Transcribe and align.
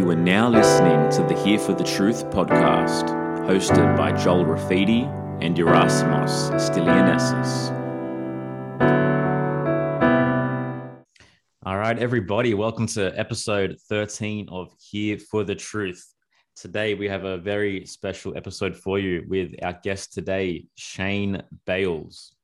You 0.00 0.08
are 0.08 0.16
now 0.16 0.48
listening 0.48 1.10
to 1.10 1.22
the 1.34 1.38
Here 1.42 1.58
for 1.58 1.74
the 1.74 1.84
Truth 1.84 2.30
podcast, 2.30 3.10
hosted 3.46 3.98
by 3.98 4.12
Joel 4.12 4.46
Rafidi 4.46 5.04
and 5.42 5.58
Erasmus 5.58 6.48
Stylianesis. 6.52 7.70
All 11.66 11.76
right, 11.76 11.98
everybody, 11.98 12.54
welcome 12.54 12.86
to 12.86 13.12
episode 13.14 13.76
13 13.90 14.48
of 14.48 14.72
Here 14.80 15.18
for 15.18 15.44
the 15.44 15.54
Truth. 15.54 16.14
Today, 16.56 16.94
we 16.94 17.06
have 17.06 17.24
a 17.24 17.36
very 17.36 17.84
special 17.84 18.34
episode 18.38 18.74
for 18.74 18.98
you 18.98 19.26
with 19.28 19.52
our 19.62 19.78
guest 19.84 20.14
today, 20.14 20.64
Shane 20.76 21.42
Bales. 21.66 22.34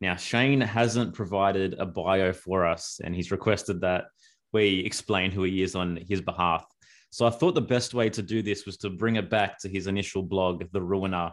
Now, 0.00 0.16
Shane 0.16 0.60
hasn't 0.60 1.14
provided 1.14 1.76
a 1.78 1.86
bio 1.86 2.32
for 2.32 2.66
us, 2.66 3.00
and 3.04 3.14
he's 3.14 3.30
requested 3.30 3.82
that 3.82 4.06
we 4.52 4.80
explain 4.80 5.30
who 5.30 5.44
he 5.44 5.62
is 5.62 5.76
on 5.76 6.00
his 6.08 6.20
behalf. 6.20 6.66
So 7.10 7.26
I 7.26 7.30
thought 7.30 7.54
the 7.54 7.60
best 7.60 7.94
way 7.94 8.10
to 8.10 8.22
do 8.22 8.42
this 8.42 8.66
was 8.66 8.76
to 8.78 8.90
bring 8.90 9.16
it 9.16 9.30
back 9.30 9.58
to 9.60 9.68
his 9.68 9.86
initial 9.86 10.22
blog, 10.22 10.64
The 10.72 10.82
Ruiner, 10.82 11.32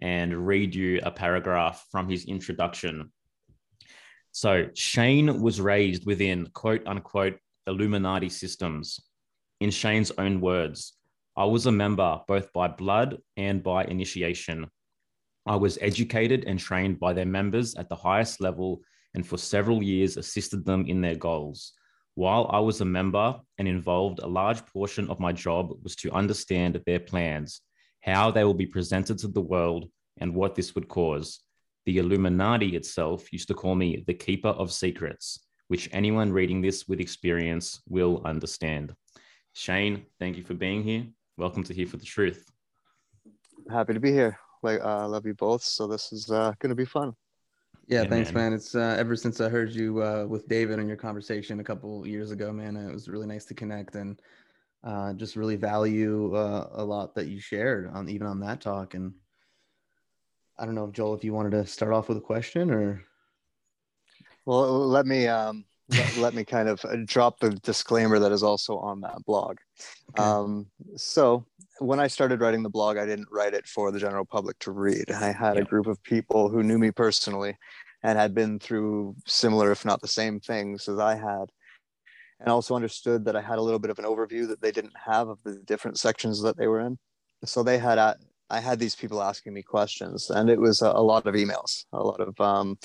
and 0.00 0.46
read 0.46 0.74
you 0.74 1.00
a 1.02 1.10
paragraph 1.10 1.86
from 1.90 2.08
his 2.08 2.24
introduction. 2.24 3.12
So 4.32 4.68
Shane 4.74 5.40
was 5.42 5.60
raised 5.60 6.06
within 6.06 6.48
quote 6.54 6.86
unquote 6.86 7.38
Illuminati 7.66 8.28
systems. 8.28 9.00
In 9.60 9.70
Shane's 9.70 10.10
own 10.18 10.40
words, 10.40 10.94
I 11.36 11.44
was 11.44 11.66
a 11.66 11.72
member 11.72 12.20
both 12.26 12.52
by 12.52 12.68
blood 12.68 13.18
and 13.36 13.62
by 13.62 13.84
initiation. 13.84 14.66
I 15.46 15.56
was 15.56 15.78
educated 15.80 16.44
and 16.46 16.58
trained 16.58 16.98
by 16.98 17.12
their 17.12 17.26
members 17.26 17.74
at 17.74 17.88
the 17.88 17.96
highest 17.96 18.40
level 18.40 18.80
and 19.14 19.26
for 19.26 19.36
several 19.36 19.82
years 19.82 20.16
assisted 20.16 20.64
them 20.64 20.86
in 20.86 21.00
their 21.00 21.14
goals. 21.14 21.72
While 22.14 22.46
I 22.50 22.60
was 22.60 22.82
a 22.82 22.84
member 22.84 23.40
and 23.56 23.66
involved, 23.66 24.18
a 24.18 24.26
large 24.26 24.66
portion 24.66 25.08
of 25.08 25.18
my 25.18 25.32
job 25.32 25.72
was 25.82 25.96
to 25.96 26.12
understand 26.12 26.82
their 26.84 27.00
plans, 27.00 27.62
how 28.02 28.30
they 28.30 28.44
will 28.44 28.52
be 28.52 28.66
presented 28.66 29.16
to 29.18 29.28
the 29.28 29.40
world, 29.40 29.88
and 30.18 30.34
what 30.34 30.54
this 30.54 30.74
would 30.74 30.88
cause. 30.88 31.40
The 31.86 31.96
Illuminati 31.96 32.76
itself 32.76 33.32
used 33.32 33.48
to 33.48 33.54
call 33.54 33.74
me 33.74 34.04
the 34.06 34.12
keeper 34.12 34.50
of 34.50 34.70
secrets, 34.70 35.46
which 35.68 35.88
anyone 35.92 36.30
reading 36.30 36.60
this 36.60 36.86
with 36.86 37.00
experience 37.00 37.80
will 37.88 38.20
understand. 38.26 38.94
Shane, 39.54 40.04
thank 40.20 40.36
you 40.36 40.42
for 40.42 40.54
being 40.54 40.82
here. 40.82 41.06
Welcome 41.38 41.64
to 41.64 41.72
Here 41.72 41.86
for 41.86 41.96
the 41.96 42.04
Truth. 42.04 42.50
Happy 43.70 43.94
to 43.94 44.00
be 44.00 44.12
here. 44.12 44.38
Like, 44.62 44.80
uh, 44.80 44.98
I 44.98 45.04
love 45.04 45.24
you 45.24 45.32
both. 45.32 45.62
So 45.62 45.86
this 45.86 46.12
is 46.12 46.30
uh, 46.30 46.52
going 46.58 46.70
to 46.70 46.76
be 46.76 46.84
fun. 46.84 47.14
Yeah, 47.92 48.02
yeah 48.02 48.08
thanks, 48.08 48.32
man. 48.32 48.44
man. 48.44 48.52
It's 48.54 48.74
uh, 48.74 48.96
ever 48.98 49.14
since 49.16 49.40
I 49.40 49.50
heard 49.50 49.70
you 49.72 50.02
uh, 50.02 50.24
with 50.26 50.48
David 50.48 50.78
in 50.78 50.88
your 50.88 50.96
conversation 50.96 51.60
a 51.60 51.64
couple 51.64 52.06
years 52.06 52.30
ago, 52.30 52.50
man. 52.50 52.74
It 52.76 52.90
was 52.90 53.06
really 53.06 53.26
nice 53.26 53.44
to 53.46 53.54
connect 53.54 53.96
and 53.96 54.18
uh, 54.82 55.12
just 55.12 55.36
really 55.36 55.56
value 55.56 56.34
uh, 56.34 56.70
a 56.72 56.82
lot 56.82 57.14
that 57.14 57.26
you 57.26 57.38
shared 57.38 57.90
on 57.92 58.08
even 58.08 58.26
on 58.26 58.40
that 58.40 58.62
talk. 58.62 58.94
And 58.94 59.12
I 60.58 60.64
don't 60.64 60.74
know, 60.74 60.90
Joel, 60.90 61.14
if 61.14 61.22
you 61.22 61.34
wanted 61.34 61.50
to 61.50 61.66
start 61.66 61.92
off 61.92 62.08
with 62.08 62.16
a 62.16 62.22
question 62.22 62.70
or. 62.70 63.04
Well, 64.46 64.88
let 64.88 65.04
me 65.04 65.28
um, 65.28 65.66
let, 65.90 66.16
let, 66.16 66.34
me 66.34 66.44
kind 66.44 66.70
of 66.70 66.82
uh, 66.86 66.96
drop 67.04 67.40
the 67.40 67.50
disclaimer 67.50 68.18
that 68.18 68.32
is 68.32 68.42
also 68.42 68.78
on 68.78 69.02
that 69.02 69.22
blog. 69.26 69.58
Okay. 70.10 70.22
Um, 70.22 70.66
so 70.96 71.44
when 71.82 72.00
I 72.00 72.06
started 72.06 72.40
writing 72.40 72.62
the 72.62 72.70
blog, 72.70 72.96
I 72.96 73.06
didn't 73.06 73.28
write 73.30 73.54
it 73.54 73.66
for 73.66 73.90
the 73.90 73.98
general 73.98 74.24
public 74.24 74.58
to 74.60 74.72
read. 74.72 75.10
I 75.10 75.32
had 75.32 75.56
yeah. 75.56 75.62
a 75.62 75.64
group 75.64 75.86
of 75.86 76.02
people 76.02 76.48
who 76.48 76.62
knew 76.62 76.78
me 76.78 76.90
personally 76.90 77.56
and 78.02 78.18
had 78.18 78.34
been 78.34 78.58
through 78.58 79.16
similar, 79.26 79.70
if 79.70 79.84
not 79.84 80.00
the 80.00 80.08
same 80.08 80.40
things 80.40 80.88
as 80.88 80.98
I 80.98 81.14
had. 81.14 81.46
And 82.40 82.48
also 82.48 82.74
understood 82.74 83.24
that 83.26 83.36
I 83.36 83.40
had 83.40 83.58
a 83.58 83.62
little 83.62 83.78
bit 83.78 83.90
of 83.90 83.98
an 83.98 84.04
overview 84.04 84.48
that 84.48 84.60
they 84.60 84.72
didn't 84.72 84.96
have 85.04 85.28
of 85.28 85.38
the 85.44 85.56
different 85.64 85.98
sections 85.98 86.42
that 86.42 86.56
they 86.56 86.66
were 86.66 86.80
in. 86.80 86.98
So 87.44 87.62
they 87.62 87.78
had, 87.78 87.98
I 87.98 88.60
had 88.60 88.78
these 88.78 88.96
people 88.96 89.22
asking 89.22 89.54
me 89.54 89.62
questions, 89.62 90.30
and 90.30 90.50
it 90.50 90.60
was 90.60 90.82
a, 90.82 90.88
a 90.88 91.02
lot 91.02 91.26
of 91.26 91.34
emails, 91.34 91.84
a 91.92 92.02
lot 92.02 92.20
of 92.20 92.40
um, 92.40 92.78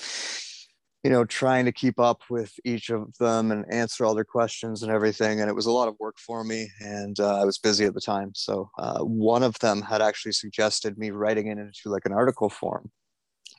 you 1.04 1.10
know, 1.10 1.24
trying 1.24 1.64
to 1.64 1.72
keep 1.72 2.00
up 2.00 2.22
with 2.28 2.52
each 2.64 2.90
of 2.90 3.16
them 3.18 3.52
and 3.52 3.64
answer 3.72 4.04
all 4.04 4.14
their 4.14 4.24
questions 4.24 4.82
and 4.82 4.90
everything. 4.90 5.40
And 5.40 5.48
it 5.48 5.54
was 5.54 5.66
a 5.66 5.70
lot 5.70 5.88
of 5.88 5.94
work 6.00 6.18
for 6.18 6.42
me, 6.42 6.68
and 6.80 7.18
uh, 7.20 7.40
I 7.40 7.44
was 7.44 7.58
busy 7.58 7.84
at 7.84 7.94
the 7.94 8.00
time. 8.00 8.32
So 8.34 8.70
uh, 8.78 9.00
one 9.00 9.42
of 9.42 9.58
them 9.60 9.80
had 9.82 10.02
actually 10.02 10.32
suggested 10.32 10.98
me 10.98 11.10
writing 11.10 11.46
it 11.46 11.58
into 11.58 11.88
like 11.88 12.04
an 12.04 12.12
article 12.12 12.50
form, 12.50 12.90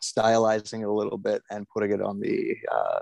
stylizing 0.01 0.81
it 0.81 0.87
a 0.87 0.91
little 0.91 1.17
bit 1.17 1.41
and 1.49 1.67
putting 1.69 1.91
it 1.91 2.01
on 2.01 2.19
the 2.19 2.55
uh, 2.71 2.99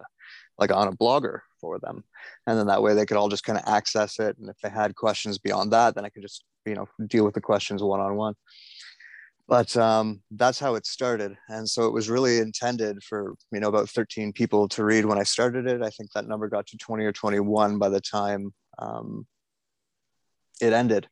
like 0.59 0.71
on 0.71 0.87
a 0.87 0.91
blogger 0.95 1.39
for 1.59 1.79
them, 1.79 2.03
and 2.45 2.59
then 2.59 2.67
that 2.67 2.83
way 2.83 2.93
they 2.93 3.05
could 3.05 3.17
all 3.17 3.29
just 3.29 3.43
kind 3.43 3.57
of 3.57 3.65
access 3.67 4.19
it. 4.19 4.37
And 4.37 4.49
if 4.49 4.57
they 4.61 4.69
had 4.69 4.95
questions 4.95 5.39
beyond 5.39 5.73
that, 5.73 5.95
then 5.95 6.05
I 6.05 6.09
could 6.09 6.21
just 6.21 6.43
you 6.65 6.75
know 6.75 6.87
deal 7.07 7.25
with 7.25 7.33
the 7.33 7.41
questions 7.41 7.81
one 7.81 7.99
on 7.99 8.15
one 8.15 8.35
but 9.47 9.75
um, 9.77 10.21
that's 10.31 10.59
how 10.59 10.75
it 10.75 10.85
started 10.85 11.35
and 11.49 11.67
so 11.67 11.85
it 11.85 11.93
was 11.93 12.09
really 12.09 12.37
intended 12.39 13.01
for 13.03 13.35
you 13.51 13.59
know 13.59 13.69
about 13.69 13.89
13 13.89 14.33
people 14.33 14.67
to 14.67 14.83
read 14.83 15.05
when 15.05 15.19
i 15.19 15.23
started 15.23 15.67
it. 15.67 15.81
I 15.81 15.89
think 15.89 16.11
that 16.13 16.27
number 16.27 16.47
got 16.47 16.67
to 16.67 16.77
20 16.77 17.05
or 17.05 17.11
21 17.11 17.77
by 17.77 17.89
the 17.89 18.01
time 18.01 18.53
um, 18.79 19.25
it 20.61 20.73
ended. 20.73 21.07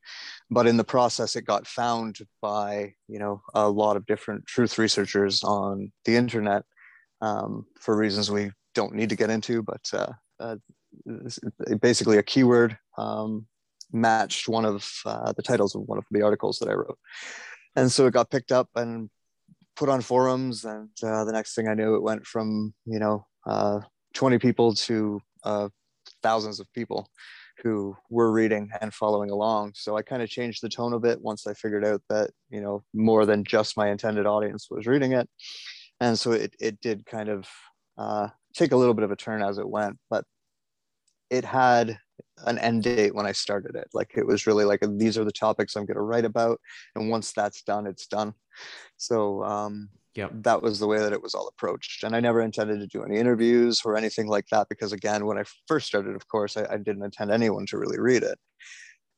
But 0.49 0.67
in 0.67 0.77
the 0.77 0.83
process 0.83 1.35
it 1.35 1.43
got 1.43 1.67
found 1.67 2.19
by 2.41 2.93
you 3.07 3.19
know 3.19 3.41
a 3.53 3.67
lot 3.69 3.97
of 3.97 4.05
different 4.05 4.45
truth 4.45 4.77
researchers 4.77 5.43
on 5.43 5.91
the 6.05 6.15
internet 6.15 6.63
um, 7.21 7.65
for 7.79 7.95
reasons 7.95 8.29
we 8.29 8.51
don't 8.73 8.93
need 8.93 9.09
to 9.09 9.15
get 9.15 9.29
into 9.29 9.63
but 9.63 9.81
uh, 9.93 10.11
uh, 10.39 10.55
basically 11.81 12.17
a 12.17 12.23
keyword 12.23 12.77
um, 12.97 13.47
matched 13.91 14.49
one 14.49 14.65
of 14.65 14.87
uh, 15.05 15.31
the 15.31 15.41
titles 15.41 15.73
of 15.75 15.81
one 15.83 15.97
of 15.97 16.03
the 16.11 16.21
articles 16.21 16.59
that 16.59 16.69
i 16.69 16.73
wrote 16.73 16.97
and 17.75 17.91
so 17.91 18.05
it 18.05 18.13
got 18.13 18.29
picked 18.29 18.51
up 18.51 18.69
and 18.75 19.09
put 19.75 19.89
on 19.89 20.01
forums. 20.01 20.65
And 20.65 20.89
uh, 21.03 21.25
the 21.25 21.31
next 21.31 21.55
thing 21.55 21.67
i 21.67 21.73
knew 21.73 21.95
it 21.95 22.03
went 22.03 22.25
from 22.25 22.73
you 22.85 22.99
know 22.99 23.25
uh, 23.45 23.79
20 24.13 24.39
people 24.39 24.73
to 24.73 25.21
uh, 25.43 25.69
thousands 26.23 26.59
of 26.59 26.71
people 26.73 27.09
who 27.63 27.95
were 28.09 28.31
reading 28.31 28.69
and 28.81 28.93
following 28.93 29.29
along. 29.29 29.73
So 29.75 29.97
i 29.97 30.01
kind 30.01 30.21
of 30.21 30.29
changed 30.29 30.61
the 30.61 30.69
tone 30.69 30.93
of 30.93 31.05
it 31.05 31.21
once 31.21 31.47
i 31.47 31.53
figured 31.53 31.85
out 31.85 32.01
that 32.09 32.31
you 32.49 32.61
know 32.61 32.83
more 32.93 33.25
than 33.25 33.43
just 33.43 33.77
my 33.77 33.89
intended 33.89 34.25
audience 34.25 34.67
was 34.69 34.87
reading 34.87 35.13
it. 35.13 35.29
And 35.99 36.19
so 36.19 36.33
it, 36.33 36.53
it 36.59 36.81
did 36.81 37.05
kind 37.05 37.29
of 37.29 37.47
uh, 37.97 38.27
take 38.53 38.71
a 38.71 38.75
little 38.75 38.93
bit 38.93 39.03
of 39.03 39.11
a 39.11 39.15
turn 39.15 39.41
as 39.41 39.57
it 39.57 39.69
went. 39.69 39.97
But 40.09 40.25
it 41.35 41.45
had 41.45 41.97
an 42.45 42.57
end 42.59 42.83
date 42.83 43.15
when 43.15 43.25
I 43.25 43.31
started 43.31 43.75
it. 43.75 43.87
Like 43.93 44.11
it 44.15 44.25
was 44.25 44.47
really 44.47 44.65
like 44.65 44.81
these 44.97 45.17
are 45.17 45.23
the 45.23 45.31
topics 45.31 45.75
I'm 45.75 45.85
going 45.85 45.95
to 45.95 46.01
write 46.01 46.25
about, 46.25 46.59
and 46.95 47.09
once 47.09 47.33
that's 47.33 47.61
done, 47.61 47.87
it's 47.87 48.07
done. 48.07 48.33
So 48.97 49.43
um, 49.43 49.89
yeah, 50.15 50.29
that 50.31 50.61
was 50.61 50.79
the 50.79 50.87
way 50.87 50.99
that 50.99 51.13
it 51.13 51.21
was 51.21 51.33
all 51.33 51.47
approached. 51.47 52.03
And 52.03 52.15
I 52.15 52.19
never 52.19 52.41
intended 52.41 52.79
to 52.79 52.87
do 52.87 53.03
any 53.03 53.17
interviews 53.17 53.81
or 53.83 53.97
anything 53.97 54.27
like 54.27 54.47
that 54.51 54.67
because 54.69 54.93
again, 54.93 55.25
when 55.25 55.37
I 55.37 55.43
first 55.67 55.87
started, 55.87 56.15
of 56.15 56.27
course, 56.27 56.57
I, 56.57 56.65
I 56.71 56.77
didn't 56.77 57.03
intend 57.03 57.31
anyone 57.31 57.65
to 57.67 57.77
really 57.77 57.99
read 57.99 58.23
it. 58.23 58.39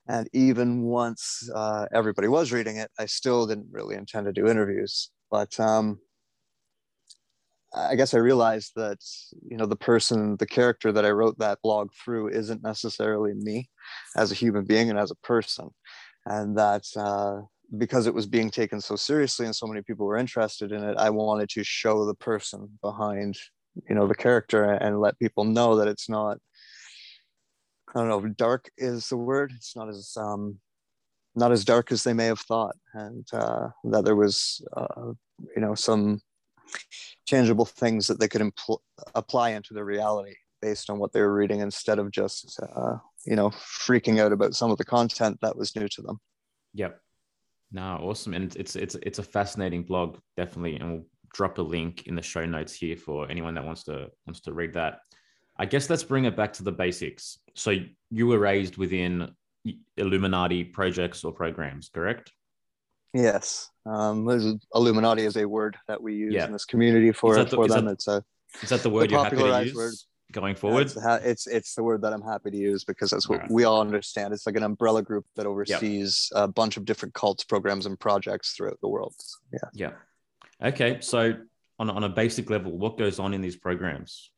And 0.09 0.29
even 0.33 0.83
once 0.83 1.49
uh, 1.53 1.85
everybody 1.93 2.27
was 2.29 2.51
reading 2.51 2.77
it, 2.77 2.89
I 2.97 3.05
still 3.05 3.45
didn't 3.45 3.67
really 3.71 3.95
intend 3.95 4.25
to 4.25 4.33
do 4.33 4.47
interviews. 4.47 5.11
But 5.29 5.59
um, 5.59 5.99
I 7.73 7.95
guess 7.95 8.13
I 8.13 8.19
realized 8.19 8.71
that 8.75 8.99
you 9.49 9.57
know 9.57 9.65
the 9.65 9.75
person, 9.75 10.37
the 10.37 10.45
character 10.45 10.91
that 10.91 11.05
I 11.05 11.11
wrote 11.11 11.37
that 11.39 11.59
blog 11.61 11.89
through 11.93 12.29
isn't 12.29 12.63
necessarily 12.63 13.33
me 13.33 13.69
as 14.15 14.31
a 14.31 14.35
human 14.35 14.65
being 14.65 14.89
and 14.89 14.97
as 14.97 15.11
a 15.11 15.15
person, 15.15 15.69
and 16.25 16.57
that 16.57 16.83
uh, 16.95 17.41
because 17.77 18.07
it 18.07 18.13
was 18.13 18.25
being 18.25 18.49
taken 18.49 18.79
so 18.79 18.95
seriously 18.95 19.45
and 19.45 19.55
so 19.55 19.67
many 19.67 19.81
people 19.81 20.05
were 20.05 20.17
interested 20.17 20.71
in 20.71 20.83
it, 20.83 20.97
I 20.97 21.09
wanted 21.09 21.49
to 21.49 21.63
show 21.63 22.05
the 22.05 22.15
person 22.15 22.79
behind 22.81 23.37
you 23.89 23.95
know 23.95 24.07
the 24.07 24.15
character 24.15 24.63
and 24.63 25.01
let 25.01 25.19
people 25.19 25.43
know 25.43 25.75
that 25.75 25.87
it's 25.87 26.09
not. 26.09 26.37
I 27.95 27.99
don't 27.99 28.09
know. 28.09 28.27
Dark 28.29 28.69
is 28.77 29.07
the 29.09 29.17
word. 29.17 29.51
It's 29.55 29.75
not 29.75 29.89
as 29.89 30.13
um, 30.17 30.59
not 31.35 31.51
as 31.51 31.65
dark 31.65 31.91
as 31.91 32.03
they 32.03 32.13
may 32.13 32.25
have 32.25 32.39
thought, 32.39 32.75
and 32.93 33.27
uh, 33.33 33.69
that 33.85 34.05
there 34.05 34.15
was 34.15 34.61
uh, 34.75 35.11
you 35.55 35.61
know 35.61 35.75
some 35.75 36.21
tangible 37.27 37.65
things 37.65 38.07
that 38.07 38.19
they 38.19 38.27
could 38.27 38.41
impl- 38.41 38.79
apply 39.15 39.49
into 39.51 39.73
their 39.73 39.85
reality 39.85 40.35
based 40.61 40.89
on 40.89 40.99
what 40.99 41.13
they 41.13 41.21
were 41.21 41.33
reading 41.33 41.59
instead 41.59 41.99
of 41.99 42.11
just 42.11 42.59
uh, 42.75 42.95
you 43.25 43.35
know 43.35 43.49
freaking 43.49 44.19
out 44.19 44.31
about 44.31 44.55
some 44.55 44.71
of 44.71 44.77
the 44.77 44.85
content 44.85 45.37
that 45.41 45.57
was 45.57 45.75
new 45.75 45.87
to 45.87 46.01
them. 46.01 46.19
Yep. 46.73 46.99
No 47.71 47.99
awesome. 48.01 48.33
And 48.33 48.55
it's 48.55 48.75
it's 48.75 48.95
it's 48.95 49.19
a 49.19 49.23
fascinating 49.23 49.83
blog 49.83 50.17
definitely. 50.35 50.77
And 50.77 50.91
we'll 50.91 51.05
drop 51.33 51.57
a 51.57 51.61
link 51.61 52.07
in 52.07 52.15
the 52.15 52.21
show 52.21 52.45
notes 52.45 52.73
here 52.73 52.95
for 52.95 53.29
anyone 53.29 53.55
that 53.55 53.65
wants 53.65 53.83
to 53.85 54.09
wants 54.25 54.41
to 54.41 54.53
read 54.53 54.73
that. 54.73 54.99
I 55.57 55.65
guess 55.65 55.89
let's 55.89 56.03
bring 56.03 56.25
it 56.25 56.35
back 56.35 56.53
to 56.53 56.63
the 56.63 56.71
basics. 56.71 57.39
So 57.55 57.75
you 58.09 58.27
were 58.27 58.39
raised 58.39 58.77
within 58.77 59.31
illuminati 59.97 60.63
projects 60.63 61.23
or 61.23 61.33
programs 61.33 61.89
correct? 61.89 62.31
Yes, 63.13 63.69
um, 63.87 64.59
Illuminati 64.75 65.23
is 65.23 65.37
a 65.37 65.45
word 65.45 65.77
that 65.87 66.01
we 66.01 66.15
use 66.15 66.33
yeah. 66.33 66.45
in 66.45 66.51
this 66.51 66.65
community 66.65 67.11
for, 67.11 67.35
the, 67.35 67.47
for 67.47 67.67
them. 67.67 67.85
That, 67.85 67.91
it's 67.93 68.07
a 68.07 68.23
is 68.61 68.69
that 68.69 68.81
the 68.81 68.89
word 68.89 69.09
the 69.09 69.13
you 69.13 69.23
happy 69.23 69.35
to 69.37 69.63
use? 69.63 69.75
Word. 69.75 69.93
going 70.31 70.55
forward? 70.55 70.87
It's, 70.87 70.97
it's, 70.97 71.47
it's 71.47 71.75
the 71.75 71.83
word 71.83 72.01
that 72.01 72.13
I'm 72.13 72.21
happy 72.21 72.51
to 72.51 72.57
use 72.57 72.83
because 72.83 73.09
that's 73.09 73.29
what 73.29 73.35
all 73.35 73.41
right. 73.43 73.51
we 73.51 73.63
all 73.63 73.81
understand. 73.81 74.33
It's 74.33 74.45
like 74.45 74.55
an 74.55 74.63
umbrella 74.63 75.01
group 75.01 75.25
that 75.35 75.45
oversees 75.45 76.29
yep. 76.33 76.43
a 76.43 76.47
bunch 76.47 76.77
of 76.77 76.85
different 76.85 77.13
cults, 77.13 77.43
programs, 77.43 77.85
and 77.85 77.99
projects 77.99 78.53
throughout 78.53 78.79
the 78.81 78.87
world. 78.87 79.13
Yeah. 79.53 79.69
Yeah. 79.73 80.67
Okay. 80.69 80.97
So 81.01 81.35
on 81.79 81.89
on 81.89 82.03
a 82.03 82.09
basic 82.09 82.49
level, 82.49 82.77
what 82.77 82.97
goes 82.97 83.19
on 83.19 83.33
in 83.33 83.41
these 83.41 83.55
programs? 83.55 84.31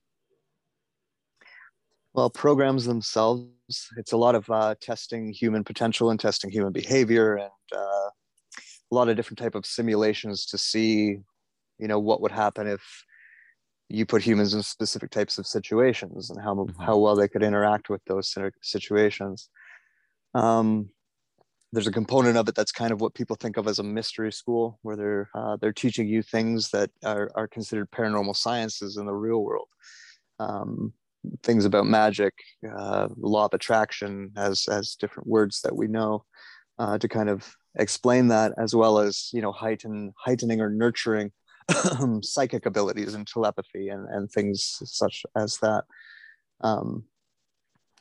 Well, 2.14 2.30
programs 2.30 2.86
themselves, 2.86 3.48
it's 3.96 4.14
a 4.14 4.18
lot 4.18 4.36
of 4.36 4.50
uh, 4.50 4.76
testing 4.82 5.32
human 5.32 5.64
potential 5.64 6.10
and 6.10 6.20
testing 6.20 6.50
human 6.50 6.74
behavior 6.74 7.36
and 7.36 7.52
uh, 7.72 8.10
a 8.92 8.96
lot 8.96 9.10
of 9.10 9.16
different 9.16 9.40
type 9.40 9.56
of 9.56 9.66
simulations 9.66 10.46
to 10.48 10.58
see, 10.58 11.20
you 11.78 11.88
know, 11.88 12.00
what 12.00 12.22
would 12.22 12.32
happen 12.32 12.68
if 12.68 12.82
you 13.90 14.06
put 14.06 14.22
humans 14.22 14.54
in 14.54 14.62
specific 14.62 15.10
types 15.10 15.38
of 15.38 15.48
situations 15.48 16.30
and 16.30 16.42
how, 16.42 16.54
mm-hmm. 16.54 16.82
how 16.82 16.98
well 16.98 17.16
they 17.16 17.28
could 17.28 17.44
interact 17.44 17.90
with 17.90 18.02
those 18.06 18.36
situations. 18.62 19.50
Um, 20.34 20.90
there's 21.72 21.88
a 21.88 21.92
component 21.92 22.38
of 22.38 22.48
it 22.48 22.56
that's 22.56 22.72
kind 22.72 22.92
of 22.92 23.02
what 23.02 23.14
people 23.14 23.36
think 23.36 23.58
of 23.58 23.68
as 23.68 23.80
a 23.80 23.84
mystery 23.84 24.32
school, 24.32 24.80
where 24.82 24.96
they're 24.96 25.30
uh, 25.36 25.56
they're 25.58 25.74
teaching 25.74 26.08
you 26.08 26.24
things 26.24 26.72
that 26.72 26.90
are, 27.04 27.30
are 27.36 27.48
considered 27.48 27.92
paranormal 27.92 28.36
sciences 28.36 28.98
in 28.98 29.06
the 29.06 29.14
real 29.14 29.44
world. 29.44 29.68
Um, 30.40 30.94
things 31.44 31.66
about 31.66 31.86
magic, 31.86 32.34
uh, 32.76 33.10
law 33.18 33.46
of 33.46 33.54
attraction, 33.54 34.32
as 34.36 34.68
as 34.68 34.96
different 34.96 35.28
words 35.28 35.62
that 35.62 35.76
we 35.76 35.88
know, 35.88 36.24
uh, 36.80 36.98
to 36.98 37.08
kind 37.08 37.30
of 37.30 37.56
explain 37.76 38.28
that, 38.30 38.54
as 38.58 38.76
well 38.76 39.00
as 39.00 39.30
you 39.34 39.42
know 39.42 39.52
heighten 39.52 40.14
heightening 40.18 40.62
or 40.62 40.70
nurturing 40.70 41.32
psychic 42.22 42.66
abilities 42.66 43.14
and 43.14 43.28
telepathy 43.28 43.90
and 43.90 44.08
and 44.10 44.32
things 44.32 44.80
such 44.84 45.24
as 45.36 45.58
that. 45.58 45.86
Um, 46.62 47.06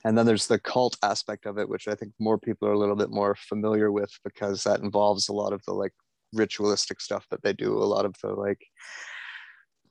and 0.05 0.17
then 0.17 0.27
there's 0.27 0.47
the 0.47 0.59
cult 0.59 0.97
aspect 1.03 1.45
of 1.45 1.59
it, 1.59 1.69
which 1.69 1.89
I 1.89 1.95
think 1.95 2.13
more 2.19 2.39
people 2.39 2.69
are 2.69 2.73
a 2.73 2.79
little 2.79 2.97
bit 2.97 3.11
more 3.11 3.35
familiar 3.35 3.91
with 3.91 4.11
because 4.25 4.63
that 4.65 4.81
involves 4.81 5.29
a 5.29 5.33
lot 5.33 5.53
of 5.53 5.63
the 5.67 5.73
like 5.73 5.93
ritualistic 6.33 7.01
stuff 7.01 7.27
that 7.31 7.43
they 7.43 7.53
do, 7.53 7.75
a 7.75 7.85
lot 7.85 8.05
of 8.05 8.15
the 8.23 8.29
like 8.29 8.61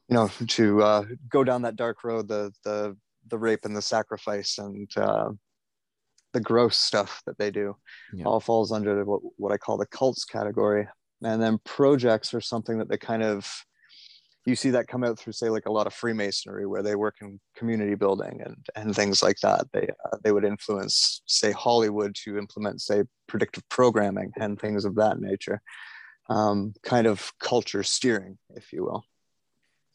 you 0.10 0.16
know 0.16 0.30
to 0.48 0.82
uh, 0.82 1.04
go 1.30 1.44
down 1.44 1.64
that 1.64 1.76
dark 1.76 2.04
road 2.04 2.28
the 2.28 2.52
the 2.64 2.96
the 3.30 3.38
rape 3.38 3.66
and 3.66 3.76
the 3.76 3.82
sacrifice 3.82 4.58
and 4.58 4.90
uh, 4.96 5.30
the 6.34 6.40
gross 6.40 6.78
stuff 6.78 7.22
that 7.26 7.38
they 7.38 7.52
do 7.52 7.76
yeah. 8.14 8.26
all 8.26 8.40
falls 8.40 8.72
under 8.72 9.04
what, 9.06 9.22
what 9.38 9.52
I 9.52 9.58
call 9.58 9.78
the 9.78 9.86
cults 9.88 10.26
category. 10.26 10.88
And 11.24 11.42
then 11.42 11.60
projects 11.64 12.34
are 12.34 12.42
something 12.42 12.78
that 12.78 12.90
they 12.90 12.98
kind 12.98 13.24
of 13.24 13.50
you 14.46 14.56
see 14.56 14.70
that 14.70 14.88
come 14.88 15.04
out 15.04 15.20
through 15.20 15.34
say 15.34 15.50
like 15.50 15.66
a 15.66 15.72
lot 15.72 15.88
of 15.88 15.94
freemasonry 15.94 16.66
where 16.66 16.82
they 16.82 16.96
work 16.96 17.16
in 17.20 17.38
community 17.58 17.96
building 17.96 18.42
and 18.46 18.56
and 18.78 18.96
things 18.96 19.22
like 19.22 19.36
that 19.42 19.66
they 19.74 19.90
uh, 20.06 20.18
they 20.24 20.32
would 20.32 20.46
influence 20.46 21.22
say 21.26 21.52
hollywood 21.52 22.16
to 22.16 22.38
implement 22.38 22.80
say 22.80 23.04
predictive 23.28 23.68
programming 23.68 24.32
and 24.40 24.58
things 24.58 24.86
of 24.86 24.96
that 24.96 25.20
nature 25.20 25.62
um, 26.30 26.74
kind 26.82 27.08
of 27.08 27.34
culture 27.42 27.84
steering 27.84 28.38
if 28.56 28.72
you 28.72 28.86
will 28.86 29.04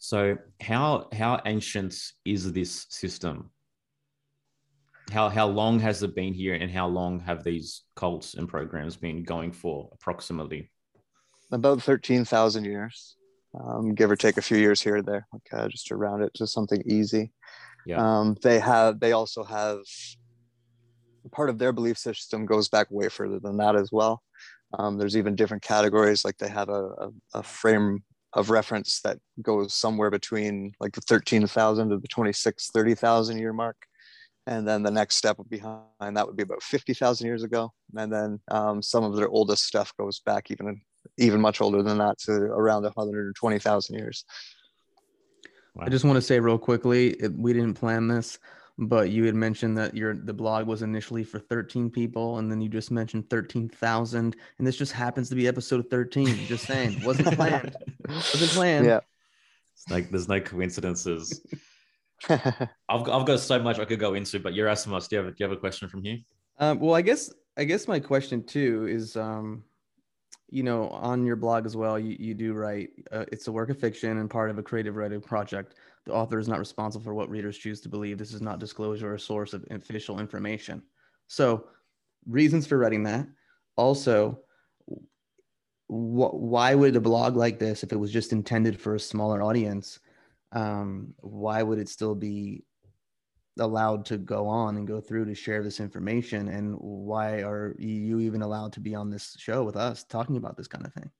so 0.02 0.36
how 0.60 1.06
how 1.12 1.40
ancient 1.46 1.94
is 2.24 2.52
this 2.52 2.86
system? 2.90 3.50
How 5.12 5.28
how 5.28 5.46
long 5.46 5.78
has 5.80 6.02
it 6.02 6.14
been 6.14 6.32
here, 6.32 6.54
and 6.54 6.70
how 6.70 6.86
long 6.88 7.20
have 7.20 7.44
these 7.44 7.82
cults 7.94 8.34
and 8.34 8.48
programs 8.48 8.96
been 8.96 9.22
going 9.22 9.52
for, 9.52 9.90
approximately? 9.92 10.70
About 11.50 11.82
thirteen 11.82 12.24
thousand 12.24 12.64
years, 12.64 13.16
um, 13.58 13.94
give 13.94 14.10
or 14.10 14.16
take 14.16 14.38
a 14.38 14.42
few 14.42 14.56
years 14.56 14.80
here 14.80 14.96
or 14.96 15.02
there, 15.02 15.26
like 15.32 15.48
uh, 15.52 15.68
just 15.68 15.86
to 15.88 15.96
round 15.96 16.22
it 16.22 16.32
to 16.34 16.46
something 16.46 16.82
easy. 16.86 17.32
Yeah. 17.86 17.98
Um, 17.98 18.36
they 18.42 18.58
have. 18.58 19.00
They 19.00 19.12
also 19.12 19.44
have 19.44 19.80
part 21.30 21.50
of 21.50 21.58
their 21.58 21.72
belief 21.72 21.98
system 21.98 22.46
goes 22.46 22.68
back 22.68 22.88
way 22.90 23.08
further 23.08 23.38
than 23.38 23.56
that 23.58 23.76
as 23.76 23.90
well. 23.92 24.22
Um, 24.78 24.98
there's 24.98 25.16
even 25.16 25.36
different 25.36 25.62
categories, 25.62 26.24
like 26.24 26.38
they 26.38 26.48
have 26.48 26.68
a, 26.68 26.88
a, 26.98 27.10
a 27.34 27.42
frame 27.42 28.02
of 28.32 28.50
reference 28.50 29.00
that 29.02 29.18
goes 29.42 29.74
somewhere 29.74 30.10
between 30.10 30.72
like 30.80 30.94
the 30.94 31.00
13,000 31.02 31.90
to 31.90 31.98
the 31.98 32.08
26, 32.08 32.70
30,000 32.70 33.38
year 33.38 33.52
mark. 33.52 33.76
And 34.46 34.66
then 34.66 34.82
the 34.82 34.90
next 34.90 35.16
step 35.16 35.36
behind 35.48 35.86
that 36.00 36.26
would 36.26 36.36
be 36.36 36.42
about 36.42 36.62
50,000 36.62 37.26
years 37.26 37.42
ago. 37.42 37.72
And 37.94 38.12
then 38.12 38.40
um, 38.50 38.82
some 38.82 39.04
of 39.04 39.14
their 39.14 39.28
oldest 39.28 39.64
stuff 39.64 39.92
goes 39.96 40.20
back 40.20 40.50
even, 40.50 40.80
even 41.16 41.40
much 41.40 41.60
older 41.60 41.82
than 41.82 41.98
that 41.98 42.18
to 42.20 42.32
around 42.32 42.82
120,000 42.82 43.94
years. 43.96 44.24
Wow. 45.74 45.84
I 45.86 45.88
just 45.88 46.04
want 46.04 46.16
to 46.16 46.22
say 46.22 46.40
real 46.40 46.58
quickly, 46.58 47.10
it, 47.10 47.32
we 47.32 47.52
didn't 47.52 47.74
plan 47.74 48.08
this, 48.08 48.38
but 48.78 49.10
you 49.10 49.24
had 49.24 49.34
mentioned 49.34 49.76
that 49.78 49.96
your 49.96 50.14
the 50.14 50.32
blog 50.32 50.66
was 50.66 50.82
initially 50.82 51.24
for 51.24 51.38
13 51.38 51.90
people 51.90 52.38
and 52.38 52.50
then 52.50 52.60
you 52.60 52.68
just 52.68 52.90
mentioned 52.90 53.28
13,000 53.30 54.36
and 54.58 54.66
this 54.66 54.76
just 54.76 54.92
happens 54.92 55.28
to 55.28 55.34
be 55.34 55.46
episode 55.46 55.88
13 55.90 56.26
just 56.46 56.66
saying 56.66 57.02
wasn't 57.04 57.34
planned 57.34 57.76
wasn't 58.08 58.50
planned 58.50 58.86
yeah 58.86 59.00
it's 59.74 59.90
like 59.90 60.10
there's 60.10 60.28
no 60.28 60.40
coincidences 60.40 61.44
I've, 62.88 63.08
I've 63.08 63.26
got 63.26 63.40
so 63.40 63.58
much 63.58 63.78
I 63.78 63.84
could 63.84 63.98
go 63.98 64.14
into 64.14 64.38
but 64.40 64.54
you're 64.54 64.68
asking 64.68 64.94
us 64.94 65.08
do 65.08 65.16
you 65.16 65.22
have, 65.22 65.36
do 65.36 65.44
you 65.44 65.48
have 65.48 65.56
a 65.56 65.60
question 65.60 65.88
from 65.88 66.02
here 66.02 66.18
um, 66.58 66.78
well 66.80 66.94
I 66.94 67.02
guess 67.02 67.32
I 67.56 67.64
guess 67.64 67.88
my 67.88 68.00
question 68.00 68.44
too 68.44 68.86
is 68.86 69.16
um 69.16 69.64
you 70.50 70.62
know 70.62 70.88
on 70.88 71.24
your 71.24 71.36
blog 71.36 71.66
as 71.66 71.76
well 71.76 71.98
you, 71.98 72.16
you 72.18 72.34
do 72.34 72.52
write 72.52 72.90
uh, 73.10 73.24
it's 73.32 73.48
a 73.48 73.52
work 73.52 73.70
of 73.70 73.78
fiction 73.78 74.18
and 74.18 74.30
part 74.30 74.50
of 74.50 74.58
a 74.58 74.62
creative 74.62 74.96
writing 74.96 75.20
project 75.20 75.74
the 76.04 76.12
author 76.12 76.38
is 76.38 76.48
not 76.48 76.58
responsible 76.58 77.04
for 77.04 77.14
what 77.14 77.30
readers 77.30 77.56
choose 77.56 77.80
to 77.82 77.88
believe. 77.88 78.18
This 78.18 78.34
is 78.34 78.42
not 78.42 78.58
disclosure 78.58 79.12
or 79.12 79.18
source 79.18 79.52
of 79.52 79.64
official 79.70 80.18
information. 80.18 80.82
So, 81.28 81.66
reasons 82.26 82.66
for 82.66 82.78
writing 82.78 83.04
that. 83.04 83.26
Also, 83.76 84.40
wh- 85.86 86.34
why 86.34 86.74
would 86.74 86.96
a 86.96 87.00
blog 87.00 87.36
like 87.36 87.58
this, 87.58 87.84
if 87.84 87.92
it 87.92 87.96
was 87.96 88.12
just 88.12 88.32
intended 88.32 88.80
for 88.80 88.96
a 88.96 89.00
smaller 89.00 89.42
audience, 89.42 90.00
um, 90.52 91.14
why 91.20 91.62
would 91.62 91.78
it 91.78 91.88
still 91.88 92.14
be 92.14 92.64
allowed 93.58 94.06
to 94.06 94.18
go 94.18 94.46
on 94.46 94.76
and 94.76 94.86
go 94.86 95.00
through 95.00 95.26
to 95.26 95.34
share 95.34 95.62
this 95.62 95.80
information? 95.80 96.48
And 96.48 96.76
why 96.78 97.42
are 97.42 97.74
you 97.78 98.20
even 98.20 98.42
allowed 98.42 98.72
to 98.74 98.80
be 98.80 98.94
on 98.94 99.10
this 99.10 99.36
show 99.38 99.62
with 99.62 99.76
us 99.76 100.04
talking 100.04 100.36
about 100.36 100.56
this 100.56 100.68
kind 100.68 100.86
of 100.86 100.92
thing? 100.92 101.10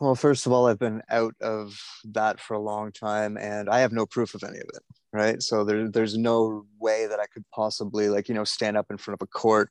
Well, 0.00 0.14
first 0.14 0.46
of 0.46 0.52
all, 0.52 0.66
I've 0.66 0.78
been 0.78 1.02
out 1.10 1.34
of 1.40 1.78
that 2.06 2.40
for 2.40 2.54
a 2.54 2.60
long 2.60 2.90
time 2.90 3.36
and 3.36 3.68
I 3.68 3.80
have 3.80 3.92
no 3.92 4.06
proof 4.06 4.34
of 4.34 4.42
any 4.42 4.58
of 4.58 4.68
it. 4.74 4.82
Right. 5.12 5.42
So 5.42 5.62
there, 5.62 5.88
there's 5.88 6.16
no 6.16 6.64
way 6.80 7.06
that 7.06 7.20
I 7.20 7.26
could 7.26 7.44
possibly, 7.54 8.08
like, 8.08 8.28
you 8.28 8.34
know, 8.34 8.44
stand 8.44 8.76
up 8.76 8.86
in 8.90 8.96
front 8.96 9.20
of 9.20 9.24
a 9.24 9.28
court 9.28 9.70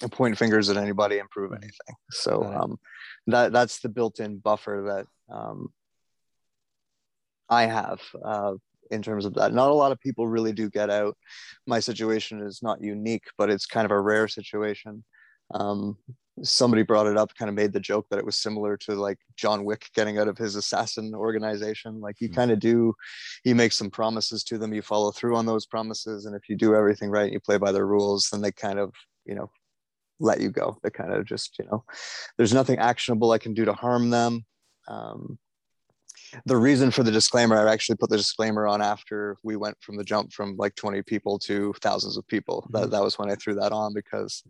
and 0.00 0.10
point 0.10 0.38
fingers 0.38 0.70
at 0.70 0.76
anybody 0.76 1.18
and 1.18 1.28
prove 1.28 1.52
anything. 1.52 1.96
So 2.10 2.44
um, 2.44 2.78
that 3.26 3.52
that's 3.52 3.80
the 3.80 3.88
built-in 3.88 4.38
buffer 4.38 4.84
that 4.86 5.34
um, 5.34 5.72
I 7.48 7.66
have 7.66 8.00
uh, 8.24 8.54
in 8.90 9.02
terms 9.02 9.24
of 9.24 9.34
that. 9.34 9.52
Not 9.52 9.70
a 9.70 9.74
lot 9.74 9.92
of 9.92 10.00
people 10.00 10.28
really 10.28 10.52
do 10.52 10.70
get 10.70 10.90
out. 10.90 11.16
My 11.66 11.80
situation 11.80 12.40
is 12.42 12.60
not 12.62 12.82
unique, 12.82 13.24
but 13.38 13.50
it's 13.50 13.66
kind 13.66 13.84
of 13.84 13.90
a 13.90 14.00
rare 14.00 14.28
situation. 14.28 15.04
Um, 15.52 15.96
somebody 16.42 16.82
brought 16.82 17.06
it 17.06 17.16
up 17.16 17.34
kind 17.34 17.48
of 17.48 17.54
made 17.54 17.72
the 17.72 17.80
joke 17.80 18.06
that 18.10 18.18
it 18.18 18.24
was 18.24 18.36
similar 18.36 18.76
to 18.76 18.94
like 18.94 19.18
john 19.36 19.64
wick 19.64 19.88
getting 19.94 20.18
out 20.18 20.28
of 20.28 20.36
his 20.36 20.54
assassin 20.54 21.14
organization 21.14 21.98
like 22.00 22.20
you 22.20 22.28
mm-hmm. 22.28 22.36
kind 22.36 22.50
of 22.50 22.60
do 22.60 22.92
you 23.44 23.54
make 23.54 23.72
some 23.72 23.90
promises 23.90 24.44
to 24.44 24.58
them 24.58 24.74
you 24.74 24.82
follow 24.82 25.10
through 25.10 25.34
on 25.34 25.46
those 25.46 25.64
promises 25.64 26.26
and 26.26 26.36
if 26.36 26.48
you 26.48 26.56
do 26.56 26.74
everything 26.74 27.08
right 27.08 27.24
and 27.24 27.32
you 27.32 27.40
play 27.40 27.56
by 27.56 27.72
their 27.72 27.86
rules 27.86 28.28
then 28.30 28.42
they 28.42 28.52
kind 28.52 28.78
of 28.78 28.92
you 29.24 29.34
know 29.34 29.50
let 30.20 30.40
you 30.40 30.50
go 30.50 30.76
they 30.82 30.90
kind 30.90 31.12
of 31.12 31.24
just 31.24 31.58
you 31.58 31.64
know 31.66 31.82
there's 32.36 32.54
nothing 32.54 32.78
actionable 32.78 33.32
i 33.32 33.38
can 33.38 33.54
do 33.54 33.64
to 33.64 33.72
harm 33.72 34.10
them 34.10 34.44
um, 34.88 35.38
the 36.44 36.56
reason 36.56 36.90
for 36.90 37.02
the 37.02 37.10
disclaimer 37.10 37.56
i 37.56 37.72
actually 37.72 37.96
put 37.96 38.10
the 38.10 38.16
disclaimer 38.16 38.66
on 38.66 38.82
after 38.82 39.36
we 39.42 39.56
went 39.56 39.76
from 39.80 39.96
the 39.96 40.04
jump 40.04 40.32
from 40.32 40.56
like 40.56 40.74
20 40.74 41.02
people 41.02 41.38
to 41.38 41.74
thousands 41.80 42.16
of 42.16 42.26
people 42.26 42.62
mm-hmm. 42.62 42.82
that, 42.82 42.90
that 42.90 43.02
was 43.02 43.18
when 43.18 43.30
i 43.30 43.34
threw 43.34 43.54
that 43.54 43.72
on 43.72 43.92
because 43.94 44.42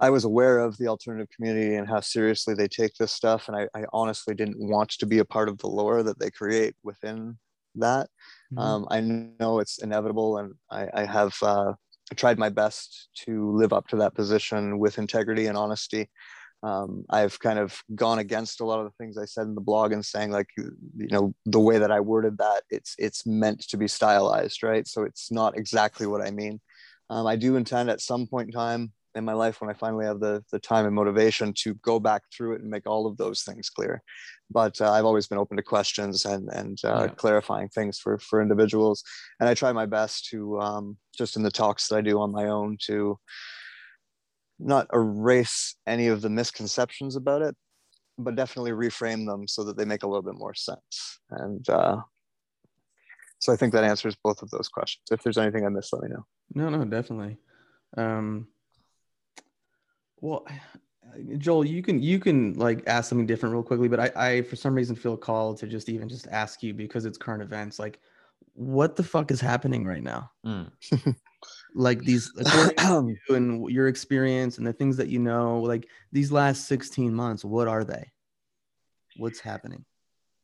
I 0.00 0.10
was 0.10 0.24
aware 0.24 0.58
of 0.58 0.76
the 0.78 0.88
alternative 0.88 1.28
community 1.32 1.76
and 1.76 1.86
how 1.86 2.00
seriously 2.00 2.54
they 2.54 2.66
take 2.66 2.92
this 2.96 3.12
stuff. 3.12 3.46
And 3.46 3.56
I, 3.56 3.68
I 3.72 3.84
honestly 3.92 4.34
didn't 4.34 4.58
want 4.58 4.90
to 4.90 5.06
be 5.06 5.20
a 5.20 5.24
part 5.24 5.48
of 5.48 5.58
the 5.58 5.68
lore 5.68 6.02
that 6.02 6.18
they 6.18 6.28
create 6.28 6.74
within 6.82 7.38
that. 7.76 8.08
Mm-hmm. 8.52 8.58
Um, 8.58 8.86
I 8.90 9.00
know 9.00 9.60
it's 9.60 9.78
inevitable, 9.78 10.38
and 10.38 10.54
I, 10.70 10.88
I 10.92 11.04
have 11.04 11.34
uh, 11.40 11.74
tried 12.16 12.38
my 12.38 12.48
best 12.48 13.10
to 13.26 13.52
live 13.52 13.72
up 13.72 13.86
to 13.88 13.96
that 13.96 14.14
position 14.14 14.80
with 14.80 14.98
integrity 14.98 15.46
and 15.46 15.56
honesty. 15.56 16.10
Um, 16.62 17.04
I've 17.10 17.38
kind 17.40 17.58
of 17.58 17.82
gone 17.94 18.20
against 18.20 18.60
a 18.60 18.64
lot 18.64 18.78
of 18.78 18.84
the 18.84 18.92
things 18.96 19.18
I 19.18 19.24
said 19.24 19.46
in 19.46 19.54
the 19.54 19.60
blog 19.60 19.92
and 19.92 20.04
saying 20.04 20.30
like, 20.30 20.48
you 20.56 20.72
know, 20.96 21.34
the 21.44 21.60
way 21.60 21.78
that 21.78 21.90
I 21.90 22.00
worded 22.00 22.38
that, 22.38 22.62
it's 22.70 22.94
it's 22.98 23.26
meant 23.26 23.60
to 23.68 23.76
be 23.76 23.88
stylized, 23.88 24.62
right? 24.62 24.86
So 24.86 25.02
it's 25.02 25.32
not 25.32 25.58
exactly 25.58 26.06
what 26.06 26.22
I 26.22 26.30
mean. 26.30 26.60
Um, 27.10 27.26
I 27.26 27.36
do 27.36 27.56
intend 27.56 27.90
at 27.90 28.00
some 28.00 28.26
point 28.26 28.48
in 28.48 28.52
time 28.52 28.92
in 29.14 29.24
my 29.24 29.32
life 29.32 29.60
when 29.60 29.70
I 29.70 29.74
finally 29.74 30.06
have 30.06 30.20
the 30.20 30.44
the 30.52 30.58
time 30.58 30.86
and 30.86 30.94
motivation 30.94 31.52
to 31.58 31.74
go 31.74 32.00
back 32.00 32.22
through 32.32 32.54
it 32.54 32.60
and 32.62 32.70
make 32.70 32.86
all 32.86 33.06
of 33.06 33.16
those 33.16 33.42
things 33.42 33.68
clear. 33.68 34.02
But 34.50 34.80
uh, 34.80 34.90
I've 34.90 35.04
always 35.04 35.26
been 35.26 35.38
open 35.38 35.56
to 35.56 35.62
questions 35.62 36.24
and 36.24 36.48
and 36.52 36.78
uh, 36.84 37.06
yeah. 37.08 37.14
clarifying 37.14 37.68
things 37.68 37.98
for 37.98 38.18
for 38.18 38.40
individuals, 38.40 39.02
and 39.40 39.48
I 39.48 39.54
try 39.54 39.72
my 39.72 39.86
best 39.86 40.28
to 40.30 40.60
um, 40.60 40.96
just 41.16 41.36
in 41.36 41.42
the 41.42 41.50
talks 41.50 41.88
that 41.88 41.96
I 41.96 42.00
do 42.02 42.20
on 42.20 42.32
my 42.32 42.46
own 42.46 42.78
to 42.86 43.18
not 44.58 44.86
erase 44.92 45.76
any 45.86 46.08
of 46.08 46.22
the 46.22 46.30
misconceptions 46.30 47.16
about 47.16 47.42
it, 47.42 47.54
but 48.18 48.36
definitely 48.36 48.72
reframe 48.72 49.26
them 49.26 49.48
so 49.48 49.64
that 49.64 49.76
they 49.76 49.84
make 49.84 50.02
a 50.02 50.06
little 50.06 50.22
bit 50.22 50.34
more 50.34 50.54
sense. 50.54 51.18
And 51.30 51.68
uh, 51.68 51.98
so 53.38 53.52
I 53.52 53.56
think 53.56 53.72
that 53.72 53.84
answers 53.84 54.16
both 54.22 54.42
of 54.42 54.50
those 54.50 54.68
questions. 54.68 55.04
If 55.10 55.22
there's 55.22 55.38
anything 55.38 55.66
I 55.66 55.68
missed, 55.68 55.92
let 55.92 56.02
me 56.02 56.10
know. 56.10 56.24
No, 56.54 56.68
no, 56.68 56.84
definitely. 56.84 57.38
Um, 57.96 58.48
well, 60.20 60.46
Joel, 61.38 61.66
you 61.66 61.82
can 61.82 62.00
you 62.00 62.18
can 62.18 62.54
like 62.54 62.84
ask 62.86 63.08
something 63.08 63.26
different 63.26 63.52
real 63.52 63.62
quickly, 63.62 63.88
but 63.88 64.00
I, 64.00 64.12
I 64.14 64.42
for 64.42 64.56
some 64.56 64.74
reason 64.74 64.96
feel 64.96 65.16
called 65.16 65.58
to 65.58 65.66
just 65.66 65.88
even 65.88 66.08
just 66.08 66.28
ask 66.28 66.62
you 66.62 66.72
because 66.72 67.04
it's 67.04 67.18
current 67.18 67.42
events. 67.42 67.78
Like, 67.78 67.98
what 68.54 68.96
the 68.96 69.02
fuck 69.02 69.30
is 69.30 69.40
happening 69.40 69.84
right 69.84 70.02
now? 70.02 70.30
Mm. 70.46 70.70
like 71.74 72.00
these 72.00 72.32
according 72.38 73.18
to 73.26 73.34
and 73.34 73.70
your 73.70 73.88
experience 73.88 74.58
and 74.58 74.66
the 74.66 74.72
things 74.72 74.96
that 74.96 75.08
you 75.08 75.18
know, 75.18 75.60
like 75.60 75.88
these 76.12 76.32
last 76.32 76.66
16 76.66 77.14
months, 77.14 77.44
what 77.44 77.68
are 77.68 77.84
they? 77.84 78.10
What's 79.16 79.40
happening? 79.40 79.84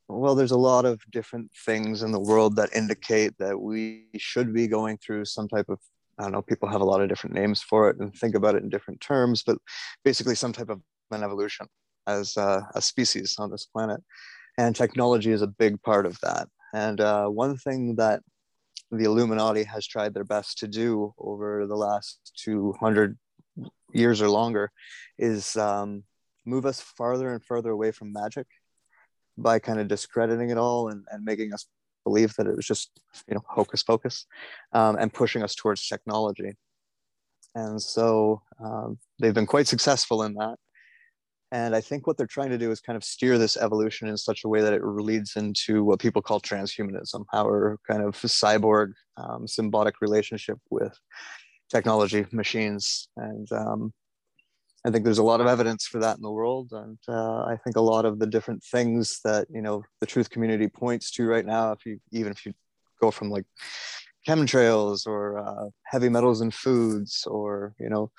Well, 0.09 0.35
there's 0.35 0.53
a 0.53 0.59
lot 0.59 0.87
of 0.87 1.03
different 1.11 1.51
things 1.67 2.03
in 2.03 2.13
the 2.13 2.21
world 2.21 2.57
that 2.57 2.75
indicate 2.75 3.37
that 3.39 3.61
we 3.61 4.07
should 4.17 4.55
be 4.55 4.67
going 4.67 4.99
through 4.99 5.27
some 5.27 5.49
type 5.49 5.69
of 5.69 5.79
I 6.19 6.25
don't 6.25 6.33
know, 6.33 6.43
people 6.43 6.69
have 6.69 6.81
a 6.81 6.85
lot 6.85 7.01
of 7.01 7.09
different 7.09 7.37
names 7.37 7.63
for 7.63 7.89
it 7.89 7.99
and 8.01 8.13
think 8.13 8.35
about 8.35 8.57
it 8.57 8.65
in 8.65 8.69
different 8.69 9.01
terms, 9.01 9.45
but 9.47 9.57
basically 10.05 10.35
some 10.35 10.53
type 10.53 10.69
of 10.69 10.81
an 11.13 11.23
evolution 11.23 11.67
as 12.09 12.37
uh, 12.37 12.63
a 12.75 12.83
species 12.83 13.37
on 13.39 13.51
this 13.51 13.67
planet. 13.67 14.03
And 14.59 14.75
technology 14.75 15.31
is 15.31 15.43
a 15.43 15.47
big 15.47 15.81
part 15.83 16.07
of 16.07 16.19
that. 16.23 16.49
And 16.75 17.01
uh, 17.01 17.29
one 17.29 17.57
thing 17.57 17.95
that 17.97 18.23
the 18.91 19.05
Illuminati 19.05 19.65
has 19.65 19.87
tried 19.87 20.15
their 20.15 20.25
best 20.25 20.59
to 20.59 20.69
do 20.69 21.15
over 21.19 21.67
the 21.67 21.77
last 21.77 22.33
200 22.37 23.19
years 23.93 24.23
or 24.23 24.29
longer 24.29 24.71
is 25.19 25.57
um, 25.57 26.05
move 26.47 26.65
us 26.65 26.81
farther 26.81 27.33
and 27.33 27.45
further 27.45 27.71
away 27.71 27.91
from 27.91 28.13
magic 28.13 28.47
by 29.37 29.59
kind 29.59 29.79
of 29.79 29.89
discrediting 29.89 30.51
it 30.51 30.59
all 30.59 30.89
and, 30.89 31.05
and 31.11 31.25
making 31.25 31.53
us 31.53 31.67
believe 32.05 32.35
that 32.37 32.47
it 32.47 32.57
was 32.57 32.67
just 32.67 32.91
you 33.29 33.35
know 33.35 33.45
hocus 33.47 33.83
pocus 33.83 34.27
um, 34.73 34.97
and 34.97 35.13
pushing 35.13 35.43
us 35.43 35.55
towards 35.55 35.87
technology. 35.87 36.57
And 37.55 37.81
so 37.81 38.43
um, 38.63 38.99
they've 39.19 39.35
been 39.35 39.47
quite 39.47 39.67
successful 39.67 40.23
in 40.23 40.35
that 40.35 40.59
and 41.53 41.75
i 41.75 41.81
think 41.81 42.07
what 42.07 42.17
they're 42.17 42.27
trying 42.27 42.51
to 42.51 42.59
do 42.59 42.71
is 42.71 42.81
kind 42.81 42.97
of 42.97 43.05
steer 43.05 43.39
this 43.39 43.57
evolution 43.57 44.09
in 44.09 44.17
such 44.17 44.45
a 44.45 44.49
way 44.49 44.61
that 44.61 44.73
it 44.73 44.85
leads 44.85 45.37
into 45.37 45.85
what 45.85 46.01
people 46.01 46.23
call 46.23 46.41
transhumanism 46.41 47.25
our 47.35 47.79
kind 47.89 48.03
of 48.03 48.15
cyborg 48.15 48.93
um, 49.17 49.47
symbiotic 49.47 49.93
relationship 50.01 50.59
with 50.71 50.97
technology 51.69 52.27
machines. 52.33 53.09
And 53.17 53.51
um, 53.53 53.93
I 54.85 54.91
think 54.91 55.05
there's 55.05 55.19
a 55.19 55.25
lot 55.25 55.41
of 55.41 55.47
evidence 55.47 55.87
for 55.87 55.99
that 56.01 56.17
in 56.17 56.23
the 56.23 56.31
world, 56.31 56.73
and 56.73 56.99
uh, 57.09 57.43
I 57.43 57.59
think 57.63 57.77
a 57.77 57.81
lot 57.81 58.05
of 58.05 58.19
the 58.19 58.27
different 58.27 58.63
things 58.63 59.21
that 59.25 59.49
you 59.51 59.61
know 59.61 59.83
the 60.01 60.07
truth 60.07 60.31
community 60.31 60.69
points 60.69 61.11
to 61.13 61.27
right 61.27 61.45
now, 61.45 61.73
if 61.73 61.85
you 61.85 61.99
even 62.13 62.33
if 62.33 62.47
you 62.47 62.55
go 63.01 63.11
from 63.11 63.29
like 63.29 63.45
chemtrails 64.27 65.07
or 65.07 65.39
uh, 65.39 65.69
heavy 65.85 66.09
metals 66.09 66.41
in 66.41 66.51
foods, 66.53 67.27
or 67.27 67.75
you 67.81 67.91
know 67.91 68.11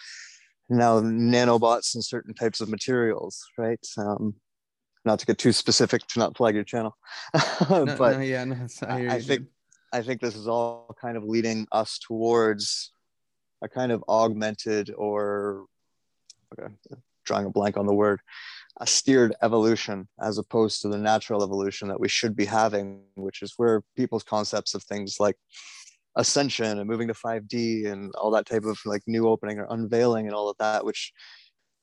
now 0.70 1.00
nanobots 1.00 1.96
and 1.96 2.04
certain 2.04 2.34
types 2.34 2.62
of 2.62 2.70
materials, 2.70 3.46
right? 3.58 3.86
Um, 3.98 4.36
not 5.06 5.20
to 5.20 5.26
get 5.26 5.38
too 5.38 5.52
specific 5.52 6.06
to 6.08 6.20
not 6.20 6.38
flag 6.38 6.56
your 6.56 6.64
channel, 6.64 6.96
no, 7.70 7.86
but 7.86 8.18
no, 8.18 8.20
yeah, 8.20 8.44
no, 8.44 8.68
I, 8.88 9.16
I 9.16 9.22
think 9.22 9.48
I 9.92 10.02
think 10.02 10.22
this 10.22 10.36
is 10.36 10.48
all 10.48 10.96
kind 11.02 11.18
of 11.18 11.24
leading 11.24 11.68
us 11.72 12.00
towards 12.00 12.92
a 13.62 13.68
kind 13.68 13.92
of 13.92 14.04
augmented 14.08 14.94
or 14.96 15.66
okay, 16.54 16.74
drawing 17.26 17.46
a 17.46 17.50
blank 17.50 17.78
on 17.78 17.86
the 17.86 17.94
word, 17.94 18.20
a 18.80 18.88
steered 18.88 19.36
evolution 19.42 20.08
as 20.22 20.38
opposed 20.38 20.82
to 20.82 20.90
the 20.90 20.98
natural 20.98 21.44
evolution 21.44 21.88
that 21.88 22.00
we 22.00 22.08
should 22.08 22.36
be 22.36 22.46
having, 22.46 23.02
which 23.16 23.42
is 23.42 23.54
where 23.58 23.84
people's 23.96 24.24
concepts 24.24 24.74
of 24.74 24.84
things 24.84 25.18
like 25.20 25.38
ascension 26.20 26.80
and 26.80 26.88
moving 26.88 27.08
to 27.08 27.14
5D 27.14 27.88
and 27.88 28.14
all 28.16 28.30
that 28.32 28.46
type 28.46 28.66
of 28.66 28.78
like 28.86 29.02
new 29.08 29.28
opening 29.28 29.58
or 29.58 29.68
unveiling 29.70 30.28
and 30.28 30.36
all 30.36 30.50
of 30.50 30.58
that, 30.60 30.84
which 30.86 31.14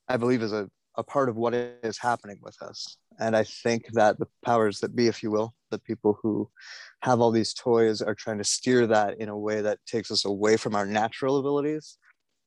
I 0.07 0.17
believe 0.17 0.43
is 0.43 0.53
a, 0.53 0.69
a 0.95 1.03
part 1.03 1.27
of 1.27 1.35
what 1.35 1.55
is 1.55 1.97
happening 1.97 2.37
with 2.41 2.55
us. 2.61 2.97
And 3.19 3.35
I 3.35 3.43
think 3.43 3.87
that 3.93 4.19
the 4.19 4.27
powers 4.45 4.79
that 4.79 4.95
be, 4.95 5.07
if 5.07 5.23
you 5.23 5.31
will, 5.31 5.55
the 5.71 5.79
people 5.79 6.19
who 6.21 6.49
have 7.01 7.19
all 7.19 7.31
these 7.31 7.53
toys 7.53 8.01
are 8.01 8.13
trying 8.13 8.37
to 8.37 8.43
steer 8.43 8.85
that 8.87 9.19
in 9.19 9.27
a 9.27 9.37
way 9.37 9.61
that 9.61 9.79
takes 9.87 10.11
us 10.11 10.23
away 10.23 10.55
from 10.55 10.75
our 10.75 10.85
natural 10.85 11.37
abilities 11.37 11.97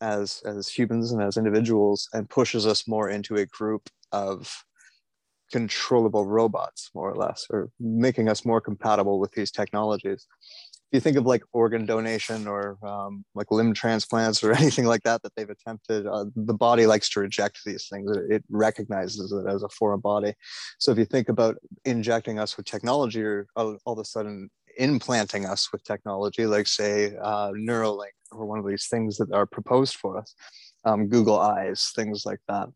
as 0.01 0.41
as 0.47 0.69
humans 0.69 1.13
and 1.13 1.23
as 1.23 1.37
individuals 1.37 2.09
and 2.15 2.31
pushes 2.31 2.67
us 2.67 2.89
more 2.89 3.11
into 3.11 3.37
a 3.37 3.47
group 3.47 3.91
of 4.13 4.65
controllable 5.53 6.27
robots 6.27 6.91
more 6.95 7.11
or 7.11 7.17
less 7.17 7.47
or 7.51 7.71
making 7.81 8.29
us 8.29 8.45
more 8.45 8.61
compatible 8.61 9.19
with 9.19 9.33
these 9.33 9.51
technologies 9.51 10.27
if 10.91 10.97
you 10.97 11.01
think 11.01 11.17
of 11.17 11.27
like 11.27 11.43
organ 11.53 11.87
donation 11.87 12.47
or 12.47 12.77
um, 12.83 13.25
like 13.35 13.51
limb 13.51 13.73
transplants 13.75 14.43
or 14.43 14.53
anything 14.63 14.87
like 14.87 15.03
that 15.03 15.23
that 15.23 15.33
they've 15.37 15.51
attempted 15.51 16.07
uh, 16.07 16.25
the 16.35 16.55
body 16.55 16.87
likes 16.87 17.09
to 17.11 17.21
reject 17.21 17.61
these 17.65 17.89
things 17.89 18.11
it, 18.17 18.31
it, 18.31 18.45
recognizes 18.51 19.33
it 19.33 19.47
as 19.49 19.63
a 19.63 19.69
foreign 19.69 20.01
body 20.01 20.33
so 20.79 20.93
if 20.93 20.99
you 20.99 21.05
think 21.05 21.29
about 21.29 21.57
injecting 21.85 22.39
us 22.39 22.57
with 22.57 22.67
technology 22.67 23.23
or 23.23 23.47
all, 23.57 23.77
all 23.85 23.93
of 23.95 23.99
a 23.99 24.05
sudden 24.05 24.51
implanting 24.79 25.47
us 25.47 25.71
with 25.73 25.83
technology 25.85 26.47
like 26.47 26.67
say 26.67 27.17
uh, 27.23 27.51
neuralink 27.51 28.11
or 28.33 28.47
one 28.47 28.59
of 28.59 28.67
these 28.67 28.87
things 28.89 29.17
that 29.19 29.33
are 29.33 29.47
proposed 29.47 29.97
for 29.97 30.19
us, 30.19 30.35
um, 30.85 31.09
Google 31.09 31.39
Eyes, 31.39 31.93
things 31.95 32.25
like 32.25 32.41
that. 32.49 32.69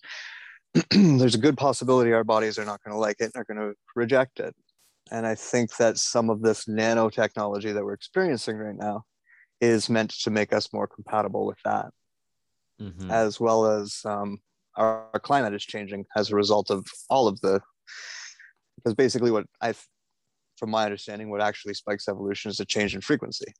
There's 0.90 1.34
a 1.34 1.38
good 1.38 1.56
possibility 1.56 2.12
our 2.12 2.24
bodies 2.24 2.58
are 2.58 2.64
not 2.64 2.82
going 2.82 2.94
to 2.94 2.98
like 2.98 3.16
it 3.20 3.30
and 3.34 3.36
are 3.36 3.44
going 3.44 3.60
to 3.60 3.76
reject 3.94 4.40
it. 4.40 4.54
And 5.14 5.26
I 5.26 5.34
think 5.34 5.76
that 5.76 5.98
some 5.98 6.28
of 6.28 6.42
this 6.42 6.64
nanotechnology 6.64 7.72
that 7.72 7.84
we're 7.84 7.94
experiencing 7.94 8.56
right 8.56 8.76
now 8.76 9.04
is 9.60 9.88
meant 9.88 10.10
to 10.22 10.30
make 10.30 10.52
us 10.52 10.72
more 10.72 10.88
compatible 10.88 11.46
with 11.46 11.58
that, 11.64 11.86
mm-hmm. 12.80 13.10
as 13.10 13.38
well 13.38 13.64
as 13.66 14.00
um, 14.04 14.38
our, 14.76 15.06
our 15.12 15.20
climate 15.20 15.54
is 15.54 15.64
changing 15.64 16.04
as 16.16 16.30
a 16.30 16.36
result 16.36 16.70
of 16.70 16.84
all 17.08 17.28
of 17.28 17.40
the. 17.42 17.60
Because 18.76 18.94
basically, 18.94 19.30
what 19.30 19.46
I, 19.60 19.74
from 20.58 20.70
my 20.70 20.84
understanding, 20.84 21.30
what 21.30 21.40
actually 21.40 21.74
spikes 21.74 22.08
evolution 22.08 22.50
is 22.50 22.58
a 22.58 22.64
change 22.64 22.94
in 22.94 23.00
frequency 23.00 23.52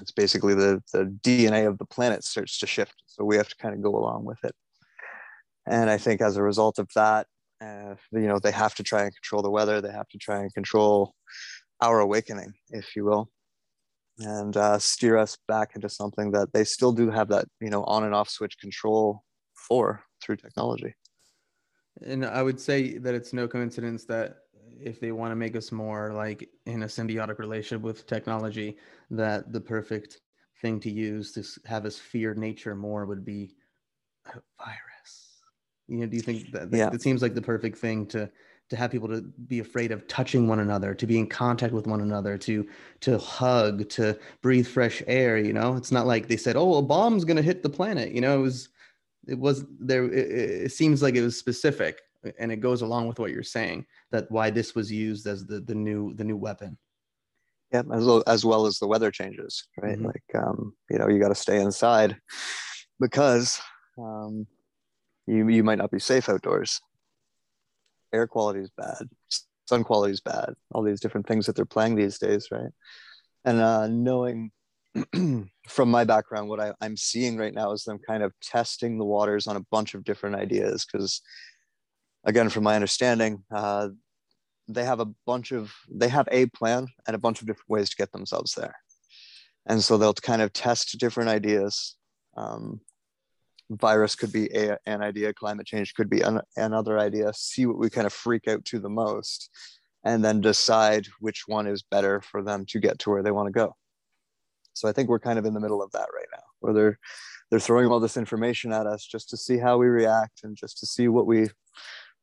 it's 0.00 0.12
basically 0.12 0.54
the, 0.54 0.82
the 0.92 1.04
DNA 1.22 1.66
of 1.66 1.78
the 1.78 1.84
planet 1.84 2.24
starts 2.24 2.58
to 2.58 2.66
shift. 2.66 2.94
So 3.06 3.24
we 3.24 3.36
have 3.36 3.48
to 3.48 3.56
kind 3.56 3.74
of 3.74 3.82
go 3.82 3.96
along 3.96 4.24
with 4.24 4.42
it. 4.44 4.54
And 5.66 5.90
I 5.90 5.98
think 5.98 6.20
as 6.20 6.36
a 6.36 6.42
result 6.42 6.78
of 6.78 6.88
that, 6.94 7.26
uh, 7.60 7.94
you 8.12 8.26
know, 8.26 8.38
they 8.38 8.50
have 8.50 8.74
to 8.76 8.82
try 8.82 9.02
and 9.04 9.14
control 9.14 9.42
the 9.42 9.50
weather. 9.50 9.80
They 9.80 9.92
have 9.92 10.08
to 10.08 10.18
try 10.18 10.40
and 10.40 10.52
control 10.52 11.14
our 11.80 12.00
awakening, 12.00 12.54
if 12.70 12.94
you 12.96 13.04
will, 13.04 13.30
and 14.18 14.56
uh, 14.56 14.78
steer 14.78 15.16
us 15.16 15.36
back 15.48 15.74
into 15.74 15.88
something 15.88 16.30
that 16.32 16.52
they 16.52 16.64
still 16.64 16.92
do 16.92 17.10
have 17.10 17.28
that, 17.28 17.46
you 17.60 17.70
know, 17.70 17.84
on 17.84 18.04
and 18.04 18.14
off 18.14 18.28
switch 18.28 18.58
control 18.58 19.22
for 19.54 20.02
through 20.22 20.36
technology. 20.36 20.94
And 22.02 22.24
I 22.24 22.42
would 22.42 22.60
say 22.60 22.98
that 22.98 23.14
it's 23.14 23.32
no 23.32 23.46
coincidence 23.46 24.04
that 24.06 24.38
if 24.80 25.00
they 25.00 25.12
want 25.12 25.32
to 25.32 25.36
make 25.36 25.56
us 25.56 25.70
more 25.70 26.12
like 26.12 26.48
in 26.66 26.82
a 26.82 26.86
symbiotic 26.86 27.38
relationship 27.38 27.82
with 27.82 28.06
technology, 28.06 28.78
that 29.10 29.52
the 29.52 29.60
perfect 29.60 30.20
thing 30.62 30.80
to 30.80 30.90
use 30.90 31.32
to 31.32 31.44
have 31.68 31.84
us 31.84 31.98
fear 31.98 32.34
nature 32.34 32.74
more 32.74 33.06
would 33.06 33.24
be 33.24 33.54
a 34.26 34.40
virus. 34.58 34.89
You 35.90 35.98
know, 35.98 36.06
do 36.06 36.16
you 36.16 36.22
think 36.22 36.52
that, 36.52 36.70
that 36.70 36.76
yeah. 36.76 36.90
it 36.92 37.02
seems 37.02 37.22
like 37.22 37.34
the 37.34 37.42
perfect 37.42 37.78
thing 37.78 38.06
to 38.06 38.30
to 38.70 38.76
have 38.76 38.92
people 38.92 39.08
to 39.08 39.22
be 39.48 39.58
afraid 39.58 39.90
of 39.90 40.06
touching 40.06 40.46
one 40.46 40.60
another, 40.60 40.94
to 40.94 41.04
be 41.04 41.18
in 41.18 41.26
contact 41.26 41.74
with 41.74 41.88
one 41.88 42.00
another, 42.00 42.38
to 42.38 42.66
to 43.00 43.18
hug, 43.18 43.88
to 43.90 44.18
breathe 44.42 44.66
fresh 44.66 45.02
air. 45.06 45.36
You 45.36 45.52
know, 45.52 45.76
it's 45.76 45.92
not 45.92 46.06
like 46.06 46.28
they 46.28 46.36
said, 46.36 46.56
"Oh, 46.56 46.74
a 46.76 46.82
bomb's 46.82 47.24
going 47.24 47.36
to 47.36 47.42
hit 47.42 47.62
the 47.62 47.70
planet." 47.70 48.12
You 48.12 48.20
know, 48.20 48.38
it 48.38 48.42
was 48.42 48.68
it 49.26 49.38
was 49.38 49.64
there. 49.78 50.04
It, 50.04 50.64
it 50.66 50.72
seems 50.72 51.02
like 51.02 51.16
it 51.16 51.22
was 51.22 51.36
specific 51.36 51.98
and 52.38 52.52
it 52.52 52.56
goes 52.56 52.82
along 52.82 53.08
with 53.08 53.18
what 53.18 53.30
you're 53.30 53.42
saying 53.42 53.86
that 54.10 54.30
why 54.30 54.50
this 54.50 54.74
was 54.74 54.90
used 54.90 55.26
as 55.26 55.46
the 55.46 55.60
the 55.60 55.74
new 55.74 56.14
the 56.14 56.24
new 56.24 56.36
weapon 56.36 56.76
yeah 57.72 57.82
as 57.92 58.04
well 58.04 58.22
as, 58.26 58.44
well 58.44 58.66
as 58.66 58.78
the 58.78 58.86
weather 58.86 59.10
changes 59.10 59.66
right 59.78 59.96
mm-hmm. 59.96 60.06
like 60.06 60.24
um, 60.34 60.74
you 60.90 60.98
know 60.98 61.08
you 61.08 61.18
got 61.18 61.28
to 61.28 61.34
stay 61.34 61.60
inside 61.60 62.16
because 62.98 63.60
um, 63.98 64.46
you 65.30 65.48
you 65.48 65.64
might 65.64 65.78
not 65.78 65.90
be 65.90 65.98
safe 65.98 66.28
outdoors 66.28 66.80
air 68.12 68.26
quality 68.26 68.60
is 68.60 68.70
bad 68.76 69.08
sun 69.66 69.84
quality 69.84 70.12
is 70.12 70.20
bad 70.20 70.54
all 70.72 70.82
these 70.82 71.00
different 71.00 71.26
things 71.26 71.46
that 71.46 71.54
they're 71.54 71.64
playing 71.64 71.94
these 71.94 72.18
days 72.18 72.48
right 72.50 72.72
and 73.44 73.60
uh, 73.60 73.86
knowing 73.86 74.50
from 75.68 75.90
my 75.90 76.04
background, 76.04 76.48
what 76.48 76.60
I, 76.60 76.72
I'm 76.80 76.96
seeing 76.96 77.36
right 77.36 77.54
now 77.54 77.72
is 77.72 77.84
them 77.84 77.98
kind 78.06 78.22
of 78.22 78.32
testing 78.40 78.98
the 78.98 79.04
waters 79.04 79.46
on 79.46 79.56
a 79.56 79.64
bunch 79.70 79.94
of 79.94 80.04
different 80.04 80.36
ideas. 80.36 80.84
Because, 80.84 81.22
again, 82.24 82.48
from 82.48 82.64
my 82.64 82.74
understanding, 82.74 83.44
uh, 83.54 83.88
they 84.68 84.84
have 84.84 85.00
a 85.00 85.08
bunch 85.26 85.52
of 85.52 85.72
they 85.90 86.08
have 86.08 86.28
a 86.30 86.46
plan 86.46 86.86
and 87.06 87.16
a 87.16 87.18
bunch 87.18 87.40
of 87.40 87.46
different 87.46 87.70
ways 87.70 87.90
to 87.90 87.96
get 87.96 88.12
themselves 88.12 88.54
there, 88.54 88.76
and 89.66 89.82
so 89.82 89.98
they'll 89.98 90.14
kind 90.14 90.42
of 90.42 90.52
test 90.52 90.98
different 90.98 91.28
ideas. 91.28 91.96
Um, 92.36 92.80
virus 93.70 94.14
could 94.14 94.32
be 94.32 94.46
a, 94.54 94.78
an 94.86 95.02
idea, 95.02 95.32
climate 95.32 95.66
change 95.66 95.94
could 95.94 96.10
be 96.10 96.20
an, 96.22 96.40
another 96.56 96.98
idea. 96.98 97.32
See 97.32 97.66
what 97.66 97.78
we 97.78 97.88
kind 97.90 98.06
of 98.06 98.12
freak 98.12 98.48
out 98.48 98.64
to 98.66 98.78
the 98.78 98.88
most, 98.88 99.50
and 100.04 100.24
then 100.24 100.40
decide 100.40 101.06
which 101.20 101.44
one 101.46 101.66
is 101.66 101.82
better 101.82 102.20
for 102.20 102.42
them 102.42 102.66
to 102.66 102.80
get 102.80 102.98
to 103.00 103.10
where 103.10 103.22
they 103.22 103.30
want 103.30 103.46
to 103.46 103.52
go. 103.52 103.76
So 104.72 104.88
I 104.88 104.92
think 104.92 105.08
we're 105.08 105.20
kind 105.20 105.38
of 105.38 105.44
in 105.44 105.54
the 105.54 105.60
middle 105.60 105.82
of 105.82 105.92
that 105.92 106.08
right 106.14 106.28
now, 106.32 106.42
where 106.60 106.72
they're 106.72 106.98
they're 107.50 107.60
throwing 107.60 107.88
all 107.88 108.00
this 108.00 108.16
information 108.16 108.72
at 108.72 108.86
us 108.86 109.04
just 109.04 109.28
to 109.30 109.36
see 109.36 109.58
how 109.58 109.78
we 109.78 109.86
react 109.86 110.40
and 110.44 110.56
just 110.56 110.78
to 110.78 110.86
see 110.86 111.08
what 111.08 111.26
we 111.26 111.48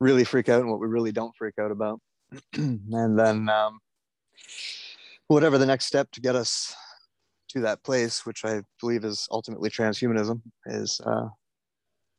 really 0.00 0.24
freak 0.24 0.48
out 0.48 0.60
and 0.60 0.70
what 0.70 0.80
we 0.80 0.86
really 0.86 1.12
don't 1.12 1.36
freak 1.36 1.58
out 1.58 1.70
about, 1.70 2.00
and 2.54 3.18
then 3.18 3.48
um, 3.48 3.78
whatever 5.28 5.58
the 5.58 5.66
next 5.66 5.86
step 5.86 6.10
to 6.12 6.20
get 6.20 6.34
us 6.34 6.74
to 7.48 7.60
that 7.60 7.82
place, 7.82 8.26
which 8.26 8.44
I 8.44 8.62
believe 8.80 9.04
is 9.04 9.28
ultimately 9.30 9.70
transhumanism, 9.70 10.40
is 10.66 11.00
uh, 11.04 11.28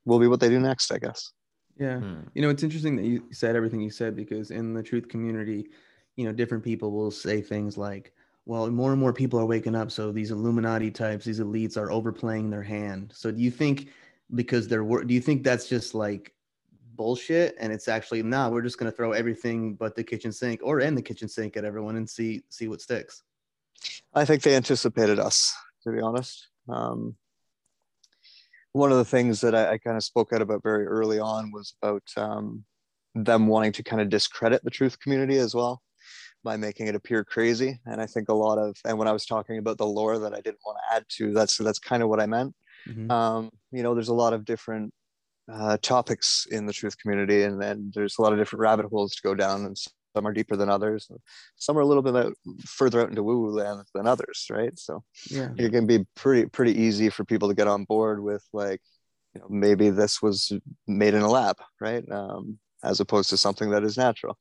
will 0.05 0.19
be 0.19 0.27
what 0.27 0.39
they 0.39 0.49
do 0.49 0.59
next, 0.59 0.91
I 0.91 0.97
guess. 0.97 1.31
Yeah, 1.77 1.99
hmm. 1.99 2.21
you 2.33 2.41
know, 2.41 2.49
it's 2.49 2.63
interesting 2.63 2.95
that 2.97 3.05
you 3.05 3.23
said 3.31 3.55
everything 3.55 3.81
you 3.81 3.89
said 3.89 4.15
because 4.15 4.51
in 4.51 4.73
the 4.73 4.83
truth 4.83 5.07
community, 5.07 5.69
you 6.17 6.25
know, 6.25 6.33
different 6.33 6.63
people 6.63 6.91
will 6.91 7.11
say 7.11 7.41
things 7.41 7.77
like, 7.77 8.13
well, 8.45 8.69
more 8.69 8.91
and 8.91 8.99
more 8.99 9.13
people 9.13 9.39
are 9.39 9.45
waking 9.45 9.75
up. 9.75 9.91
So 9.91 10.11
these 10.11 10.31
Illuminati 10.31 10.91
types, 10.91 11.23
these 11.23 11.39
elites 11.39 11.77
are 11.77 11.91
overplaying 11.91 12.49
their 12.49 12.63
hand. 12.63 13.13
So 13.15 13.31
do 13.31 13.41
you 13.41 13.51
think 13.51 13.89
because 14.35 14.67
they're, 14.67 14.83
do 14.83 15.13
you 15.13 15.21
think 15.21 15.43
that's 15.43 15.69
just 15.69 15.95
like 15.95 16.33
bullshit 16.95 17.55
and 17.59 17.71
it's 17.71 17.87
actually, 17.87 18.23
nah, 18.23 18.49
we're 18.49 18.61
just 18.61 18.77
going 18.77 18.91
to 18.91 18.95
throw 18.95 19.13
everything 19.13 19.75
but 19.75 19.95
the 19.95 20.03
kitchen 20.03 20.31
sink 20.31 20.59
or 20.63 20.81
in 20.81 20.95
the 20.95 21.01
kitchen 21.01 21.29
sink 21.29 21.55
at 21.55 21.63
everyone 21.63 21.95
and 21.95 22.09
see, 22.09 22.43
see 22.49 22.67
what 22.67 22.81
sticks? 22.81 23.23
I 24.13 24.25
think 24.25 24.41
they 24.41 24.55
anticipated 24.55 25.19
us, 25.19 25.53
to 25.83 25.91
be 25.91 26.01
honest. 26.01 26.47
Um, 26.67 27.15
one 28.73 28.91
of 28.91 28.97
the 28.97 29.05
things 29.05 29.41
that 29.41 29.55
I, 29.55 29.73
I, 29.73 29.77
kind 29.77 29.97
of 29.97 30.03
spoke 30.03 30.31
out 30.31 30.41
about 30.41 30.61
very 30.61 30.85
early 30.85 31.19
on 31.19 31.51
was 31.51 31.73
about 31.81 32.03
um, 32.17 32.63
them 33.15 33.47
wanting 33.47 33.71
to 33.73 33.83
kind 33.83 34.01
of 34.01 34.09
discredit 34.09 34.63
the 34.63 34.69
truth 34.69 34.99
community 34.99 35.37
as 35.37 35.55
well 35.55 35.81
by 36.43 36.55
making 36.55 36.87
it 36.87 36.95
appear 36.95 37.23
crazy. 37.23 37.79
And 37.85 37.99
I 37.99 38.05
think 38.05 38.29
a 38.29 38.33
lot 38.33 38.57
of, 38.57 38.77
and 38.85 38.97
when 38.97 39.07
I 39.07 39.11
was 39.11 39.25
talking 39.25 39.57
about 39.57 39.77
the 39.77 39.85
lore 39.85 40.19
that 40.19 40.33
I 40.33 40.41
didn't 40.41 40.59
want 40.65 40.77
to 40.77 40.95
add 40.95 41.05
to, 41.17 41.33
that's 41.33 41.57
that's 41.57 41.79
kind 41.79 42.03
of 42.03 42.09
what 42.09 42.21
I 42.21 42.27
meant. 42.27 42.55
Mm-hmm. 42.87 43.11
Um, 43.11 43.49
you 43.71 43.83
know, 43.83 43.93
there's 43.93 44.09
a 44.09 44.13
lot 44.13 44.33
of 44.33 44.45
different 44.45 44.93
uh, 45.51 45.77
topics 45.81 46.47
in 46.49 46.65
the 46.65 46.73
truth 46.73 46.97
community, 46.97 47.43
and 47.43 47.61
then 47.61 47.91
there's 47.93 48.17
a 48.17 48.21
lot 48.21 48.31
of 48.31 48.39
different 48.39 48.61
rabbit 48.61 48.85
holes 48.85 49.15
to 49.15 49.21
go 49.21 49.35
down, 49.35 49.65
and 49.65 49.77
some 50.15 50.25
are 50.25 50.33
deeper 50.33 50.55
than 50.55 50.69
others. 50.69 51.09
Some 51.55 51.77
are 51.77 51.81
a 51.81 51.85
little 51.85 52.03
bit 52.03 52.15
out, 52.15 52.33
further 52.65 53.01
out 53.01 53.09
into 53.09 53.23
woo-woo 53.23 53.51
land 53.51 53.83
than 53.93 54.07
others, 54.07 54.47
right? 54.49 54.77
So 54.77 55.03
yeah, 55.29 55.49
it 55.57 55.71
can 55.71 55.85
be 55.85 56.05
pretty 56.15 56.47
pretty 56.47 56.79
easy 56.79 57.09
for 57.09 57.25
people 57.25 57.49
to 57.49 57.55
get 57.55 57.67
on 57.67 57.85
board 57.85 58.21
with 58.21 58.43
like, 58.53 58.81
you 59.33 59.41
know, 59.41 59.47
maybe 59.49 59.89
this 59.89 60.21
was 60.21 60.51
made 60.87 61.13
in 61.13 61.21
a 61.21 61.29
lab, 61.29 61.57
right? 61.79 62.09
Um, 62.11 62.59
as 62.83 62.99
opposed 62.99 63.29
to 63.29 63.37
something 63.37 63.71
that 63.71 63.83
is 63.83 63.97
natural 63.97 64.37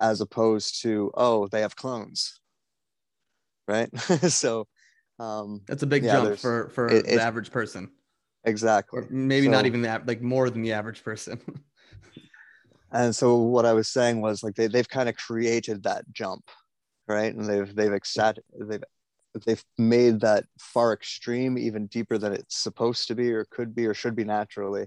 as 0.00 0.20
opposed 0.20 0.82
to 0.82 1.10
oh 1.14 1.46
they 1.48 1.60
have 1.60 1.76
clones 1.76 2.40
right 3.68 3.88
so 4.28 4.66
um 5.18 5.60
that's 5.66 5.82
a 5.82 5.86
big 5.86 6.04
yeah, 6.04 6.12
jump 6.12 6.38
for 6.38 6.68
for 6.70 6.88
it, 6.88 7.06
the 7.06 7.20
average 7.20 7.50
person 7.50 7.90
exactly 8.44 9.00
or 9.00 9.06
maybe 9.10 9.46
so, 9.46 9.52
not 9.52 9.66
even 9.66 9.82
that 9.82 10.06
like 10.06 10.20
more 10.20 10.50
than 10.50 10.62
the 10.62 10.72
average 10.72 11.02
person 11.02 11.40
and 12.96 13.14
so 13.14 13.36
what 13.36 13.66
i 13.66 13.72
was 13.72 13.88
saying 13.88 14.20
was 14.20 14.42
like 14.42 14.54
they, 14.54 14.66
they've 14.66 14.88
kind 14.88 15.08
of 15.08 15.16
created 15.16 15.82
that 15.82 16.04
jump 16.12 16.44
right? 17.08 17.34
And 17.34 17.46
they've 17.46 17.74
they've 17.74 17.92
accepted 17.92 18.44
they've 18.58 18.82
they've 19.44 19.64
made 19.78 20.20
that 20.20 20.44
far 20.58 20.92
extreme 20.92 21.58
even 21.58 21.86
deeper 21.86 22.18
than 22.18 22.32
it's 22.32 22.58
supposed 22.58 23.08
to 23.08 23.14
be 23.14 23.32
or 23.32 23.44
could 23.50 23.74
be 23.74 23.86
or 23.86 23.94
should 23.94 24.16
be 24.16 24.24
naturally 24.24 24.86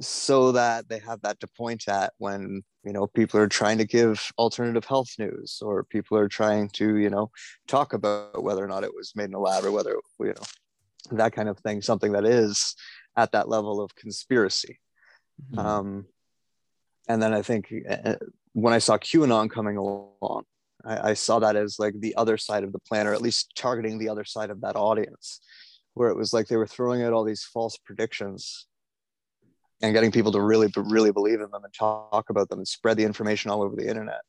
so 0.00 0.52
that 0.52 0.88
they 0.88 0.98
have 0.98 1.20
that 1.22 1.38
to 1.40 1.46
point 1.46 1.86
at 1.88 2.12
when 2.18 2.62
you 2.84 2.92
know 2.92 3.06
people 3.06 3.38
are 3.38 3.48
trying 3.48 3.78
to 3.78 3.84
give 3.84 4.30
alternative 4.38 4.84
health 4.84 5.10
news 5.18 5.58
or 5.62 5.84
people 5.84 6.16
are 6.16 6.28
trying 6.28 6.68
to 6.70 6.96
you 6.96 7.10
know 7.10 7.30
talk 7.68 7.92
about 7.92 8.42
whether 8.42 8.64
or 8.64 8.68
not 8.68 8.84
it 8.84 8.94
was 8.94 9.12
made 9.14 9.24
in 9.28 9.34
a 9.34 9.38
lab 9.38 9.64
or 9.64 9.72
whether 9.72 9.96
you 10.20 10.26
know 10.26 11.16
that 11.16 11.32
kind 11.32 11.48
of 11.48 11.58
thing 11.58 11.82
something 11.82 12.12
that 12.12 12.24
is 12.24 12.74
at 13.16 13.32
that 13.32 13.48
level 13.48 13.80
of 13.80 13.94
conspiracy. 13.94 14.78
Mm-hmm. 15.52 15.58
um, 15.58 16.06
and 17.10 17.22
then 17.22 17.34
i 17.34 17.42
think 17.42 17.72
uh, 17.88 18.14
when 18.52 18.72
i 18.72 18.78
saw 18.78 18.96
qanon 18.96 19.50
coming 19.50 19.76
along 19.76 20.44
I, 20.84 21.10
I 21.10 21.14
saw 21.14 21.38
that 21.40 21.56
as 21.56 21.76
like 21.78 21.94
the 21.98 22.14
other 22.16 22.36
side 22.36 22.64
of 22.64 22.72
the 22.72 22.78
plan 22.78 23.06
or 23.06 23.14
at 23.14 23.22
least 23.22 23.52
targeting 23.56 23.98
the 23.98 24.08
other 24.08 24.24
side 24.24 24.50
of 24.50 24.60
that 24.62 24.76
audience 24.76 25.40
where 25.94 26.08
it 26.08 26.16
was 26.16 26.32
like 26.32 26.46
they 26.46 26.56
were 26.56 26.66
throwing 26.66 27.02
out 27.02 27.12
all 27.12 27.24
these 27.24 27.44
false 27.44 27.76
predictions 27.76 28.66
and 29.82 29.94
getting 29.94 30.12
people 30.12 30.32
to 30.32 30.40
really 30.40 30.72
really 30.76 31.12
believe 31.12 31.40
in 31.40 31.50
them 31.50 31.64
and 31.64 31.74
talk 31.74 32.30
about 32.30 32.48
them 32.48 32.60
and 32.60 32.68
spread 32.68 32.96
the 32.96 33.04
information 33.04 33.50
all 33.50 33.62
over 33.62 33.76
the 33.76 33.88
internet 33.88 34.22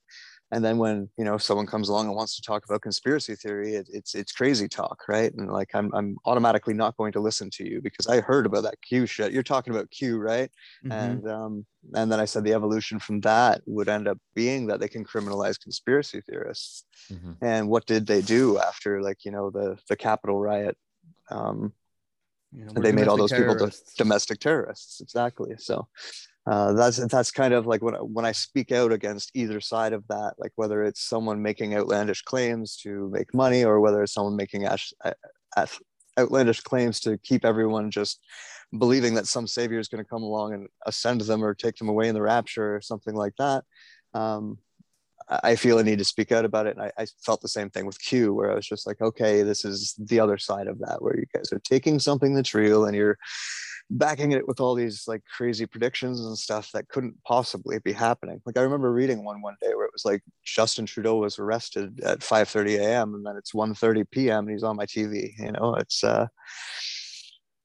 and 0.52 0.64
then 0.64 0.78
when 0.78 1.10
you 1.18 1.24
know 1.24 1.38
someone 1.38 1.66
comes 1.66 1.90
along 1.90 2.08
and 2.08 2.16
wants 2.16 2.36
to 2.36 2.42
talk 2.42 2.66
about 2.66 2.82
conspiracy 2.82 3.36
theory 3.36 3.76
it, 3.76 3.90
it's 3.92 4.16
it's 4.16 4.32
crazy 4.32 4.68
talk 4.68 5.04
right 5.08 5.34
and 5.34 5.52
like 5.52 5.70
I'm, 5.74 5.92
I'm 5.94 6.18
automatically 6.26 6.74
not 6.74 6.98
going 6.98 7.12
to 7.14 7.20
listen 7.20 7.50
to 7.52 7.68
you 7.68 7.82
because 7.82 8.08
i 8.08 8.20
heard 8.20 8.46
about 8.46 8.64
that 8.64 8.82
q 8.82 9.06
shit 9.06 9.32
you're 9.32 9.44
talking 9.44 9.74
about 9.74 9.90
q 9.92 10.18
right 10.18 10.52
mm-hmm. 10.86 10.92
and 10.92 11.28
um 11.28 11.66
and 11.96 12.12
then 12.12 12.20
i 12.20 12.26
said 12.26 12.44
the 12.44 12.54
evolution 12.54 13.00
from 13.00 13.22
that 13.22 13.62
would 13.66 13.90
end 13.90 14.08
up 14.08 14.18
being 14.36 14.68
that 14.68 14.80
they 14.80 14.88
can 14.88 15.06
criminalize 15.06 15.60
conspiracy 15.60 16.22
theorists 16.22 16.86
mm-hmm. 17.12 17.34
and 17.42 17.68
what 17.68 17.86
did 17.86 18.06
they 18.06 18.22
do 18.22 18.60
after 18.60 19.02
like 19.02 19.26
you 19.26 19.32
know 19.32 19.50
the 19.50 19.78
the 19.88 19.96
capitol 19.96 20.40
riot 20.40 20.78
um 21.30 21.74
you 22.54 22.66
know, 22.66 22.82
they 22.82 22.92
made 22.92 23.08
all 23.08 23.16
those 23.16 23.32
people 23.32 23.56
domestic 23.98 24.42
terrorists. 24.42 25.00
Exactly. 25.00 25.56
So 25.58 25.88
uh, 26.48 26.74
that's 26.74 26.98
that's 27.08 27.32
kind 27.32 27.54
of 27.54 27.68
like 27.68 27.84
when 27.84 27.94
when 27.96 28.26
I 28.26 28.32
speak 28.32 28.72
out 28.72 28.92
against 28.92 29.32
either 29.36 29.62
side 29.62 29.94
of 29.94 30.08
that, 30.08 30.34
like 30.40 30.52
whether 30.56 30.84
it's 30.84 31.02
someone 31.02 31.42
making 31.42 31.76
outlandish 31.76 32.24
claims 32.24 32.76
to 32.78 33.10
make 33.12 33.34
money 33.34 33.64
or 33.64 33.80
whether 33.80 34.02
it's 34.02 34.14
someone 34.14 34.36
making 34.36 34.66
ash, 34.66 34.92
outlandish 36.18 36.62
claims 36.62 37.00
to 37.02 37.18
keep 37.20 37.46
everyone 37.46 37.92
just 37.92 38.20
believing 38.78 39.14
that 39.16 39.28
some 39.28 39.46
savior 39.46 39.80
is 39.80 39.88
going 39.88 40.04
to 40.04 40.10
come 40.10 40.24
along 40.24 40.54
and 40.54 40.68
ascend 40.86 41.22
them 41.22 41.44
or 41.44 41.54
take 41.54 41.76
them 41.76 41.90
away 41.90 42.08
in 42.08 42.16
the 42.16 42.22
rapture 42.22 42.76
or 42.76 42.82
something 42.82 43.16
like 43.16 43.34
that. 43.38 43.64
Um, 44.14 44.58
I 45.30 45.56
feel 45.56 45.80
a 45.80 45.84
need 45.84 46.00
to 46.00 46.06
speak 46.06 46.32
out 46.32 46.46
about 46.46 46.68
it. 46.68 46.76
And 46.76 46.86
I, 46.86 46.92
I, 46.98 47.06
felt 47.24 47.42
the 47.42 47.48
same 47.48 47.70
thing 47.70 47.86
with 47.86 48.02
Q, 48.02 48.34
where 48.34 48.52
I 48.52 48.56
was 48.56 48.68
just 48.68 48.86
like, 48.86 49.00
okay, 49.02 49.44
this 49.44 49.64
is 49.64 49.96
the 49.98 50.20
other 50.20 50.38
side 50.38 50.68
of 50.68 50.80
that, 50.80 51.02
where 51.02 51.16
you 51.16 51.26
guys 51.34 51.54
are 51.54 51.60
taking 51.60 52.00
something 52.00 52.34
that's 52.34 52.54
real 52.54 52.86
and 52.86 52.96
you're 52.96 53.18
backing 53.92 54.32
it 54.32 54.48
with 54.48 54.60
all 54.60 54.74
these 54.74 55.08
like 55.08 55.22
crazy 55.26 55.66
predictions 55.66 56.20
and 56.20 56.38
stuff 56.38 56.72
that 56.74 56.88
couldn't 56.88 57.16
possibly 57.26 57.80
be 57.80 57.92
happening. 57.92 58.42
Like 58.46 58.58
I 58.58 58.62
remember 58.62 58.92
reading 58.92 59.24
one 59.24 59.42
one 59.42 59.56
day 59.62 59.74
where 59.76 59.86
it 59.86 59.94
was 59.94 60.06
like 60.06 60.24
Justin 60.46 60.86
Trudeau 60.86 61.18
was 61.18 61.40
arrested 61.40 62.00
at 62.04 62.20
5:30 62.20 62.80
a.m. 62.80 63.14
and 63.16 63.26
then 63.26 63.36
it's 63.36 63.54
1:30 63.54 64.10
p.m. 64.10 64.46
and 64.46 64.52
he's 64.52 64.64
on 64.64 64.78
my 64.78 64.86
TV. 64.86 65.32
You 65.38 65.52
know, 65.52 65.76
it's 65.76 66.04
uh 66.04 66.28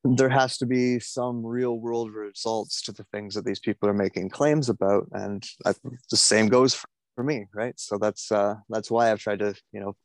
there 0.04 0.28
has 0.28 0.56
to 0.58 0.66
be 0.66 1.00
some 1.00 1.44
real 1.44 1.78
world 1.78 2.12
results 2.12 2.80
to 2.82 2.92
the 2.92 3.04
things 3.04 3.34
that 3.34 3.44
these 3.44 3.58
people 3.58 3.88
are 3.88 3.94
making 3.94 4.30
claims 4.30 4.68
about 4.68 5.08
and 5.12 5.44
I, 5.64 5.74
the 6.10 6.16
same 6.16 6.48
goes 6.48 6.74
for 6.74 6.86
for 7.16 7.24
me 7.24 7.46
right 7.54 7.72
so 7.80 7.96
that's 7.96 8.30
uh 8.30 8.56
that's 8.68 8.90
why 8.90 9.10
i've 9.10 9.20
tried 9.20 9.38
to 9.38 9.54
you 9.72 9.80
know 9.80 9.96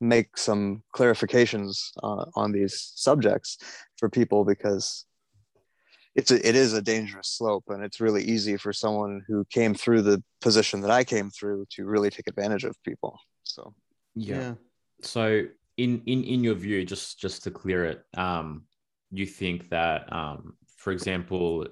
make 0.00 0.36
some 0.36 0.82
clarifications 0.94 1.90
uh, 2.02 2.24
on 2.34 2.52
these 2.52 2.92
subjects 2.94 3.58
for 3.98 4.08
people 4.08 4.44
because 4.44 5.04
it's 6.14 6.30
a, 6.30 6.48
it 6.48 6.56
is 6.56 6.72
a 6.72 6.82
dangerous 6.82 7.28
slope 7.28 7.64
and 7.68 7.82
it's 7.84 8.00
really 8.00 8.22
easy 8.24 8.56
for 8.56 8.72
someone 8.72 9.22
who 9.26 9.44
came 9.50 9.74
through 9.74 10.02
the 10.02 10.22
position 10.40 10.80
that 10.80 10.90
i 10.90 11.04
came 11.04 11.30
through 11.30 11.64
to 11.70 11.84
really 11.86 12.10
take 12.10 12.26
advantage 12.28 12.64
of 12.64 12.76
people 12.84 13.18
so 13.44 13.74
yeah, 14.14 14.36
yeah. 14.36 14.54
so 15.02 15.42
in 15.76 16.02
in 16.06 16.24
in 16.24 16.42
your 16.44 16.54
view 16.54 16.84
just 16.84 17.20
just 17.20 17.44
to 17.44 17.50
clear 17.50 17.84
it 17.84 18.04
um 18.16 18.64
you 19.12 19.26
think 19.26 19.68
that 19.70 20.12
um 20.12 20.54
for 20.76 20.92
example 20.92 21.66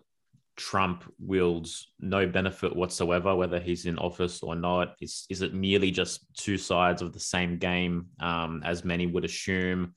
Trump 0.59 1.05
wields 1.25 1.87
no 2.01 2.27
benefit 2.27 2.75
whatsoever, 2.75 3.35
whether 3.35 3.61
he's 3.61 3.87
in 3.87 3.97
office 3.97 4.43
or 4.43 4.57
not? 4.57 4.97
Is 5.01 5.25
is 5.31 5.41
it 5.41 5.55
merely 5.55 5.93
just 5.93 6.27
two 6.37 6.59
sides 6.59 7.01
of 7.01 7.13
the 7.13 7.21
same 7.21 7.59
game, 7.59 8.09
um, 8.19 8.63
as 8.65 8.85
many 8.85 9.07
would 9.07 9.25
assume, 9.25 9.95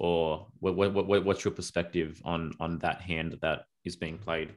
or 0.00 0.48
what, 0.60 0.76
what, 0.76 0.94
what, 1.06 1.24
what's 1.24 1.44
your 1.44 1.52
perspective 1.52 2.22
on 2.24 2.54
on 2.58 2.78
that 2.78 3.02
hand 3.02 3.36
that 3.42 3.66
is 3.88 3.96
being 3.96 4.18
played? 4.18 4.54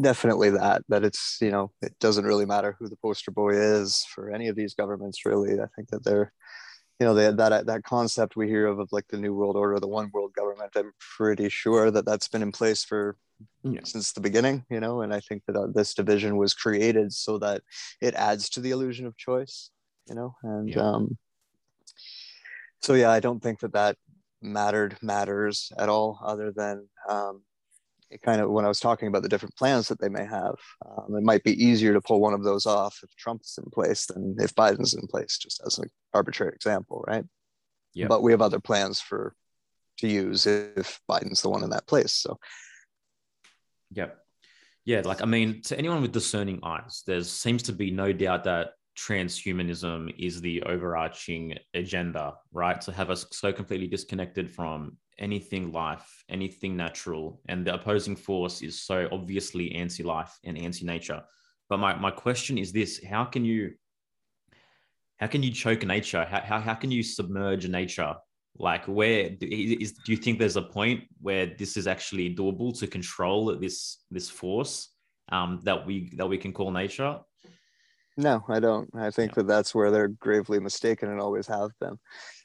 Definitely 0.00 0.50
that 0.50 0.82
that 0.88 1.04
it's 1.04 1.38
you 1.40 1.50
know 1.50 1.72
it 1.82 1.94
doesn't 2.00 2.24
really 2.24 2.46
matter 2.46 2.76
who 2.78 2.88
the 2.88 2.96
poster 2.96 3.30
boy 3.30 3.54
is 3.54 4.04
for 4.14 4.30
any 4.30 4.48
of 4.48 4.56
these 4.56 4.74
governments 4.74 5.24
really. 5.24 5.54
I 5.54 5.66
think 5.76 5.88
that 5.90 6.04
they're 6.04 6.32
you 7.00 7.06
know 7.06 7.14
that 7.14 7.36
that 7.36 7.66
that 7.66 7.84
concept 7.84 8.36
we 8.36 8.48
hear 8.48 8.66
of 8.66 8.78
of 8.78 8.88
like 8.90 9.06
the 9.08 9.18
new 9.18 9.34
world 9.34 9.56
order 9.56 9.78
the 9.78 9.86
one 9.86 10.10
world 10.12 10.32
government 10.32 10.72
i'm 10.76 10.92
pretty 11.16 11.48
sure 11.48 11.90
that 11.90 12.06
that's 12.06 12.28
been 12.28 12.42
in 12.42 12.52
place 12.52 12.84
for 12.84 13.16
yeah. 13.62 13.80
since 13.84 14.12
the 14.12 14.20
beginning 14.20 14.64
you 14.70 14.80
know 14.80 15.02
and 15.02 15.12
i 15.12 15.20
think 15.20 15.42
that 15.46 15.56
uh, 15.56 15.66
this 15.74 15.94
division 15.94 16.36
was 16.36 16.54
created 16.54 17.12
so 17.12 17.38
that 17.38 17.62
it 18.00 18.14
adds 18.14 18.48
to 18.48 18.60
the 18.60 18.70
illusion 18.70 19.06
of 19.06 19.16
choice 19.16 19.70
you 20.08 20.14
know 20.14 20.34
and 20.42 20.70
yeah. 20.70 20.80
um 20.80 21.18
so 22.80 22.94
yeah 22.94 23.10
i 23.10 23.20
don't 23.20 23.42
think 23.42 23.60
that 23.60 23.74
that 23.74 23.96
mattered 24.40 24.96
matters 25.02 25.72
at 25.78 25.88
all 25.88 26.18
other 26.24 26.52
than 26.54 26.88
um 27.08 27.42
it 28.10 28.22
kind 28.22 28.40
of 28.40 28.50
when 28.50 28.64
I 28.64 28.68
was 28.68 28.80
talking 28.80 29.08
about 29.08 29.22
the 29.22 29.28
different 29.28 29.56
plans 29.56 29.88
that 29.88 30.00
they 30.00 30.08
may 30.08 30.24
have, 30.24 30.54
um, 30.86 31.16
it 31.16 31.22
might 31.22 31.42
be 31.42 31.62
easier 31.62 31.92
to 31.92 32.00
pull 32.00 32.20
one 32.20 32.34
of 32.34 32.44
those 32.44 32.66
off 32.66 33.00
if 33.02 33.14
Trump's 33.16 33.58
in 33.58 33.68
place 33.70 34.06
than 34.06 34.36
if 34.38 34.54
Biden's 34.54 34.94
in 34.94 35.06
place, 35.08 35.38
just 35.38 35.60
as 35.66 35.78
an 35.78 35.88
arbitrary 36.14 36.52
example, 36.54 37.04
right? 37.06 37.24
Yeah. 37.94 38.06
But 38.06 38.22
we 38.22 38.32
have 38.32 38.42
other 38.42 38.60
plans 38.60 39.00
for 39.00 39.34
to 39.98 40.08
use 40.08 40.46
if 40.46 41.00
Biden's 41.10 41.42
the 41.42 41.48
one 41.48 41.64
in 41.64 41.70
that 41.70 41.86
place. 41.86 42.12
So, 42.12 42.38
yeah, 43.90 44.10
yeah. 44.84 45.02
Like 45.04 45.22
I 45.22 45.24
mean, 45.24 45.62
to 45.62 45.78
anyone 45.78 46.02
with 46.02 46.12
discerning 46.12 46.60
eyes, 46.62 47.02
there 47.06 47.22
seems 47.22 47.64
to 47.64 47.72
be 47.72 47.90
no 47.90 48.12
doubt 48.12 48.44
that 48.44 48.70
transhumanism 48.96 50.12
is 50.18 50.40
the 50.40 50.62
overarching 50.62 51.56
agenda, 51.74 52.34
right? 52.52 52.80
To 52.80 52.92
have 52.92 53.10
us 53.10 53.26
so 53.32 53.52
completely 53.52 53.86
disconnected 53.86 54.50
from 54.50 54.96
anything 55.18 55.72
life, 55.72 56.24
anything 56.28 56.76
natural, 56.76 57.40
and 57.48 57.66
the 57.66 57.74
opposing 57.74 58.16
force 58.16 58.62
is 58.62 58.82
so 58.82 59.08
obviously 59.12 59.72
anti-life 59.72 60.38
and 60.44 60.58
anti-nature. 60.58 61.22
But 61.68 61.78
my, 61.78 61.94
my 61.96 62.10
question 62.10 62.58
is 62.58 62.72
this: 62.72 63.02
How 63.04 63.24
can 63.24 63.44
you 63.44 63.72
how 65.18 65.26
can 65.26 65.42
you 65.42 65.50
choke 65.50 65.84
nature? 65.84 66.24
How, 66.24 66.40
how, 66.40 66.60
how 66.60 66.74
can 66.74 66.90
you 66.90 67.02
submerge 67.02 67.66
nature? 67.68 68.14
Like, 68.58 68.86
where 68.86 69.30
is 69.40 69.92
do 69.92 70.12
you 70.12 70.16
think 70.16 70.38
there's 70.38 70.56
a 70.56 70.62
point 70.62 71.04
where 71.20 71.46
this 71.46 71.76
is 71.76 71.86
actually 71.86 72.34
doable 72.34 72.78
to 72.78 72.86
control 72.86 73.54
this 73.58 73.98
this 74.10 74.30
force 74.30 74.88
um, 75.30 75.60
that 75.64 75.86
we 75.86 76.10
that 76.16 76.26
we 76.26 76.38
can 76.38 76.52
call 76.52 76.70
nature? 76.70 77.18
No, 78.16 78.44
I 78.48 78.60
don't. 78.60 78.88
I 78.94 79.10
think 79.10 79.32
yeah. 79.32 79.34
that 79.36 79.46
that's 79.46 79.74
where 79.74 79.90
they're 79.90 80.08
gravely 80.08 80.58
mistaken 80.58 81.10
and 81.10 81.20
always 81.20 81.46
have 81.46 81.70
been. 81.80 81.98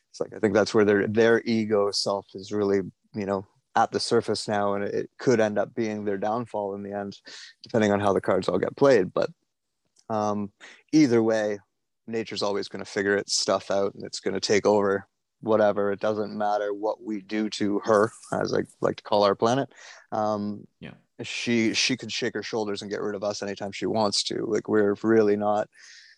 It's 0.09 0.19
like 0.19 0.33
I 0.35 0.39
think 0.39 0.53
that's 0.53 0.73
where 0.73 0.85
their 0.85 1.07
their 1.07 1.41
ego 1.45 1.91
self 1.91 2.27
is 2.33 2.51
really, 2.51 2.81
you 3.15 3.25
know, 3.25 3.45
at 3.75 3.91
the 3.91 3.99
surface 3.99 4.47
now, 4.47 4.73
and 4.73 4.83
it 4.83 5.09
could 5.17 5.39
end 5.39 5.57
up 5.57 5.73
being 5.73 6.03
their 6.03 6.17
downfall 6.17 6.75
in 6.75 6.83
the 6.83 6.91
end, 6.91 7.17
depending 7.63 7.91
on 7.93 8.01
how 8.01 8.11
the 8.11 8.19
cards 8.19 8.49
all 8.49 8.59
get 8.59 8.75
played. 8.75 9.13
But 9.13 9.29
um, 10.09 10.51
either 10.91 11.23
way, 11.23 11.59
nature's 12.05 12.43
always 12.43 12.67
going 12.67 12.83
to 12.83 12.91
figure 12.91 13.15
its 13.15 13.39
stuff 13.39 13.71
out, 13.71 13.93
and 13.95 14.03
it's 14.03 14.19
going 14.19 14.33
to 14.33 14.41
take 14.41 14.65
over 14.65 15.07
whatever. 15.39 15.93
It 15.93 16.01
doesn't 16.01 16.37
matter 16.37 16.73
what 16.73 17.01
we 17.01 17.21
do 17.21 17.49
to 17.51 17.79
her, 17.85 18.11
as 18.33 18.53
I 18.53 18.63
like 18.81 18.97
to 18.97 19.03
call 19.03 19.23
our 19.23 19.35
planet. 19.35 19.69
Um, 20.11 20.67
yeah 20.81 20.91
she 21.27 21.73
she 21.73 21.97
could 21.97 22.11
shake 22.11 22.33
her 22.33 22.43
shoulders 22.43 22.81
and 22.81 22.91
get 22.91 23.01
rid 23.01 23.15
of 23.15 23.23
us 23.23 23.41
anytime 23.41 23.71
she 23.71 23.85
wants 23.85 24.23
to 24.23 24.45
like 24.47 24.67
we're 24.67 24.95
really 25.03 25.35
not 25.35 25.67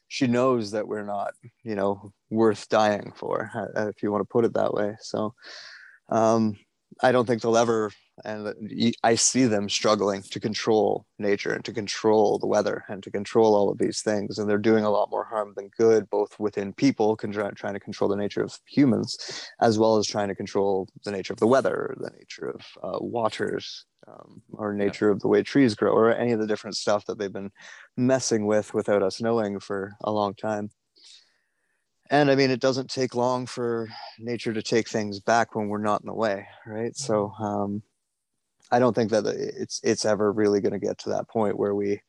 she 0.08 0.28
knows 0.28 0.72
that 0.72 0.88
we're 0.88 1.06
not 1.06 1.34
you 1.64 1.76
know 1.76 2.12
worth 2.30 2.70
dying 2.70 3.12
for 3.16 3.50
uh, 3.56 3.88
if 3.88 4.04
you 4.04 4.12
want 4.12 4.22
to 4.22 4.32
put 4.32 4.46
it 4.46 4.54
that 4.54 4.74
way 4.74 4.96
so 5.02 5.34
um 6.10 6.56
i 7.02 7.12
don't 7.12 7.26
think 7.26 7.42
they'll 7.42 7.58
ever 7.58 7.92
and 8.26 8.94
i 9.04 9.16
see 9.16 9.46
them 9.46 9.68
struggling 9.68 10.22
to 10.22 10.40
control 10.40 11.06
nature 11.18 11.52
and 11.52 11.66
to 11.66 11.74
control 11.74 12.38
the 12.38 12.46
weather 12.46 12.84
and 12.88 13.02
to 13.02 13.10
control 13.10 13.56
all 13.56 13.72
of 13.72 13.80
these 13.80 14.02
things 14.02 14.38
and 14.38 14.48
they're 14.48 14.60
doing 14.60 14.84
a 14.84 14.90
lot 14.90 15.10
more 15.10 15.24
harm 15.24 15.52
than 15.56 15.70
good 15.80 16.08
both 16.12 16.40
within 16.40 16.72
people 16.74 17.18
trying 17.18 17.74
to 17.74 17.80
control 17.80 18.08
the 18.08 18.16
nature 18.16 18.44
of 18.44 18.60
humans 18.68 19.48
as 19.62 19.80
well 19.80 19.98
as 19.98 20.06
trying 20.06 20.28
to 20.28 20.36
control 20.36 20.88
the 21.06 21.12
nature 21.12 21.34
of 21.34 21.40
the 21.40 21.48
weather 21.48 21.96
the 22.00 22.12
nature 22.12 22.50
of 22.50 22.62
uh, 22.84 23.00
waters 23.00 23.86
um, 24.08 24.42
or 24.54 24.74
nature 24.74 25.08
yeah. 25.08 25.12
of 25.14 25.20
the 25.20 25.28
way 25.28 25.44
trees 25.44 25.76
grow 25.76 25.92
or 25.92 26.14
any 26.14 26.32
of 26.32 26.40
the 26.40 26.48
different 26.48 26.76
stuff 26.76 27.06
that 27.06 27.18
they've 27.18 27.34
been 27.34 27.52
messing 27.98 28.46
with 28.46 28.74
without 28.74 29.04
us 29.04 29.22
knowing 29.22 29.60
for 29.60 29.94
a 30.02 30.12
long 30.12 30.34
time 30.34 30.70
and 32.10 32.30
i 32.30 32.36
mean 32.36 32.52
it 32.52 32.60
doesn't 32.60 32.90
take 32.90 33.16
long 33.16 33.46
for 33.46 33.88
nature 34.20 34.54
to 34.54 34.62
take 34.62 34.90
things 34.90 35.20
back 35.20 35.56
when 35.56 35.68
we're 35.68 35.78
not 35.78 36.02
in 36.02 36.08
the 36.08 36.14
way 36.14 36.46
right 36.66 36.96
so 36.96 37.34
mm-hmm. 37.40 37.44
um, 37.44 37.84
I 38.74 38.80
don't 38.80 38.96
think 38.96 39.12
that 39.12 39.28
it's 39.28 39.80
it's 39.84 40.04
ever 40.04 40.32
really 40.32 40.60
going 40.60 40.74
to 40.74 40.80
get 40.80 40.98
to 41.00 41.10
that 41.10 41.30
point 41.30 41.60
where 41.60 41.76
we 41.76 42.02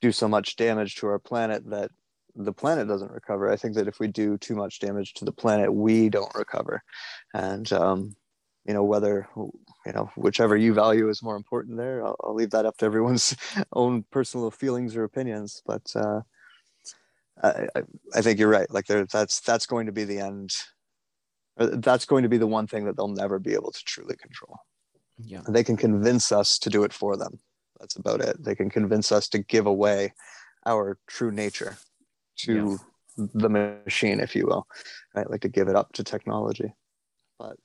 do 0.00 0.12
so 0.12 0.28
much 0.28 0.54
damage 0.54 0.94
to 0.96 1.08
our 1.08 1.18
planet 1.18 1.68
that 1.70 1.90
the 2.36 2.52
planet 2.52 2.86
doesn't 2.86 3.10
recover. 3.10 3.50
I 3.50 3.56
think 3.56 3.74
that 3.74 3.88
if 3.88 3.98
we 3.98 4.06
do 4.06 4.38
too 4.38 4.54
much 4.54 4.78
damage 4.78 5.14
to 5.14 5.24
the 5.24 5.32
planet, 5.32 5.74
we 5.74 6.08
don't 6.08 6.34
recover. 6.36 6.82
And 7.34 7.70
um, 7.72 8.14
you 8.64 8.72
know 8.72 8.84
whether 8.84 9.28
you 9.86 9.92
know 9.92 10.10
whichever 10.16 10.56
you 10.56 10.74
value 10.74 11.08
is 11.08 11.22
more 11.22 11.36
important 11.36 11.76
there. 11.76 12.04
I'll, 12.04 12.16
I'll 12.22 12.34
leave 12.34 12.50
that 12.50 12.66
up 12.66 12.76
to 12.78 12.86
everyone's 12.86 13.36
own 13.72 14.04
personal 14.10 14.50
feelings 14.50 14.96
or 14.96 15.04
opinions. 15.04 15.62
But 15.66 15.90
uh, 15.94 16.20
I, 17.42 17.66
I 18.14 18.22
think 18.22 18.38
you're 18.38 18.48
right. 18.48 18.70
Like 18.70 18.86
there, 18.86 19.06
that's 19.06 19.40
that's 19.40 19.66
going 19.66 19.86
to 19.86 19.92
be 19.92 20.04
the 20.04 20.18
end. 20.18 20.50
That's 21.56 22.06
going 22.06 22.22
to 22.22 22.28
be 22.28 22.38
the 22.38 22.46
one 22.46 22.66
thing 22.66 22.84
that 22.86 22.96
they'll 22.96 23.08
never 23.08 23.38
be 23.38 23.54
able 23.54 23.72
to 23.72 23.84
truly 23.84 24.16
control. 24.16 24.58
Yeah. 25.18 25.42
They 25.48 25.64
can 25.64 25.76
convince 25.76 26.32
us 26.32 26.58
to 26.60 26.70
do 26.70 26.84
it 26.84 26.92
for 26.92 27.16
them. 27.16 27.40
That's 27.78 27.96
about 27.96 28.20
it. 28.20 28.42
They 28.42 28.54
can 28.54 28.70
convince 28.70 29.12
us 29.12 29.28
to 29.28 29.38
give 29.38 29.66
away 29.66 30.14
our 30.64 30.98
true 31.06 31.30
nature 31.30 31.76
to 32.38 32.78
the 33.16 33.50
machine, 33.50 34.20
if 34.20 34.34
you 34.34 34.46
will. 34.46 34.66
Right? 35.14 35.28
Like 35.28 35.42
to 35.42 35.48
give 35.48 35.68
it 35.68 35.76
up 35.76 35.92
to 35.94 36.04
technology. 36.04 36.74
But 37.38 37.56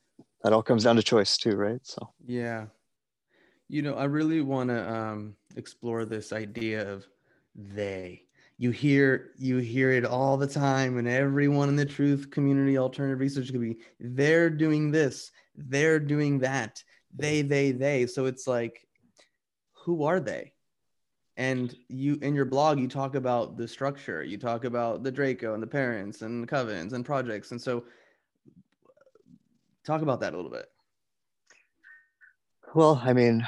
that 0.44 0.54
all 0.54 0.64
comes 0.64 0.84
down 0.84 0.96
to 0.96 1.04
choice 1.04 1.38
too, 1.38 1.56
right? 1.56 1.80
So 1.84 2.10
yeah. 2.26 2.66
You 3.70 3.82
know, 3.82 3.96
I 3.96 4.06
really 4.06 4.42
want 4.42 4.70
to 4.70 4.90
um, 4.90 5.36
explore 5.58 6.06
this 6.06 6.32
idea 6.32 6.90
of 6.90 7.06
they. 7.56 8.24
You 8.58 8.72
hear 8.72 9.32
you 9.38 9.58
hear 9.58 9.92
it 9.92 10.06
all 10.06 10.38
the 10.38 10.48
time, 10.48 10.98
and 10.98 11.08
everyone 11.08 11.70
in 11.70 11.76
the 11.76 11.86
truth 11.86 12.32
community, 12.32 12.78
alternative 12.78 13.20
research 13.20 13.52
could 13.52 13.62
be 13.62 13.78
they're 14.00 14.50
doing 14.50 14.90
this, 14.90 15.32
they're 15.56 16.00
doing 16.00 16.40
that, 16.40 16.82
they 17.18 17.42
they 17.42 17.72
they 17.72 18.06
so 18.06 18.26
it's 18.26 18.48
like 18.48 18.88
who 19.74 20.04
are 20.04 20.20
they 20.20 20.54
and 21.36 21.76
you 21.88 22.18
in 22.22 22.36
your 22.36 22.46
blog 22.46 22.80
you 22.80 22.88
talk 22.88 23.16
about 23.16 23.58
the 23.58 23.68
structure 23.68 24.24
you 24.24 24.38
talk 24.38 24.64
about 24.64 25.04
the 25.04 25.12
draco 25.12 25.54
and 25.54 25.64
the 25.64 25.68
parents 25.68 26.22
and 26.22 26.44
the 26.44 26.48
covens 26.48 26.94
and 26.94 27.06
projects 27.06 27.52
and 27.52 27.62
so 27.62 27.84
talk 29.88 30.02
about 30.02 30.20
that 30.20 30.34
a 30.34 30.36
little 30.36 30.52
bit. 30.52 30.66
Well 32.76 33.02
i 33.04 33.14
mean 33.14 33.46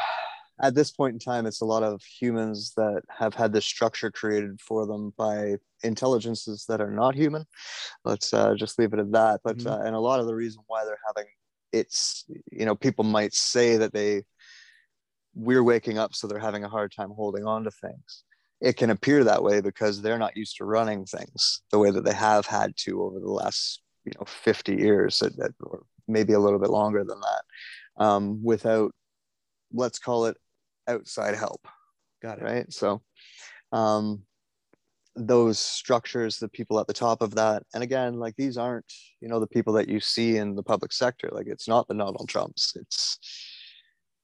at 0.62 0.76
this 0.76 0.92
point 0.92 1.14
in 1.14 1.20
time 1.20 1.46
it's 1.46 1.62
a 1.62 1.66
lot 1.66 1.84
of 1.84 2.02
humans 2.04 2.74
that 2.76 3.02
have 3.10 3.34
had 3.34 3.54
this 3.54 3.66
structure 3.66 4.12
created 4.12 4.60
for 4.60 4.86
them 4.86 5.14
by 5.18 5.56
intelligences 5.84 6.66
that 6.68 6.82
are 6.82 6.92
not 6.92 7.16
human. 7.16 7.46
Let's 8.04 8.34
uh, 8.34 8.56
just 8.56 8.78
leave 8.78 8.94
it 8.94 9.00
at 9.00 9.12
that. 9.14 9.42
But 9.44 9.58
mm-hmm. 9.58 9.68
uh, 9.68 9.86
and 9.86 9.96
a 9.96 10.00
lot 10.00 10.20
of 10.20 10.26
the 10.26 10.36
reason 10.36 10.62
why 10.68 10.84
they're 10.84 11.00
having 11.08 11.30
it's 11.72 12.26
you 12.52 12.66
know 12.66 12.76
people 12.76 13.04
might 13.04 13.34
say 13.34 13.78
that 13.78 13.94
they 13.94 14.24
we're 15.36 15.64
waking 15.64 16.00
up 16.00 16.16
so 16.16 16.28
they're 16.28 16.40
having 16.40 16.64
a 16.64 16.70
hard 16.70 16.92
time 16.92 17.12
holding 17.12 17.46
on 17.46 17.64
to 17.64 17.72
things. 17.72 18.24
It 18.62 18.76
can 18.76 18.90
appear 18.90 19.24
that 19.24 19.44
way 19.44 19.62
because 19.62 20.02
they're 20.02 20.18
not 20.18 20.36
used 20.36 20.58
to 20.58 20.66
running 20.66 21.06
things 21.06 21.62
the 21.72 21.80
way 21.80 21.92
that 21.92 22.04
they 22.04 22.14
have 22.14 22.46
had 22.46 22.76
to 22.78 23.04
over 23.04 23.20
the 23.20 23.32
last 23.32 23.82
you 24.06 24.12
know 24.20 24.26
50 24.26 24.76
years 24.76 25.22
or 25.22 25.84
maybe 26.10 26.34
a 26.34 26.40
little 26.40 26.60
bit 26.60 26.70
longer 26.70 27.04
than 27.04 27.20
that 27.20 28.04
um, 28.04 28.44
without 28.44 28.92
let's 29.74 30.00
call 30.00 30.26
it 30.26 30.38
outside 30.88 31.36
help. 31.36 31.68
Got 32.22 32.40
it. 32.40 32.44
Right? 32.44 32.74
So 32.74 33.02
um, 33.72 34.24
those 35.16 35.60
structures 35.60 36.38
the 36.38 36.48
people 36.48 36.80
at 36.80 36.88
the 36.88 36.94
top 36.94 37.22
of 37.22 37.36
that 37.36 37.64
and 37.74 37.84
again 37.84 38.20
like 38.20 38.36
these 38.38 38.58
aren't 38.58 38.86
you 39.20 39.28
know 39.28 39.40
the 39.40 39.48
people 39.48 39.74
that 39.74 39.90
you 39.90 40.00
see 40.00 40.38
in 40.38 40.56
the 40.56 40.64
public 40.64 40.92
sector. 40.92 41.30
Like 41.32 41.48
it's 41.48 41.68
not 41.68 41.88
the 41.88 41.94
donald 41.94 42.30
trumps. 42.30 42.74
It's 42.76 43.20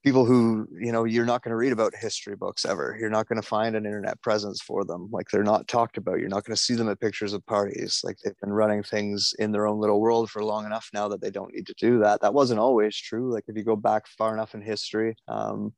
people 0.06 0.24
who 0.24 0.68
you 0.78 0.92
know 0.92 1.02
you're 1.02 1.24
not 1.24 1.42
going 1.42 1.50
to 1.50 1.56
read 1.56 1.72
about 1.72 1.92
history 1.96 2.36
books 2.36 2.64
ever. 2.64 2.96
You're 3.00 3.10
not 3.10 3.26
going 3.26 3.42
to 3.42 3.46
find 3.46 3.74
an 3.74 3.84
internet 3.84 4.22
presence 4.22 4.62
for 4.62 4.84
them. 4.84 5.08
Like 5.10 5.26
they're 5.32 5.42
not 5.42 5.66
talked 5.66 5.96
about. 5.98 6.20
You're 6.20 6.28
not 6.28 6.44
going 6.44 6.54
to 6.54 6.62
see 6.62 6.76
them 6.76 6.88
at 6.88 7.00
pictures 7.00 7.32
of 7.32 7.44
parties. 7.46 8.02
Like 8.04 8.16
they've 8.22 8.38
been 8.40 8.52
running 8.52 8.84
things 8.84 9.34
in 9.40 9.50
their 9.50 9.66
own 9.66 9.80
little 9.80 10.00
world 10.00 10.30
for 10.30 10.44
long 10.44 10.64
enough 10.64 10.88
now 10.94 11.08
that 11.08 11.20
they 11.20 11.32
don't 11.32 11.52
need 11.52 11.66
to 11.66 11.74
do 11.76 11.98
that. 11.98 12.20
That 12.20 12.34
wasn't 12.34 12.60
always 12.60 12.96
true. 12.96 13.32
Like 13.32 13.44
if 13.48 13.56
you 13.56 13.64
go 13.64 13.74
back 13.74 14.06
far 14.06 14.32
enough 14.32 14.54
in 14.54 14.62
history 14.62 15.16
um, 15.28 15.72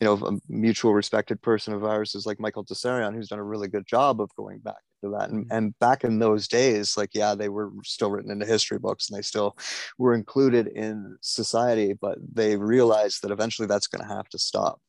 you 0.00 0.06
know 0.06 0.14
a 0.14 0.38
mutual 0.48 0.94
respected 0.94 1.40
person 1.42 1.74
of 1.74 1.84
ours 1.84 2.14
is 2.14 2.26
like 2.26 2.40
michael 2.40 2.64
Tsarion, 2.64 3.14
who's 3.14 3.28
done 3.28 3.38
a 3.38 3.44
really 3.44 3.68
good 3.68 3.86
job 3.86 4.20
of 4.20 4.30
going 4.36 4.58
back 4.58 4.82
to 5.02 5.10
that. 5.10 5.30
And, 5.30 5.44
mm-hmm. 5.44 5.56
and 5.56 5.78
back 5.78 6.04
in 6.04 6.18
those 6.18 6.48
days, 6.48 6.96
like, 6.96 7.10
yeah, 7.12 7.34
they 7.34 7.48
were 7.48 7.70
still 7.84 8.10
written 8.10 8.30
into 8.30 8.46
history 8.46 8.78
books 8.78 9.08
and 9.08 9.18
they 9.18 9.22
still 9.22 9.56
were 9.98 10.14
included 10.14 10.68
in 10.68 11.16
society, 11.20 11.92
but 11.92 12.18
they 12.32 12.56
realized 12.56 13.22
that 13.22 13.30
eventually 13.30 13.68
that's 13.68 13.86
going 13.86 14.02
to 14.06 14.14
have 14.14 14.28
to 14.30 14.38
stop. 14.38 14.80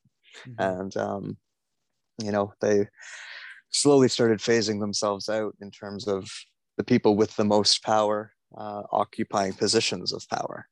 Mm-hmm. 0.48 0.80
And, 0.80 0.96
um, 0.96 1.36
you 2.22 2.32
know, 2.32 2.52
they 2.60 2.88
slowly 3.70 4.08
started 4.08 4.38
phasing 4.38 4.80
themselves 4.80 5.28
out 5.28 5.54
in 5.60 5.70
terms 5.70 6.06
of 6.06 6.30
the 6.78 6.84
people 6.84 7.16
with 7.16 7.34
the 7.36 7.44
most 7.44 7.82
power 7.84 8.32
uh, 8.56 8.82
occupying 8.92 9.52
positions 9.52 10.12
of 10.12 10.26
power. 10.28 10.66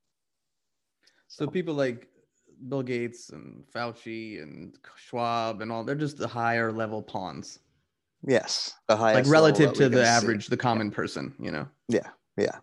So 1.29 1.47
people 1.47 1.75
like 1.75 2.09
Bill 2.69 2.83
Gates 2.83 3.31
and 3.31 3.65
Fauci 3.75 4.43
and 4.43 4.77
Schwab 4.97 5.63
and 5.63 5.73
all, 5.73 5.83
they're 5.83 5.95
just 5.95 6.19
the 6.19 6.29
higher 6.29 6.71
level 6.71 7.03
pawns. 7.03 7.59
Yes. 8.25 8.75
The 8.89 8.97
highest 8.97 9.29
like 9.29 9.33
relative 9.33 9.73
to 9.75 9.89
the 9.89 10.05
average, 10.05 10.47
see. 10.47 10.51
the 10.51 10.57
common 10.57 10.89
yeah. 10.89 10.95
person, 10.95 11.35
you 11.39 11.51
know? 11.51 11.69
Yeah. 11.89 12.09
Yeah. 12.37 12.59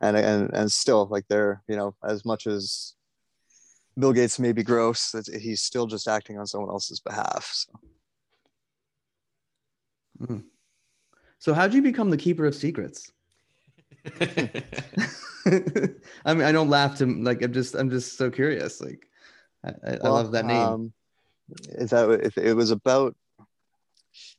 And, 0.00 0.16
and, 0.16 0.50
and 0.52 0.70
still 0.70 1.06
like 1.10 1.24
they're, 1.28 1.62
you 1.68 1.76
know, 1.76 1.94
as 2.04 2.24
much 2.24 2.46
as 2.46 2.94
Bill 3.98 4.12
Gates 4.12 4.38
may 4.38 4.52
be 4.52 4.62
gross, 4.62 5.14
he's 5.40 5.62
still 5.62 5.86
just 5.86 6.06
acting 6.06 6.38
on 6.38 6.46
someone 6.46 6.70
else's 6.70 7.00
behalf. 7.00 7.50
So. 7.52 7.80
Mm. 10.26 10.44
So 11.38 11.54
how'd 11.54 11.74
you 11.74 11.82
become 11.82 12.10
the 12.10 12.16
keeper 12.16 12.44
of 12.44 12.54
secrets? 12.54 13.10
I 15.46 16.34
mean, 16.34 16.42
I 16.42 16.52
don't 16.52 16.70
laugh 16.70 16.98
to 16.98 17.06
like. 17.06 17.42
I'm 17.42 17.52
just, 17.52 17.74
I'm 17.74 17.90
just 17.90 18.18
so 18.18 18.30
curious. 18.30 18.80
Like, 18.80 19.06
I, 19.64 19.68
I, 19.68 19.98
well, 20.02 20.06
I 20.06 20.08
love 20.08 20.32
that 20.32 20.44
name. 20.44 20.56
Um, 20.56 20.92
is 21.68 21.90
that 21.90 22.10
if 22.10 22.36
it 22.36 22.54
was 22.54 22.70
about? 22.70 23.14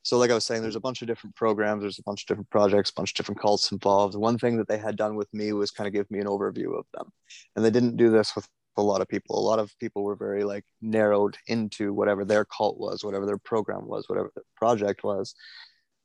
So, 0.03 0.17
like 0.17 0.31
I 0.31 0.33
was 0.33 0.45
saying, 0.45 0.61
there's 0.61 0.75
a 0.75 0.81
bunch 0.81 1.01
of 1.01 1.07
different 1.07 1.35
programs. 1.35 1.81
There's 1.81 1.99
a 1.99 2.03
bunch 2.03 2.23
of 2.23 2.27
different 2.27 2.49
projects, 2.49 2.89
a 2.89 2.93
bunch 2.93 3.11
of 3.11 3.15
different 3.15 3.41
cults 3.41 3.71
involved. 3.71 4.15
One 4.15 4.37
thing 4.37 4.57
that 4.57 4.67
they 4.67 4.77
had 4.77 4.95
done 4.95 5.15
with 5.15 5.33
me 5.33 5.53
was 5.53 5.71
kind 5.71 5.87
of 5.87 5.93
give 5.93 6.09
me 6.11 6.19
an 6.19 6.27
overview 6.27 6.77
of 6.77 6.85
them, 6.93 7.11
and 7.55 7.63
they 7.63 7.71
didn't 7.71 7.97
do 7.97 8.09
this 8.09 8.35
with 8.35 8.47
a 8.77 8.81
lot 8.81 9.01
of 9.01 9.07
people. 9.07 9.37
A 9.37 9.41
lot 9.41 9.59
of 9.59 9.77
people 9.79 10.03
were 10.03 10.15
very 10.15 10.43
like 10.43 10.63
narrowed 10.81 11.37
into 11.47 11.93
whatever 11.93 12.23
their 12.23 12.45
cult 12.45 12.79
was, 12.79 13.03
whatever 13.03 13.25
their 13.25 13.39
program 13.39 13.87
was, 13.87 14.07
whatever 14.07 14.31
their 14.35 14.43
project 14.55 15.03
was. 15.03 15.35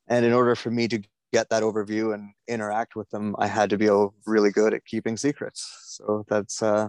And 0.08 0.24
in 0.24 0.32
order 0.32 0.54
for 0.54 0.70
me 0.70 0.88
to 0.88 1.02
get 1.32 1.48
that 1.50 1.62
overview 1.62 2.14
and 2.14 2.32
interact 2.48 2.96
with 2.96 3.08
them, 3.10 3.34
I 3.38 3.46
had 3.46 3.70
to 3.70 3.78
be 3.78 3.88
really 4.26 4.50
good 4.50 4.74
at 4.74 4.84
keeping 4.84 5.16
secrets. 5.16 5.98
So 5.98 6.24
that's 6.28 6.62
uh, 6.62 6.88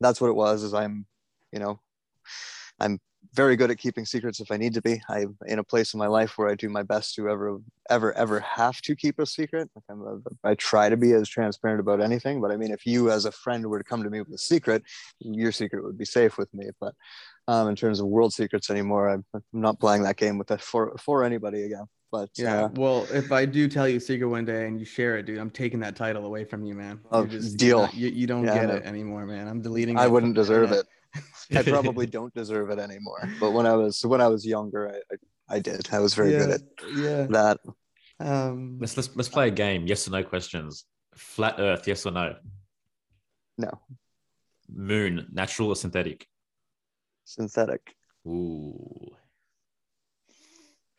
that's 0.00 0.20
what 0.20 0.28
it 0.28 0.36
was. 0.36 0.62
Is 0.62 0.74
I'm, 0.74 1.06
you 1.52 1.58
know, 1.58 1.80
I'm 2.80 2.98
very 3.34 3.56
good 3.56 3.70
at 3.70 3.78
keeping 3.78 4.04
secrets 4.04 4.40
if 4.40 4.50
I 4.50 4.56
need 4.56 4.74
to 4.74 4.82
be. 4.82 5.02
I'm 5.08 5.36
in 5.46 5.58
a 5.58 5.64
place 5.64 5.92
in 5.92 5.98
my 5.98 6.06
life 6.06 6.38
where 6.38 6.48
I 6.48 6.54
do 6.54 6.68
my 6.68 6.82
best 6.82 7.14
to 7.16 7.28
ever, 7.28 7.58
ever, 7.90 8.12
ever 8.14 8.40
have 8.40 8.80
to 8.82 8.94
keep 8.94 9.18
a 9.18 9.26
secret. 9.26 9.68
Like 9.74 9.84
I'm 9.90 10.02
a, 10.02 10.48
I 10.48 10.54
try 10.54 10.88
to 10.88 10.96
be 10.96 11.12
as 11.12 11.28
transparent 11.28 11.80
about 11.80 12.00
anything. 12.00 12.40
But 12.40 12.52
I 12.52 12.56
mean, 12.56 12.70
if 12.70 12.86
you 12.86 13.10
as 13.10 13.24
a 13.24 13.32
friend 13.32 13.66
were 13.66 13.78
to 13.78 13.84
come 13.84 14.02
to 14.04 14.10
me 14.10 14.20
with 14.20 14.32
a 14.32 14.38
secret, 14.38 14.82
your 15.20 15.52
secret 15.52 15.84
would 15.84 15.98
be 15.98 16.04
safe 16.04 16.38
with 16.38 16.52
me. 16.54 16.70
But 16.80 16.94
um, 17.48 17.68
in 17.68 17.76
terms 17.76 18.00
of 18.00 18.06
world 18.06 18.32
secrets 18.32 18.70
anymore, 18.70 19.08
I'm, 19.08 19.24
I'm 19.34 19.42
not 19.52 19.80
playing 19.80 20.04
that 20.04 20.16
game 20.16 20.38
with 20.38 20.48
that 20.48 20.60
for 20.60 20.96
for 20.98 21.24
anybody 21.24 21.64
again. 21.64 21.86
But 22.12 22.30
yeah, 22.36 22.66
uh, 22.66 22.68
well, 22.74 23.08
if 23.12 23.32
I 23.32 23.44
do 23.44 23.66
tell 23.66 23.88
you 23.88 23.96
a 23.96 24.00
secret 24.00 24.28
one 24.28 24.44
day 24.44 24.68
and 24.68 24.78
you 24.78 24.86
share 24.86 25.16
it, 25.16 25.26
dude, 25.26 25.38
I'm 25.38 25.50
taking 25.50 25.80
that 25.80 25.96
title 25.96 26.24
away 26.26 26.44
from 26.44 26.64
you, 26.64 26.72
man. 26.74 27.00
Oh, 27.10 27.26
just, 27.26 27.56
deal. 27.56 27.88
You, 27.92 28.08
you 28.08 28.28
don't 28.28 28.44
yeah, 28.44 28.54
get 28.54 28.70
it 28.70 28.84
anymore, 28.84 29.26
man. 29.26 29.48
I'm 29.48 29.60
deleting. 29.60 29.98
It. 29.98 30.00
I 30.00 30.06
wouldn't 30.06 30.36
deserve 30.36 30.70
it. 30.70 30.86
I 31.54 31.62
probably 31.76 32.06
don't 32.06 32.34
deserve 32.34 32.70
it 32.70 32.78
anymore. 32.78 33.28
But 33.40 33.52
when 33.52 33.66
I 33.66 33.74
was 33.74 34.04
when 34.04 34.20
I 34.20 34.28
was 34.28 34.46
younger, 34.46 34.88
I 34.88 35.14
I, 35.14 35.56
I 35.56 35.58
did. 35.60 35.88
I 35.92 35.98
was 35.98 36.14
very 36.14 36.32
yeah, 36.32 36.38
good 36.38 36.50
at 36.50 36.62
yeah. 36.96 37.26
that. 37.30 37.60
Um, 38.20 38.78
let's 38.80 38.96
let's 38.96 39.14
let's 39.14 39.28
play 39.28 39.48
a 39.48 39.50
game. 39.50 39.86
Yes 39.86 40.06
or 40.08 40.12
no 40.12 40.22
questions. 40.22 40.84
Flat 41.14 41.56
Earth. 41.58 41.86
Yes 41.86 42.06
or 42.06 42.12
no. 42.12 42.36
No. 43.58 43.70
Moon. 44.68 45.28
Natural 45.32 45.68
or 45.68 45.76
synthetic. 45.76 46.26
Synthetic. 47.24 47.94
Ooh. 48.26 49.14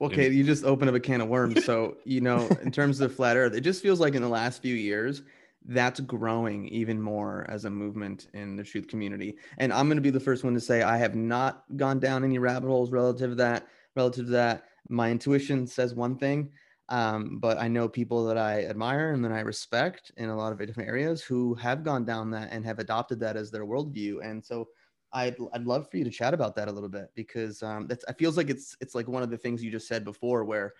Okay, 0.01 0.29
you 0.29 0.43
just 0.43 0.65
open 0.65 0.89
up 0.89 0.95
a 0.95 0.99
can 0.99 1.21
of 1.21 1.29
worms. 1.29 1.63
So, 1.63 1.97
you 2.03 2.19
know, 2.19 2.47
in 2.61 2.71
terms 2.71 2.99
of 2.99 3.15
flat 3.15 3.37
earth, 3.37 3.53
it 3.53 3.61
just 3.61 3.81
feels 3.81 3.99
like 3.99 4.13
in 4.13 4.21
the 4.21 4.29
last 4.29 4.61
few 4.61 4.75
years, 4.75 5.23
that's 5.67 5.99
growing 5.99 6.67
even 6.67 7.01
more 7.01 7.45
as 7.49 7.65
a 7.65 7.69
movement 7.69 8.27
in 8.33 8.55
the 8.55 8.63
truth 8.63 8.87
community. 8.87 9.35
And 9.57 9.73
I'm 9.73 9.87
going 9.87 9.97
to 9.97 10.01
be 10.01 10.11
the 10.11 10.19
first 10.19 10.43
one 10.43 10.53
to 10.53 10.59
say 10.59 10.83
I 10.83 10.97
have 10.97 11.15
not 11.15 11.63
gone 11.75 11.99
down 11.99 12.23
any 12.23 12.37
rabbit 12.37 12.67
holes 12.67 12.91
relative 12.91 13.31
to 13.31 13.35
that. 13.35 13.67
Relative 13.95 14.25
to 14.25 14.31
that, 14.31 14.65
my 14.89 15.09
intuition 15.09 15.65
says 15.65 15.95
one 15.95 16.17
thing, 16.17 16.51
um, 16.89 17.39
but 17.39 17.57
I 17.57 17.69
know 17.69 17.87
people 17.87 18.25
that 18.25 18.37
I 18.37 18.65
admire 18.65 19.13
and 19.13 19.23
that 19.23 19.31
I 19.31 19.39
respect 19.39 20.11
in 20.17 20.29
a 20.29 20.35
lot 20.35 20.51
of 20.51 20.59
different 20.59 20.89
areas 20.89 21.23
who 21.23 21.55
have 21.55 21.83
gone 21.83 22.03
down 22.03 22.29
that 22.31 22.49
and 22.51 22.65
have 22.65 22.79
adopted 22.79 23.19
that 23.21 23.37
as 23.37 23.49
their 23.49 23.65
worldview. 23.65 24.17
And 24.21 24.43
so 24.43 24.67
I'd, 25.13 25.37
I'd 25.53 25.65
love 25.65 25.89
for 25.89 25.95
you 25.95 26.03
to 26.03 26.09
chat 26.09 26.33
about 26.33 26.57
that 26.57 26.67
a 26.67 26.71
little 26.71 26.89
bit 26.89 27.09
because 27.15 27.63
um, 27.63 27.87
that's, 27.87 28.03
it 28.07 28.17
feels 28.19 28.35
like 28.35 28.49
it's, 28.49 28.75
it's 28.81 28.95
like 28.95 29.07
one 29.07 29.23
of 29.23 29.29
the 29.29 29.37
things 29.37 29.63
you 29.63 29.71
just 29.71 29.87
said 29.87 30.03
before 30.03 30.43
where 30.43 30.73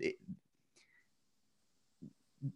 it, 0.00 0.16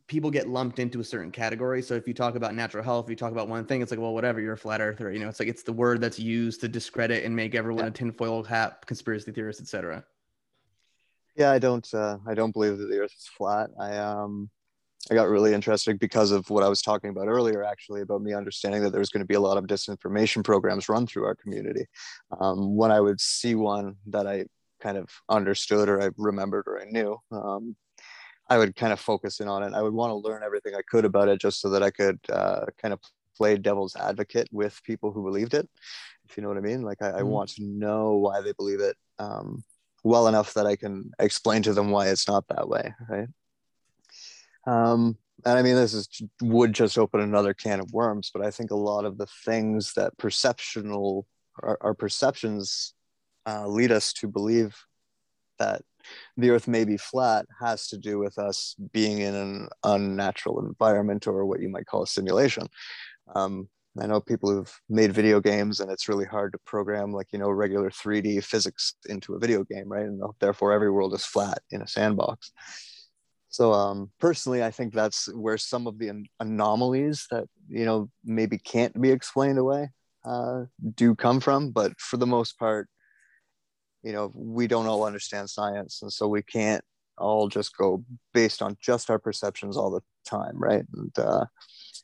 people 0.07 0.31
get 0.31 0.49
lumped 0.49 0.79
into 0.79 1.01
a 1.01 1.05
certain 1.05 1.31
category. 1.31 1.83
So 1.83 1.95
if 1.95 2.09
you 2.09 2.15
talk 2.15 2.35
about 2.35 2.55
natural 2.55 2.83
health, 2.83 3.09
you 3.09 3.17
talk 3.17 3.33
about 3.33 3.49
one 3.49 3.65
thing, 3.65 3.83
it's 3.83 3.91
like, 3.91 4.01
well, 4.01 4.15
whatever, 4.15 4.41
you're 4.41 4.55
a 4.55 4.59
flat 4.59 4.81
earther. 4.81 5.13
You 5.13 5.21
know, 5.21 5.29
it's 5.29 5.39
like 5.39 5.49
it's 5.49 5.63
the 5.63 5.73
word 5.73 6.01
that's 6.01 6.19
used 6.19 6.61
to 6.63 6.69
discredit 6.69 7.25
and 7.25 7.35
make 7.35 7.55
everyone 7.55 7.85
yeah. 7.85 7.91
a 7.91 7.93
tinfoil 7.93 8.43
hat, 8.43 8.85
conspiracy 8.87 9.33
theorist, 9.33 9.61
etc. 9.61 10.05
Yeah, 11.37 11.51
I 11.51 11.59
don't. 11.59 11.87
Uh, 11.93 12.19
I 12.27 12.35
don't 12.35 12.53
believe 12.53 12.79
that 12.79 12.87
the 12.87 12.99
Earth 12.99 13.15
is 13.17 13.29
flat. 13.37 13.71
I 13.79 13.99
um, 13.99 14.51
I 15.11 15.15
got 15.15 15.29
really 15.29 15.55
interested 15.55 15.99
because 15.99 16.33
of 16.33 16.49
what 16.51 16.65
I 16.65 16.69
was 16.69 16.83
talking 16.83 17.11
about 17.11 17.29
earlier, 17.29 17.63
actually, 17.63 18.01
about 18.01 18.23
me 18.23 18.33
understanding 18.33 18.83
that 18.83 18.91
there's 18.91 19.11
going 19.11 19.23
to 19.23 19.27
be 19.27 19.35
a 19.35 19.41
lot 19.41 19.57
of 19.57 19.65
disinformation 19.65 20.43
programs 20.43 20.89
run 20.89 21.07
through 21.07 21.27
our 21.27 21.35
community. 21.37 21.87
Um, 22.41 22.75
when 22.75 22.91
I 22.91 23.01
would 23.01 23.21
see 23.21 23.55
one 23.55 23.97
that 24.07 24.27
I 24.27 24.47
kind 24.81 24.97
of 24.97 25.09
understood 25.29 25.89
or 25.89 26.03
I 26.03 26.11
remembered 26.17 26.65
or 26.67 26.81
I 26.81 26.87
knew, 26.87 27.19
um, 27.31 27.77
I 28.49 28.59
would 28.59 28.77
kind 28.77 28.93
of 28.93 29.01
focus 29.01 29.41
in 29.41 29.49
on 29.49 29.63
it. 29.63 29.75
I 29.75 29.83
would 29.83 29.93
want 29.93 30.11
to 30.11 30.29
learn 30.29 30.43
everything 30.43 30.75
I 30.75 30.83
could 30.89 31.05
about 31.05 31.29
it 31.29 31.41
just 31.41 31.61
so 31.61 31.71
that 31.71 31.83
I 31.83 31.91
could 31.91 32.19
uh, 32.29 32.67
kind 32.81 32.95
of 32.95 33.01
play 33.37 33.57
devil's 33.57 33.97
advocate 33.97 34.49
with 34.53 34.81
people 34.85 35.13
who 35.13 35.25
believed 35.25 35.55
it, 35.55 35.69
if 36.29 36.37
you 36.37 36.43
know 36.43 36.49
what 36.49 36.59
I 36.59 36.61
mean. 36.61 36.83
Like, 36.83 37.03
I. 37.03 37.11
I 37.11 37.23
want 37.23 37.51
to 37.51 37.65
know 37.65 38.17
why 38.17 38.41
they 38.41 38.53
believe 38.53 38.81
it 38.81 38.97
um, 39.19 39.65
well 40.05 40.29
enough 40.29 40.55
that 40.55 40.67
I 40.67 40.77
can 40.77 41.11
explain 41.19 41.63
to 41.63 41.75
them 41.75 41.91
why 41.91 42.09
it's 42.09 42.29
not 42.29 42.47
that 42.49 42.69
way, 42.69 42.95
right? 43.09 43.29
Um, 44.67 45.17
and 45.45 45.59
I 45.59 45.63
mean, 45.63 45.77
this 45.77 45.95
is 45.95 46.09
would 46.41 46.73
just 46.73 46.99
open 46.99 47.21
another 47.21 47.55
can 47.55 47.81
of 47.81 47.93
worms, 47.93 48.31
but 48.33 48.45
I 48.45 48.51
think 48.51 48.71
a 48.71 48.77
lot 48.77 49.05
of 49.05 49.19
the 49.19 49.27
things 49.45 49.93
that 49.95 50.17
perceptional 50.19 51.27
our, 51.63 51.79
our 51.81 51.95
perceptions 51.95 52.95
uh, 53.47 53.67
lead 53.67 53.93
us 53.93 54.13
to 54.15 54.29
believe 54.29 54.77
that 55.59 55.83
the 56.37 56.51
earth 56.51 56.69
may 56.69 56.85
be 56.85 56.97
flat 56.97 57.47
has 57.61 57.89
to 57.89 57.99
do 57.99 58.19
with 58.19 58.39
us 58.39 58.75
being 58.93 59.21
in 59.21 59.35
an 59.35 59.69
unnatural 59.83 60.65
environment 60.65 61.27
or 61.27 61.47
what 61.47 61.61
you 61.61 61.69
might 61.69 61.87
call 61.87 62.03
a 62.03 62.07
simulation. 62.07 62.67
Um, 63.35 63.69
I 63.99 64.07
know 64.07 64.21
people 64.21 64.51
who've 64.51 64.81
made 64.91 65.13
video 65.13 65.41
games 65.41 65.81
and 65.81 65.91
it's 65.91 66.09
really 66.09 66.27
hard 66.27 66.53
to 66.53 66.59
program 66.67 67.13
like, 67.13 67.29
you 67.33 67.39
know, 67.39 67.51
regular 67.51 67.91
3D 67.91 68.45
physics 68.45 68.95
into 69.09 69.35
a 69.35 69.39
video 69.39 69.65
game, 69.65 69.89
right? 69.89 70.05
And 70.05 70.21
therefore 70.39 70.73
every 70.73 70.91
world 70.91 71.15
is 71.15 71.25
flat 71.25 71.59
in 71.71 71.81
a 71.81 71.89
sandbox. 71.89 72.53
So 73.57 73.73
um, 73.73 74.11
personally, 74.21 74.63
I 74.63 74.71
think 74.71 74.93
that's 74.93 75.33
where 75.35 75.57
some 75.57 75.87
of 75.87 75.99
the 75.99 76.25
anomalies 76.41 77.27
that 77.31 77.47
you 77.71 77.87
know 77.87 78.11
maybe 78.23 78.59
can't 78.59 79.01
be 79.01 79.11
explained 79.11 79.59
away 79.59 79.89
uh, 80.27 80.65
do 80.95 81.15
come 81.15 81.41
from. 81.41 81.71
But 81.71 81.99
for 81.99 82.19
the 82.19 82.27
most 82.27 82.59
part, 82.59 82.87
you 84.07 84.13
know, 84.13 84.31
we 84.35 84.69
don't 84.69 84.87
all 84.87 85.05
understand 85.05 85.51
science, 85.51 86.01
and 86.01 86.13
so 86.13 86.29
we 86.29 86.41
can't 86.41 86.85
all 87.19 87.49
just 87.49 87.77
go 87.77 88.05
based 88.33 88.63
on 88.63 88.77
just 88.81 89.11
our 89.11 89.19
perceptions 89.19 89.77
all 89.77 89.91
the 89.91 90.01
time, 90.25 90.55
right? 90.55 90.85
And 90.95 91.19
uh, 91.19 91.47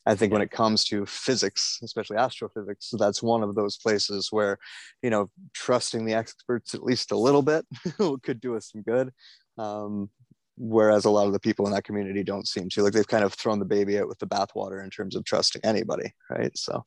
I 0.05 0.17
think 0.17 0.33
when 0.33 0.43
it 0.43 0.51
comes 0.51 0.83
to 0.87 1.07
physics, 1.07 1.79
especially 1.85 2.17
astrophysics, 2.17 2.93
that's 2.99 3.23
one 3.23 3.45
of 3.45 3.55
those 3.55 3.77
places 3.77 4.29
where, 4.33 4.59
you 5.01 5.11
know, 5.11 5.31
trusting 5.55 6.05
the 6.05 6.15
experts 6.15 6.75
at 6.75 6.83
least 6.83 7.13
a 7.13 7.17
little 7.17 7.43
bit 7.43 7.65
could 8.23 8.41
do 8.41 8.57
us 8.57 8.73
some 8.73 8.83
good. 8.83 9.13
Um, 9.57 10.11
whereas 10.57 11.05
a 11.05 11.11
lot 11.11 11.27
of 11.27 11.33
the 11.33 11.41
people 11.41 11.67
in 11.67 11.73
that 11.73 11.85
community 11.85 12.25
don't 12.25 12.49
seem 12.49 12.69
to 12.69 12.83
like 12.83 12.93
they've 12.93 13.09
kind 13.09 13.25
of 13.25 13.33
thrown 13.33 13.59
the 13.59 13.65
baby 13.65 13.99
out 13.99 14.07
with 14.07 14.19
the 14.19 14.27
bathwater 14.27 14.85
in 14.85 14.91
terms 14.91 15.17
of 15.17 15.25
trusting 15.25 15.63
anybody 15.65 16.13
right 16.29 16.57
so 16.57 16.85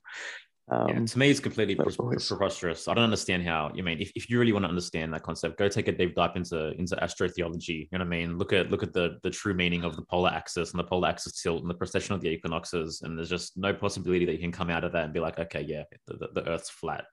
um, 0.72 0.90
yeah, 0.90 1.06
to 1.06 1.20
me 1.20 1.30
it's 1.30 1.40
completely 1.40 1.76
preposterous. 1.76 2.88
I 2.88 2.96
don't 2.96 3.04
understand 3.04 3.44
how 3.44 3.72
you 3.76 3.84
mean 3.84 4.00
if, 4.02 4.12
if 4.16 4.30
you 4.30 4.40
really 4.40 4.52
want 4.52 4.66
to 4.66 4.70
understand 4.70 5.14
that 5.14 5.22
concept 5.22 5.60
go 5.60 5.70
take 5.70 5.88
a 5.88 5.92
deep 5.92 6.16
dive 6.16 6.36
into 6.36 6.72
into 6.72 6.96
astrotheology 6.96 7.68
you 7.68 7.88
know 7.92 8.00
what 8.00 8.02
i 8.02 8.06
mean? 8.06 8.38
Look 8.38 8.52
at 8.52 8.72
look 8.72 8.82
at 8.82 8.92
the 8.92 9.20
the 9.22 9.30
true 9.30 9.54
meaning 9.54 9.84
of 9.84 9.96
the 9.96 10.02
polar 10.02 10.32
axis 10.32 10.72
and 10.72 10.80
the 10.80 10.84
polar 10.84 11.10
axis 11.10 11.40
tilt 11.42 11.62
and 11.62 11.70
the 11.70 11.76
precession 11.76 12.16
of 12.16 12.22
the 12.22 12.30
equinoxes 12.30 13.02
and 13.04 13.18
there's 13.18 13.30
just 13.30 13.58
no 13.58 13.74
possibility 13.74 14.26
that 14.26 14.34
you 14.34 14.40
can 14.40 14.52
come 14.52 14.72
out 14.72 14.84
of 14.84 14.92
that 14.94 15.06
and 15.06 15.14
be 15.14 15.20
like 15.20 15.38
okay 15.38 15.62
yeah 15.62 15.84
the, 16.08 16.18
the, 16.18 16.42
the 16.42 16.50
earth's 16.50 16.70
flat. 16.70 17.06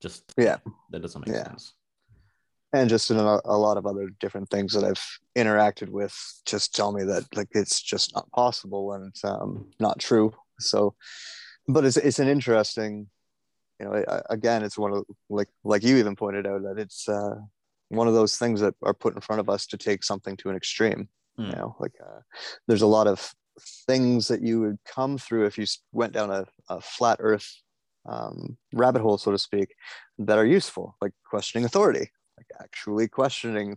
Just 0.00 0.32
yeah. 0.36 0.56
that 0.90 1.02
doesn't 1.02 1.26
make 1.26 1.36
yeah. 1.36 1.44
sense. 1.44 1.74
And 2.72 2.88
just 2.88 3.10
in 3.10 3.18
a, 3.18 3.40
a, 3.44 3.56
lot 3.56 3.76
of 3.76 3.86
other 3.86 4.10
different 4.20 4.48
things 4.48 4.72
that 4.74 4.84
I've 4.84 5.02
interacted 5.36 5.88
with 5.88 6.14
just 6.46 6.74
tell 6.74 6.92
me 6.92 7.04
that 7.04 7.24
like 7.34 7.48
it's 7.50 7.82
just 7.82 8.14
not 8.14 8.30
possible 8.30 8.92
and 8.92 9.08
it's 9.08 9.24
um, 9.24 9.70
not 9.80 9.98
true. 9.98 10.32
So, 10.60 10.94
but 11.72 11.84
it's 11.84 11.96
it's 11.96 12.18
an 12.18 12.28
interesting, 12.28 13.08
you 13.78 13.86
know, 13.86 14.22
again, 14.30 14.62
it's 14.62 14.78
one 14.78 14.92
of 14.92 15.04
like 15.28 15.48
like 15.64 15.82
you 15.82 15.96
even 15.96 16.16
pointed 16.16 16.46
out 16.46 16.62
that 16.62 16.78
it's 16.78 17.08
uh, 17.08 17.36
one 17.88 18.08
of 18.08 18.14
those 18.14 18.36
things 18.36 18.60
that 18.60 18.74
are 18.82 18.94
put 18.94 19.14
in 19.14 19.20
front 19.20 19.40
of 19.40 19.48
us 19.48 19.66
to 19.66 19.76
take 19.76 20.04
something 20.04 20.36
to 20.38 20.50
an 20.50 20.56
extreme. 20.56 21.08
Mm. 21.38 21.50
You 21.50 21.56
know, 21.56 21.76
like 21.78 21.94
uh, 22.00 22.20
there's 22.66 22.82
a 22.82 22.86
lot 22.86 23.06
of 23.06 23.32
things 23.86 24.28
that 24.28 24.42
you 24.42 24.60
would 24.60 24.78
come 24.86 25.18
through 25.18 25.46
if 25.46 25.58
you 25.58 25.66
went 25.92 26.12
down 26.12 26.30
a, 26.30 26.46
a 26.68 26.80
flat 26.80 27.18
earth 27.20 27.60
um, 28.06 28.56
rabbit 28.72 29.02
hole 29.02 29.18
so 29.18 29.30
to 29.30 29.38
speak 29.38 29.74
that 30.18 30.38
are 30.38 30.46
useful 30.46 30.96
like 31.02 31.12
questioning 31.28 31.64
authority 31.64 32.10
like 32.38 32.46
actually 32.62 33.06
questioning 33.06 33.76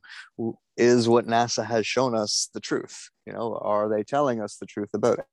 is 0.77 1.09
what 1.09 1.27
nasa 1.27 1.65
has 1.65 1.85
shown 1.85 2.15
us 2.15 2.49
the 2.53 2.59
truth 2.61 3.09
you 3.25 3.33
know 3.33 3.57
are 3.61 3.89
they 3.89 4.03
telling 4.03 4.41
us 4.41 4.55
the 4.55 4.65
truth 4.65 4.89
about 4.93 5.19
it 5.19 5.25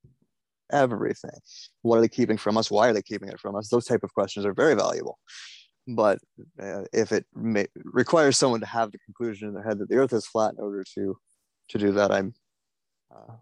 everything. 0.72 1.38
What 1.83 1.98
are 1.98 2.00
they 2.00 2.09
keeping 2.09 2.37
from 2.37 2.56
us? 2.56 2.70
Why 2.70 2.88
are 2.88 2.92
they 2.92 3.02
keeping 3.02 3.28
it 3.28 3.40
from 3.40 3.56
us? 3.56 3.68
Those 3.68 3.85
type 3.85 4.02
of 4.02 4.14
questions 4.14 4.46
are 4.46 4.54
very 4.54 4.74
valuable. 4.74 5.18
But 5.88 6.18
uh, 6.62 6.83
if 6.92 7.12
it 7.12 7.26
may, 7.35 7.66
requires 7.85 8.37
someone 8.37 8.61
to 8.61 8.66
have 8.66 8.92
the 8.92 8.98
conclusion 8.98 9.48
in 9.48 9.54
their 9.54 9.62
head 9.62 9.78
that 9.78 9.88
the 9.88 9.96
earth 9.96 10.12
is 10.12 10.26
flat 10.26 10.54
in 10.56 10.62
order 10.62 10.85
to 10.94 11.16
to 11.70 11.78
do 11.78 11.92
that 11.92 12.11
i'm 12.11 12.35
uh, 13.14 13.35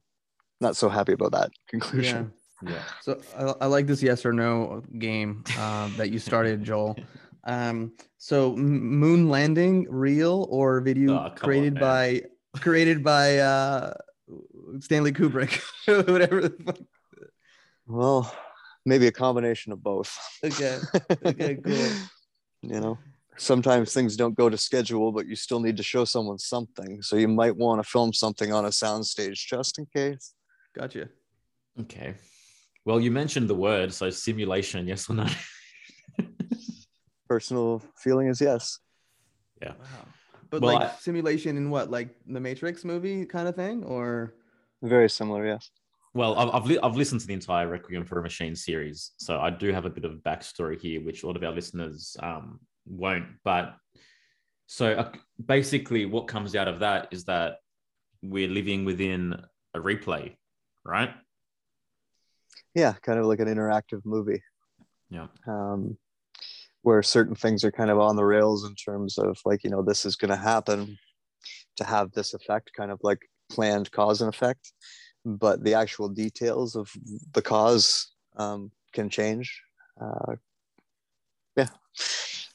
not 0.60 0.76
so 0.76 0.88
happy 0.88 1.12
about 1.12 1.32
that 1.32 1.50
conclusion. 1.68 2.32
Yeah, 2.62 2.70
yeah. 2.70 2.82
so 3.00 3.20
I, 3.36 3.64
I, 3.64 3.66
like 3.66 3.86
this 3.86 4.02
yes 4.02 4.24
or 4.26 4.32
no 4.32 4.82
game 4.98 5.44
uh, 5.58 5.88
that 5.96 6.10
you 6.10 6.18
started 6.18 6.64
joel. 6.64 6.96
Um 7.44 7.92
so 8.18 8.54
moon 8.56 9.30
landing 9.30 9.86
real 9.88 10.48
or 10.50 10.80
video 10.80 11.14
oh, 11.14 11.30
created 11.34 11.74
on, 11.76 11.80
by 11.80 12.22
created 12.56 13.02
by 13.02 13.38
uh 13.38 13.94
stanley 14.80 15.12
kubrick? 15.12 15.62
Whatever 16.08 16.50
well 17.88 18.32
maybe 18.84 19.06
a 19.06 19.12
combination 19.12 19.72
of 19.72 19.82
both. 19.82 20.16
Okay. 20.44 20.78
Okay 21.24 21.56
cool. 21.56 21.90
You 22.62 22.80
know 22.80 22.98
sometimes 23.36 23.94
things 23.94 24.16
don't 24.16 24.34
go 24.34 24.50
to 24.50 24.58
schedule 24.58 25.12
but 25.12 25.26
you 25.26 25.36
still 25.36 25.60
need 25.60 25.76
to 25.76 25.82
show 25.82 26.04
someone 26.04 26.38
something. 26.38 27.02
So 27.02 27.16
you 27.16 27.28
might 27.28 27.56
want 27.56 27.82
to 27.82 27.88
film 27.88 28.12
something 28.12 28.52
on 28.52 28.64
a 28.64 28.70
soundstage 28.70 29.34
just 29.34 29.78
in 29.78 29.86
case. 29.94 30.34
Gotcha. 30.74 31.08
Okay. 31.80 32.14
Well 32.84 33.00
you 33.00 33.10
mentioned 33.10 33.48
the 33.48 33.54
word 33.54 33.92
so 33.92 34.10
simulation 34.10 34.86
yes 34.86 35.08
or 35.08 35.14
no? 35.14 35.26
Personal 37.28 37.82
feeling 37.96 38.28
is 38.28 38.40
yes. 38.40 38.78
Yeah. 39.62 39.72
Wow. 39.78 40.06
but 40.50 40.62
well, 40.62 40.74
like 40.74 40.88
I, 40.88 40.94
simulation 40.96 41.56
in 41.56 41.70
what 41.70 41.90
like 41.90 42.14
the 42.26 42.40
matrix 42.40 42.84
movie 42.84 43.24
kind 43.24 43.48
of 43.48 43.54
thing 43.54 43.84
or? 43.84 44.34
Very 44.82 45.10
similar 45.10 45.46
yes 45.46 45.70
well, 46.18 46.36
I've 46.36 46.52
I've, 46.52 46.66
li- 46.66 46.78
I've, 46.82 46.96
listened 46.96 47.20
to 47.20 47.28
the 47.28 47.32
entire 47.32 47.68
Requiem 47.68 48.04
for 48.04 48.18
a 48.18 48.22
Machine 48.22 48.56
series, 48.56 49.12
so 49.18 49.38
I 49.38 49.50
do 49.50 49.72
have 49.72 49.84
a 49.84 49.90
bit 49.90 50.04
of 50.04 50.12
a 50.12 50.16
backstory 50.16 50.78
here, 50.78 51.00
which 51.00 51.22
a 51.22 51.28
lot 51.28 51.36
of 51.36 51.44
our 51.44 51.52
listeners 51.52 52.16
um, 52.20 52.58
won't. 52.86 53.26
But 53.44 53.76
so 54.66 54.94
uh, 54.94 55.12
basically, 55.46 56.06
what 56.06 56.26
comes 56.26 56.56
out 56.56 56.66
of 56.66 56.80
that 56.80 57.06
is 57.12 57.24
that 57.26 57.58
we're 58.20 58.48
living 58.48 58.84
within 58.84 59.40
a 59.74 59.78
replay, 59.78 60.34
right? 60.84 61.10
Yeah, 62.74 62.94
kind 63.00 63.20
of 63.20 63.26
like 63.26 63.38
an 63.38 63.46
interactive 63.46 64.04
movie. 64.04 64.42
Yeah. 65.10 65.28
Um, 65.46 65.96
where 66.82 67.02
certain 67.04 67.36
things 67.36 67.62
are 67.62 67.72
kind 67.72 67.90
of 67.90 68.00
on 68.00 68.16
the 68.16 68.24
rails 68.24 68.64
in 68.64 68.74
terms 68.74 69.18
of 69.18 69.38
like 69.44 69.62
you 69.62 69.70
know 69.70 69.82
this 69.82 70.04
is 70.04 70.16
going 70.16 70.30
to 70.30 70.36
happen 70.36 70.98
to 71.76 71.84
have 71.84 72.10
this 72.10 72.34
effect, 72.34 72.72
kind 72.76 72.90
of 72.90 72.98
like 73.04 73.20
planned 73.48 73.88
cause 73.92 74.20
and 74.20 74.34
effect 74.34 74.72
but 75.24 75.62
the 75.64 75.74
actual 75.74 76.08
details 76.08 76.76
of 76.76 76.90
the 77.32 77.42
cause 77.42 78.12
um, 78.36 78.70
can 78.92 79.08
change. 79.10 79.62
Uh, 80.00 80.36
yeah, 81.56 81.68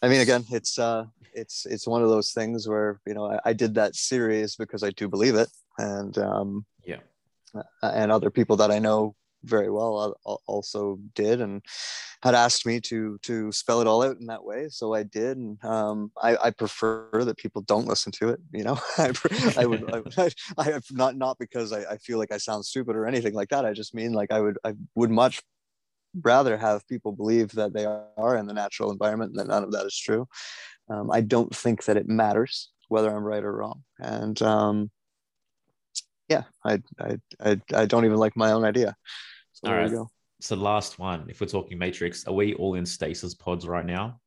I 0.02 0.08
mean, 0.08 0.22
again, 0.22 0.46
it's 0.50 0.80
uh, 0.80 1.06
it's 1.34 1.66
it's 1.66 1.88
one 1.88 2.02
of 2.02 2.10
those 2.10 2.32
things 2.32 2.68
where 2.68 3.00
you 3.06 3.14
know 3.14 3.32
I, 3.32 3.40
I 3.50 3.54
did 3.54 3.76
that 3.76 3.96
series 3.96 4.56
because 4.56 4.84
I 4.84 4.92
do 4.92 5.08
believe 5.08 5.36
it, 5.36 5.50
and 5.78 6.18
um, 6.18 6.66
yeah, 6.86 7.00
and 7.82 8.12
other 8.12 8.30
people 8.30 8.56
that 8.58 8.72
I 8.72 8.80
know 8.80 9.16
very 9.44 9.70
well 9.70 10.16
also 10.48 11.00
did 11.16 11.42
and 11.42 11.62
had 12.24 12.36
asked 12.36 12.66
me 12.66 12.80
to 12.80 13.18
to 13.22 13.52
spell 13.52 13.82
it 13.82 13.88
all 13.88 14.02
out 14.02 14.18
in 14.20 14.28
that 14.28 14.44
way 14.44 14.68
so 14.70 14.94
i 14.94 15.04
did 15.04 15.38
and 15.38 15.64
um, 15.66 16.12
I, 16.22 16.38
I 16.38 16.52
prefer 16.52 17.10
that 17.26 17.38
people 17.38 17.62
don't 17.64 17.88
listen 17.88 18.12
to 18.14 18.30
it 18.30 18.40
you 18.54 18.64
know? 18.64 18.80
I, 18.98 19.12
I 19.58 19.66
would 19.66 19.94
I, 20.18 20.30
I, 20.58 20.80
not 20.92 21.18
not 21.18 21.38
because 21.38 21.74
I, 21.74 21.82
I 21.94 21.98
feel 21.98 22.18
like 22.18 22.32
i 22.32 22.38
sound 22.38 22.66
stupid 22.66 22.96
or 22.96 23.06
anything 23.06 23.34
like 23.34 23.50
that 23.50 23.66
i 23.66 23.74
just 23.74 23.94
mean 23.94 24.14
like 24.14 24.32
i 24.32 24.40
would 24.40 24.58
i 24.64 24.74
would 24.96 25.12
much 25.12 25.42
rather 26.22 26.58
have 26.58 26.88
people 26.88 27.12
believe 27.12 27.52
that 27.54 27.74
they 27.74 27.86
are 27.86 28.38
in 28.38 28.46
the 28.46 28.54
natural 28.54 28.92
environment 28.92 29.34
that 29.36 29.48
none 29.48 29.64
of 29.64 29.72
that 29.72 29.86
is 29.86 29.98
true. 29.98 30.28
Um, 30.90 31.12
i 31.12 31.22
don't 31.22 31.54
think 31.54 31.86
that 31.86 31.98
it 31.98 32.08
matters 32.08 32.70
whether 32.88 33.14
i'm 33.14 33.24
right 33.24 33.44
or 33.44 33.54
wrong 33.54 33.84
and 34.00 34.42
um, 34.42 34.92
yeah 36.30 36.44
I, 36.64 36.82
I 37.00 37.18
i 37.40 37.62
i 37.74 37.86
don't 37.86 38.06
even 38.06 38.18
like 38.18 38.36
my 38.36 38.52
own 38.52 38.64
idea 38.64 38.96
so 39.64 39.72
All 39.72 39.78
right. 39.78 39.92
So 40.42 40.56
last 40.56 41.00
one, 41.00 41.30
if 41.30 41.40
we're 41.40 41.48
talking 41.48 41.78
Matrix, 41.78 42.28
are 42.28 42.34
we 42.34 42.54
all 42.56 42.76
in 42.76 42.86
stasis 42.86 43.34
pods 43.34 43.66
right 43.66 43.86
now? 43.86 44.20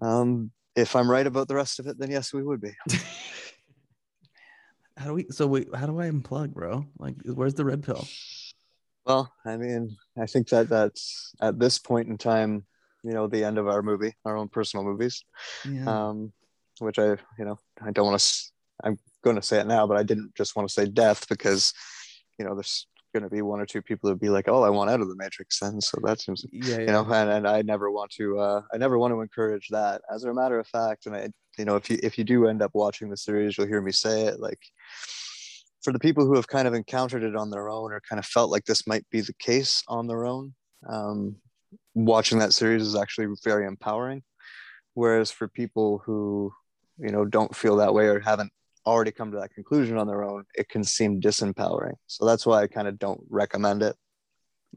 Um, 0.00 0.52
if 0.76 0.94
I'm 0.94 1.10
right 1.10 1.26
about 1.26 1.48
the 1.48 1.56
rest 1.56 1.80
of 1.80 1.86
it, 1.86 1.98
then 1.98 2.10
yes, 2.10 2.32
we 2.32 2.42
would 2.42 2.60
be. 2.60 2.70
how 4.96 5.06
do 5.06 5.14
we? 5.14 5.26
So 5.30 5.46
we? 5.46 5.66
How 5.74 5.86
do 5.86 5.98
I 5.98 6.08
unplug, 6.08 6.52
bro? 6.52 6.86
Like, 6.98 7.16
where's 7.24 7.54
the 7.54 7.64
red 7.64 7.82
pill? 7.82 8.06
Well, 9.04 9.32
I 9.44 9.56
mean, 9.56 9.96
I 10.18 10.26
think 10.26 10.48
that 10.50 10.68
that's 10.68 11.32
at 11.40 11.58
this 11.58 11.78
point 11.78 12.08
in 12.08 12.18
time, 12.18 12.66
you 13.02 13.12
know, 13.12 13.26
the 13.26 13.44
end 13.44 13.58
of 13.58 13.66
our 13.68 13.82
movie, 13.82 14.14
our 14.24 14.36
own 14.36 14.48
personal 14.48 14.84
movies. 14.84 15.24
Yeah. 15.64 16.08
Um, 16.08 16.32
which 16.78 16.98
I, 16.98 17.16
you 17.38 17.44
know, 17.44 17.58
I 17.82 17.90
don't 17.90 18.06
want 18.06 18.20
to. 18.20 18.36
I'm 18.84 18.98
going 19.24 19.36
to 19.36 19.42
say 19.42 19.60
it 19.60 19.66
now, 19.66 19.86
but 19.86 19.96
I 19.96 20.02
didn't 20.02 20.34
just 20.36 20.54
want 20.54 20.68
to 20.68 20.72
say 20.72 20.86
death 20.86 21.28
because, 21.28 21.72
you 22.38 22.44
know, 22.44 22.54
there's 22.54 22.86
going 23.16 23.28
to 23.30 23.36
be 23.36 23.42
one 23.42 23.60
or 23.60 23.66
two 23.66 23.82
people 23.82 24.08
who'd 24.08 24.20
be 24.20 24.34
like, 24.36 24.48
"Oh, 24.48 24.62
I 24.62 24.70
want 24.70 24.90
out 24.90 25.00
of 25.00 25.08
the 25.08 25.16
matrix." 25.16 25.58
Then, 25.60 25.80
so 25.80 25.98
that 26.02 26.20
seems, 26.20 26.44
yeah, 26.52 26.80
you 26.80 26.92
know, 26.94 27.04
and, 27.04 27.30
and 27.30 27.48
I 27.48 27.62
never 27.62 27.90
want 27.90 28.10
to, 28.18 28.38
uh, 28.38 28.62
I 28.72 28.76
never 28.76 28.98
want 28.98 29.12
to 29.12 29.20
encourage 29.20 29.68
that. 29.68 30.02
As 30.14 30.24
a 30.24 30.34
matter 30.34 30.58
of 30.58 30.66
fact, 30.66 31.06
and 31.06 31.16
I, 31.16 31.28
you 31.58 31.64
know, 31.64 31.76
if 31.76 31.88
you 31.90 31.98
if 32.02 32.18
you 32.18 32.24
do 32.24 32.46
end 32.46 32.62
up 32.62 32.72
watching 32.74 33.08
the 33.08 33.16
series, 33.16 33.56
you'll 33.56 33.72
hear 33.72 33.80
me 33.80 33.92
say 33.92 34.16
it. 34.30 34.40
Like, 34.40 34.62
for 35.82 35.92
the 35.92 35.98
people 36.06 36.26
who 36.26 36.36
have 36.36 36.48
kind 36.48 36.68
of 36.68 36.74
encountered 36.74 37.22
it 37.22 37.36
on 37.36 37.50
their 37.50 37.68
own 37.68 37.92
or 37.92 38.02
kind 38.08 38.18
of 38.18 38.26
felt 38.26 38.50
like 38.50 38.64
this 38.64 38.86
might 38.86 39.08
be 39.10 39.20
the 39.20 39.34
case 39.38 39.82
on 39.88 40.06
their 40.06 40.26
own, 40.26 40.54
um, 40.88 41.36
watching 41.94 42.38
that 42.40 42.52
series 42.52 42.82
is 42.82 42.96
actually 42.96 43.28
very 43.44 43.66
empowering. 43.66 44.22
Whereas 44.94 45.30
for 45.30 45.46
people 45.46 46.02
who, 46.04 46.52
you 46.98 47.10
know, 47.10 47.24
don't 47.24 47.54
feel 47.54 47.76
that 47.76 47.94
way 47.94 48.06
or 48.06 48.20
haven't 48.20 48.52
already 48.86 49.10
come 49.10 49.32
to 49.32 49.38
that 49.38 49.52
conclusion 49.52 49.98
on 49.98 50.06
their 50.06 50.22
own, 50.22 50.44
it 50.54 50.68
can 50.68 50.84
seem 50.84 51.20
disempowering. 51.20 51.94
So 52.06 52.24
that's 52.24 52.46
why 52.46 52.62
I 52.62 52.66
kind 52.68 52.88
of 52.88 52.98
don't 52.98 53.20
recommend 53.28 53.82
it. 53.82 53.96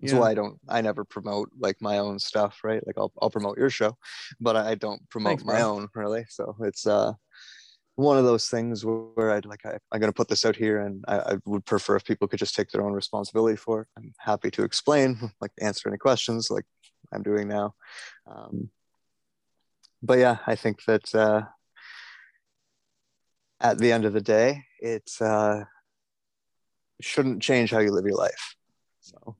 That's 0.01 0.13
yeah. 0.13 0.19
why 0.19 0.31
I 0.31 0.33
don't, 0.33 0.57
I 0.67 0.81
never 0.81 1.03
promote 1.03 1.49
like 1.59 1.77
my 1.81 1.99
own 1.99 2.19
stuff, 2.19 2.59
right? 2.63 2.85
Like 2.85 2.97
I'll, 2.97 3.11
I'll 3.21 3.29
promote 3.29 3.57
your 3.57 3.69
show, 3.69 3.97
but 4.39 4.55
I 4.55 4.75
don't 4.75 5.07
promote 5.09 5.31
Thanks, 5.31 5.45
my 5.45 5.59
bro. 5.59 5.75
own 5.75 5.87
really. 5.93 6.25
So 6.29 6.55
it's 6.61 6.87
uh, 6.87 7.13
one 7.95 8.17
of 8.17 8.23
those 8.23 8.47
things 8.47 8.85
where 8.85 9.31
I'd 9.31 9.45
like, 9.45 9.65
I, 9.65 9.77
am 9.93 9.99
going 9.99 10.11
to 10.11 10.15
put 10.15 10.29
this 10.29 10.45
out 10.45 10.55
here 10.55 10.79
and 10.79 11.03
I, 11.07 11.17
I, 11.17 11.37
would 11.45 11.65
prefer 11.65 11.97
if 11.97 12.05
people 12.05 12.27
could 12.27 12.39
just 12.39 12.55
take 12.55 12.69
their 12.69 12.83
own 12.83 12.93
responsibility 12.93 13.57
for 13.57 13.81
it. 13.81 13.87
I'm 13.97 14.13
happy 14.17 14.49
to 14.51 14.63
explain, 14.63 15.19
like 15.41 15.51
answer 15.59 15.89
any 15.89 15.97
questions 15.97 16.49
like 16.49 16.65
I'm 17.13 17.23
doing 17.23 17.47
now. 17.47 17.75
Um, 18.25 18.69
but 20.01 20.19
yeah, 20.19 20.37
I 20.47 20.55
think 20.55 20.85
that 20.85 21.13
uh, 21.13 21.41
at 23.61 23.77
the 23.77 23.91
end 23.91 24.05
of 24.05 24.13
the 24.13 24.21
day, 24.21 24.63
it 24.79 25.09
uh, 25.21 25.63
shouldn't 27.01 27.41
change 27.41 27.71
how 27.71 27.79
you 27.79 27.91
live 27.91 28.05
your 28.05 28.17
life. 28.17 28.55
So 29.01 29.35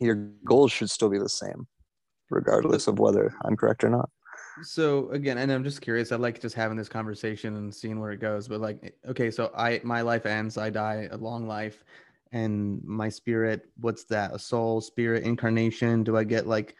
your 0.00 0.14
goals 0.44 0.72
should 0.72 0.90
still 0.90 1.08
be 1.08 1.18
the 1.18 1.28
same, 1.28 1.66
regardless 2.30 2.86
of 2.88 2.98
whether 2.98 3.34
I'm 3.44 3.56
correct 3.56 3.84
or 3.84 3.90
not. 3.90 4.10
So 4.62 5.10
again, 5.10 5.38
and 5.38 5.50
I'm 5.50 5.64
just 5.64 5.80
curious. 5.80 6.12
I 6.12 6.16
like 6.16 6.40
just 6.40 6.54
having 6.54 6.76
this 6.76 6.88
conversation 6.88 7.56
and 7.56 7.74
seeing 7.74 7.98
where 7.98 8.12
it 8.12 8.20
goes. 8.20 8.46
But 8.46 8.60
like, 8.60 8.96
okay, 9.08 9.30
so 9.30 9.50
I 9.56 9.80
my 9.82 10.00
life 10.00 10.26
ends. 10.26 10.56
I 10.58 10.70
die 10.70 11.08
a 11.10 11.16
long 11.16 11.46
life, 11.48 11.84
and 12.32 12.80
my 12.84 13.08
spirit. 13.08 13.68
What's 13.80 14.04
that? 14.04 14.32
A 14.32 14.38
soul, 14.38 14.80
spirit, 14.80 15.24
incarnation? 15.24 16.04
Do 16.04 16.16
I 16.16 16.24
get 16.24 16.46
like? 16.46 16.76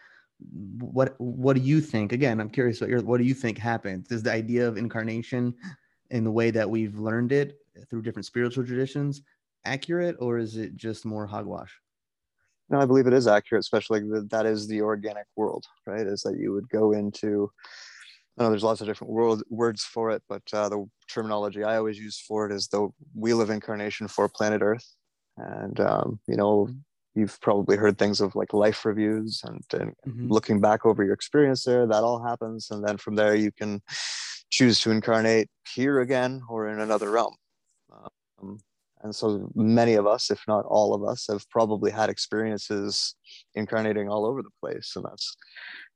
What 0.79 1.15
What 1.19 1.57
do 1.57 1.63
you 1.63 1.81
think? 1.81 2.13
Again, 2.13 2.41
I'm 2.41 2.51
curious. 2.51 2.81
What, 2.81 2.91
your, 2.91 3.03
what 3.03 3.19
do 3.19 3.25
you 3.25 3.35
think 3.35 3.59
happens? 3.59 4.11
Is 4.13 4.23
the 4.23 4.33
idea 4.33 4.69
of 4.69 4.77
incarnation 4.77 5.55
in 6.15 6.25
the 6.25 6.31
way 6.31 6.51
that 6.51 6.71
we've 6.71 6.99
learned 6.99 7.33
it 7.33 7.59
through 7.91 8.01
different 8.01 8.25
spiritual 8.25 8.65
traditions 8.65 9.23
accurate 9.67 10.17
or 10.21 10.39
is 10.39 10.57
it 10.57 10.77
just 10.77 11.05
more 11.05 11.27
hogwash 11.27 11.73
no 12.71 12.81
i 12.81 12.87
believe 12.87 13.07
it 13.07 13.13
is 13.13 13.27
accurate 13.27 13.61
especially 13.61 14.01
that 14.01 14.31
that 14.31 14.47
is 14.47 14.69
the 14.69 14.81
organic 14.81 15.27
world 15.37 15.65
right 15.87 16.07
is 16.07 16.23
that 16.23 16.39
you 16.39 16.53
would 16.53 16.69
go 16.69 16.93
into 16.93 17.51
I 18.39 18.43
know 18.43 18.51
there's 18.51 18.65
lots 18.65 18.81
of 18.81 18.89
different 18.89 19.13
world, 19.13 19.45
words 19.49 19.85
for 19.85 20.11
it, 20.11 20.21
but 20.29 20.43
uh, 20.53 20.69
the 20.69 20.85
terminology 21.09 21.63
I 21.63 21.77
always 21.77 22.01
use 22.01 22.19
for 22.19 22.47
it 22.47 22.53
is 22.53 22.67
the 22.67 22.89
wheel 23.15 23.41
of 23.41 23.49
incarnation 23.49 24.09
for 24.09 24.29
planet 24.29 24.61
Earth. 24.61 24.85
And, 25.37 25.79
um, 25.79 26.19
you 26.27 26.37
know, 26.37 26.69
you've 27.15 27.41
probably 27.41 27.77
heard 27.77 27.97
things 27.97 28.21
of 28.21 28.35
like 28.35 28.53
life 28.53 28.85
reviews 28.85 29.41
and, 29.45 29.63
and 29.73 29.95
mm-hmm. 30.05 30.33
looking 30.33 30.61
back 30.61 30.85
over 30.85 31.05
your 31.05 31.15
experience 31.15 31.63
there, 31.63 31.87
that 31.87 32.03
all 32.03 32.21
happens. 32.21 32.73
And 32.73 32.85
then 32.85 32.97
from 32.97 33.15
there, 33.15 33.37
you 33.37 33.53
can 33.53 33.81
choose 34.55 34.79
to 34.79 34.93
incarnate 34.93 35.49
here 35.75 36.01
again 36.01 36.41
or 36.49 36.69
in 36.69 36.79
another 36.79 37.11
realm. 37.11 37.35
Um, 38.41 38.61
and 39.03 39.15
so 39.15 39.51
many 39.55 39.95
of 39.95 40.07
us 40.07 40.31
if 40.31 40.43
not 40.47 40.65
all 40.67 40.95
of 40.95 41.03
us 41.03 41.27
have 41.29 41.49
probably 41.51 41.91
had 41.91 42.09
experiences 42.09 43.17
incarnating 43.55 44.09
all 44.09 44.25
over 44.25 44.43
the 44.43 44.57
place. 44.63 44.93
And 44.95 45.05
that's 45.05 45.37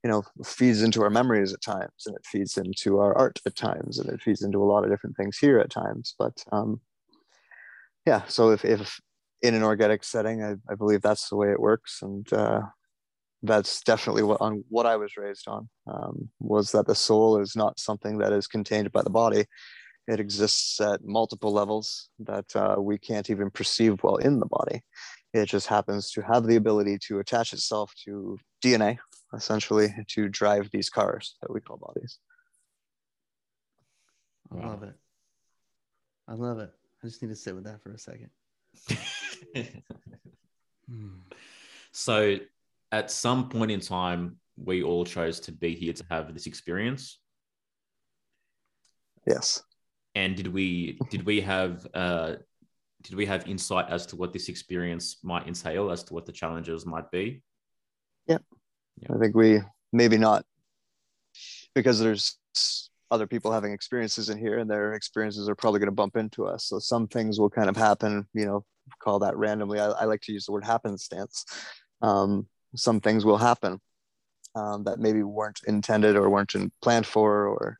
you 0.03 0.09
know 0.09 0.23
feeds 0.43 0.81
into 0.81 1.01
our 1.03 1.09
memories 1.09 1.53
at 1.53 1.61
times 1.61 2.01
and 2.05 2.15
it 2.17 2.25
feeds 2.25 2.57
into 2.57 2.99
our 2.99 3.17
art 3.17 3.39
at 3.45 3.55
times 3.55 3.97
and 3.97 4.09
it 4.09 4.21
feeds 4.21 4.41
into 4.41 4.61
a 4.61 4.69
lot 4.71 4.83
of 4.83 4.89
different 4.89 5.15
things 5.15 5.37
here 5.37 5.59
at 5.59 5.69
times. 5.69 6.13
But 6.19 6.43
um 6.51 6.81
yeah 8.05 8.23
so 8.27 8.51
if, 8.51 8.65
if 8.65 8.99
in 9.41 9.55
an 9.55 9.63
organic 9.63 10.03
setting 10.03 10.43
I, 10.43 10.55
I 10.69 10.75
believe 10.75 11.01
that's 11.01 11.29
the 11.29 11.37
way 11.37 11.49
it 11.49 11.61
works. 11.61 12.01
And 12.01 12.31
uh 12.33 12.63
that's 13.41 13.81
definitely 13.81 14.23
what 14.23 14.41
on 14.41 14.63
what 14.69 14.85
I 14.85 14.97
was 14.97 15.15
raised 15.17 15.47
on 15.47 15.69
um, 15.87 16.29
was 16.39 16.71
that 16.71 16.87
the 16.87 16.95
soul 16.95 17.39
is 17.39 17.55
not 17.55 17.79
something 17.79 18.17
that 18.17 18.33
is 18.33 18.47
contained 18.47 18.91
by 18.91 19.01
the 19.01 19.09
body 19.09 19.45
it 20.09 20.19
exists 20.19 20.81
at 20.81 21.05
multiple 21.05 21.53
levels 21.53 22.09
that 22.17 22.55
uh, 22.55 22.77
we 22.79 22.97
can't 22.97 23.29
even 23.29 23.51
perceive 23.51 23.99
while 24.01 24.15
in 24.15 24.39
the 24.39 24.47
body. 24.47 24.81
It 25.35 25.45
just 25.45 25.67
happens 25.67 26.09
to 26.13 26.21
have 26.23 26.47
the 26.47 26.55
ability 26.55 26.97
to 27.07 27.19
attach 27.19 27.53
itself 27.53 27.93
to 28.05 28.39
DNA, 28.63 28.97
essentially, 29.35 29.93
to 30.07 30.27
drive 30.27 30.67
these 30.73 30.89
cars 30.89 31.35
that 31.41 31.53
we 31.53 31.61
call 31.61 31.77
bodies. 31.77 32.17
I 34.51 34.65
love 34.65 34.81
it. 34.81 34.95
I 36.27 36.33
love 36.33 36.57
it. 36.57 36.71
I 37.03 37.07
just 37.07 37.21
need 37.21 37.29
to 37.29 37.35
sit 37.35 37.53
with 37.53 37.65
that 37.65 37.83
for 37.83 37.91
a 37.91 37.99
second. 37.99 38.31
hmm. 40.89 41.19
So, 41.91 42.37
at 42.91 43.11
some 43.11 43.49
point 43.49 43.71
in 43.71 43.79
time, 43.79 44.37
we 44.57 44.83
all 44.83 45.05
chose 45.05 45.39
to 45.41 45.51
be 45.51 45.75
here 45.75 45.93
to 45.93 46.03
have 46.09 46.33
this 46.33 46.47
experience. 46.47 47.19
Yes 49.25 49.63
and 50.15 50.35
did 50.35 50.47
we 50.47 50.97
did 51.09 51.25
we 51.25 51.41
have 51.41 51.85
uh, 51.93 52.33
did 53.03 53.15
we 53.15 53.25
have 53.25 53.47
insight 53.47 53.85
as 53.89 54.05
to 54.07 54.15
what 54.15 54.33
this 54.33 54.49
experience 54.49 55.17
might 55.23 55.47
entail, 55.47 55.91
as 55.91 56.03
to 56.03 56.13
what 56.13 56.25
the 56.25 56.31
challenges 56.31 56.85
might 56.85 57.09
be? 57.11 57.41
Yeah, 58.27 58.39
yeah. 58.97 59.15
I 59.15 59.19
think 59.19 59.35
we 59.35 59.61
maybe 59.93 60.17
not 60.17 60.43
because 61.73 61.99
there's 61.99 62.37
other 63.11 63.27
people 63.27 63.51
having 63.51 63.71
experiences 63.71 64.29
in 64.29 64.37
here, 64.37 64.59
and 64.59 64.69
their 64.69 64.93
experiences 64.93 65.47
are 65.47 65.55
probably 65.55 65.79
going 65.79 65.87
to 65.87 65.95
bump 65.95 66.17
into 66.17 66.45
us. 66.45 66.65
So 66.65 66.79
some 66.79 67.07
things 67.07 67.39
will 67.39 67.49
kind 67.49 67.69
of 67.69 67.77
happen. 67.77 68.25
You 68.33 68.45
know, 68.45 68.65
call 69.01 69.19
that 69.19 69.37
randomly. 69.37 69.79
I, 69.79 69.89
I 69.91 70.03
like 70.05 70.21
to 70.21 70.33
use 70.33 70.45
the 70.45 70.51
word 70.51 70.65
happenstance. 70.65 71.45
Um, 72.01 72.47
some 72.75 72.99
things 72.99 73.25
will 73.25 73.37
happen 73.37 73.79
um, 74.55 74.83
that 74.83 74.99
maybe 74.99 75.23
weren't 75.23 75.59
intended 75.67 76.15
or 76.15 76.29
weren't 76.29 76.53
planned 76.81 77.05
for, 77.05 77.47
or 77.47 77.77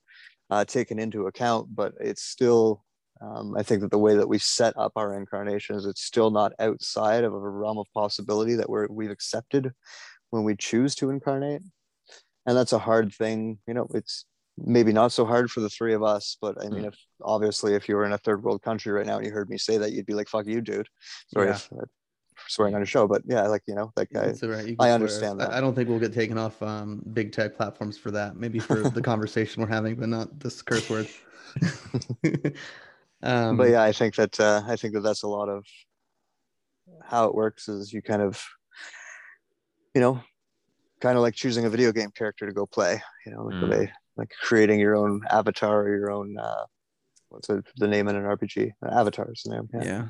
uh, 0.49 0.65
taken 0.65 0.99
into 0.99 1.27
account, 1.27 1.67
but 1.75 1.93
it's 1.99 2.23
still, 2.23 2.83
um, 3.21 3.55
I 3.57 3.63
think 3.63 3.81
that 3.81 3.91
the 3.91 3.97
way 3.97 4.15
that 4.15 4.29
we 4.29 4.39
set 4.39 4.77
up 4.77 4.93
our 4.95 5.15
incarnations, 5.15 5.85
it's 5.85 6.01
still 6.01 6.31
not 6.31 6.53
outside 6.59 7.23
of 7.23 7.33
a 7.33 7.37
realm 7.37 7.77
of 7.77 7.87
possibility 7.93 8.55
that 8.55 8.69
we're, 8.69 8.87
we've 8.89 9.11
accepted 9.11 9.71
when 10.31 10.43
we 10.43 10.55
choose 10.55 10.95
to 10.95 11.09
incarnate. 11.09 11.61
And 12.45 12.57
that's 12.57 12.73
a 12.73 12.79
hard 12.79 13.13
thing. 13.13 13.59
You 13.67 13.73
know, 13.75 13.87
it's 13.93 14.25
maybe 14.57 14.91
not 14.91 15.11
so 15.11 15.25
hard 15.25 15.51
for 15.51 15.59
the 15.59 15.69
three 15.69 15.93
of 15.93 16.03
us, 16.03 16.37
but 16.41 16.57
I 16.59 16.69
mean, 16.69 16.83
mm. 16.83 16.87
if 16.87 16.97
obviously 17.21 17.75
if 17.75 17.87
you 17.87 17.95
were 17.95 18.05
in 18.05 18.13
a 18.13 18.17
third 18.17 18.43
world 18.43 18.61
country 18.61 18.91
right 18.91 19.05
now 19.05 19.17
and 19.17 19.25
you 19.25 19.31
heard 19.31 19.49
me 19.49 19.57
say 19.57 19.77
that, 19.77 19.91
you'd 19.91 20.05
be 20.05 20.13
like, 20.13 20.27
fuck 20.27 20.47
you, 20.47 20.61
dude. 20.61 20.87
Sorry 21.33 21.47
yeah. 21.47 21.55
if, 21.55 21.69
swearing 22.47 22.75
on 22.75 22.81
a 22.81 22.85
show, 22.85 23.07
but 23.07 23.23
yeah, 23.25 23.47
like 23.47 23.63
you 23.67 23.75
know, 23.75 23.91
that 23.95 24.11
guy. 24.11 24.33
Right. 24.47 24.75
I 24.79 24.91
understand 24.91 25.39
that. 25.39 25.51
I 25.51 25.61
don't 25.61 25.75
think 25.75 25.89
we'll 25.89 25.99
get 25.99 26.13
taken 26.13 26.37
off 26.37 26.61
um, 26.61 27.01
big 27.13 27.31
tech 27.31 27.55
platforms 27.55 27.97
for 27.97 28.11
that. 28.11 28.35
Maybe 28.35 28.59
for 28.59 28.89
the 28.89 29.01
conversation 29.01 29.61
we're 29.61 29.69
having, 29.69 29.95
but 29.95 30.09
not 30.09 30.39
this 30.39 30.61
curse 30.61 30.89
word. 30.89 31.07
um, 33.23 33.57
but 33.57 33.69
yeah, 33.69 33.83
I 33.83 33.91
think 33.91 34.15
that 34.15 34.39
uh, 34.39 34.61
I 34.67 34.75
think 34.75 34.93
that 34.93 35.01
that's 35.01 35.23
a 35.23 35.27
lot 35.27 35.49
of 35.49 35.65
how 37.03 37.25
it 37.25 37.35
works. 37.35 37.67
Is 37.67 37.91
you 37.91 38.01
kind 38.01 38.21
of, 38.21 38.43
you 39.93 40.01
know, 40.01 40.21
kind 41.01 41.17
of 41.17 41.21
like 41.21 41.35
choosing 41.35 41.65
a 41.65 41.69
video 41.69 41.91
game 41.91 42.11
character 42.11 42.45
to 42.45 42.53
go 42.53 42.65
play. 42.65 43.01
You 43.25 43.33
know, 43.33 43.43
like 43.43 43.55
mm. 43.55 43.69
they 43.69 43.91
like 44.17 44.31
creating 44.41 44.79
your 44.79 44.95
own 44.95 45.21
avatar 45.29 45.81
or 45.81 45.97
your 45.97 46.11
own. 46.11 46.37
Uh, 46.37 46.65
what's 47.29 47.47
the 47.47 47.87
name 47.87 48.07
in 48.07 48.15
an 48.15 48.23
RPG? 48.23 48.71
Avatar 48.91 49.31
is 49.31 49.43
the 49.43 49.55
name. 49.55 49.69
yeah. 49.73 49.83
yeah 49.83 50.07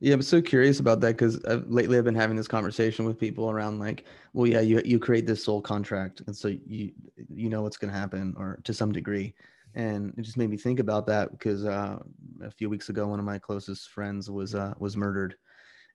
yeah, 0.00 0.14
I'm 0.14 0.22
so 0.22 0.40
curious 0.40 0.80
about 0.80 1.00
that 1.00 1.18
because 1.18 1.44
lately 1.68 1.98
I've 1.98 2.04
been 2.04 2.14
having 2.14 2.36
this 2.36 2.48
conversation 2.48 3.04
with 3.04 3.18
people 3.18 3.50
around 3.50 3.78
like, 3.78 4.06
well, 4.32 4.46
yeah, 4.46 4.60
you 4.60 4.80
you 4.82 4.98
create 4.98 5.26
this 5.26 5.44
soul 5.44 5.60
contract, 5.60 6.22
and 6.26 6.34
so 6.34 6.48
you 6.48 6.92
you 7.28 7.50
know 7.50 7.60
what's 7.60 7.76
going 7.76 7.92
to 7.92 7.98
happen, 7.98 8.34
or 8.38 8.60
to 8.64 8.72
some 8.72 8.92
degree, 8.92 9.34
and 9.74 10.14
it 10.16 10.22
just 10.22 10.38
made 10.38 10.48
me 10.48 10.56
think 10.56 10.80
about 10.80 11.06
that 11.08 11.32
because 11.32 11.66
uh, 11.66 11.98
a 12.42 12.50
few 12.50 12.70
weeks 12.70 12.88
ago, 12.88 13.06
one 13.08 13.18
of 13.18 13.26
my 13.26 13.38
closest 13.38 13.90
friends 13.90 14.30
was 14.30 14.54
uh, 14.54 14.72
was 14.78 14.96
murdered, 14.96 15.36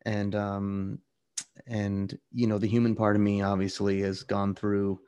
and 0.05 0.35
um, 0.35 0.99
and 1.65 2.19
you 2.31 2.45
know 2.45 2.59
the 2.59 2.67
human 2.67 2.95
part 2.95 3.15
of 3.15 3.23
me 3.23 3.41
obviously 3.41 4.01
has 4.01 4.21
gone 4.21 4.53
through 4.53 4.99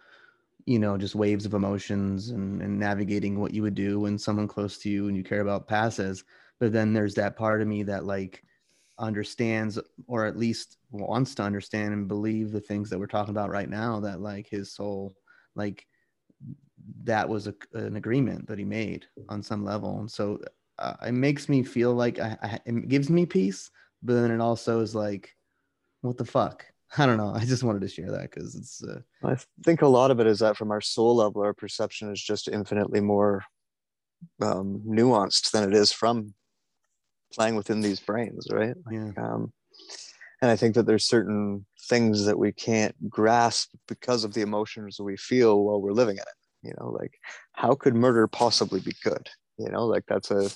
you 0.65 0.79
know 0.79 0.97
just 0.97 1.13
waves 1.13 1.45
of 1.45 1.53
emotions 1.53 2.29
and, 2.29 2.63
and 2.63 2.79
navigating 2.79 3.39
what 3.39 3.53
you 3.53 3.61
would 3.61 3.75
do 3.75 3.99
when 3.99 4.17
someone 4.17 4.47
close 4.47 4.79
to 4.79 4.89
you 4.89 5.07
and 5.07 5.15
you 5.15 5.23
care 5.23 5.41
about 5.41 5.67
passes. 5.67 6.23
But 6.59 6.73
then 6.73 6.93
there's 6.93 7.13
that 7.15 7.37
part 7.37 7.61
of 7.61 7.67
me 7.67 7.83
that 7.83 8.05
like 8.05 8.43
understands 8.99 9.79
or 10.07 10.25
at 10.25 10.37
least 10.37 10.77
wants 10.91 11.35
to 11.35 11.43
understand 11.43 11.93
and 11.93 12.07
believe 12.07 12.51
the 12.51 12.61
things 12.61 12.89
that 12.89 12.99
we're 12.99 13.07
talking 13.07 13.31
about 13.31 13.49
right 13.49 13.69
now 13.69 13.99
that 13.99 14.21
like 14.21 14.47
his 14.49 14.73
soul 14.73 15.15
like 15.55 15.85
that 17.03 17.27
was 17.27 17.47
a, 17.47 17.53
an 17.73 17.95
agreement 17.95 18.47
that 18.47 18.57
he 18.57 18.65
made 18.65 19.05
on 19.29 19.43
some 19.43 19.63
level. 19.63 19.99
And 19.99 20.09
so 20.09 20.39
uh, 20.79 20.95
it 21.05 21.11
makes 21.11 21.49
me 21.49 21.63
feel 21.63 21.93
like 21.93 22.19
I, 22.19 22.37
I, 22.41 22.59
it 22.65 22.87
gives 22.87 23.09
me 23.09 23.25
peace 23.25 23.69
but 24.03 24.13
then 24.13 24.31
it 24.31 24.41
also 24.41 24.81
is 24.81 24.95
like 24.95 25.33
what 26.01 26.17
the 26.17 26.25
fuck? 26.25 26.65
I 26.97 27.05
don't 27.05 27.17
know. 27.17 27.33
I 27.33 27.43
just 27.43 27.63
wanted 27.63 27.81
to 27.81 27.87
share 27.87 28.11
that 28.11 28.31
because 28.31 28.55
it's 28.55 28.83
uh, 28.83 28.99
i 29.23 29.35
think 29.63 29.81
a 29.81 29.87
lot 29.87 30.11
of 30.11 30.19
it 30.19 30.27
is 30.27 30.39
that 30.39 30.55
from 30.55 30.71
our 30.71 30.81
soul 30.81 31.15
level 31.17 31.41
our 31.41 31.53
perception 31.53 32.11
is 32.11 32.21
just 32.21 32.47
infinitely 32.47 33.01
more 33.01 33.43
um, 34.41 34.81
nuanced 34.85 35.51
than 35.51 35.69
it 35.69 35.75
is 35.75 35.91
from 35.91 36.33
playing 37.33 37.55
within 37.55 37.81
these 37.81 37.99
brains, 37.99 38.47
right? 38.51 38.75
Yeah. 38.91 39.11
Um, 39.17 39.51
and 40.41 40.51
I 40.51 40.55
think 40.55 40.75
that 40.75 40.85
there's 40.85 41.07
certain 41.07 41.65
things 41.89 42.25
that 42.25 42.37
we 42.37 42.51
can't 42.51 42.95
grasp 43.09 43.71
because 43.87 44.23
of 44.23 44.33
the 44.33 44.41
emotions 44.41 44.99
we 44.99 45.17
feel 45.17 45.63
while 45.63 45.81
we're 45.81 45.91
living 45.93 46.17
in 46.17 46.21
it. 46.21 46.67
You 46.67 46.73
know, 46.79 46.89
like 46.89 47.13
how 47.53 47.75
could 47.75 47.95
murder 47.95 48.27
possibly 48.27 48.79
be 48.79 48.93
good? 49.03 49.29
You 49.57 49.69
know, 49.69 49.85
like 49.85 50.03
that's 50.07 50.31
a 50.31 50.49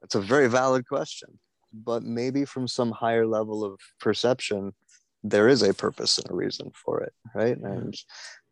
that's 0.00 0.14
a 0.14 0.20
very 0.20 0.48
valid 0.48 0.86
question. 0.86 1.38
But 1.72 2.02
maybe 2.02 2.44
from 2.44 2.68
some 2.68 2.92
higher 2.92 3.26
level 3.26 3.64
of 3.64 3.80
perception, 4.00 4.72
there 5.22 5.48
is 5.48 5.62
a 5.62 5.74
purpose 5.74 6.18
and 6.18 6.30
a 6.30 6.34
reason 6.34 6.70
for 6.74 7.00
it, 7.00 7.12
right? 7.34 7.56
And 7.56 7.94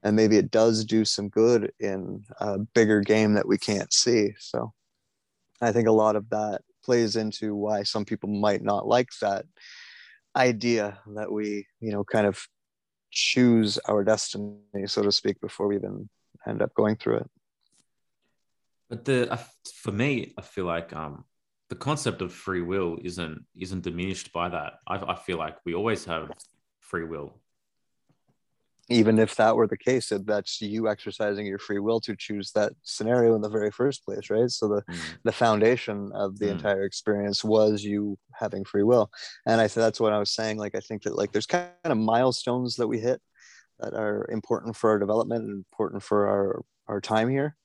and 0.03 0.17
maybe 0.17 0.37
it 0.37 0.51
does 0.51 0.85
do 0.85 1.05
some 1.05 1.29
good 1.29 1.73
in 1.81 2.25
a 2.39 2.59
bigger 2.59 3.01
game 3.01 3.35
that 3.35 3.49
we 3.49 3.59
can't 3.59 3.93
see. 3.93 4.35
So 4.39 4.73
I 5.61 5.73
think 5.73 5.89
a 5.89 5.93
lot 5.93 6.17
of 6.17 6.29
that 6.31 6.62
plays 6.85 7.16
into 7.16 7.55
why 7.55 7.82
some 7.82 8.05
people 8.05 8.28
might 8.28 8.62
not 8.62 8.87
like 8.87 9.09
that 9.20 9.47
idea 10.37 10.99
that 11.14 11.30
we 11.30 11.66
you 11.80 11.93
know 11.93 12.05
kind 12.05 12.26
of 12.26 12.47
choose 13.11 13.78
our 13.89 14.03
destiny 14.03 14.87
so 14.87 15.03
to 15.03 15.12
speak 15.12 15.41
before 15.41 15.68
we 15.68 15.76
even 15.76 16.09
end 16.47 16.61
up 16.62 16.74
going 16.74 16.97
through 16.97 17.18
it. 17.18 17.30
But 18.91 19.05
the 19.05 19.41
for 19.76 19.93
me 19.93 20.35
i 20.37 20.43
feel 20.43 20.66
like 20.66 20.95
um 20.95 21.24
the 21.70 21.74
concept 21.76 22.20
of 22.22 22.32
free 22.32 22.62
will 22.62 22.99
isn't 23.03 23.45
isn't 23.59 23.82
diminished 23.82 24.32
by 24.32 24.49
that. 24.49 24.74
I, 24.87 24.97
I 24.97 25.14
feel 25.16 25.39
like 25.39 25.57
we 25.64 25.74
always 25.74 26.05
have 26.05 26.30
free 26.80 27.05
will 27.05 27.41
even 28.91 29.18
if 29.18 29.37
that 29.37 29.57
were 29.57 29.66
the 29.66 29.76
case 29.76 30.12
that's 30.24 30.61
you 30.61 30.89
exercising 30.89 31.47
your 31.47 31.59
free 31.59 31.78
will 31.78 32.01
to 32.01 32.14
choose 32.16 32.51
that 32.53 32.72
scenario 32.82 33.35
in 33.35 33.41
the 33.41 33.49
very 33.49 33.70
first 33.70 34.05
place 34.05 34.30
right 34.30 34.51
so 34.51 34.68
the 34.68 34.82
mm. 34.82 34.99
the 35.24 35.32
foundation 35.32 36.11
of 36.14 36.39
the 36.39 36.47
mm. 36.47 36.53
entire 36.53 36.85
experience 36.85 37.43
was 37.43 37.82
you 37.82 38.18
having 38.32 38.64
free 38.64 38.82
will 38.82 39.11
and 39.47 39.61
i 39.61 39.66
said 39.66 39.82
that's 39.82 40.01
what 40.01 40.12
i 40.12 40.18
was 40.18 40.30
saying 40.30 40.59
like 40.59 40.74
i 40.74 40.80
think 40.80 41.03
that 41.03 41.16
like 41.16 41.32
there's 41.32 41.47
kind 41.47 41.70
of 41.85 41.97
milestones 41.97 42.76
that 42.76 42.89
we 42.89 42.99
hit 42.99 43.20
that 43.80 43.95
are 43.95 44.28
important 44.30 44.76
for 44.76 44.91
our 44.91 44.99
development 44.99 45.45
and 45.45 45.53
important 45.53 46.03
for 46.03 46.28
our 46.28 46.64
our 46.87 47.01
time 47.01 47.28
here 47.28 47.57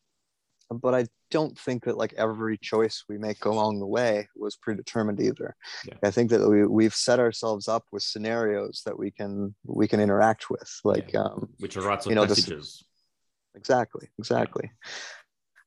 but 0.71 0.93
I 0.93 1.05
don't 1.31 1.57
think 1.57 1.85
that 1.85 1.97
like 1.97 2.13
every 2.13 2.57
choice 2.57 3.03
we 3.09 3.17
make 3.17 3.45
along 3.45 3.79
the 3.79 3.87
way 3.87 4.27
was 4.35 4.55
predetermined 4.55 5.19
either. 5.19 5.55
Yeah. 5.85 5.95
I 6.03 6.11
think 6.11 6.29
that 6.31 6.47
we 6.47 6.65
we've 6.65 6.93
set 6.93 7.19
ourselves 7.19 7.67
up 7.67 7.85
with 7.91 8.03
scenarios 8.03 8.83
that 8.85 8.97
we 8.97 9.11
can 9.11 9.55
we 9.65 9.87
can 9.87 9.99
interact 9.99 10.49
with, 10.49 10.69
like 10.83 11.13
yeah. 11.13 11.21
um, 11.21 11.49
which 11.59 11.77
are 11.77 11.81
lots 11.81 12.05
of 12.05 12.11
you 12.11 12.15
know, 12.15 12.25
messages. 12.25 12.83
exactly, 13.55 14.09
exactly. 14.17 14.65
Yeah. 14.65 14.79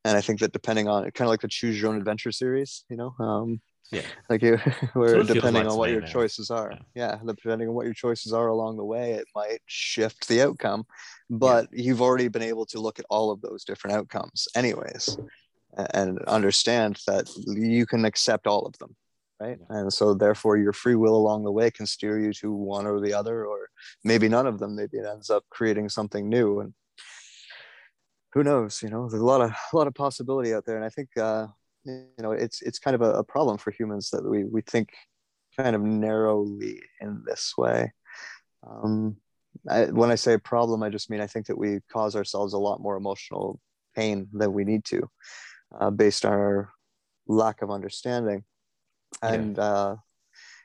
And 0.05 0.16
I 0.16 0.20
think 0.20 0.40
that 0.40 0.53
depending 0.53 0.88
on 0.88 1.05
kind 1.12 1.26
of 1.26 1.30
like 1.30 1.42
the 1.42 1.48
choose 1.48 1.80
your 1.80 1.90
own 1.90 1.98
adventure 1.98 2.32
series, 2.32 2.84
you 2.90 2.96
know, 2.96 3.14
um, 3.20 3.61
yeah, 3.91 4.03
like 4.30 4.43
you, 4.43 4.57
where 4.95 5.22
depending 5.22 5.66
on 5.66 5.76
what 5.76 5.91
your 5.91 6.03
choices 6.03 6.51
are, 6.51 6.72
yeah. 6.95 7.18
yeah, 7.24 7.33
depending 7.35 7.68
on 7.68 7.74
what 7.74 7.87
your 7.87 7.95
choices 7.95 8.33
are 8.33 8.49
along 8.49 8.76
the 8.76 8.85
way, 8.85 9.12
it 9.12 9.26
might 9.35 9.61
shift 9.66 10.28
the 10.28 10.43
outcome 10.43 10.85
but 11.30 11.68
yeah. 11.72 11.85
you've 11.85 12.03
already 12.03 12.28
been 12.28 12.43
able 12.43 12.66
to 12.66 12.78
look 12.78 12.99
at 12.99 13.07
all 13.09 13.30
of 13.30 13.41
those 13.41 13.64
different 13.64 13.97
outcomes 13.97 14.47
anyways 14.55 15.16
and 15.95 16.22
understand 16.24 16.99
that 17.07 17.26
you 17.47 17.87
can 17.87 18.05
accept 18.05 18.47
all 18.47 18.66
of 18.66 18.76
them 18.78 18.95
right? 19.41 19.59
And 19.70 19.93
so 19.93 20.14
therefore 20.14 20.57
your 20.57 20.72
free 20.72 20.95
will 20.95 21.16
along 21.16 21.43
the 21.43 21.51
way 21.51 21.70
can 21.70 21.87
steer 21.87 22.18
you 22.18 22.33
to 22.35 22.53
one 22.53 22.87
or 22.87 23.01
the 23.01 23.12
other 23.12 23.45
or 23.45 23.68
maybe 24.05 24.28
none 24.28 24.47
of 24.47 24.61
them. 24.61 24.76
Maybe 24.76 24.99
it 24.99 25.07
ends 25.07 25.30
up 25.30 25.45
creating 25.51 25.89
something 25.89 26.28
new 26.28 26.61
and 26.61 26.74
who 28.33 28.45
knows 28.45 28.83
you 28.83 28.89
know? 28.89 29.09
There's 29.09 29.22
a 29.22 29.26
lot 29.26 29.41
of 29.41 29.51
a 29.51 29.76
lot 29.76 29.89
of 29.89 29.95
possibility 29.95 30.55
out 30.55 30.64
there 30.64 30.76
and 30.76 30.85
i 30.85 30.89
think 30.89 31.09
uh 31.16 31.49
you 31.85 32.07
know 32.18 32.33
it's 32.33 32.62
it's 32.62 32.78
kind 32.78 32.95
of 32.95 33.03
a, 33.03 33.12
a 33.14 33.24
problem 33.24 33.59
for 33.59 33.70
humans 33.70 34.11
that 34.11 34.24
we 34.28 34.45
we 34.45 34.61
think 34.62 34.91
kind 35.57 35.76
of 35.76 35.83
narrowly 35.83 36.80
in 37.01 37.22
this 37.26 37.55
way 37.57 37.93
um 38.66 39.16
I, 39.68 39.87
when 39.87 40.11
i 40.11 40.14
say 40.14 40.37
problem 40.39 40.83
i 40.83 40.89
just 40.89 41.11
mean 41.11 41.20
i 41.20 41.26
think 41.26 41.47
that 41.47 41.59
we 41.59 41.80
cause 41.91 42.16
ourselves 42.16 42.53
a 42.53 42.59
lot 42.59 42.80
more 42.80 42.97
emotional 42.97 43.61
pain 43.95 44.28
than 44.33 44.53
we 44.53 44.64
need 44.64 44.85
to 44.87 45.09
uh, 45.78 45.91
based 45.91 46.24
on 46.24 46.33
our 46.33 46.72
lack 47.26 47.62
of 47.62 47.70
understanding 47.70 48.45
and 49.22 49.57
yeah. 49.57 49.62
uh 49.62 49.97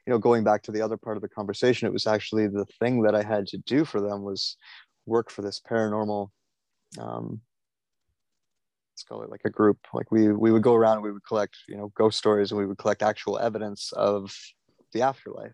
you 0.05 0.13
know 0.13 0.19
going 0.19 0.43
back 0.43 0.63
to 0.63 0.71
the 0.71 0.81
other 0.81 0.97
part 0.97 1.17
of 1.17 1.21
the 1.21 1.29
conversation 1.29 1.87
it 1.87 1.93
was 1.93 2.07
actually 2.07 2.47
the 2.47 2.65
thing 2.79 3.01
that 3.03 3.15
i 3.15 3.23
had 3.23 3.47
to 3.47 3.57
do 3.59 3.83
for 3.83 3.99
them 3.99 4.21
was 4.23 4.55
work 5.05 5.29
for 5.29 5.41
this 5.41 5.59
paranormal 5.69 6.29
um 6.99 7.41
let's 8.97 9.03
call 9.03 9.21
it 9.21 9.29
like 9.29 9.41
a 9.45 9.49
group. 9.51 9.77
Like 9.93 10.11
we 10.11 10.31
we 10.31 10.51
would 10.51 10.63
go 10.63 10.73
around 10.73 10.93
and 10.93 11.03
we 11.03 11.11
would 11.11 11.23
collect 11.23 11.55
you 11.67 11.77
know 11.77 11.91
ghost 11.95 12.17
stories 12.17 12.51
and 12.51 12.57
we 12.57 12.65
would 12.65 12.79
collect 12.79 13.03
actual 13.03 13.37
evidence 13.37 13.91
of 13.93 14.35
the 14.91 15.03
afterlife. 15.03 15.53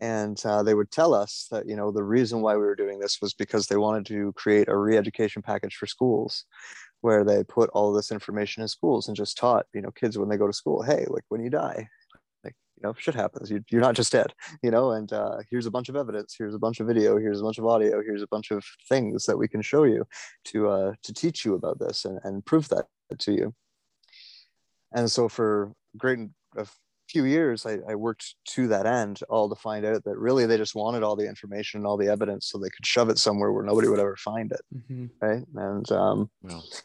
And 0.00 0.40
uh, 0.46 0.62
they 0.62 0.74
would 0.74 0.90
tell 0.90 1.12
us 1.12 1.46
that 1.50 1.68
you 1.68 1.76
know 1.76 1.90
the 1.90 2.02
reason 2.02 2.40
why 2.40 2.54
we 2.54 2.62
were 2.62 2.74
doing 2.74 3.00
this 3.00 3.18
was 3.20 3.34
because 3.34 3.66
they 3.66 3.76
wanted 3.76 4.06
to 4.06 4.32
create 4.32 4.68
a 4.68 4.76
re-education 4.76 5.42
package 5.42 5.76
for 5.76 5.86
schools 5.86 6.46
where 7.02 7.22
they 7.22 7.44
put 7.44 7.68
all 7.74 7.92
this 7.92 8.10
information 8.10 8.62
in 8.62 8.68
schools 8.68 9.08
and 9.08 9.16
just 9.16 9.36
taught 9.36 9.66
you 9.74 9.82
know 9.82 9.90
kids 9.90 10.16
when 10.16 10.30
they 10.30 10.38
go 10.38 10.46
to 10.46 10.52
school 10.54 10.82
hey 10.82 11.04
like 11.10 11.24
when 11.28 11.44
you 11.44 11.50
die 11.50 11.86
you 12.76 12.82
know 12.82 12.94
shit 12.98 13.14
happens. 13.14 13.50
You, 13.50 13.62
you're 13.70 13.80
not 13.80 13.94
just 13.94 14.12
dead 14.12 14.32
you 14.62 14.70
know 14.70 14.92
and 14.92 15.12
uh, 15.12 15.38
here's 15.50 15.66
a 15.66 15.70
bunch 15.70 15.88
of 15.88 15.96
evidence 15.96 16.34
here's 16.38 16.54
a 16.54 16.58
bunch 16.58 16.80
of 16.80 16.86
video 16.86 17.16
here's 17.16 17.40
a 17.40 17.44
bunch 17.44 17.58
of 17.58 17.66
audio 17.66 18.02
here's 18.02 18.22
a 18.22 18.28
bunch 18.28 18.50
of 18.50 18.64
things 18.88 19.26
that 19.26 19.36
we 19.36 19.48
can 19.48 19.62
show 19.62 19.84
you 19.84 20.04
to 20.44 20.68
uh, 20.68 20.92
to 21.02 21.12
teach 21.12 21.44
you 21.44 21.54
about 21.54 21.78
this 21.78 22.04
and, 22.04 22.18
and 22.24 22.44
prove 22.44 22.68
that 22.68 22.86
to 23.18 23.32
you. 23.32 23.54
And 24.92 25.10
so 25.10 25.28
for 25.28 25.72
a 25.94 25.98
great 25.98 26.18
a 26.56 26.66
few 27.08 27.24
years 27.24 27.66
I, 27.66 27.78
I 27.88 27.94
worked 27.96 28.34
to 28.50 28.66
that 28.68 28.86
end 28.86 29.20
all 29.28 29.48
to 29.48 29.54
find 29.56 29.84
out 29.84 30.04
that 30.04 30.16
really 30.16 30.46
they 30.46 30.56
just 30.56 30.74
wanted 30.74 31.02
all 31.02 31.16
the 31.16 31.28
information 31.28 31.80
and 31.80 31.86
all 31.86 31.98
the 31.98 32.08
evidence 32.08 32.46
so 32.46 32.56
they 32.56 32.70
could 32.70 32.86
shove 32.86 33.10
it 33.10 33.18
somewhere 33.18 33.52
where 33.52 33.64
nobody 33.64 33.88
would 33.88 34.00
ever 34.00 34.16
find 34.16 34.52
it 34.52 34.62
mm-hmm. 34.74 35.06
right? 35.20 35.44
And 35.54 35.92
um, 35.92 36.30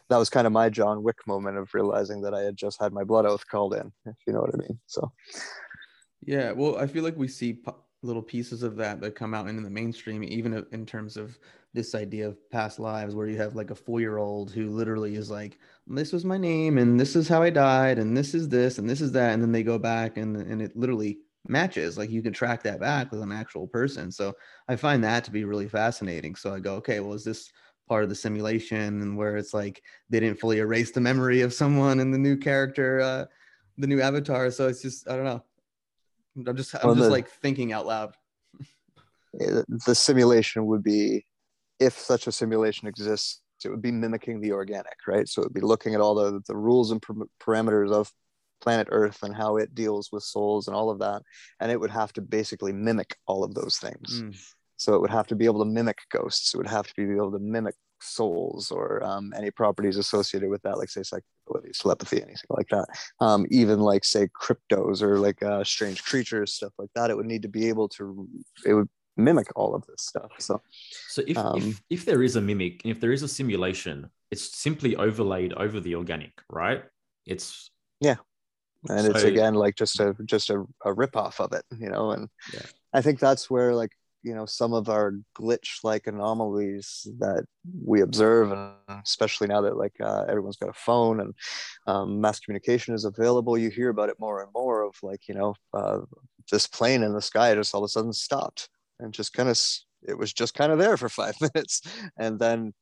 that 0.08 0.18
was 0.18 0.28
kind 0.28 0.46
of 0.46 0.52
my 0.52 0.68
john 0.68 1.02
wick 1.02 1.16
moment 1.26 1.56
of 1.56 1.72
realizing 1.72 2.20
that 2.20 2.34
i 2.34 2.42
had 2.42 2.56
just 2.56 2.80
had 2.80 2.92
my 2.92 3.02
blood 3.02 3.24
oath 3.24 3.46
called 3.48 3.74
in 3.74 3.90
if 4.04 4.16
you 4.26 4.34
know 4.34 4.40
what 4.40 4.54
i 4.54 4.58
mean 4.58 4.78
so 4.86 5.10
yeah 6.22 6.52
well 6.52 6.76
i 6.78 6.86
feel 6.86 7.04
like 7.04 7.16
we 7.16 7.28
see 7.28 7.62
little 8.02 8.22
pieces 8.22 8.62
of 8.62 8.76
that 8.76 9.00
that 9.00 9.14
come 9.14 9.34
out 9.34 9.48
into 9.48 9.62
the 9.62 9.70
mainstream 9.70 10.22
even 10.24 10.64
in 10.72 10.86
terms 10.86 11.16
of 11.16 11.38
this 11.72 11.94
idea 11.94 12.26
of 12.26 12.50
past 12.50 12.78
lives 12.78 13.14
where 13.14 13.28
you 13.28 13.36
have 13.36 13.54
like 13.54 13.70
a 13.70 13.74
four 13.74 14.00
year 14.00 14.18
old 14.18 14.50
who 14.50 14.68
literally 14.70 15.14
is 15.14 15.30
like, 15.30 15.58
this 15.86 16.12
was 16.12 16.24
my 16.24 16.36
name 16.36 16.78
and 16.78 16.98
this 16.98 17.14
is 17.14 17.28
how 17.28 17.42
I 17.42 17.50
died 17.50 17.98
and 17.98 18.16
this 18.16 18.34
is 18.34 18.48
this 18.48 18.78
and 18.78 18.90
this 18.90 19.00
is 19.00 19.12
that. 19.12 19.32
And 19.32 19.42
then 19.42 19.52
they 19.52 19.62
go 19.62 19.78
back 19.78 20.16
and, 20.16 20.36
and 20.36 20.60
it 20.60 20.76
literally 20.76 21.18
matches. 21.46 21.96
Like 21.96 22.10
you 22.10 22.22
can 22.22 22.32
track 22.32 22.62
that 22.64 22.80
back 22.80 23.12
with 23.12 23.22
an 23.22 23.32
actual 23.32 23.68
person. 23.68 24.10
So 24.10 24.34
I 24.68 24.76
find 24.76 25.02
that 25.04 25.24
to 25.24 25.30
be 25.30 25.44
really 25.44 25.68
fascinating. 25.68 26.34
So 26.34 26.52
I 26.52 26.58
go, 26.58 26.74
okay, 26.76 27.00
well, 27.00 27.14
is 27.14 27.24
this 27.24 27.52
part 27.88 28.02
of 28.02 28.08
the 28.08 28.16
simulation 28.16 29.02
and 29.02 29.16
where 29.16 29.36
it's 29.36 29.54
like 29.54 29.82
they 30.10 30.20
didn't 30.20 30.40
fully 30.40 30.58
erase 30.58 30.90
the 30.90 31.00
memory 31.00 31.40
of 31.42 31.54
someone 31.54 32.00
in 32.00 32.10
the 32.10 32.18
new 32.18 32.36
character, 32.36 33.00
uh, 33.00 33.24
the 33.78 33.86
new 33.86 34.00
avatar. 34.00 34.50
So 34.50 34.66
it's 34.66 34.82
just, 34.82 35.08
I 35.08 35.14
don't 35.14 35.24
know. 35.24 35.44
I'm 36.36 36.56
just, 36.56 36.74
I'm 36.74 36.80
well, 36.84 36.94
just 36.94 37.06
the, 37.06 37.10
like 37.10 37.28
thinking 37.28 37.72
out 37.72 37.86
loud. 37.86 38.14
the 39.32 39.94
simulation 39.94 40.66
would 40.66 40.82
be 40.82 41.24
if 41.78 41.98
such 41.98 42.26
a 42.26 42.32
simulation 42.32 42.88
exists, 42.88 43.40
it 43.64 43.68
would 43.68 43.82
be 43.82 43.92
mimicking 43.92 44.40
the 44.40 44.52
organic, 44.52 44.96
right? 45.06 45.28
So 45.28 45.42
it 45.42 45.46
would 45.46 45.54
be 45.54 45.60
looking 45.60 45.94
at 45.94 46.00
all 46.00 46.14
the, 46.14 46.40
the 46.46 46.56
rules 46.56 46.90
and 46.90 47.02
parameters 47.42 47.92
of 47.92 48.10
planet 48.60 48.88
Earth 48.90 49.22
and 49.22 49.34
how 49.34 49.56
it 49.56 49.74
deals 49.74 50.10
with 50.12 50.22
souls 50.22 50.68
and 50.68 50.76
all 50.76 50.90
of 50.90 50.98
that. 51.00 51.22
And 51.60 51.72
it 51.72 51.80
would 51.80 51.90
have 51.90 52.12
to 52.14 52.20
basically 52.20 52.72
mimic 52.72 53.16
all 53.26 53.44
of 53.44 53.54
those 53.54 53.78
things. 53.78 54.22
Mm. 54.22 54.38
So 54.76 54.94
it 54.94 55.00
would 55.00 55.10
have 55.10 55.26
to 55.28 55.36
be 55.36 55.44
able 55.44 55.64
to 55.64 55.70
mimic 55.70 55.98
ghosts. 56.10 56.54
It 56.54 56.58
would 56.58 56.66
have 56.66 56.86
to 56.86 56.94
be 56.94 57.02
able 57.14 57.32
to 57.32 57.38
mimic 57.38 57.74
souls 58.02 58.70
or 58.70 59.02
um, 59.04 59.32
any 59.36 59.50
properties 59.50 59.96
associated 59.96 60.50
with 60.50 60.62
that, 60.62 60.78
like 60.78 60.88
say 60.88 61.02
psychic 61.02 61.24
telepathy, 61.74 62.22
anything 62.22 62.50
like 62.50 62.68
that. 62.68 62.86
Um, 63.20 63.46
even 63.50 63.80
like 63.80 64.04
say 64.04 64.28
cryptos 64.28 65.02
or 65.02 65.18
like 65.18 65.42
uh, 65.42 65.64
strange 65.64 66.02
creatures, 66.04 66.54
stuff 66.54 66.72
like 66.78 66.90
that. 66.94 67.10
It 67.10 67.16
would 67.16 67.26
need 67.26 67.42
to 67.42 67.48
be 67.48 67.68
able 67.68 67.88
to. 67.90 68.28
It 68.64 68.74
would 68.74 68.88
mimic 69.16 69.48
all 69.56 69.74
of 69.74 69.84
this 69.86 70.02
stuff. 70.02 70.30
So, 70.38 70.60
so 71.08 71.22
if, 71.26 71.36
um, 71.36 71.56
if 71.58 71.82
if 71.90 72.04
there 72.04 72.22
is 72.22 72.36
a 72.36 72.40
mimic, 72.40 72.82
if 72.84 73.00
there 73.00 73.12
is 73.12 73.22
a 73.22 73.28
simulation, 73.28 74.10
it's 74.30 74.56
simply 74.56 74.96
overlaid 74.96 75.52
over 75.54 75.80
the 75.80 75.94
organic, 75.94 76.32
right? 76.48 76.82
It's 77.26 77.70
yeah, 78.00 78.16
and 78.88 79.00
so, 79.00 79.10
it's 79.10 79.22
again 79.24 79.54
like 79.54 79.76
just 79.76 80.00
a 80.00 80.14
just 80.24 80.50
a, 80.50 80.64
a 80.84 80.92
rip 80.92 81.16
off 81.16 81.40
of 81.40 81.52
it, 81.52 81.64
you 81.78 81.90
know. 81.90 82.12
And 82.12 82.28
yeah. 82.52 82.62
I 82.92 83.02
think 83.02 83.18
that's 83.18 83.50
where 83.50 83.74
like 83.74 83.92
you 84.22 84.34
know 84.34 84.46
some 84.46 84.72
of 84.72 84.88
our 84.88 85.14
glitch 85.36 85.82
like 85.82 86.06
anomalies 86.06 87.06
that 87.18 87.44
we 87.84 88.00
observe 88.00 88.52
and 88.52 88.72
especially 89.04 89.46
now 89.46 89.60
that 89.60 89.76
like 89.76 89.94
uh, 90.00 90.24
everyone's 90.28 90.56
got 90.56 90.68
a 90.68 90.74
phone 90.74 91.20
and 91.20 91.34
um, 91.86 92.20
mass 92.20 92.40
communication 92.40 92.94
is 92.94 93.04
available 93.04 93.56
you 93.56 93.70
hear 93.70 93.88
about 93.88 94.08
it 94.08 94.16
more 94.18 94.42
and 94.42 94.50
more 94.54 94.82
of 94.82 94.94
like 95.02 95.28
you 95.28 95.34
know 95.34 95.54
uh, 95.74 95.98
this 96.50 96.66
plane 96.66 97.02
in 97.02 97.12
the 97.12 97.22
sky 97.22 97.54
just 97.54 97.74
all 97.74 97.82
of 97.82 97.86
a 97.86 97.88
sudden 97.88 98.12
stopped 98.12 98.68
and 98.98 99.12
just 99.12 99.32
kind 99.32 99.48
of 99.48 99.60
it 100.06 100.16
was 100.16 100.32
just 100.32 100.54
kind 100.54 100.72
of 100.72 100.78
there 100.78 100.96
for 100.96 101.08
five 101.20 101.34
minutes 101.40 101.82
and 102.18 102.38
then 102.38 102.72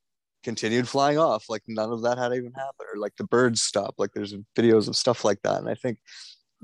continued 0.44 0.88
flying 0.88 1.18
off 1.18 1.46
like 1.48 1.62
none 1.66 1.90
of 1.90 2.02
that 2.02 2.16
had 2.16 2.32
even 2.32 2.52
happened 2.52 2.88
or 2.94 2.98
like 2.98 3.14
the 3.16 3.24
birds 3.24 3.60
stopped 3.60 3.98
like 3.98 4.12
there's 4.14 4.34
videos 4.56 4.86
of 4.86 4.94
stuff 4.94 5.24
like 5.24 5.40
that 5.42 5.58
and 5.58 5.68
i 5.68 5.74
think 5.74 5.98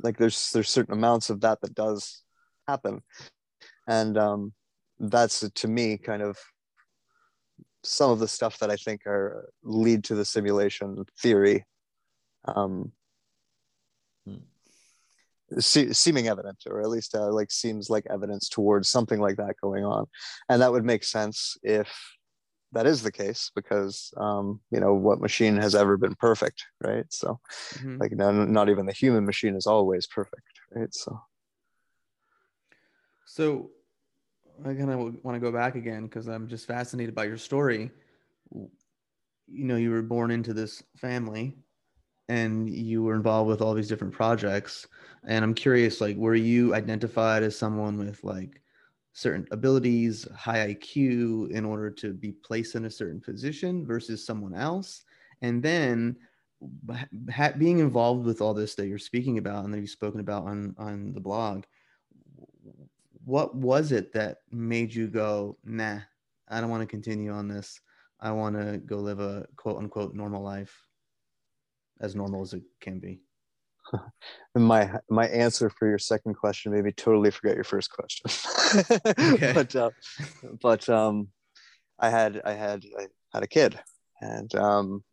like 0.03 0.17
there's 0.17 0.51
there's 0.53 0.69
certain 0.69 0.95
amounts 0.95 1.31
of 1.31 1.41
that 1.41 1.61
that 1.61 1.75
does 1.75 2.23
happen. 2.67 3.03
And 3.87 4.17
um 4.17 4.53
that's 4.99 5.49
to 5.51 5.69
me 5.69 5.97
kind 5.97 6.23
of 6.23 6.39
some 7.83 8.11
of 8.11 8.19
the 8.19 8.29
stuff 8.29 8.59
that 8.59 8.71
i 8.71 8.77
think 8.77 9.07
are 9.07 9.51
lead 9.63 10.05
to 10.05 10.15
the 10.15 10.25
simulation 10.25 11.05
theory 11.21 11.65
um 12.47 12.93
se- 15.59 15.93
seeming 15.93 16.29
evident 16.29 16.65
or 16.67 16.81
at 16.81 16.89
least 16.89 17.15
uh, 17.15 17.31
like 17.31 17.51
seems 17.51 17.91
like 17.91 18.07
evidence 18.11 18.49
towards 18.49 18.89
something 18.89 19.21
like 19.21 19.37
that 19.37 19.57
going 19.63 19.85
on. 19.85 20.07
And 20.49 20.63
that 20.63 20.73
would 20.73 20.85
make 20.85 21.05
sense 21.05 21.57
if 21.63 21.93
that 22.73 22.87
is 22.87 23.03
the 23.03 23.13
case 23.13 23.51
because 23.55 24.13
um, 24.17 24.61
you 24.71 24.81
know 24.81 24.95
what 24.95 25.21
machine 25.21 25.57
has 25.57 25.75
ever 25.75 25.97
been 25.97 26.15
perfect 26.17 26.65
right? 26.83 27.07
So 27.11 27.39
mm-hmm. 27.75 27.99
like 27.99 28.13
no, 28.13 28.33
not 28.33 28.69
even 28.69 28.87
the 28.87 28.93
human 28.93 29.25
machine 29.25 29.55
is 29.55 29.67
always 29.67 30.07
perfect 30.07 30.43
right? 30.75 30.93
So. 30.93 31.21
So 33.27 33.71
i 34.63 34.75
kind 34.75 34.91
of 34.91 34.99
want 35.25 35.35
to 35.35 35.41
go 35.41 35.53
back 35.53 35.75
again 35.75 36.05
because 36.05 36.29
i'm 36.29 36.49
just 36.49 36.67
fascinated 36.67 37.15
by 37.15 37.25
your 37.25 37.39
story. 37.39 37.91
You 38.53 39.65
know 39.65 39.77
you 39.77 39.91
were 39.91 40.03
born 40.03 40.31
into 40.31 40.55
this 40.55 40.83
family 40.97 41.57
and 42.29 42.69
you 42.71 43.03
were 43.03 43.15
involved 43.15 43.49
with 43.49 43.61
all 43.61 43.75
these 43.75 43.89
different 43.89 44.15
projects. 44.15 44.87
And 45.27 45.45
i'm 45.45 45.55
curious 45.55 46.01
like 46.01 46.17
were 46.17 46.35
you 46.35 46.75
identified 46.75 47.43
as 47.43 47.59
someone 47.59 47.99
with 47.99 48.23
like 48.25 48.61
certain 49.13 49.47
abilities 49.53 50.27
high 50.35 50.75
iq 50.75 51.51
in 51.51 51.65
order 51.65 51.91
to 51.91 52.13
be 52.13 52.33
placed 52.33 52.75
in 52.75 52.85
a 52.87 52.91
certain 52.91 53.21
position 53.21 53.87
versus 53.87 54.25
someone 54.25 54.55
else? 54.55 55.05
And 55.43 55.63
then 55.63 56.17
ha- 57.31 57.53
being 57.59 57.79
involved 57.79 58.25
with 58.25 58.41
all 58.41 58.55
this 58.55 58.75
that 58.77 58.87
you're 58.87 58.99
speaking 58.99 59.39
about 59.39 59.65
and 59.65 59.75
that 59.75 59.81
you've 59.81 59.91
spoken 59.91 60.21
about 60.21 60.45
on 60.47 60.75
on 60.79 61.13
the 61.13 61.21
blog 61.21 61.65
what 63.25 63.55
was 63.55 63.93
it 63.93 64.13
that 64.13 64.39
made 64.51 64.95
you 64.95 65.09
go 65.09 65.57
nah 65.65 65.99
i 66.49 66.61
don't 66.61 66.71
want 66.71 66.83
to 66.83 66.87
continue 66.87 67.33
on 67.33 67.49
this 67.49 67.81
i 68.21 68.31
want 68.31 68.57
to 68.57 68.79
go 68.79 68.99
live 68.99 69.21
a 69.21 69.47
quote 69.57 69.79
unquote 69.79 70.15
normal 70.15 70.43
life 70.43 70.85
as 72.01 72.15
normal 72.15 72.43
as 72.43 72.53
it 72.53 72.63
can 72.81 72.99
be. 72.99 73.21
my 74.55 74.91
my 75.11 75.27
answer 75.29 75.71
for 75.71 75.89
your 75.89 75.99
second 75.99 76.35
question 76.35 76.73
maybe 76.73 76.93
totally 76.93 77.31
forget 77.31 77.55
your 77.55 77.65
first 77.65 77.91
question. 77.91 78.31
but 79.55 79.77
uh, 79.77 79.91
but 80.63 80.89
um, 80.89 81.29
I 81.99 82.11
had 82.11 82.41
I 82.45 82.53
had 82.53 82.85
I 82.99 83.07
had 83.33 83.43
a 83.43 83.49
kid, 83.49 83.79
and 84.21 84.55
um, 84.55 85.05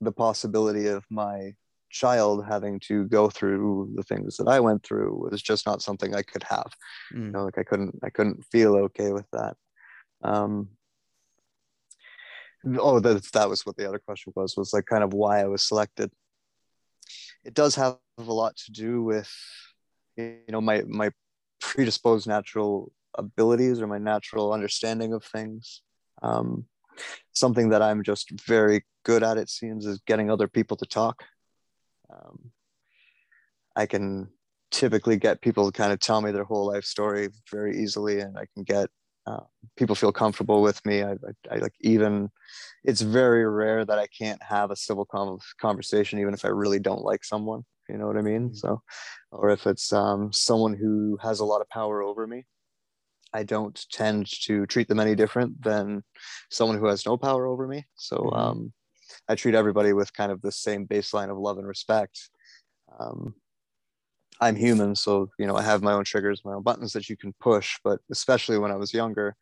the 0.00 0.12
possibility 0.12 0.86
of 0.86 1.04
my 1.10 1.54
child 1.94 2.44
having 2.44 2.80
to 2.80 3.04
go 3.04 3.30
through 3.30 3.92
the 3.94 4.02
things 4.02 4.36
that 4.36 4.48
I 4.48 4.60
went 4.60 4.82
through 4.82 5.28
was 5.30 5.42
just 5.42 5.66
not 5.66 5.82
something 5.82 6.14
I 6.14 6.22
could 6.22 6.42
have. 6.44 6.70
Mm. 7.14 7.26
You 7.26 7.30
know, 7.32 7.44
like 7.44 7.58
I 7.58 7.62
couldn't 7.62 7.98
I 8.02 8.10
couldn't 8.10 8.44
feel 8.52 8.76
okay 8.86 9.12
with 9.12 9.26
that. 9.32 9.56
Um, 10.22 10.68
oh 12.78 12.98
that, 13.00 13.22
that 13.32 13.48
was 13.48 13.66
what 13.66 13.76
the 13.76 13.86
other 13.86 13.98
question 13.98 14.32
was 14.34 14.56
was 14.56 14.72
like 14.72 14.86
kind 14.86 15.04
of 15.04 15.12
why 15.12 15.40
i 15.40 15.44
was 15.44 15.62
selected 15.62 16.10
it 17.44 17.52
does 17.52 17.74
have 17.74 17.98
a 18.16 18.22
lot 18.22 18.56
to 18.56 18.72
do 18.72 19.02
with 19.02 19.30
you 20.16 20.38
know 20.48 20.62
my 20.62 20.82
my 20.86 21.10
predisposed 21.60 22.26
natural 22.26 22.90
abilities 23.16 23.80
or 23.80 23.86
my 23.86 23.98
natural 23.98 24.52
understanding 24.52 25.12
of 25.12 25.24
things. 25.24 25.82
Um, 26.22 26.66
something 27.32 27.70
that 27.70 27.82
I'm 27.82 28.02
just 28.02 28.30
very 28.46 28.84
good 29.04 29.22
at, 29.22 29.38
it 29.38 29.50
seems, 29.50 29.86
is 29.86 30.00
getting 30.06 30.30
other 30.30 30.48
people 30.48 30.76
to 30.76 30.86
talk. 30.86 31.24
Um, 32.10 32.50
I 33.76 33.86
can 33.86 34.28
typically 34.70 35.16
get 35.16 35.40
people 35.40 35.70
to 35.70 35.76
kind 35.76 35.92
of 35.92 36.00
tell 36.00 36.20
me 36.20 36.32
their 36.32 36.44
whole 36.44 36.66
life 36.66 36.84
story 36.84 37.28
very 37.50 37.82
easily, 37.82 38.20
and 38.20 38.36
I 38.36 38.46
can 38.54 38.64
get 38.64 38.88
uh, 39.26 39.40
people 39.76 39.94
feel 39.94 40.12
comfortable 40.12 40.60
with 40.60 40.84
me. 40.84 41.02
I, 41.02 41.12
I, 41.12 41.54
I, 41.54 41.56
like 41.56 41.74
even 41.80 42.30
it's 42.82 43.00
very 43.00 43.46
rare 43.48 43.84
that 43.84 43.98
I 43.98 44.06
can't 44.06 44.42
have 44.42 44.70
a 44.70 44.76
civil 44.76 45.08
conversation, 45.58 46.18
even 46.18 46.34
if 46.34 46.44
I 46.44 46.48
really 46.48 46.78
don't 46.78 47.02
like 47.02 47.24
someone. 47.24 47.64
You 47.88 47.98
know 47.98 48.06
what 48.06 48.16
I 48.16 48.22
mean? 48.22 48.48
Mm-hmm. 48.48 48.56
So, 48.56 48.82
or 49.30 49.50
if 49.50 49.66
it's 49.66 49.92
um, 49.92 50.32
someone 50.32 50.74
who 50.74 51.18
has 51.22 51.40
a 51.40 51.44
lot 51.44 51.60
of 51.60 51.68
power 51.68 52.02
over 52.02 52.26
me, 52.26 52.44
I 53.32 53.42
don't 53.42 53.84
tend 53.90 54.26
to 54.44 54.66
treat 54.66 54.88
them 54.88 55.00
any 55.00 55.14
different 55.14 55.62
than 55.62 56.04
someone 56.50 56.78
who 56.78 56.86
has 56.86 57.04
no 57.04 57.16
power 57.16 57.46
over 57.46 57.66
me. 57.66 57.84
So 57.96 58.16
mm-hmm. 58.16 58.36
um, 58.36 58.72
I 59.28 59.34
treat 59.34 59.54
everybody 59.54 59.92
with 59.92 60.12
kind 60.12 60.30
of 60.30 60.42
the 60.42 60.52
same 60.52 60.86
baseline 60.86 61.30
of 61.30 61.38
love 61.38 61.58
and 61.58 61.66
respect. 61.66 62.30
Um, 62.98 63.34
I'm 64.40 64.56
human, 64.56 64.96
so 64.96 65.30
you 65.38 65.46
know 65.46 65.56
I 65.56 65.62
have 65.62 65.82
my 65.82 65.92
own 65.92 66.04
triggers, 66.04 66.44
my 66.44 66.54
own 66.54 66.62
buttons 66.62 66.92
that 66.92 67.08
you 67.08 67.16
can 67.16 67.32
push. 67.40 67.78
But 67.84 68.00
especially 68.10 68.58
when 68.58 68.70
I 68.70 68.76
was 68.76 68.92
younger, 68.92 69.36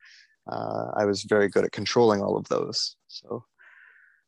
uh, 0.47 0.89
I 0.95 1.05
was 1.05 1.22
very 1.22 1.49
good 1.49 1.64
at 1.64 1.72
controlling 1.72 2.22
all 2.22 2.37
of 2.37 2.49
those. 2.49 2.97
So 3.09 3.45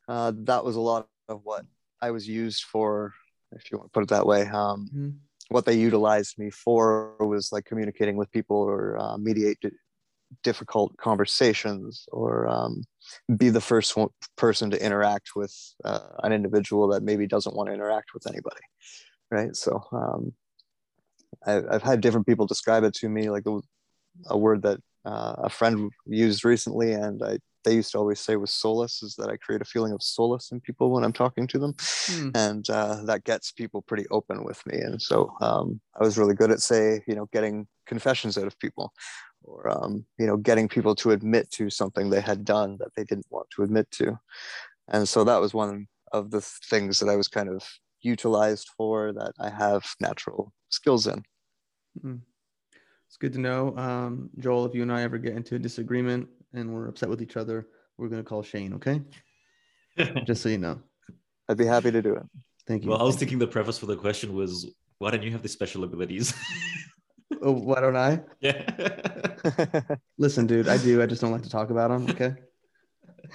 uh, 0.09 0.33
that 0.45 0.65
was 0.65 0.77
a 0.77 0.81
lot 0.81 1.09
of 1.29 1.41
what 1.45 1.65
I 2.01 2.11
was 2.11 2.27
used 2.27 2.65
for, 2.65 3.13
if 3.53 3.71
you 3.71 3.79
want 3.79 3.91
to 3.91 3.93
put 3.93 4.03
it 4.03 4.09
that 4.11 4.27
way. 4.27 4.43
Um, 4.43 4.89
mm-hmm 4.89 5.11
what 5.49 5.65
they 5.65 5.75
utilized 5.75 6.39
me 6.39 6.51
for 6.51 7.15
was 7.21 7.53
like 7.53 7.65
communicating 7.65 8.17
with 8.17 8.31
people 8.33 8.57
or 8.57 8.99
uh, 8.99 9.17
mediate 9.19 9.59
difficult 10.43 10.97
conversations 10.97 12.07
or 12.13 12.49
um, 12.49 12.83
be 13.37 13.51
the 13.51 13.61
first 13.61 13.97
one, 13.97 14.09
person 14.37 14.71
to 14.71 14.85
interact 14.85 15.31
with 15.37 15.55
uh, 15.85 16.01
an 16.23 16.33
individual 16.33 16.89
that 16.89 17.03
maybe 17.03 17.27
doesn't 17.27 17.57
want 17.57 17.69
to 17.69 17.75
interact 17.75 18.15
with 18.15 18.27
anybody 18.27 18.61
right 19.31 19.57
so 19.57 19.83
um, 19.93 20.33
I, 21.47 21.53
have 21.73 21.83
had 21.83 22.01
different 22.01 22.27
people 22.27 22.47
describe 22.47 22.85
it 22.85 22.95
to 22.95 23.09
me 23.09 23.31
like 23.31 23.45
a 24.27 24.37
word 24.37 24.63
that 24.63 24.81
uh, 25.05 25.35
a 25.39 25.51
friend 25.51 25.91
used 26.07 26.45
recently 26.45 26.93
and 26.93 27.23
i 27.23 27.39
they 27.65 27.75
used 27.75 27.93
to 27.93 27.99
always 27.99 28.21
say 28.21 28.37
was 28.37 28.53
solace 28.53 29.03
is 29.03 29.17
that 29.17 29.31
I 29.31 29.37
create 29.37 29.63
a 29.63 29.65
feeling 29.65 29.93
of 29.93 30.03
solace 30.03 30.53
in 30.53 30.61
people 30.61 30.91
when 30.91 31.03
I'm 31.03 31.13
talking 31.13 31.47
to 31.49 31.59
them. 31.59 31.73
Mm. 31.73 32.37
And 32.37 32.71
uh, 32.71 33.03
that 33.05 33.25
gets 33.25 33.51
people 33.51 33.83
pretty 33.83 34.07
open 34.11 34.45
with 34.45 34.65
me. 34.67 34.79
And 34.79 35.01
so 35.01 35.35
um, 35.41 35.81
I 35.99 36.05
was 36.05 36.17
really 36.17 36.35
good 36.35 36.51
at, 36.51 36.61
say, 36.61 37.03
you 37.09 37.15
know, 37.15 37.29
getting 37.33 37.67
confessions 37.87 38.39
out 38.39 38.47
of 38.47 38.59
people 38.59 38.93
or, 39.45 39.69
um, 39.71 40.05
you 40.19 40.27
know, 40.27 40.37
getting 40.37 40.69
people 40.69 40.95
to 40.97 41.13
admit 41.13 41.51
to 41.53 41.71
something 41.71 42.11
they 42.11 42.21
had 42.21 42.45
done 42.45 42.77
that 42.79 42.95
they 42.97 43.05
didn't 43.05 43.27
want 43.31 43.49
to 43.51 43.63
admit 43.63 43.91
to. 43.93 44.19
And 44.89 45.09
so 45.09 45.25
that 45.25 45.41
was 45.41 45.55
one 45.55 45.87
of 46.13 46.31
the 46.31 46.41
things 46.41 46.99
that 47.01 47.09
I 47.09 47.17
was 47.17 47.29
kind 47.29 47.49
of 47.49 47.63
utilized 48.03 48.69
for 48.77 49.13
that 49.13 49.33
I 49.39 49.51
have 49.51 49.85
natural 50.01 50.53
skills 50.69 51.07
in. 51.07 51.23
Mm. 52.05 52.21
It's 53.09 53.17
good 53.17 53.33
to 53.35 53.41
know. 53.41 53.77
Um, 53.77 54.31
Joel, 54.39 54.67
if 54.67 54.75
you 54.75 54.83
and 54.83 54.93
I 54.93 55.03
ever 55.03 55.19
get 55.19 55.37
into 55.37 55.55
a 55.55 55.59
disagreement, 55.59 56.29
and 56.53 56.73
we're 56.73 56.89
upset 56.89 57.09
with 57.09 57.23
each 57.23 57.37
other, 57.37 57.69
we're 57.99 58.09
gonna 58.09 58.23
call 58.23 58.43
Shane. 58.43 58.75
Okay. 58.75 59.03
Just 60.25 60.43
so 60.43 60.49
you 60.49 60.59
know. 60.59 60.81
I'd 61.49 61.57
be 61.57 61.67
happy 61.67 61.91
to 61.91 62.03
do 62.03 62.15
it. 62.15 62.23
Thank 62.67 62.85
you. 62.85 62.91
Well, 62.91 63.01
I 63.01 63.05
was 63.05 63.17
thinking 63.17 63.39
the 63.39 63.47
preface 63.47 63.79
for 63.79 63.87
the 63.87 63.97
question 63.97 64.35
was, 64.35 64.69
why 64.99 65.11
don't 65.11 65.23
you 65.23 65.31
have 65.33 65.43
the 65.43 65.49
special 65.49 65.85
abilities? 65.85 66.33
oh, 67.43 67.53
why 67.53 67.81
don't 67.81 67.97
I? 67.97 68.21
Yeah. 68.41 69.97
Listen, 70.19 70.47
dude, 70.47 70.69
I 70.69 70.79
do. 70.79 71.03
I 71.03 71.07
just 71.07 71.21
don't 71.21 71.33
like 71.33 71.43
to 71.43 71.51
talk 71.51 71.71
about 71.71 71.91
them. 71.91 72.09
Okay. 72.11 72.35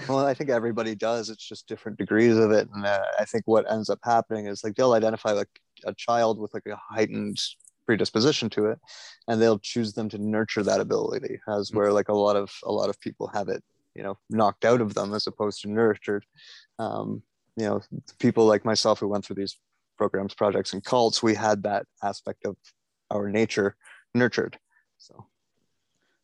Well, 0.07 0.25
I 0.25 0.33
think 0.33 0.49
everybody 0.49 0.95
does. 0.95 1.29
It's 1.29 1.47
just 1.47 1.67
different 1.67 1.97
degrees 1.97 2.37
of 2.37 2.51
it, 2.51 2.69
and 2.73 2.85
uh, 2.85 3.03
I 3.19 3.25
think 3.25 3.43
what 3.45 3.69
ends 3.71 3.89
up 3.89 3.99
happening 4.03 4.47
is 4.47 4.63
like 4.63 4.75
they'll 4.75 4.93
identify 4.93 5.31
like 5.31 5.49
a 5.85 5.93
child 5.93 6.39
with 6.39 6.53
like 6.53 6.67
a 6.67 6.79
heightened 6.89 7.39
predisposition 7.89 8.51
to 8.51 8.67
it 8.67 8.77
and 9.27 9.41
they'll 9.41 9.57
choose 9.57 9.93
them 9.93 10.07
to 10.07 10.19
nurture 10.19 10.61
that 10.61 10.79
ability 10.79 11.39
as 11.47 11.71
mm. 11.71 11.75
where 11.75 11.91
like 11.91 12.09
a 12.09 12.13
lot 12.13 12.35
of 12.35 12.51
a 12.63 12.71
lot 12.71 12.87
of 12.87 12.99
people 12.99 13.25
have 13.33 13.49
it 13.49 13.63
you 13.95 14.03
know 14.03 14.15
knocked 14.29 14.63
out 14.63 14.79
of 14.79 14.93
them 14.93 15.11
as 15.11 15.25
opposed 15.25 15.59
to 15.59 15.71
nurtured 15.71 16.23
um, 16.77 17.23
you 17.55 17.65
know 17.65 17.81
people 18.19 18.45
like 18.45 18.63
myself 18.63 18.99
who 18.99 19.07
went 19.07 19.25
through 19.25 19.37
these 19.37 19.57
programs 19.97 20.35
projects 20.35 20.73
and 20.73 20.83
cults 20.83 21.23
we 21.23 21.33
had 21.33 21.63
that 21.63 21.83
aspect 22.03 22.45
of 22.45 22.55
our 23.11 23.29
nature 23.29 23.75
nurtured. 24.13 24.57
So. 24.97 25.25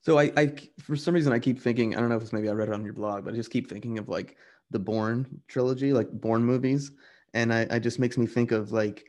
So 0.02 0.20
I, 0.20 0.32
I 0.38 0.54
for 0.80 0.96
some 0.96 1.16
reason 1.16 1.34
i 1.34 1.40
keep 1.40 1.60
thinking 1.60 1.96
i 1.96 2.00
don't 2.00 2.10
know 2.10 2.16
if 2.16 2.22
it's 2.22 2.32
maybe 2.32 2.48
i 2.48 2.52
read 2.52 2.68
it 2.68 2.76
on 2.76 2.84
your 2.84 2.94
blog 2.94 3.26
but 3.26 3.34
i 3.34 3.38
just 3.38 3.50
keep 3.50 3.68
thinking 3.68 3.98
of 3.98 4.08
like 4.08 4.38
the 4.70 4.78
Bourne 4.78 5.42
trilogy 5.48 5.94
like 5.94 6.12
Bourne 6.12 6.44
movies. 6.44 6.92
And 7.34 7.52
i, 7.52 7.66
I 7.72 7.80
just 7.80 7.98
makes 7.98 8.18
me 8.18 8.28
think 8.28 8.52
of 8.52 8.72
like 8.72 9.06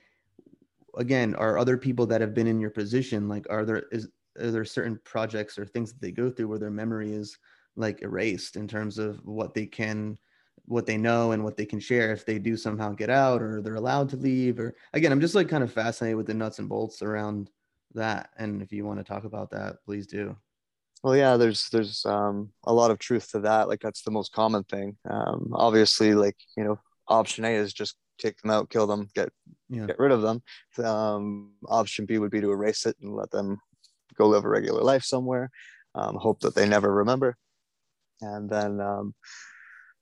again 0.97 1.35
are 1.35 1.59
other 1.59 1.77
people 1.77 2.07
that 2.07 2.23
have 2.23 2.35
been 2.35 2.47
in 2.47 2.61
your 2.61 2.71
position 2.71 3.29
like 3.29 3.47
are 3.51 3.65
there 3.65 3.85
is 3.93 4.09
are 4.39 4.51
there 4.51 4.65
certain 4.65 4.99
projects 5.05 5.59
or 5.59 5.67
things 5.67 5.93
that 5.93 6.01
they 6.01 6.13
go 6.13 6.31
through 6.31 6.49
where 6.49 6.59
their 6.59 6.71
memory 6.71 7.13
is 7.13 7.39
like 7.77 8.03
erased 8.03 8.57
in 8.57 8.67
terms 8.67 8.99
of 8.99 9.25
what 9.25 9.55
they 9.55 9.67
can 9.67 10.19
what 10.65 10.87
they 10.87 10.97
know 10.97 11.33
and 11.33 11.45
what 11.45 11.57
they 11.57 11.67
can 11.67 11.79
share 11.79 12.13
if 12.13 12.25
they 12.25 12.39
do 12.39 12.57
somehow 12.57 12.93
get 12.93 13.11
out 13.11 13.41
or 13.41 13.63
they're 13.63 13.77
allowed 13.77 14.09
to 14.09 14.17
leave 14.17 14.59
or 14.59 14.75
again 14.95 15.13
i'm 15.13 15.21
just 15.21 15.35
like 15.35 15.49
kind 15.49 15.63
of 15.63 15.73
fascinated 15.73 16.17
with 16.17 16.27
the 16.27 16.35
nuts 16.35 16.59
and 16.59 16.69
bolts 16.69 17.03
around 17.03 17.51
that 17.97 18.31
and 18.39 18.63
if 18.63 18.73
you 18.73 18.85
want 18.85 18.99
to 18.99 19.05
talk 19.05 19.25
about 19.25 19.51
that 19.51 19.77
please 19.85 20.07
do 20.07 20.37
well 21.03 21.17
yeah 21.17 21.37
there's 21.37 21.69
there's 21.71 22.05
um, 22.07 22.51
a 22.65 22.73
lot 22.73 22.91
of 22.91 22.99
truth 22.99 23.31
to 23.31 23.41
that 23.41 23.69
like 23.69 23.81
that's 23.81 24.03
the 24.03 24.11
most 24.11 24.33
common 24.33 24.65
thing 24.65 24.97
um, 25.11 25.51
obviously 25.53 26.15
like 26.15 26.37
you 26.57 26.65
know 26.65 26.79
option 27.09 27.45
a 27.45 27.49
is 27.49 27.73
just 27.73 27.97
take 28.19 28.41
them 28.41 28.51
out, 28.51 28.71
kill 28.71 28.87
them, 28.87 29.09
get 29.15 29.31
yeah. 29.69 29.87
get 29.87 29.99
rid 29.99 30.13
of 30.13 30.23
them. 30.23 30.43
Um, 30.85 31.53
option 31.67 32.07
B 32.07 32.19
would 32.19 32.31
be 32.31 32.41
to 32.41 32.51
erase 32.51 32.87
it 32.87 32.97
and 33.01 33.15
let 33.15 33.31
them 33.31 33.59
go 34.17 34.29
live 34.29 34.45
a 34.45 34.49
regular 34.49 34.83
life 34.83 35.05
somewhere. 35.05 35.51
Um, 35.95 36.17
hope 36.17 36.41
that 36.41 36.55
they 36.55 36.69
never 36.69 36.93
remember. 36.93 37.37
And 38.21 38.49
then 38.49 38.81
um, 38.81 39.15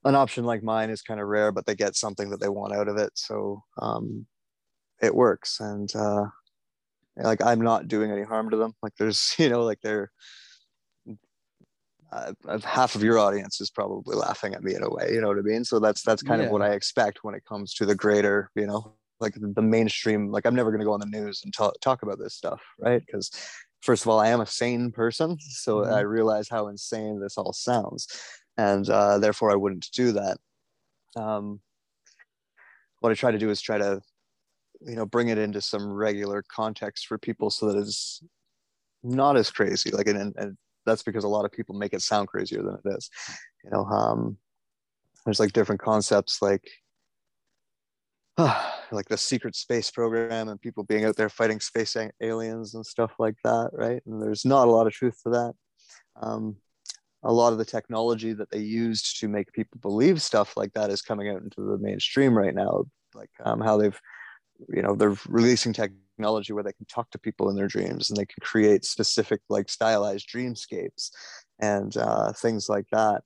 an 0.05 0.14
option 0.14 0.45
like 0.45 0.62
mine 0.62 0.90
is 0.90 1.03
kind 1.03 1.20
of 1.20 1.26
rare, 1.26 1.53
but 1.53 1.66
they 1.66 1.74
get 1.74 1.97
something 1.97 2.30
that 2.30 2.40
they 2.40 2.49
want 2.49 2.74
out 2.74 2.88
of 2.88 2.97
it, 2.97 3.12
so 3.14 3.62
um, 3.80 4.26
it 5.03 5.14
works. 5.14 5.61
And 5.61 5.95
uh, 5.95 6.26
like 7.16 7.42
I'm 7.42 7.60
not 7.60 7.88
doing 7.88 8.10
any 8.10 8.22
harm 8.22 8.50
to 8.50 8.56
them. 8.56 8.74
Like 8.82 8.94
there's 8.98 9.34
you 9.38 9.48
know 9.48 9.64
like 9.64 9.80
they're 9.82 10.10
uh, 12.14 12.58
half 12.62 12.94
of 12.94 13.02
your 13.02 13.18
audience 13.18 13.60
is 13.60 13.70
probably 13.70 14.14
laughing 14.16 14.54
at 14.54 14.62
me 14.62 14.74
in 14.74 14.84
a 14.84 14.88
way 14.88 15.10
you 15.12 15.20
know 15.20 15.28
what 15.28 15.38
i 15.38 15.42
mean 15.42 15.64
so 15.64 15.80
that's 15.80 16.02
that's 16.02 16.22
kind 16.22 16.40
yeah. 16.40 16.46
of 16.46 16.52
what 16.52 16.62
i 16.62 16.70
expect 16.70 17.24
when 17.24 17.34
it 17.34 17.44
comes 17.44 17.74
to 17.74 17.84
the 17.84 17.94
greater 17.94 18.50
you 18.54 18.66
know 18.66 18.94
like 19.20 19.34
the 19.36 19.62
mainstream 19.62 20.30
like 20.30 20.46
i'm 20.46 20.54
never 20.54 20.70
going 20.70 20.78
to 20.78 20.84
go 20.84 20.92
on 20.92 21.00
the 21.00 21.06
news 21.06 21.40
and 21.44 21.52
talk, 21.52 21.74
talk 21.80 22.02
about 22.02 22.18
this 22.18 22.34
stuff 22.34 22.62
right 22.78 23.02
because 23.04 23.30
first 23.80 24.04
of 24.04 24.08
all 24.08 24.20
i 24.20 24.28
am 24.28 24.40
a 24.40 24.46
sane 24.46 24.92
person 24.92 25.36
so 25.40 25.78
mm-hmm. 25.78 25.92
i 25.92 26.00
realize 26.00 26.48
how 26.48 26.68
insane 26.68 27.18
this 27.20 27.36
all 27.36 27.52
sounds 27.52 28.06
and 28.56 28.88
uh, 28.90 29.18
therefore 29.18 29.50
i 29.50 29.56
wouldn't 29.56 29.88
do 29.92 30.12
that 30.12 30.36
um, 31.16 31.60
what 33.00 33.10
i 33.10 33.14
try 33.14 33.32
to 33.32 33.38
do 33.38 33.50
is 33.50 33.60
try 33.60 33.76
to 33.76 34.00
you 34.87 34.97
know 34.97 35.07
bring 35.07 35.28
it 35.28 35.39
into 35.39 35.61
some 35.61 35.93
regular 35.93 36.43
context 36.49 37.07
for 37.07 37.18
people 37.18 37.51
so 37.51 37.72
that 37.72 37.78
it's 37.78 38.22
not 39.03 39.37
as 39.37 39.51
crazy 39.51 39.91
like 39.91 40.07
and, 40.07 40.35
and 40.37 40.57
that's 40.87 41.03
because 41.03 41.24
a 41.24 41.28
lot 41.28 41.45
of 41.45 41.53
people 41.53 41.74
make 41.74 41.93
it 41.93 42.03
sound 42.03 42.28
crazier 42.28 42.62
than 42.62 42.78
it 42.85 42.97
is 42.97 43.11
you 43.64 43.70
know 43.70 43.85
um 43.87 44.37
there's 45.24 45.41
like 45.41 45.53
different 45.53 45.80
concepts 45.80 46.43
like 46.43 46.68
uh, 48.37 48.70
like 48.93 49.09
the 49.09 49.16
secret 49.16 49.57
space 49.57 49.91
program 49.91 50.49
and 50.49 50.61
people 50.61 50.85
being 50.85 51.05
out 51.05 51.16
there 51.16 51.28
fighting 51.28 51.61
space 51.61 51.97
aliens 52.20 52.74
and 52.74 52.85
stuff 52.85 53.12
like 53.18 53.37
that 53.45 53.70
right? 53.72 54.03
And 54.07 54.22
there's 54.22 54.45
not 54.45 54.68
a 54.68 54.70
lot 54.70 54.87
of 54.87 54.93
truth 54.93 55.20
to 55.22 55.30
that. 55.30 55.55
Um, 56.20 56.57
a 57.22 57.32
lot 57.32 57.53
of 57.53 57.59
the 57.59 57.64
technology 57.64 58.35
that 58.35 58.51
they 58.51 58.59
used 58.59 59.18
to 59.20 59.28
make 59.28 59.53
people 59.53 59.78
believe 59.80 60.20
stuff 60.20 60.57
like 60.57 60.72
that 60.74 60.91
is 60.91 61.01
coming 61.01 61.30
out 61.30 61.43
into 61.43 61.62
the 61.62 61.78
mainstream 61.78 62.37
right 62.37 62.55
now 62.55 62.85
like 63.14 63.30
um, 63.45 63.61
how 63.61 63.78
they've 63.78 63.99
you 64.68 64.82
know 64.82 64.94
they're 64.94 65.16
releasing 65.28 65.72
technology 65.72 66.52
where 66.52 66.62
they 66.62 66.72
can 66.72 66.86
talk 66.86 67.11
to 67.11 67.18
people 67.18 67.50
in 67.50 67.57
their 67.57 67.66
dreams 67.68 68.11
and 68.11 68.16
they 68.16 68.26
can 68.26 68.40
create 68.40 68.84
specific 68.84 69.40
like 69.48 69.68
stylized 69.68 70.28
dreamscapes 70.28 71.11
and 71.61 71.96
uh, 71.96 72.32
things 72.32 72.68
like 72.68 72.86
that. 72.92 73.22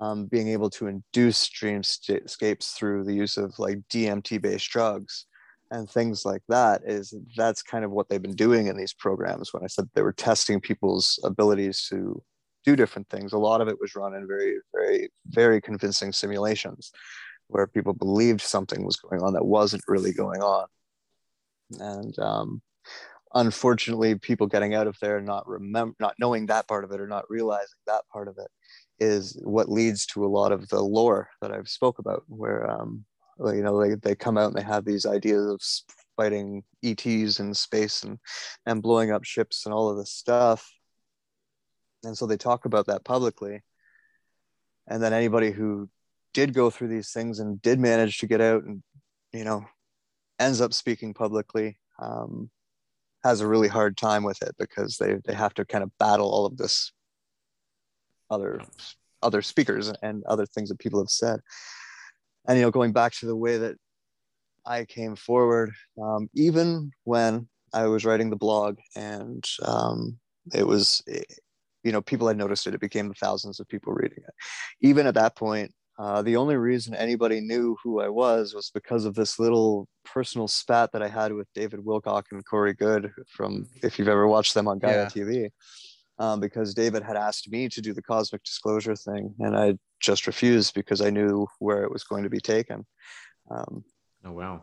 Um, 0.00 0.26
being 0.26 0.48
able 0.48 0.70
to 0.70 0.86
induce 0.86 1.48
dreamscapes 1.48 2.74
through 2.74 3.04
the 3.04 3.14
use 3.14 3.36
of 3.36 3.56
like 3.58 3.78
dmt 3.92 4.40
based 4.40 4.70
drugs 4.70 5.26
and 5.70 5.88
things 5.88 6.24
like 6.24 6.42
that 6.48 6.80
is 6.84 7.14
that's 7.36 7.62
kind 7.62 7.84
of 7.84 7.90
what 7.90 8.08
they've 8.08 8.20
been 8.20 8.34
doing 8.34 8.66
in 8.66 8.76
these 8.76 8.94
programs. 8.94 9.52
When 9.52 9.62
i 9.62 9.66
said 9.66 9.88
they 9.94 10.02
were 10.02 10.12
testing 10.12 10.60
people's 10.60 11.20
abilities 11.24 11.86
to 11.90 12.22
do 12.64 12.76
different 12.76 13.08
things 13.08 13.32
a 13.32 13.38
lot 13.38 13.60
of 13.60 13.68
it 13.68 13.80
was 13.80 13.94
run 13.96 14.14
in 14.14 14.26
very 14.26 14.56
very 14.72 15.10
very 15.26 15.60
convincing 15.60 16.12
simulations 16.12 16.92
where 17.52 17.66
people 17.66 17.92
believed 17.92 18.40
something 18.40 18.84
was 18.84 18.96
going 18.96 19.22
on 19.22 19.34
that 19.34 19.44
wasn't 19.44 19.82
really 19.86 20.12
going 20.12 20.42
on. 20.42 20.66
And 21.78 22.18
um, 22.18 22.62
unfortunately 23.34 24.14
people 24.14 24.46
getting 24.46 24.74
out 24.74 24.86
of 24.86 24.96
there 25.00 25.20
not 25.20 25.46
remember 25.46 25.94
not 26.00 26.14
knowing 26.18 26.46
that 26.46 26.68
part 26.68 26.84
of 26.84 26.92
it 26.92 27.00
or 27.00 27.06
not 27.06 27.24
realizing 27.30 27.78
that 27.86 28.02
part 28.12 28.28
of 28.28 28.36
it 28.38 28.48
is 28.98 29.38
what 29.42 29.70
leads 29.70 30.06
to 30.06 30.24
a 30.24 30.28
lot 30.28 30.52
of 30.52 30.68
the 30.68 30.80
lore 30.80 31.28
that 31.40 31.52
I've 31.52 31.68
spoke 31.68 31.98
about 31.98 32.24
where 32.28 32.70
um 32.70 33.04
you 33.38 33.62
know 33.62 33.80
they, 33.82 33.94
they 33.94 34.14
come 34.14 34.36
out 34.36 34.48
and 34.48 34.56
they 34.56 34.62
have 34.62 34.84
these 34.84 35.06
ideas 35.06 35.46
of 35.46 35.60
fighting 36.16 36.62
ETs 36.82 37.40
in 37.40 37.54
space 37.54 38.02
and 38.02 38.18
and 38.66 38.82
blowing 38.82 39.10
up 39.10 39.24
ships 39.24 39.64
and 39.64 39.74
all 39.74 39.88
of 39.88 39.96
this 39.96 40.12
stuff. 40.12 40.70
And 42.04 42.16
so 42.16 42.26
they 42.26 42.36
talk 42.36 42.64
about 42.64 42.86
that 42.86 43.04
publicly. 43.04 43.62
And 44.88 45.02
then 45.02 45.12
anybody 45.12 45.52
who 45.52 45.88
did 46.34 46.54
go 46.54 46.70
through 46.70 46.88
these 46.88 47.10
things 47.10 47.38
and 47.38 47.60
did 47.62 47.78
manage 47.78 48.18
to 48.18 48.26
get 48.26 48.40
out 48.40 48.64
and 48.64 48.82
you 49.32 49.44
know 49.44 49.64
ends 50.38 50.60
up 50.60 50.72
speaking 50.72 51.14
publicly 51.14 51.78
um, 52.00 52.50
has 53.22 53.40
a 53.40 53.46
really 53.46 53.68
hard 53.68 53.96
time 53.96 54.24
with 54.24 54.42
it 54.42 54.54
because 54.58 54.96
they 54.96 55.16
they 55.24 55.34
have 55.34 55.54
to 55.54 55.64
kind 55.64 55.84
of 55.84 55.96
battle 55.98 56.30
all 56.30 56.46
of 56.46 56.56
this 56.56 56.92
other 58.30 58.60
other 59.22 59.42
speakers 59.42 59.92
and 60.02 60.24
other 60.24 60.46
things 60.46 60.68
that 60.68 60.78
people 60.80 61.00
have 61.00 61.10
said. 61.10 61.40
And 62.46 62.58
you 62.58 62.64
know 62.64 62.70
going 62.70 62.92
back 62.92 63.12
to 63.14 63.26
the 63.26 63.36
way 63.36 63.58
that 63.58 63.76
i 64.64 64.84
came 64.84 65.16
forward 65.16 65.72
um, 66.00 66.28
even 66.34 66.92
when 67.04 67.48
i 67.72 67.86
was 67.86 68.04
writing 68.04 68.30
the 68.30 68.36
blog 68.36 68.78
and 68.96 69.44
um, 69.64 70.18
it 70.52 70.66
was 70.66 71.02
you 71.84 71.92
know 71.92 72.00
people 72.00 72.28
had 72.28 72.36
noticed 72.36 72.66
it 72.66 72.74
it 72.74 72.80
became 72.80 73.12
thousands 73.14 73.60
of 73.60 73.68
people 73.68 73.92
reading 73.92 74.18
it. 74.26 74.34
Even 74.80 75.06
at 75.06 75.14
that 75.14 75.36
point 75.36 75.72
uh, 75.98 76.22
the 76.22 76.36
only 76.36 76.56
reason 76.56 76.94
anybody 76.94 77.40
knew 77.40 77.76
who 77.82 78.00
I 78.00 78.08
was 78.08 78.54
was 78.54 78.70
because 78.70 79.04
of 79.04 79.14
this 79.14 79.38
little 79.38 79.86
personal 80.04 80.48
spat 80.48 80.90
that 80.92 81.02
I 81.02 81.08
had 81.08 81.32
with 81.32 81.48
David 81.54 81.80
Wilcock 81.80 82.24
and 82.32 82.44
Corey 82.44 82.74
Goode 82.74 83.12
from, 83.28 83.68
if 83.82 83.98
you've 83.98 84.08
ever 84.08 84.26
watched 84.26 84.54
them 84.54 84.68
on 84.68 84.78
Gaia 84.78 85.02
yeah. 85.02 85.06
TV, 85.06 85.50
um, 86.18 86.40
because 86.40 86.74
David 86.74 87.02
had 87.02 87.16
asked 87.16 87.50
me 87.50 87.68
to 87.68 87.80
do 87.80 87.92
the 87.92 88.02
cosmic 88.02 88.42
disclosure 88.42 88.96
thing, 88.96 89.34
and 89.38 89.56
I 89.56 89.76
just 90.00 90.26
refused 90.26 90.74
because 90.74 91.00
I 91.00 91.10
knew 91.10 91.46
where 91.58 91.84
it 91.84 91.92
was 91.92 92.04
going 92.04 92.22
to 92.24 92.30
be 92.30 92.40
taken. 92.40 92.86
Um, 93.50 93.84
oh 94.24 94.32
wow! 94.32 94.62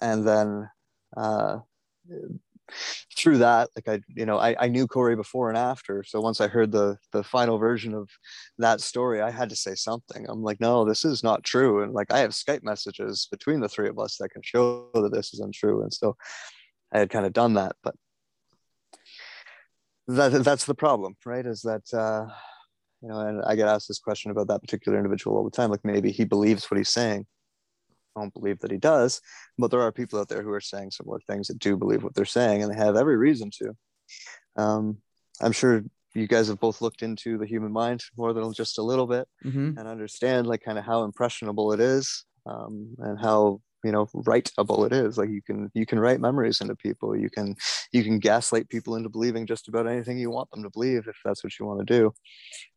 And 0.00 0.26
then 0.26 0.70
uh, 1.16 1.58
through 3.16 3.38
that, 3.38 3.68
like 3.76 3.88
I, 3.88 4.00
you 4.08 4.26
know, 4.26 4.38
I, 4.38 4.56
I 4.58 4.68
knew 4.68 4.86
Corey 4.86 5.16
before 5.16 5.48
and 5.48 5.58
after. 5.58 6.02
So 6.04 6.20
once 6.20 6.40
I 6.40 6.48
heard 6.48 6.72
the 6.72 6.96
the 7.12 7.22
final 7.22 7.58
version 7.58 7.94
of 7.94 8.08
that 8.58 8.80
story, 8.80 9.20
I 9.20 9.30
had 9.30 9.50
to 9.50 9.56
say 9.56 9.74
something. 9.74 10.26
I'm 10.28 10.42
like, 10.42 10.60
no, 10.60 10.84
this 10.84 11.04
is 11.04 11.22
not 11.22 11.44
true. 11.44 11.82
And 11.82 11.92
like 11.92 12.12
I 12.12 12.18
have 12.20 12.30
Skype 12.30 12.62
messages 12.62 13.28
between 13.30 13.60
the 13.60 13.68
three 13.68 13.88
of 13.88 13.98
us 13.98 14.16
that 14.18 14.30
can 14.30 14.42
show 14.42 14.88
that 14.94 15.12
this 15.12 15.34
is 15.34 15.40
untrue. 15.40 15.82
And 15.82 15.92
so 15.92 16.16
I 16.92 16.98
had 16.98 17.10
kind 17.10 17.26
of 17.26 17.32
done 17.32 17.54
that, 17.54 17.76
but 17.82 17.94
that 20.08 20.44
that's 20.44 20.64
the 20.64 20.74
problem, 20.74 21.16
right? 21.24 21.46
Is 21.46 21.62
that 21.62 21.92
uh, 21.92 22.26
you 23.02 23.08
know, 23.08 23.20
and 23.20 23.42
I 23.44 23.56
get 23.56 23.68
asked 23.68 23.88
this 23.88 23.98
question 23.98 24.30
about 24.30 24.48
that 24.48 24.60
particular 24.60 24.96
individual 24.98 25.36
all 25.36 25.44
the 25.44 25.50
time. 25.50 25.70
Like 25.70 25.84
maybe 25.84 26.12
he 26.12 26.24
believes 26.24 26.70
what 26.70 26.78
he's 26.78 26.88
saying, 26.88 27.26
I 28.16 28.20
don't 28.20 28.34
believe 28.34 28.58
that 28.60 28.70
he 28.70 28.78
does, 28.78 29.20
but 29.58 29.70
there 29.70 29.80
are 29.80 29.92
people 29.92 30.18
out 30.18 30.28
there 30.28 30.42
who 30.42 30.50
are 30.50 30.60
saying 30.60 30.90
similar 30.90 31.20
things 31.26 31.48
that 31.48 31.58
do 31.58 31.76
believe 31.76 32.02
what 32.02 32.14
they're 32.14 32.24
saying, 32.24 32.62
and 32.62 32.72
they 32.72 32.76
have 32.76 32.96
every 32.96 33.16
reason 33.16 33.50
to. 33.58 33.72
Um, 34.56 34.98
I'm 35.40 35.52
sure 35.52 35.82
you 36.14 36.26
guys 36.26 36.48
have 36.48 36.60
both 36.60 36.80
looked 36.80 37.02
into 37.02 37.38
the 37.38 37.46
human 37.46 37.72
mind 37.72 38.02
more 38.16 38.32
than 38.32 38.52
just 38.52 38.78
a 38.78 38.82
little 38.82 39.06
bit 39.06 39.26
mm-hmm. 39.44 39.78
and 39.78 39.88
understand 39.88 40.46
like 40.46 40.62
kind 40.62 40.78
of 40.78 40.84
how 40.84 41.04
impressionable 41.04 41.72
it 41.72 41.80
is 41.80 42.24
um, 42.46 42.94
and 42.98 43.18
how 43.18 43.60
you 43.84 43.92
know 43.92 44.06
writeable 44.14 44.86
it 44.86 44.92
is 44.92 45.18
like 45.18 45.28
you 45.28 45.42
can 45.42 45.70
you 45.74 45.84
can 45.84 45.98
write 45.98 46.20
memories 46.20 46.60
into 46.60 46.74
people 46.76 47.16
you 47.16 47.28
can 47.28 47.54
you 47.92 48.04
can 48.04 48.18
gaslight 48.18 48.68
people 48.68 48.96
into 48.96 49.08
believing 49.08 49.46
just 49.46 49.68
about 49.68 49.86
anything 49.86 50.18
you 50.18 50.30
want 50.30 50.50
them 50.50 50.62
to 50.62 50.70
believe 50.70 51.06
if 51.08 51.16
that's 51.24 51.42
what 51.42 51.58
you 51.58 51.66
want 51.66 51.80
to 51.80 51.84
do 51.84 52.12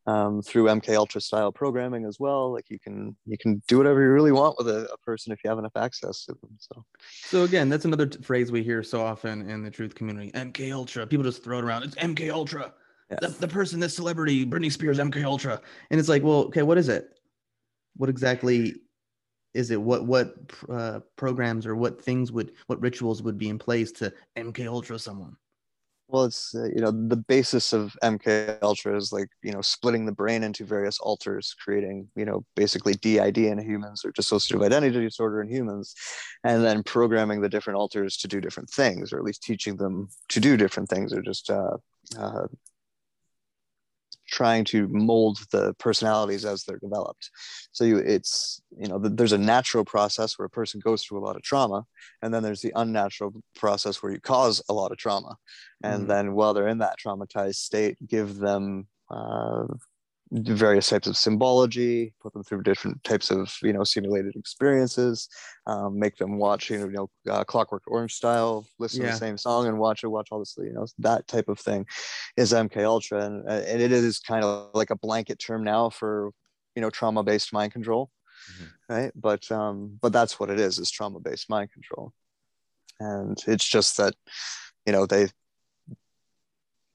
um, 0.06 0.42
through 0.42 0.64
mk 0.64 0.94
ultra 0.94 1.20
style 1.20 1.52
programming 1.52 2.04
as 2.04 2.18
well 2.18 2.52
like 2.52 2.68
you 2.68 2.78
can 2.78 3.16
you 3.26 3.38
can 3.38 3.62
do 3.68 3.78
whatever 3.78 4.02
you 4.02 4.10
really 4.10 4.32
want 4.32 4.56
with 4.58 4.68
a, 4.68 4.88
a, 4.92 4.98
person 4.98 5.32
if 5.32 5.38
you 5.44 5.50
have 5.50 5.58
enough 5.58 5.76
access 5.76 6.24
to 6.24 6.32
them 6.40 6.50
so 6.58 6.84
so 7.24 7.42
again 7.44 7.68
that's 7.68 7.84
another 7.84 8.06
t- 8.06 8.20
phrase 8.22 8.50
we 8.50 8.62
hear 8.62 8.82
so 8.82 9.00
often 9.00 9.48
in 9.48 9.62
the 9.62 9.70
truth 9.70 9.94
community 9.94 10.30
mk 10.32 10.72
ultra 10.72 11.06
people 11.06 11.24
just 11.24 11.44
throw 11.44 11.58
it 11.58 11.64
around 11.64 11.82
it's 11.82 11.94
mk 11.96 12.30
ultra 12.32 12.72
yeah. 13.10 13.18
the, 13.20 13.28
the 13.28 13.48
person 13.48 13.78
this 13.78 13.94
celebrity 13.94 14.44
britney 14.44 14.72
spears 14.72 14.98
mk 14.98 15.22
ultra 15.24 15.60
and 15.90 16.00
it's 16.00 16.08
like 16.08 16.22
well 16.22 16.44
okay 16.44 16.62
what 16.62 16.78
is 16.78 16.88
it 16.88 17.08
what 17.96 18.10
exactly 18.10 18.74
is 19.56 19.70
it 19.70 19.80
what 19.80 20.04
what 20.04 20.34
uh, 20.68 21.00
programs 21.16 21.66
or 21.66 21.74
what 21.74 22.02
things 22.02 22.30
would 22.30 22.52
what 22.66 22.80
rituals 22.80 23.22
would 23.22 23.38
be 23.38 23.48
in 23.48 23.58
place 23.58 23.90
to 23.92 24.12
mk 24.36 24.66
ultra 24.66 24.98
someone? 24.98 25.36
Well 26.08 26.24
it's 26.24 26.54
uh, 26.54 26.66
you 26.66 26.80
know 26.82 26.92
the 26.92 27.16
basis 27.16 27.72
of 27.72 27.96
mk 28.02 28.58
ultra 28.62 28.96
is 28.96 29.12
like 29.12 29.28
you 29.42 29.52
know 29.52 29.62
splitting 29.62 30.06
the 30.06 30.12
brain 30.12 30.44
into 30.44 30.64
various 30.64 31.00
alters 31.00 31.54
creating 31.64 32.08
you 32.14 32.24
know 32.24 32.44
basically 32.54 32.94
did 32.94 33.38
in 33.38 33.58
humans 33.58 34.04
or 34.04 34.12
dissociative 34.12 34.64
identity 34.64 35.00
disorder 35.00 35.40
in 35.40 35.48
humans 35.48 35.94
and 36.44 36.62
then 36.62 36.82
programming 36.82 37.40
the 37.40 37.48
different 37.48 37.78
alters 37.78 38.16
to 38.18 38.28
do 38.28 38.40
different 38.40 38.70
things 38.70 39.12
or 39.12 39.18
at 39.18 39.24
least 39.24 39.42
teaching 39.42 39.76
them 39.76 40.08
to 40.28 40.38
do 40.38 40.56
different 40.56 40.88
things 40.88 41.12
or 41.12 41.22
just 41.22 41.50
uh, 41.50 41.76
uh, 42.18 42.46
trying 44.28 44.64
to 44.64 44.88
mold 44.88 45.38
the 45.52 45.74
personalities 45.78 46.44
as 46.44 46.64
they're 46.64 46.78
developed. 46.78 47.30
So 47.72 47.84
you 47.84 47.98
it's 47.98 48.60
you 48.78 48.88
know 48.88 48.98
there's 48.98 49.32
a 49.32 49.38
natural 49.38 49.84
process 49.84 50.38
where 50.38 50.46
a 50.46 50.50
person 50.50 50.80
goes 50.82 51.02
through 51.02 51.18
a 51.18 51.24
lot 51.26 51.36
of 51.36 51.42
trauma 51.42 51.84
and 52.22 52.32
then 52.32 52.42
there's 52.42 52.60
the 52.60 52.72
unnatural 52.74 53.32
process 53.54 54.02
where 54.02 54.12
you 54.12 54.20
cause 54.20 54.62
a 54.68 54.72
lot 54.72 54.92
of 54.92 54.98
trauma. 54.98 55.36
And 55.82 56.04
mm 56.04 56.08
then 56.08 56.34
while 56.34 56.54
they're 56.54 56.68
in 56.68 56.78
that 56.78 56.98
traumatized 57.04 57.56
state 57.56 57.96
give 58.06 58.36
them 58.36 58.86
uh, 59.10 59.66
various 60.32 60.88
types 60.88 61.06
of 61.06 61.16
symbology, 61.16 62.12
put 62.20 62.32
them 62.32 62.42
through 62.42 62.62
different 62.62 63.02
types 63.04 63.30
of 63.30 63.54
you 63.62 63.72
know 63.72 63.84
simulated 63.84 64.34
experiences, 64.34 65.28
um, 65.66 65.98
make 65.98 66.16
them 66.16 66.38
watch 66.38 66.70
you 66.70 66.78
know, 66.78 66.86
you 66.86 66.92
know 66.92 67.10
uh, 67.32 67.44
Clockwork 67.44 67.82
Orange 67.86 68.12
style, 68.12 68.66
listen 68.78 69.02
yeah. 69.02 69.08
to 69.08 69.12
the 69.12 69.18
same 69.18 69.38
song 69.38 69.66
and 69.66 69.78
watch 69.78 70.02
it, 70.02 70.08
watch 70.08 70.28
all 70.30 70.38
this 70.38 70.56
you 70.58 70.72
know 70.72 70.86
that 70.98 71.26
type 71.28 71.48
of 71.48 71.58
thing 71.58 71.86
is 72.36 72.52
MK 72.52 72.84
Ultra, 72.84 73.24
and, 73.24 73.48
uh, 73.48 73.62
and 73.66 73.80
it 73.80 73.92
is 73.92 74.18
kind 74.18 74.44
of 74.44 74.70
like 74.74 74.90
a 74.90 74.96
blanket 74.96 75.38
term 75.38 75.62
now 75.62 75.90
for 75.90 76.30
you 76.74 76.82
know 76.82 76.90
trauma 76.90 77.22
based 77.22 77.52
mind 77.52 77.72
control, 77.72 78.10
mm-hmm. 78.52 78.94
right? 78.94 79.12
But 79.14 79.50
um, 79.52 79.98
but 80.00 80.12
that's 80.12 80.40
what 80.40 80.50
it 80.50 80.58
is 80.58 80.78
is 80.78 80.90
trauma 80.90 81.20
based 81.20 81.48
mind 81.48 81.70
control, 81.72 82.12
and 82.98 83.38
it's 83.46 83.66
just 83.66 83.96
that 83.98 84.14
you 84.86 84.92
know 84.92 85.06
they 85.06 85.28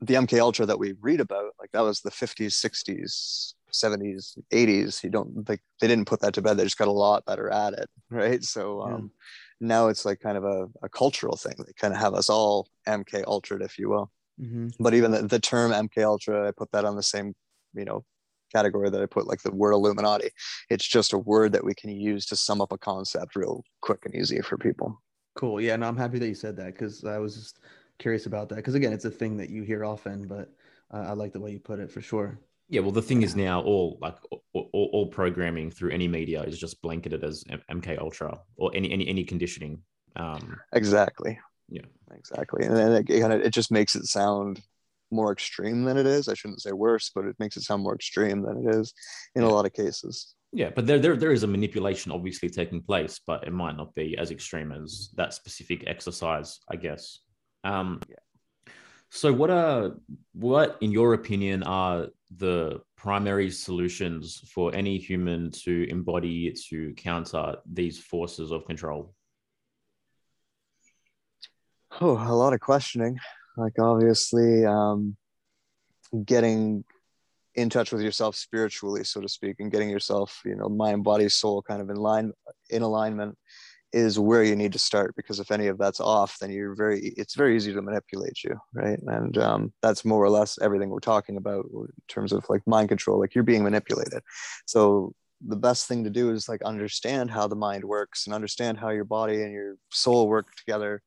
the 0.02 0.16
MK 0.16 0.40
Ultra 0.40 0.66
that 0.66 0.80
we 0.80 0.94
read 1.00 1.20
about, 1.20 1.54
like 1.60 1.72
that 1.74 1.82
was 1.82 2.02
the 2.02 2.10
50s, 2.10 2.54
60s, 2.54 3.54
70s, 3.72 4.38
80s. 4.52 5.04
You 5.04 5.10
don't 5.12 5.48
like 5.48 5.62
they 5.80 5.88
didn't 5.88 6.08
put 6.08 6.22
that 6.22 6.34
to 6.34 6.42
bed. 6.42 6.58
They 6.58 6.64
just 6.64 6.78
got 6.78 6.88
a 6.88 6.92
lot 6.92 7.26
better 7.26 7.50
at 7.50 7.74
it, 7.74 7.90
right? 8.10 8.44
So 8.44 8.82
um, 8.82 9.12
yeah. 9.60 9.68
now 9.68 9.88
it's 9.88 10.04
like 10.04 10.20
kind 10.20 10.38
of 10.38 10.44
a, 10.44 10.68
a, 10.82 10.90
cultural 10.90 11.38
thing. 11.38 11.54
They 11.58 11.74
kind 11.80 11.94
of 11.94 12.00
have 12.00 12.14
us 12.14 12.30
all 12.30 12.68
MK 12.88 13.24
Ultra, 13.28 13.64
if 13.64 13.78
you 13.78 13.90
will. 13.90 14.12
Mm-hmm. 14.42 14.70
But 14.80 14.96
even 14.96 15.12
the, 15.12 15.22
the 15.22 15.40
term 15.40 15.72
MK 15.72 16.04
Ultra, 16.04 16.48
I 16.48 16.52
put 16.52 16.72
that 16.72 16.86
on 16.86 16.96
the 16.96 17.04
same, 17.04 17.36
you 17.76 17.86
know, 17.86 18.04
category 18.52 18.90
that 18.90 19.02
I 19.02 19.06
put 19.06 19.28
like 19.28 19.44
the 19.44 19.52
word 19.52 19.72
Illuminati. 19.72 20.30
It's 20.70 20.88
just 20.88 21.14
a 21.14 21.18
word 21.18 21.52
that 21.54 21.64
we 21.64 21.76
can 21.76 21.92
use 21.92 22.26
to 22.28 22.36
sum 22.36 22.60
up 22.60 22.72
a 22.72 22.78
concept 22.78 23.36
real 23.36 23.64
quick 23.82 24.00
and 24.06 24.16
easy 24.16 24.42
for 24.42 24.58
people. 24.58 25.00
Cool. 25.36 25.62
Yeah, 25.62 25.76
no, 25.78 25.88
I'm 25.88 25.96
happy 25.96 26.20
that 26.20 26.28
you 26.28 26.36
said 26.36 26.58
that 26.58 26.74
because 26.74 27.06
I 27.06 27.20
was 27.20 27.36
just 27.36 27.60
curious 28.02 28.26
about 28.26 28.50
that 28.50 28.56
because 28.56 28.76
again, 28.76 28.94
it's 28.94 29.06
a 29.06 29.12
thing 29.12 29.38
that 29.38 29.50
you 29.50 29.64
hear 29.64 29.86
often, 29.86 30.28
but 30.28 30.50
uh, 30.94 31.06
I 31.08 31.14
like 31.14 31.32
the 31.34 31.40
way 31.40 31.52
you 31.52 31.60
put 31.60 31.80
it 31.80 31.92
for 31.92 32.02
sure. 32.02 32.40
Yeah, 32.68 32.82
well, 32.82 32.92
the 32.92 33.02
thing 33.02 33.22
is 33.22 33.36
now 33.36 33.62
all 33.62 33.98
like 34.02 34.18
all, 34.54 34.70
all, 34.74 35.08
programming 35.08 35.72
through 35.72 35.92
any 35.92 36.08
media 36.08 36.42
is 36.44 36.58
just 36.58 36.82
blanketed 36.82 37.24
as 37.24 37.44
MK 37.70 38.00
Ultra 38.00 38.40
or 38.56 38.72
any 38.74 38.92
any 38.92 39.08
any 39.08 39.24
conditioning. 39.24 39.82
Um, 40.16 40.58
exactly. 40.74 41.38
Yeah. 41.70 41.82
Exactly, 42.14 42.66
and 42.66 42.76
then 42.76 42.92
it 42.92 43.08
kind 43.08 43.34
of 43.34 43.42
it 43.42 43.52
just 43.52 43.72
makes 43.72 43.96
it 43.96 44.06
sound 44.06 44.62
more 45.12 45.32
extreme 45.32 45.84
than 45.84 45.98
it 45.98 46.06
is. 46.06 46.28
I 46.28 46.34
shouldn't 46.34 46.62
say 46.62 46.72
worse, 46.72 47.12
but 47.14 47.26
it 47.26 47.36
makes 47.40 47.58
it 47.58 47.64
sound 47.64 47.84
more 47.84 47.96
extreme 47.96 48.42
than 48.42 48.66
it 48.66 48.76
is 48.76 48.94
in 49.36 49.42
yeah. 49.42 49.50
a 49.50 49.52
lot 49.52 49.66
of 49.66 49.74
cases. 49.74 50.36
Yeah, 50.54 50.70
but 50.76 50.86
there, 50.86 51.00
there 51.00 51.16
there 51.16 51.32
is 51.32 51.44
a 51.44 51.48
manipulation 51.48 52.12
obviously 52.12 52.50
taking 52.50 52.82
place, 52.82 53.20
but 53.26 53.46
it 53.48 53.54
might 53.54 53.78
not 53.78 53.94
be 53.96 54.18
as 54.18 54.32
extreme 54.32 54.72
as 54.72 55.10
that 55.16 55.34
specific 55.34 55.84
exercise, 55.88 56.60
I 56.70 56.76
guess. 56.76 57.20
Um, 57.64 58.00
yeah. 58.10 58.16
So, 59.10 59.34
what 59.34 59.50
are 59.50 59.92
what, 60.34 60.78
in 60.80 60.92
your 60.92 61.14
opinion, 61.14 61.64
are 61.64 62.08
the 62.38 62.82
primary 62.96 63.52
solutions 63.52 64.42
for 64.54 64.74
any 64.74 64.98
human 64.98 65.52
to 65.52 65.90
embody 65.90 66.54
to 66.70 66.94
counter 66.94 67.58
these 67.70 68.00
forces 68.00 68.52
of 68.52 68.66
control? 68.66 69.14
Oh, 72.00 72.12
a 72.12 72.34
lot 72.34 72.54
of 72.54 72.62
questioning. 72.62 73.20
Like 73.58 73.78
obviously, 73.80 74.66
um, 74.66 75.18
getting 76.24 76.86
in 77.56 77.70
touch 77.70 77.92
with 77.92 78.02
yourself 78.02 78.38
spiritually, 78.38 79.04
so 79.04 79.20
to 79.20 79.28
speak, 79.28 79.58
and 79.60 79.70
getting 79.72 79.90
yourself, 79.90 80.42
you 80.46 80.56
know, 80.56 80.70
mind, 80.70 81.04
body, 81.04 81.28
soul, 81.28 81.62
kind 81.62 81.82
of 81.82 81.90
in 81.90 81.98
line, 81.98 82.32
in 82.70 82.82
alignment 82.82 83.38
is 83.94 84.18
where 84.18 84.44
you 84.44 84.56
need 84.56 84.72
to 84.72 84.80
start 84.80 85.14
because 85.16 85.40
if 85.40 85.52
any 85.52 85.68
of 85.68 85.78
that's 85.78 86.00
off 86.00 86.38
then 86.40 86.50
you're 86.50 86.76
very 86.76 87.14
it's 87.18 87.36
very 87.36 87.56
easy 87.56 87.74
to 87.74 87.82
manipulate 87.82 88.44
you 88.44 88.58
right? 88.74 89.00
And 89.08 89.38
um, 89.38 89.74
that's 89.82 90.06
more 90.06 90.24
or 90.24 90.30
less 90.30 90.58
everything 90.62 90.90
we're 90.90 91.00
talking 91.00 91.38
about 91.38 91.66
in 91.74 91.88
terms 92.08 92.32
of 92.32 92.46
like 92.50 92.66
mind 92.66 92.90
control 92.90 93.20
like 93.20 93.36
you're 93.36 93.44
being 93.44 93.64
manipulated. 93.64 94.22
So 94.66 95.14
the 95.46 95.56
best 95.56 95.88
thing 95.88 96.04
to 96.04 96.10
do 96.10 96.32
is 96.32 96.48
like 96.48 96.62
understand 96.62 97.32
how 97.32 97.48
the 97.48 97.56
mind 97.56 97.84
works 97.84 98.26
and 98.26 98.34
understand 98.34 98.78
how 98.78 98.90
your 98.90 99.04
body 99.04 99.42
and 99.42 99.52
your 99.52 99.76
soul 99.90 100.28
work 100.28 100.54
together 100.56 101.02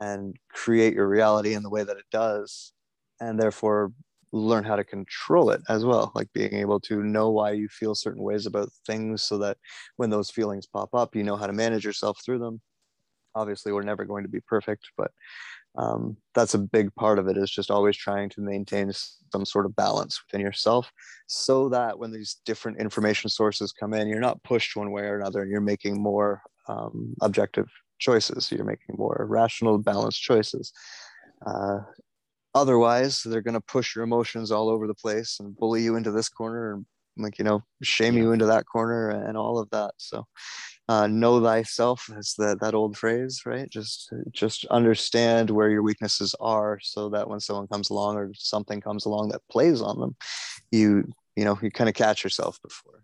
and 0.00 0.36
create 0.52 0.94
your 0.94 1.08
reality 1.08 1.54
in 1.54 1.62
the 1.62 1.70
way 1.70 1.84
that 1.84 1.96
it 1.96 2.04
does. 2.10 2.72
And 3.20 3.40
therefore 3.40 3.92
learn 4.32 4.64
how 4.64 4.76
to 4.76 4.84
control 4.84 5.50
it 5.50 5.60
as 5.68 5.84
well 5.84 6.12
like 6.14 6.32
being 6.32 6.54
able 6.54 6.80
to 6.80 7.02
know 7.02 7.30
why 7.30 7.52
you 7.52 7.68
feel 7.68 7.94
certain 7.94 8.22
ways 8.22 8.46
about 8.46 8.68
things 8.86 9.22
so 9.22 9.38
that 9.38 9.56
when 9.96 10.10
those 10.10 10.30
feelings 10.30 10.66
pop 10.66 10.94
up 10.94 11.14
you 11.14 11.22
know 11.22 11.36
how 11.36 11.46
to 11.46 11.52
manage 11.52 11.84
yourself 11.84 12.20
through 12.24 12.38
them. 12.38 12.60
Obviously 13.34 13.72
we're 13.72 13.82
never 13.82 14.04
going 14.04 14.24
to 14.24 14.28
be 14.28 14.40
perfect 14.40 14.88
but 14.96 15.10
um, 15.78 16.16
that's 16.34 16.54
a 16.54 16.58
big 16.58 16.94
part 16.94 17.18
of 17.18 17.28
it 17.28 17.36
is 17.36 17.50
just 17.50 17.70
always 17.70 17.96
trying 17.96 18.30
to 18.30 18.40
maintain 18.40 18.90
some 19.30 19.44
sort 19.44 19.66
of 19.66 19.76
balance 19.76 20.18
within 20.24 20.44
yourself 20.44 20.90
so 21.26 21.68
that 21.68 21.98
when 21.98 22.10
these 22.10 22.38
different 22.46 22.80
information 22.80 23.28
sources 23.28 23.72
come 23.72 23.92
in 23.92 24.08
you're 24.08 24.18
not 24.18 24.42
pushed 24.42 24.74
one 24.74 24.90
way 24.90 25.02
or 25.02 25.18
another 25.20 25.42
and 25.42 25.50
you're 25.50 25.60
making 25.60 26.00
more 26.00 26.42
um, 26.68 27.14
objective 27.20 27.68
choices. 27.98 28.50
You're 28.52 28.64
making 28.64 28.96
more 28.98 29.26
rational 29.28 29.78
balanced 29.78 30.22
choices. 30.22 30.72
Uh, 31.44 31.80
otherwise 32.56 33.22
they're 33.22 33.42
going 33.42 33.54
to 33.54 33.60
push 33.60 33.94
your 33.94 34.04
emotions 34.04 34.50
all 34.50 34.68
over 34.68 34.86
the 34.86 34.94
place 34.94 35.38
and 35.40 35.56
bully 35.56 35.82
you 35.82 35.96
into 35.96 36.10
this 36.10 36.28
corner 36.28 36.74
and 36.74 36.86
like 37.18 37.38
you 37.38 37.44
know 37.44 37.62
shame 37.82 38.16
you 38.16 38.32
into 38.32 38.46
that 38.46 38.66
corner 38.66 39.10
and 39.10 39.36
all 39.36 39.58
of 39.58 39.70
that. 39.70 39.92
So 39.96 40.26
uh, 40.88 41.06
know 41.06 41.42
thyself 41.42 42.08
is 42.16 42.34
that 42.38 42.60
that 42.60 42.74
old 42.74 42.96
phrase 42.96 43.42
right? 43.46 43.68
Just 43.70 44.12
just 44.32 44.64
understand 44.66 45.50
where 45.50 45.70
your 45.70 45.82
weaknesses 45.82 46.34
are 46.40 46.78
so 46.82 47.08
that 47.10 47.28
when 47.28 47.40
someone 47.40 47.68
comes 47.68 47.90
along 47.90 48.16
or 48.16 48.30
something 48.34 48.80
comes 48.80 49.06
along 49.06 49.30
that 49.30 49.42
plays 49.50 49.80
on 49.80 49.98
them 50.00 50.16
you 50.70 51.12
you 51.36 51.44
know 51.44 51.58
you 51.62 51.70
kind 51.70 51.88
of 51.88 51.94
catch 51.94 52.24
yourself 52.24 52.58
before 52.62 53.02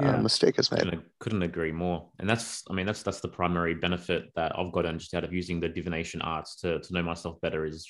uh, 0.00 0.06
yeah. 0.06 0.16
mistake 0.16 0.58
is 0.58 0.72
made. 0.72 0.80
Couldn't, 0.80 1.04
couldn't 1.20 1.42
agree 1.42 1.70
more. 1.70 2.08
And 2.18 2.28
that's 2.28 2.64
i 2.68 2.72
mean 2.72 2.86
that's 2.86 3.02
that's 3.02 3.20
the 3.20 3.28
primary 3.28 3.74
benefit 3.74 4.32
that 4.34 4.58
i've 4.58 4.72
gotten 4.72 4.98
just 4.98 5.14
out 5.14 5.24
of 5.24 5.32
using 5.32 5.60
the 5.60 5.68
divination 5.68 6.20
arts 6.22 6.56
to, 6.56 6.80
to 6.80 6.92
know 6.92 7.02
myself 7.02 7.40
better 7.40 7.64
is 7.64 7.88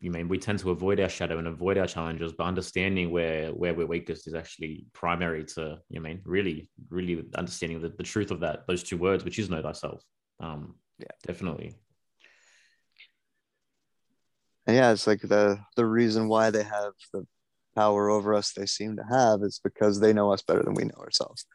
you 0.00 0.10
mean 0.10 0.28
we 0.28 0.38
tend 0.38 0.58
to 0.60 0.70
avoid 0.70 1.00
our 1.00 1.08
shadow 1.08 1.38
and 1.38 1.48
avoid 1.48 1.76
our 1.76 1.86
challenges 1.86 2.32
but 2.32 2.44
understanding 2.44 3.10
where 3.10 3.50
where 3.50 3.74
we're 3.74 3.86
weakest 3.86 4.26
is 4.26 4.34
actually 4.34 4.86
primary 4.92 5.44
to 5.44 5.78
you 5.88 6.00
mean 6.00 6.20
really 6.24 6.68
really 6.90 7.24
understanding 7.34 7.80
the, 7.80 7.88
the 7.88 8.02
truth 8.02 8.30
of 8.30 8.40
that 8.40 8.66
those 8.66 8.82
two 8.82 8.96
words 8.96 9.24
which 9.24 9.38
is 9.38 9.50
know 9.50 9.62
thyself. 9.62 10.02
Um 10.40 10.74
yeah. 10.98 11.06
definitely. 11.26 11.74
And 14.66 14.76
yeah 14.76 14.92
it's 14.92 15.06
like 15.06 15.20
the 15.22 15.58
the 15.76 15.86
reason 15.86 16.28
why 16.28 16.50
they 16.50 16.64
have 16.64 16.92
the 17.12 17.26
power 17.74 18.10
over 18.10 18.34
us 18.34 18.52
they 18.52 18.66
seem 18.66 18.96
to 18.96 19.04
have 19.08 19.42
is 19.42 19.60
because 19.62 20.00
they 20.00 20.12
know 20.12 20.32
us 20.32 20.42
better 20.42 20.62
than 20.62 20.74
we 20.74 20.84
know 20.84 20.98
ourselves. 20.98 21.46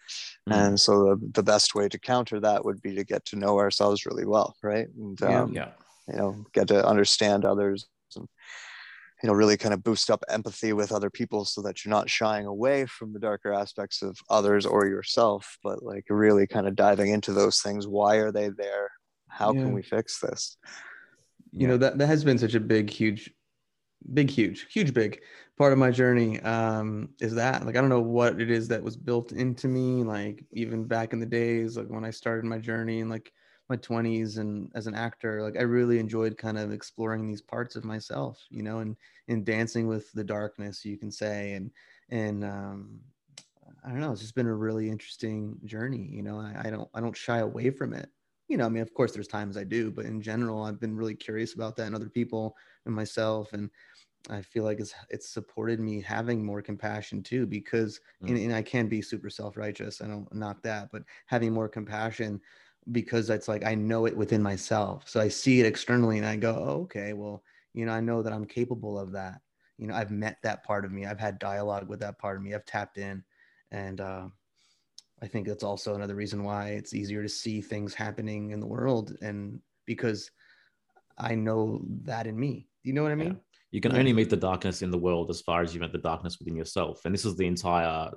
Mm. 0.50 0.68
and 0.68 0.80
so 0.80 1.04
the, 1.04 1.32
the 1.34 1.44
best 1.44 1.76
way 1.76 1.88
to 1.90 2.00
counter 2.00 2.40
that 2.40 2.64
would 2.64 2.82
be 2.82 2.96
to 2.96 3.04
get 3.04 3.26
to 3.26 3.36
know 3.36 3.58
ourselves 3.60 4.06
really 4.06 4.26
well 4.26 4.56
right? 4.64 4.88
And 4.98 5.22
um, 5.24 5.54
yeah. 5.54 5.70
you 6.10 6.18
know 6.18 6.46
get 6.54 6.68
to 6.70 6.86
understand 6.86 7.46
others 7.46 7.88
and 8.16 8.28
you 9.24 9.28
know 9.28 9.34
really 9.34 9.58
kind 9.58 9.74
of 9.74 9.84
boost 9.84 10.12
up 10.12 10.24
empathy 10.30 10.74
with 10.74 10.92
other 10.92 11.10
people 11.10 11.46
so 11.46 11.62
that 11.62 11.84
you're 11.84 11.90
not 11.90 12.10
shying 12.10 12.46
away 12.46 12.86
from 12.86 13.14
the 13.14 13.20
darker 13.20 13.54
aspects 13.54 14.02
of 14.02 14.18
others 14.30 14.66
or 14.66 14.86
yourself 14.86 15.58
but 15.64 15.82
like 15.82 16.06
really 16.10 16.46
kind 16.46 16.68
of 16.68 16.76
diving 16.76 17.10
into 17.12 17.32
those 17.32 17.62
things 17.62 17.88
why 17.88 18.16
are 18.18 18.32
they 18.32 18.50
there 18.50 18.92
how 19.30 19.54
yeah. 19.54 19.62
can 19.62 19.74
we 19.74 19.82
fix 19.82 20.20
this 20.20 20.58
you 21.52 21.62
yeah. 21.62 21.68
know 21.70 21.78
that 21.78 21.98
that 21.98 22.08
has 22.08 22.24
been 22.24 22.38
such 22.38 22.56
a 22.56 22.60
big 22.60 22.90
huge 22.90 23.32
big 24.14 24.30
huge 24.30 24.68
huge 24.72 24.94
big 24.94 25.22
part 25.58 25.72
of 25.72 25.80
my 25.80 25.90
journey 25.90 26.42
um 26.42 27.08
is 27.22 27.34
that 27.36 27.66
like 27.66 27.78
i 27.78 27.82
don't 27.82 27.90
know 27.90 28.02
what 28.02 28.42
it 28.42 28.52
is 28.52 28.68
that 28.68 28.84
was 28.84 28.98
built 28.98 29.32
into 29.32 29.68
me 29.68 30.04
like 30.04 30.44
even 30.52 30.84
back 30.84 31.14
in 31.14 31.20
the 31.20 31.26
days 31.26 31.78
like 31.78 31.88
when 31.88 32.04
i 32.04 32.10
started 32.10 32.44
my 32.44 32.58
journey 32.58 33.00
and 33.00 33.10
like 33.10 33.32
my 33.74 33.78
20s 33.78 34.38
and 34.38 34.72
as 34.76 34.86
an 34.86 34.94
actor 34.94 35.42
like 35.42 35.58
i 35.58 35.64
really 35.64 35.98
enjoyed 35.98 36.38
kind 36.38 36.60
of 36.60 36.72
exploring 36.72 37.28
these 37.28 37.42
parts 37.42 37.76
of 37.76 37.84
myself 37.84 38.46
you 38.52 38.62
know 38.62 38.80
and 38.80 38.96
and 39.30 39.46
dancing 39.46 39.88
with 39.88 40.12
the 40.12 40.24
darkness 40.24 40.86
you 40.86 40.96
can 40.96 41.10
say 41.10 41.54
and 41.54 41.72
and 42.10 42.44
um 42.44 43.00
i 43.84 43.90
don't 43.90 44.00
know 44.00 44.12
it's 44.12 44.22
just 44.22 44.36
been 44.36 44.46
a 44.46 44.54
really 44.54 44.92
interesting 44.92 45.58
journey 45.66 46.08
you 46.12 46.22
know 46.22 46.38
I, 46.38 46.68
I 46.68 46.70
don't 46.70 46.88
i 46.94 47.02
don't 47.02 47.18
shy 47.18 47.40
away 47.40 47.72
from 47.72 47.94
it 47.94 48.10
you 48.48 48.58
know 48.58 48.68
i 48.68 48.70
mean 48.70 48.84
of 48.84 48.94
course 48.94 49.12
there's 49.12 49.28
times 49.28 49.58
i 49.58 49.64
do 49.64 49.90
but 49.90 50.06
in 50.06 50.22
general 50.22 50.64
i've 50.64 50.80
been 50.80 50.96
really 50.96 51.16
curious 51.16 51.56
about 51.56 51.76
that 51.78 51.88
and 51.88 51.96
other 51.96 52.10
people 52.10 52.56
and 52.86 52.94
myself 52.94 53.54
and 53.54 53.72
I 54.30 54.42
feel 54.42 54.64
like 54.64 54.80
it's 54.80 54.94
it's 55.10 55.28
supported 55.28 55.82
me 55.82 56.02
having 56.02 56.46
more 56.46 56.62
compassion 56.62 57.22
too 57.22 57.46
because 57.46 58.00
mm. 58.24 58.30
and, 58.30 58.38
and, 58.38 58.54
I 58.56 58.62
can 58.62 58.88
be 58.88 59.02
super 59.02 59.30
self-righteous. 59.30 60.02
I 60.02 60.08
don't 60.08 60.34
knock 60.34 60.62
that, 60.64 60.90
but 60.94 61.04
having 61.26 61.52
more 61.52 61.68
compassion 61.68 62.40
because 62.92 63.30
it's 63.30 63.48
like 63.48 63.66
I 63.66 63.76
know 63.76 64.06
it 64.06 64.16
within 64.16 64.42
myself. 64.42 65.04
So 65.08 65.20
I 65.20 65.28
see 65.28 65.60
it 65.60 65.66
externally 65.66 66.18
and 66.18 66.28
I 66.28 66.36
go, 66.36 66.56
oh, 66.56 66.82
okay, 66.84 67.14
well, 67.14 67.44
you 67.74 67.86
know, 67.86 67.94
I 67.94 68.02
know 68.02 68.22
that 68.22 68.34
I'm 68.34 68.46
capable 68.46 69.00
of 69.00 69.12
that. 69.14 69.40
You 69.78 69.88
know, 69.88 69.96
I've 69.96 70.12
met 70.12 70.38
that 70.44 70.64
part 70.64 70.86
of 70.86 70.92
me. 70.92 71.06
I've 71.06 71.20
had 71.20 71.40
dialogue 71.40 71.88
with 71.88 72.00
that 72.02 72.20
part 72.20 72.38
of 72.38 72.44
me. 72.44 72.54
I've 72.54 72.66
tapped 72.66 72.98
in. 72.98 73.24
And 73.72 74.02
uh, 74.02 74.28
I 75.22 75.28
think 75.28 75.48
that's 75.48 75.64
also 75.64 75.96
another 75.96 76.16
reason 76.16 76.44
why 76.44 76.70
it's 76.70 76.94
easier 76.94 77.24
to 77.24 77.30
see 77.30 77.62
things 77.62 77.94
happening 77.94 78.52
in 78.52 78.60
the 78.60 78.68
world. 78.68 79.18
And 79.22 79.60
because 79.86 80.30
I 81.18 81.36
know 81.36 81.82
that 82.04 82.28
in 82.28 82.40
me. 82.40 82.68
Do 82.84 82.90
you 82.90 82.94
know 82.94 83.04
what 83.04 83.12
I 83.12 83.16
mean? 83.16 83.28
Yeah. 83.28 83.40
You 83.72 83.82
can 83.82 83.96
only 83.96 84.14
meet 84.14 84.30
the 84.30 84.38
darkness 84.38 84.84
in 84.84 84.92
the 84.92 85.00
world 85.00 85.32
as 85.32 85.42
far 85.42 85.62
as 85.64 85.74
you 85.74 85.80
met 85.80 85.92
the 85.92 85.98
darkness 85.98 86.38
within 86.38 86.56
yourself. 86.56 87.06
And 87.06 87.14
this 87.14 87.26
is 87.26 87.36
the 87.36 87.48
entire 87.48 88.12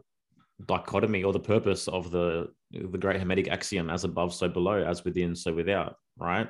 dichotomy 0.65 1.23
or 1.23 1.33
the 1.33 1.41
purpose 1.41 1.87
of 1.89 2.11
the 2.11 2.49
the 2.71 2.99
great 2.99 3.21
hermetic 3.21 3.49
axiom 3.49 3.91
as 3.91 4.05
above 4.05 4.33
so 4.33 4.49
below 4.49 4.83
as 4.83 5.05
within 5.05 5.35
so 5.35 5.53
without 5.53 5.97
right? 6.17 6.49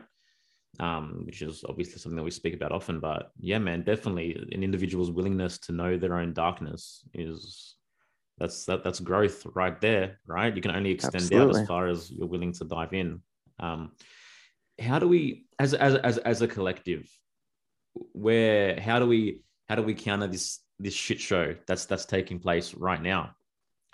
Um, 0.79 1.23
which 1.25 1.41
is 1.41 1.65
obviously 1.67 1.99
something 1.99 2.17
that 2.17 2.23
we 2.23 2.31
speak 2.31 2.55
about 2.55 2.71
often 2.71 3.01
but 3.01 3.31
yeah 3.39 3.59
man 3.59 3.83
definitely 3.83 4.35
an 4.53 4.63
individual's 4.63 5.11
willingness 5.11 5.59
to 5.61 5.73
know 5.73 5.97
their 5.97 6.19
own 6.19 6.35
darkness 6.35 7.03
is 7.15 7.77
that's 8.39 8.67
that 8.67 8.85
that's 8.85 9.01
growth 9.01 9.47
right 9.55 9.81
there 9.81 10.21
right? 10.27 10.55
You 10.55 10.63
can 10.63 10.71
only 10.71 10.91
extend 10.91 11.17
Absolutely. 11.17 11.55
out 11.55 11.63
as 11.63 11.67
far 11.67 11.89
as 11.89 12.11
you're 12.11 12.27
willing 12.27 12.53
to 12.53 12.65
dive 12.65 12.93
in. 12.93 13.23
Um, 13.59 13.93
how 14.79 14.99
do 14.99 15.09
we 15.09 15.47
as 15.59 15.75
as 15.75 15.95
as, 15.97 16.19
as 16.19 16.43
a 16.43 16.49
collective 16.49 17.09
where 18.13 18.79
how 18.79 18.99
do 18.99 19.07
we 19.07 19.43
how 19.69 19.75
do 19.75 19.83
we 19.83 19.95
counter 19.95 20.27
this 20.27 20.61
this 20.79 20.95
shit 20.95 21.21
show 21.21 21.55
that's 21.67 21.87
that's 21.87 22.05
taking 22.05 22.39
place 22.39 22.75
right 22.75 23.01
now 23.01 23.35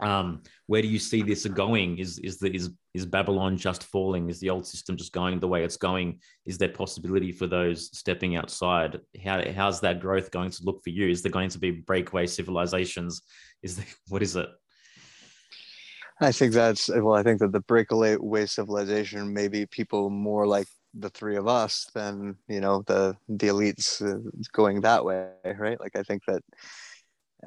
um, 0.01 0.43
where 0.67 0.83
do 0.83 0.89
you 0.89 0.99
see 0.99 1.23
this 1.23 1.47
going? 1.47 1.99
Is 1.99 2.19
is 2.19 2.39
the 2.39 2.55
is 2.55 2.71
is 2.95 3.07
Babylon 3.07 3.57
just 3.57 3.85
falling? 3.85 4.29
Is 4.29 4.41
the 4.41 4.51
old 4.51 4.67
system 4.67 4.97
just 4.97 5.13
going 5.13 5.39
the 5.39 5.49
way 5.49 5.65
it's 5.65 5.77
going? 5.77 6.21
Is 6.45 6.59
there 6.59 6.69
possibility 6.69 7.33
for 7.33 7.47
those 7.47 7.97
stepping 7.97 8.37
outside? 8.37 9.01
How 9.25 9.43
how's 9.53 9.81
that 9.81 10.01
growth 10.01 10.31
going 10.31 10.51
to 10.51 10.65
look 10.65 10.83
for 10.83 10.91
you? 10.91 11.09
Is 11.09 11.23
there 11.23 11.33
going 11.33 11.51
to 11.51 11.59
be 11.59 11.71
breakaway 11.71 12.27
civilizations? 12.27 13.23
Is 13.63 13.77
there, 13.77 13.87
what 14.09 14.23
is 14.23 14.37
it? 14.37 14.49
I 16.21 16.33
think 16.33 16.53
that's 16.53 16.89
well. 16.89 17.15
I 17.15 17.23
think 17.23 17.41
that 17.41 17.53
the 17.53 17.61
breakaway 17.61 18.47
civilization 18.47 19.33
may 19.33 19.49
be 19.49 19.67
people 19.67 20.11
more 20.11 20.47
like 20.47 20.69
the 20.95 21.11
three 21.11 21.37
of 21.37 21.49
us 21.49 21.89
than 21.95 22.37
you 22.49 22.61
know 22.61 22.83
the 22.87 23.17
the 23.29 23.49
elites 23.49 24.03
uh, 24.03 24.19
going 24.53 24.81
that 24.83 25.05
way, 25.05 25.31
right? 25.59 25.81
Like 25.81 25.97
I 25.97 26.03
think 26.03 26.23
that 26.27 26.43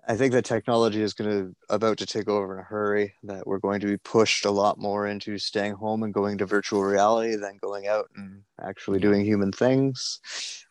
I 0.08 0.16
think 0.16 0.34
that 0.34 0.46
technology 0.46 1.02
is 1.02 1.14
going 1.14 1.30
to 1.30 1.56
about 1.70 1.98
to 2.00 2.06
take 2.06 2.28
over 2.28 2.54
in 2.54 2.60
a 2.60 2.64
hurry. 2.64 3.14
That 3.24 3.48
we're 3.48 3.60
going 3.60 3.80
to 3.80 3.88
be 3.88 3.98
pushed 3.98 4.46
a 4.46 4.52
lot 4.52 4.78
more 4.78 5.08
into 5.08 5.38
staying 5.38 5.74
home 5.74 6.04
and 6.04 6.14
going 6.14 6.38
to 6.40 6.46
virtual 6.46 6.84
reality 6.84 7.36
than 7.36 7.58
going 7.62 7.88
out 7.88 8.10
and 8.16 8.42
actually 8.62 9.00
doing 9.00 9.24
human 9.24 9.52
things. 9.52 10.20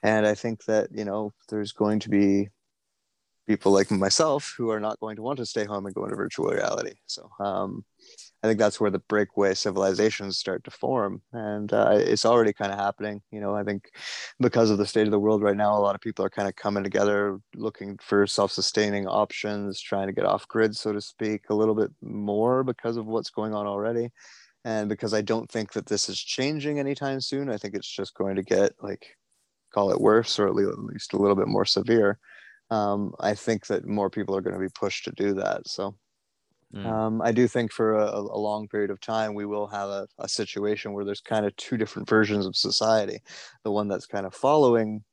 And 0.03 0.27
I 0.27 0.35
think 0.35 0.65
that 0.65 0.89
you 0.93 1.05
know 1.05 1.33
there's 1.49 1.73
going 1.73 2.01
to 2.01 2.11
be 2.11 2.49
people 3.47 3.73
like 3.73 3.91
myself 3.91 4.55
who 4.57 4.71
are 4.71 4.81
not 4.81 5.01
going 5.01 5.17
to 5.17 5.23
want 5.23 5.39
to 5.39 5.47
stay 5.47 5.65
home 5.65 5.87
and 5.87 5.95
go 5.95 6.05
into 6.05 6.17
virtual 6.17 6.51
reality. 6.51 6.95
So 7.07 7.31
um, 7.41 7.85
I 8.45 8.47
think 8.47 8.59
that's 8.59 8.79
where 8.79 8.91
the 8.91 8.99
breakaway 8.99 9.55
civilizations 9.55 10.37
start 10.37 10.65
to 10.65 10.71
form, 10.71 11.23
and 11.33 11.73
uh, 11.73 11.93
it's 11.95 12.27
already 12.27 12.53
kind 12.53 12.71
of 12.71 12.79
happening. 12.79 13.23
You 13.31 13.41
know, 13.41 13.55
I 13.55 13.65
think 13.65 13.91
because 14.39 14.69
of 14.69 14.77
the 14.77 14.85
state 14.85 15.07
of 15.07 15.13
the 15.13 15.19
world 15.19 15.43
right 15.43 15.57
now, 15.57 15.75
a 15.75 15.81
lot 15.81 15.95
of 15.95 16.03
people 16.03 16.27
are 16.27 16.31
kind 16.31 16.47
of 16.47 16.55
coming 16.55 16.85
together, 16.85 17.41
looking 17.57 17.99
for 18.03 18.27
self-sustaining 18.27 19.07
options, 19.07 19.81
trying 19.81 20.09
to 20.09 20.13
get 20.13 20.27
off 20.27 20.47
grid, 20.47 20.77
so 20.77 20.93
to 20.93 21.01
speak, 21.01 21.49
a 21.49 21.55
little 21.55 21.75
bit 21.75 21.91
more 22.03 22.63
because 22.63 22.99
of 22.99 23.07
what's 23.07 23.31
going 23.31 23.55
on 23.55 23.67
already, 23.67 24.11
and 24.67 24.91
because 24.91 25.15
I 25.15 25.23
don't 25.23 25.51
think 25.51 25.73
that 25.73 25.87
this 25.87 26.11
is 26.11 26.21
changing 26.21 26.79
anytime 26.79 27.23
soon. 27.23 27.49
I 27.49 27.57
think 27.57 27.75
it's 27.75 27.89
just 27.89 28.13
going 28.13 28.37
to 28.37 28.43
get 28.43 28.73
like 28.83 29.17
call 29.73 29.91
it 29.91 30.03
worse, 30.03 30.39
or 30.39 30.47
at 30.49 30.55
least 30.55 31.15
a 31.15 31.17
little 31.17 31.37
bit 31.37 31.49
more 31.49 31.65
severe. 31.65 32.19
Um, 32.69 33.15
I 33.21 33.35
think 33.35 33.69
that 33.69 33.87
more 33.87 34.11
people 34.11 34.37
are 34.37 34.43
going 34.43 34.53
to 34.53 34.61
be 34.61 34.69
pushed 34.69 35.07
to 35.07 35.13
do 35.13 35.33
that. 35.33 35.67
So 35.67 35.97
Mm. 36.75 36.87
Um, 36.87 37.23
I 37.23 37.31
do 37.31 37.47
think 37.47 37.71
for 37.71 37.95
a, 37.95 38.11
a, 38.11 38.39
long 38.39 38.67
period 38.67 38.91
of 38.91 39.01
time, 39.01 39.35
we 39.35 39.47
will 39.47 39.69
have 39.69 39.89
a, 39.89 40.09
a 40.19 40.29
situation 40.29 40.93
where 40.93 41.05
there's 41.05 41.21
kind 41.21 41.47
of 41.47 41.55
two 41.55 41.77
different 41.77 42.09
versions 42.09 42.47
of 42.47 42.57
society 42.57 43.21
the 43.63 43.71
one 43.71 43.87
that's 43.87 44.07
kind 44.07 44.27
of 44.27 44.35
following 44.35 45.05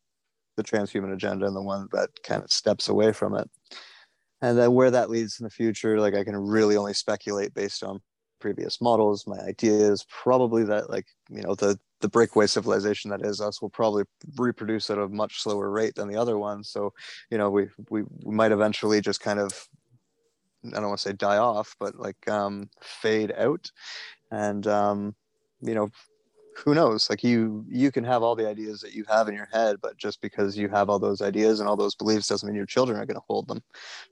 the 0.57 0.63
transhuman 0.63 1.13
agenda 1.13 1.45
and 1.45 1.55
the 1.55 1.61
one 1.61 1.87
that 1.91 2.09
kind 2.23 2.43
of 2.43 2.51
steps 2.51 2.89
away 2.89 3.11
from 3.11 3.35
it. 3.35 3.49
And 4.41 4.57
then 4.57 4.73
where 4.73 4.89
that 4.91 5.09
leads 5.09 5.39
in 5.39 5.43
the 5.43 5.51
future, 5.51 5.99
like 5.99 6.15
I 6.15 6.23
can 6.23 6.35
really 6.35 6.75
only 6.75 6.93
speculate 6.93 7.53
based 7.53 7.83
on 7.83 7.99
previous 8.39 8.81
models. 8.81 9.27
My 9.27 9.37
idea 9.37 9.73
is 9.73 10.05
probably 10.09 10.63
that, 10.63 10.89
like, 10.89 11.05
you 11.29 11.43
know, 11.43 11.55
the 11.55 11.79
the 12.01 12.09
breakaway 12.09 12.47
civilization 12.47 13.11
that 13.11 13.23
is 13.23 13.39
us 13.39 13.61
will 13.61 13.69
probably 13.69 14.03
reproduce 14.35 14.89
at 14.89 14.97
a 14.97 15.07
much 15.07 15.39
slower 15.39 15.69
rate 15.69 15.93
than 15.93 16.07
the 16.07 16.19
other 16.19 16.39
ones. 16.39 16.71
So, 16.71 16.91
you 17.29 17.37
know, 17.37 17.51
we 17.51 17.67
we, 17.91 18.01
we 18.23 18.35
might 18.35 18.51
eventually 18.51 18.99
just 19.01 19.21
kind 19.21 19.39
of 19.39 19.67
I 20.65 20.79
don't 20.79 20.87
want 20.87 20.99
to 20.99 21.09
say 21.09 21.13
die 21.13 21.37
off, 21.37 21.75
but 21.79 21.95
like 21.95 22.27
um, 22.27 22.69
fade 22.81 23.33
out. 23.37 23.71
And 24.31 24.65
um, 24.67 25.15
you 25.61 25.73
know, 25.75 25.89
who 26.55 26.73
knows? 26.73 27.09
Like 27.09 27.23
you, 27.23 27.65
you 27.67 27.91
can 27.91 28.03
have 28.03 28.23
all 28.23 28.35
the 28.35 28.47
ideas 28.47 28.81
that 28.81 28.93
you 28.93 29.03
have 29.09 29.27
in 29.27 29.35
your 29.35 29.49
head, 29.51 29.77
but 29.81 29.97
just 29.97 30.21
because 30.21 30.57
you 30.57 30.69
have 30.69 30.89
all 30.89 30.99
those 30.99 31.21
ideas 31.21 31.59
and 31.59 31.67
all 31.67 31.77
those 31.77 31.95
beliefs 31.95 32.27
doesn't 32.27 32.47
mean 32.47 32.55
your 32.55 32.65
children 32.65 32.99
are 32.99 33.05
going 33.05 33.15
to 33.15 33.25
hold 33.27 33.47
them, 33.47 33.63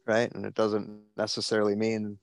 right? 0.05 0.31
And 0.33 0.45
it 0.45 0.55
doesn't 0.55 0.89
necessarily 1.17 1.75
mean 1.75 2.17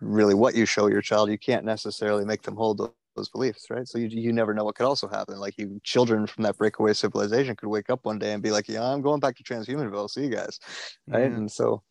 really 0.00 0.34
what 0.34 0.54
you 0.54 0.64
show 0.64 0.86
your 0.88 1.02
child. 1.02 1.30
You 1.30 1.38
can't 1.38 1.64
necessarily 1.64 2.24
make 2.24 2.42
them 2.42 2.56
hold 2.56 2.78
those 3.16 3.28
beliefs, 3.28 3.66
right? 3.70 3.86
So 3.86 3.98
you, 3.98 4.08
you 4.08 4.32
never 4.32 4.54
know 4.54 4.64
what 4.64 4.76
could 4.76 4.86
also 4.86 5.08
happen. 5.08 5.38
Like 5.38 5.58
you, 5.58 5.80
children 5.82 6.26
from 6.26 6.44
that 6.44 6.56
breakaway 6.56 6.92
civilization 6.92 7.56
could 7.56 7.68
wake 7.68 7.90
up 7.90 8.04
one 8.04 8.18
day 8.18 8.32
and 8.32 8.42
be 8.42 8.50
like, 8.52 8.68
"Yeah, 8.68 8.84
I'm 8.84 9.02
going 9.02 9.20
back 9.20 9.36
to 9.36 9.42
transhumanville. 9.42 10.08
See 10.08 10.22
you 10.22 10.30
guys," 10.30 10.60
right? 11.08 11.30
Yeah. 11.30 11.36
And 11.36 11.50
so 11.50 11.82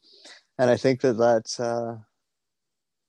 and 0.57 0.69
I 0.69 0.77
think 0.77 1.01
that 1.01 1.17
that 1.17 1.63
uh, 1.63 1.97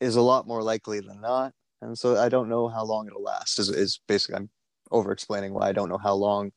is 0.01 0.16
a 0.16 0.22
lot 0.22 0.46
more 0.46 0.62
likely 0.62 1.01
than 1.01 1.20
not. 1.20 1.53
And 1.80 1.96
so 1.96 2.16
I 2.16 2.28
don't 2.28 2.49
know 2.49 2.68
how 2.68 2.84
long 2.84 3.07
it'll 3.07 3.22
last. 3.22 3.59
Is 3.59 3.68
is 3.68 4.01
basically 4.09 4.36
I'm 4.36 4.51
over 4.90 5.12
explaining 5.12 5.55
why 5.55 5.68
I 5.68 5.72
don't 5.72 5.88
know 5.88 5.99
how 5.99 6.14
long 6.14 6.51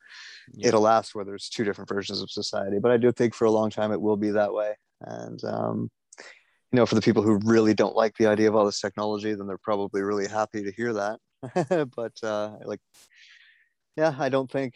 yeah. 0.53 0.69
it'll 0.69 0.81
last. 0.81 1.13
Where 1.13 1.25
there's 1.25 1.49
two 1.49 1.63
different 1.63 1.89
versions 1.89 2.21
of 2.21 2.31
society, 2.31 2.79
but 2.81 2.91
I 2.91 2.97
do 2.97 3.11
think 3.11 3.35
for 3.35 3.45
a 3.45 3.51
long 3.51 3.69
time 3.69 3.91
it 3.91 4.01
will 4.01 4.17
be 4.17 4.31
that 4.31 4.53
way. 4.53 4.75
And 5.01 5.43
um, 5.43 5.89
you 6.71 6.77
know, 6.77 6.85
for 6.85 6.95
the 6.95 7.01
people 7.01 7.21
who 7.21 7.39
really 7.43 7.73
don't 7.73 7.95
like 7.95 8.15
the 8.17 8.27
idea 8.27 8.47
of 8.47 8.55
all 8.55 8.65
this 8.65 8.79
technology, 8.79 9.33
then 9.33 9.47
they're 9.47 9.57
probably 9.57 10.01
really 10.01 10.27
happy 10.27 10.63
to 10.63 10.71
hear 10.71 10.93
that. 10.93 11.19
but 11.95 12.13
uh, 12.23 12.55
like, 12.63 12.79
yeah, 13.95 14.15
I 14.17 14.29
don't 14.29 14.49
think. 14.49 14.75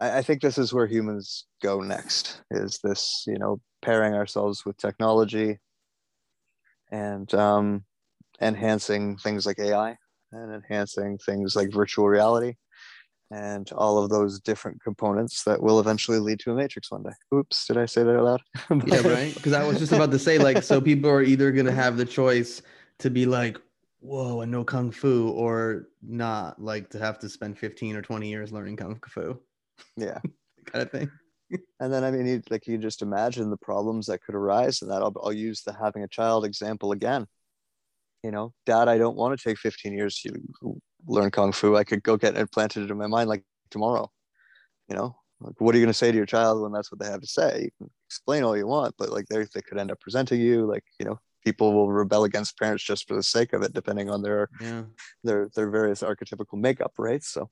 I, 0.00 0.18
I 0.18 0.22
think 0.22 0.40
this 0.40 0.58
is 0.58 0.72
where 0.72 0.86
humans 0.86 1.46
go 1.62 1.80
next. 1.80 2.42
Is 2.50 2.80
this 2.82 3.24
you 3.26 3.38
know 3.38 3.60
pairing 3.84 4.14
ourselves 4.14 4.64
with 4.64 4.76
technology 4.78 5.58
and 6.90 7.32
um, 7.34 7.84
enhancing 8.40 9.16
things 9.18 9.44
like 9.44 9.58
AI 9.58 9.96
and 10.32 10.54
enhancing 10.54 11.18
things 11.18 11.54
like 11.54 11.70
virtual 11.70 12.08
reality 12.08 12.54
and 13.30 13.70
all 13.72 14.02
of 14.02 14.10
those 14.10 14.40
different 14.40 14.80
components 14.82 15.44
that 15.44 15.62
will 15.62 15.80
eventually 15.80 16.18
lead 16.18 16.40
to 16.40 16.52
a 16.52 16.54
matrix 16.54 16.90
one 16.90 17.02
day. 17.02 17.10
Oops, 17.34 17.66
did 17.66 17.76
I 17.76 17.86
say 17.86 18.02
that 18.02 18.16
out 18.16 18.24
loud? 18.24 18.42
yeah, 18.86 19.06
right. 19.06 19.34
Because 19.34 19.52
I 19.52 19.66
was 19.66 19.78
just 19.78 19.92
about 19.92 20.10
to 20.12 20.18
say, 20.18 20.38
like, 20.38 20.62
so 20.62 20.80
people 20.80 21.10
are 21.10 21.22
either 21.22 21.50
going 21.52 21.66
to 21.66 21.72
have 21.72 21.96
the 21.96 22.04
choice 22.04 22.62
to 23.00 23.10
be 23.10 23.26
like, 23.26 23.58
whoa, 24.00 24.40
I 24.40 24.44
know 24.44 24.62
kung 24.62 24.90
fu, 24.90 25.30
or 25.30 25.88
not, 26.02 26.62
like 26.62 26.90
to 26.90 26.98
have 26.98 27.18
to 27.20 27.28
spend 27.28 27.58
15 27.58 27.96
or 27.96 28.02
20 28.02 28.28
years 28.28 28.52
learning 28.52 28.76
kung 28.76 29.00
fu. 29.08 29.38
Yeah. 29.96 30.20
kind 30.66 30.82
of 30.82 30.90
thing 30.90 31.10
and 31.80 31.92
then 31.92 32.04
I 32.04 32.10
mean, 32.10 32.26
you, 32.26 32.42
like 32.50 32.66
you 32.66 32.78
just 32.78 33.02
imagine 33.02 33.50
the 33.50 33.56
problems 33.56 34.06
that 34.06 34.22
could 34.22 34.34
arise, 34.34 34.82
and 34.82 34.90
that 34.90 35.02
I'll, 35.02 35.14
I'll 35.22 35.32
use 35.32 35.62
the 35.62 35.72
having 35.72 36.02
a 36.02 36.08
child 36.08 36.44
example 36.44 36.92
again. 36.92 37.26
You 38.22 38.30
know, 38.30 38.52
Dad, 38.64 38.88
I 38.88 38.96
don't 38.98 39.16
want 39.16 39.38
to 39.38 39.48
take 39.48 39.58
15 39.58 39.92
years 39.92 40.18
to 40.20 40.32
learn 41.06 41.30
kung 41.30 41.52
fu. 41.52 41.76
I 41.76 41.84
could 41.84 42.02
go 42.02 42.16
get 42.16 42.36
it 42.36 42.52
planted 42.52 42.90
in 42.90 42.98
my 42.98 43.06
mind 43.06 43.28
like 43.28 43.44
tomorrow. 43.70 44.10
You 44.88 44.96
know, 44.96 45.16
like 45.40 45.60
what 45.60 45.74
are 45.74 45.78
you 45.78 45.84
going 45.84 45.92
to 45.92 45.98
say 45.98 46.10
to 46.10 46.16
your 46.16 46.26
child 46.26 46.62
when 46.62 46.72
that's 46.72 46.90
what 46.90 47.00
they 47.00 47.06
have 47.06 47.20
to 47.20 47.26
say? 47.26 47.64
You 47.64 47.70
can 47.78 47.90
explain 48.08 48.44
all 48.44 48.56
you 48.56 48.66
want, 48.66 48.94
but 48.98 49.10
like 49.10 49.26
they 49.26 49.46
they 49.54 49.62
could 49.62 49.78
end 49.78 49.90
up 49.90 50.00
presenting 50.00 50.40
you 50.40 50.66
like 50.66 50.84
you 50.98 51.06
know 51.06 51.18
people 51.44 51.74
will 51.74 51.92
rebel 51.92 52.24
against 52.24 52.58
parents 52.58 52.82
just 52.82 53.06
for 53.06 53.14
the 53.14 53.22
sake 53.22 53.52
of 53.52 53.62
it, 53.62 53.74
depending 53.74 54.08
on 54.10 54.22
their 54.22 54.48
yeah. 54.60 54.82
their 55.22 55.50
their 55.54 55.70
various 55.70 56.02
archetypical 56.02 56.58
makeup, 56.58 56.92
right? 56.98 57.22
So 57.22 57.50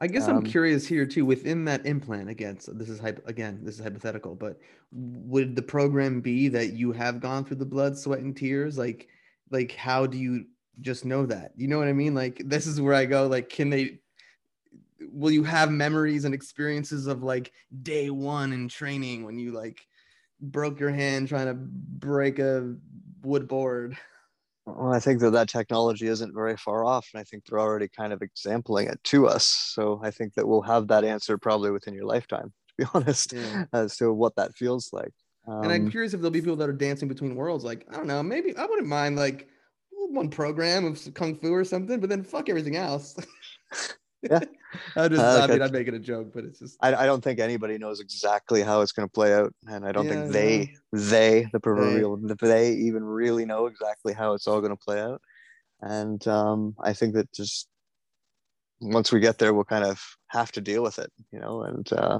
I 0.00 0.06
guess 0.06 0.28
um, 0.28 0.36
I'm 0.36 0.42
curious 0.44 0.86
here 0.86 1.04
too. 1.04 1.24
Within 1.24 1.64
that 1.64 1.84
implant, 1.84 2.28
again, 2.28 2.60
so 2.60 2.72
this 2.72 2.88
is 2.88 3.00
again, 3.26 3.60
this 3.62 3.76
is 3.76 3.82
hypothetical, 3.82 4.34
but 4.34 4.58
would 4.92 5.56
the 5.56 5.62
program 5.62 6.20
be 6.20 6.48
that 6.48 6.72
you 6.72 6.92
have 6.92 7.20
gone 7.20 7.44
through 7.44 7.56
the 7.56 7.66
blood, 7.66 7.98
sweat, 7.98 8.20
and 8.20 8.36
tears? 8.36 8.78
Like, 8.78 9.08
like 9.50 9.72
how 9.74 10.06
do 10.06 10.16
you 10.16 10.46
just 10.80 11.04
know 11.04 11.26
that? 11.26 11.52
You 11.56 11.66
know 11.66 11.78
what 11.78 11.88
I 11.88 11.92
mean? 11.92 12.14
Like, 12.14 12.40
this 12.44 12.66
is 12.66 12.80
where 12.80 12.94
I 12.94 13.06
go. 13.06 13.26
Like, 13.26 13.48
can 13.48 13.70
they? 13.70 13.98
Will 15.12 15.32
you 15.32 15.42
have 15.44 15.70
memories 15.70 16.24
and 16.24 16.34
experiences 16.34 17.06
of 17.06 17.22
like 17.22 17.52
day 17.82 18.10
one 18.10 18.52
in 18.52 18.68
training 18.68 19.24
when 19.24 19.38
you 19.38 19.52
like 19.52 19.86
broke 20.40 20.78
your 20.78 20.90
hand 20.90 21.28
trying 21.28 21.46
to 21.46 21.54
break 21.54 22.38
a 22.38 22.76
wood 23.22 23.48
board? 23.48 23.96
Well, 24.76 24.92
I 24.92 25.00
think 25.00 25.20
that 25.20 25.30
that 25.30 25.48
technology 25.48 26.06
isn't 26.06 26.34
very 26.34 26.56
far 26.56 26.84
off, 26.84 27.08
and 27.12 27.20
I 27.20 27.24
think 27.24 27.44
they're 27.44 27.60
already 27.60 27.88
kind 27.88 28.12
of 28.12 28.22
exampling 28.22 28.88
it 28.88 29.02
to 29.04 29.26
us. 29.26 29.46
So 29.46 30.00
I 30.02 30.10
think 30.10 30.34
that 30.34 30.46
we'll 30.46 30.62
have 30.62 30.88
that 30.88 31.04
answer 31.04 31.38
probably 31.38 31.70
within 31.70 31.94
your 31.94 32.04
lifetime, 32.04 32.52
to 32.68 32.74
be 32.76 32.84
honest, 32.94 33.32
yeah. 33.32 33.64
as 33.72 33.96
to 33.96 34.12
what 34.12 34.36
that 34.36 34.54
feels 34.54 34.90
like. 34.92 35.12
Um, 35.46 35.62
and 35.62 35.72
I'm 35.72 35.84
um, 35.86 35.90
curious 35.90 36.12
if 36.12 36.20
there'll 36.20 36.30
be 36.30 36.40
people 36.40 36.56
that 36.56 36.68
are 36.68 36.74
dancing 36.74 37.08
between 37.08 37.34
worlds. 37.34 37.64
Like 37.64 37.86
I 37.90 37.96
don't 37.96 38.06
know, 38.06 38.22
maybe 38.22 38.54
I 38.56 38.66
wouldn't 38.66 38.88
mind 38.88 39.16
like 39.16 39.48
one 39.90 40.28
program 40.28 40.84
of 40.84 41.14
kung 41.14 41.36
fu 41.36 41.52
or 41.52 41.64
something, 41.64 42.00
but 42.00 42.10
then 42.10 42.22
fuck 42.22 42.48
everything 42.48 42.76
else. 42.76 43.16
yeah. 44.22 44.40
I 44.96 45.08
just, 45.08 45.20
uh, 45.20 45.40
I 45.42 45.46
mean, 45.46 45.62
I'm 45.62 45.72
making 45.72 45.94
a 45.94 45.98
joke, 45.98 46.32
but 46.34 46.44
it's 46.44 46.58
just. 46.58 46.76
I, 46.80 46.94
I 46.94 47.06
don't 47.06 47.22
think 47.22 47.40
anybody 47.40 47.78
knows 47.78 48.00
exactly 48.00 48.62
how 48.62 48.80
it's 48.82 48.92
going 48.92 49.08
to 49.08 49.12
play 49.12 49.34
out, 49.34 49.54
and 49.66 49.86
I 49.86 49.92
don't 49.92 50.06
yeah, 50.06 50.26
think 50.26 50.32
they, 50.32 50.74
they, 50.92 51.46
the 51.52 51.60
proverbial, 51.60 52.16
they. 52.16 52.34
they 52.34 52.72
even 52.72 53.04
really 53.04 53.44
know 53.44 53.66
exactly 53.66 54.12
how 54.12 54.34
it's 54.34 54.46
all 54.46 54.60
going 54.60 54.76
to 54.76 54.84
play 54.84 55.00
out. 55.00 55.22
And 55.80 56.26
um, 56.26 56.74
I 56.80 56.92
think 56.92 57.14
that 57.14 57.32
just 57.32 57.68
once 58.80 59.12
we 59.12 59.20
get 59.20 59.38
there, 59.38 59.54
we'll 59.54 59.64
kind 59.64 59.84
of 59.84 60.00
have 60.28 60.52
to 60.52 60.60
deal 60.60 60.82
with 60.82 60.98
it, 60.98 61.12
you 61.32 61.38
know, 61.38 61.62
and 61.62 61.90
uh, 61.92 62.18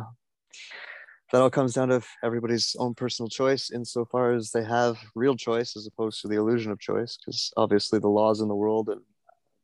that 1.32 1.42
all 1.42 1.50
comes 1.50 1.74
down 1.74 1.88
to 1.88 2.02
everybody's 2.24 2.74
own 2.78 2.94
personal 2.94 3.28
choice 3.28 3.70
insofar 3.70 4.32
as 4.32 4.50
they 4.50 4.64
have 4.64 4.98
real 5.14 5.36
choice 5.36 5.76
as 5.76 5.86
opposed 5.86 6.20
to 6.22 6.28
the 6.28 6.36
illusion 6.36 6.72
of 6.72 6.80
choice, 6.80 7.18
because 7.18 7.52
obviously 7.56 7.98
the 7.98 8.08
laws 8.08 8.40
in 8.40 8.48
the 8.48 8.54
world 8.54 8.88
and 8.88 9.00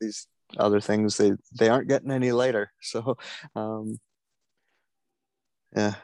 these 0.00 0.26
other 0.58 0.80
things 0.80 1.16
they 1.16 1.32
they 1.58 1.68
aren't 1.68 1.88
getting 1.88 2.10
any 2.10 2.32
later 2.32 2.70
so 2.80 3.16
um 3.56 3.98
yeah. 5.76 5.94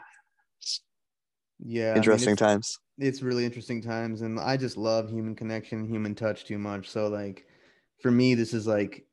Yeah 1.62 1.94
interesting 1.96 2.28
I 2.28 2.30
mean, 2.30 2.32
it's, 2.32 2.40
times. 2.40 2.78
it's 2.98 3.22
really 3.22 3.44
interesting 3.44 3.80
times 3.82 4.22
and 4.22 4.40
i 4.40 4.56
just 4.56 4.76
love 4.76 5.10
human 5.10 5.34
connection 5.36 5.86
human 5.88 6.14
touch 6.14 6.44
too 6.44 6.58
much. 6.58 6.88
So 6.88 7.08
like 7.08 7.46
for 8.02 8.10
me 8.10 8.34
this 8.34 8.54
is 8.54 8.66
like 8.66 9.04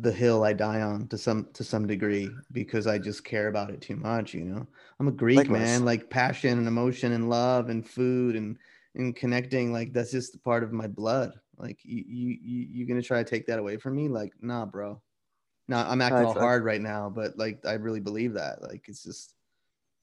the 0.00 0.12
hill 0.12 0.44
i 0.44 0.52
die 0.52 0.82
on 0.82 1.08
to 1.08 1.16
some 1.16 1.48
to 1.54 1.64
some 1.64 1.86
degree 1.86 2.28
because 2.52 2.86
i 2.86 2.98
just 2.98 3.24
care 3.24 3.48
about 3.48 3.70
it 3.70 3.80
too 3.80 3.96
much 3.96 4.34
you 4.34 4.44
know? 4.44 4.66
I'm 5.00 5.08
a 5.08 5.12
greek 5.12 5.38
Likewise. 5.38 5.60
man. 5.60 5.84
like 5.84 6.10
passion 6.10 6.58
and 6.58 6.68
emotion 6.68 7.12
and 7.12 7.30
love 7.30 7.70
and 7.70 7.88
food 7.88 8.36
and 8.36 8.58
and 8.94 9.16
connecting 9.16 9.72
like 9.72 9.92
that's 9.92 10.10
just 10.10 10.42
part 10.44 10.62
of 10.62 10.72
my 10.72 10.86
blood 10.88 11.32
like 11.58 11.80
you 11.84 12.04
you 12.06 12.68
you 12.70 12.84
are 12.84 12.88
gonna 12.88 13.02
try 13.02 13.22
to 13.22 13.28
take 13.28 13.46
that 13.46 13.58
away 13.58 13.76
from 13.76 13.96
me? 13.96 14.08
Like, 14.08 14.32
nah, 14.40 14.64
bro. 14.64 15.00
Nah, 15.66 15.90
I'm 15.90 16.00
acting 16.00 16.24
all 16.24 16.32
hard 16.32 16.64
right 16.64 16.80
now, 16.80 17.10
but 17.10 17.36
like 17.36 17.64
I 17.66 17.74
really 17.74 18.00
believe 18.00 18.34
that. 18.34 18.62
Like 18.62 18.88
it's 18.88 19.02
just 19.02 19.34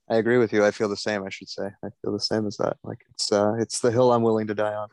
I 0.09 0.17
agree 0.17 0.37
with 0.37 0.53
you. 0.53 0.63
I 0.63 0.71
feel 0.71 0.89
the 0.89 0.97
same, 0.97 1.23
I 1.23 1.29
should 1.29 1.49
say. 1.49 1.69
I 1.83 1.87
feel 2.01 2.11
the 2.11 2.19
same 2.19 2.45
as 2.45 2.57
that. 2.57 2.77
Like 2.83 3.03
it's 3.11 3.31
uh 3.31 3.53
it's 3.57 3.79
the 3.79 3.91
hill 3.91 4.11
I'm 4.11 4.21
willing 4.21 4.47
to 4.47 4.55
die 4.55 4.75
on. 4.75 4.89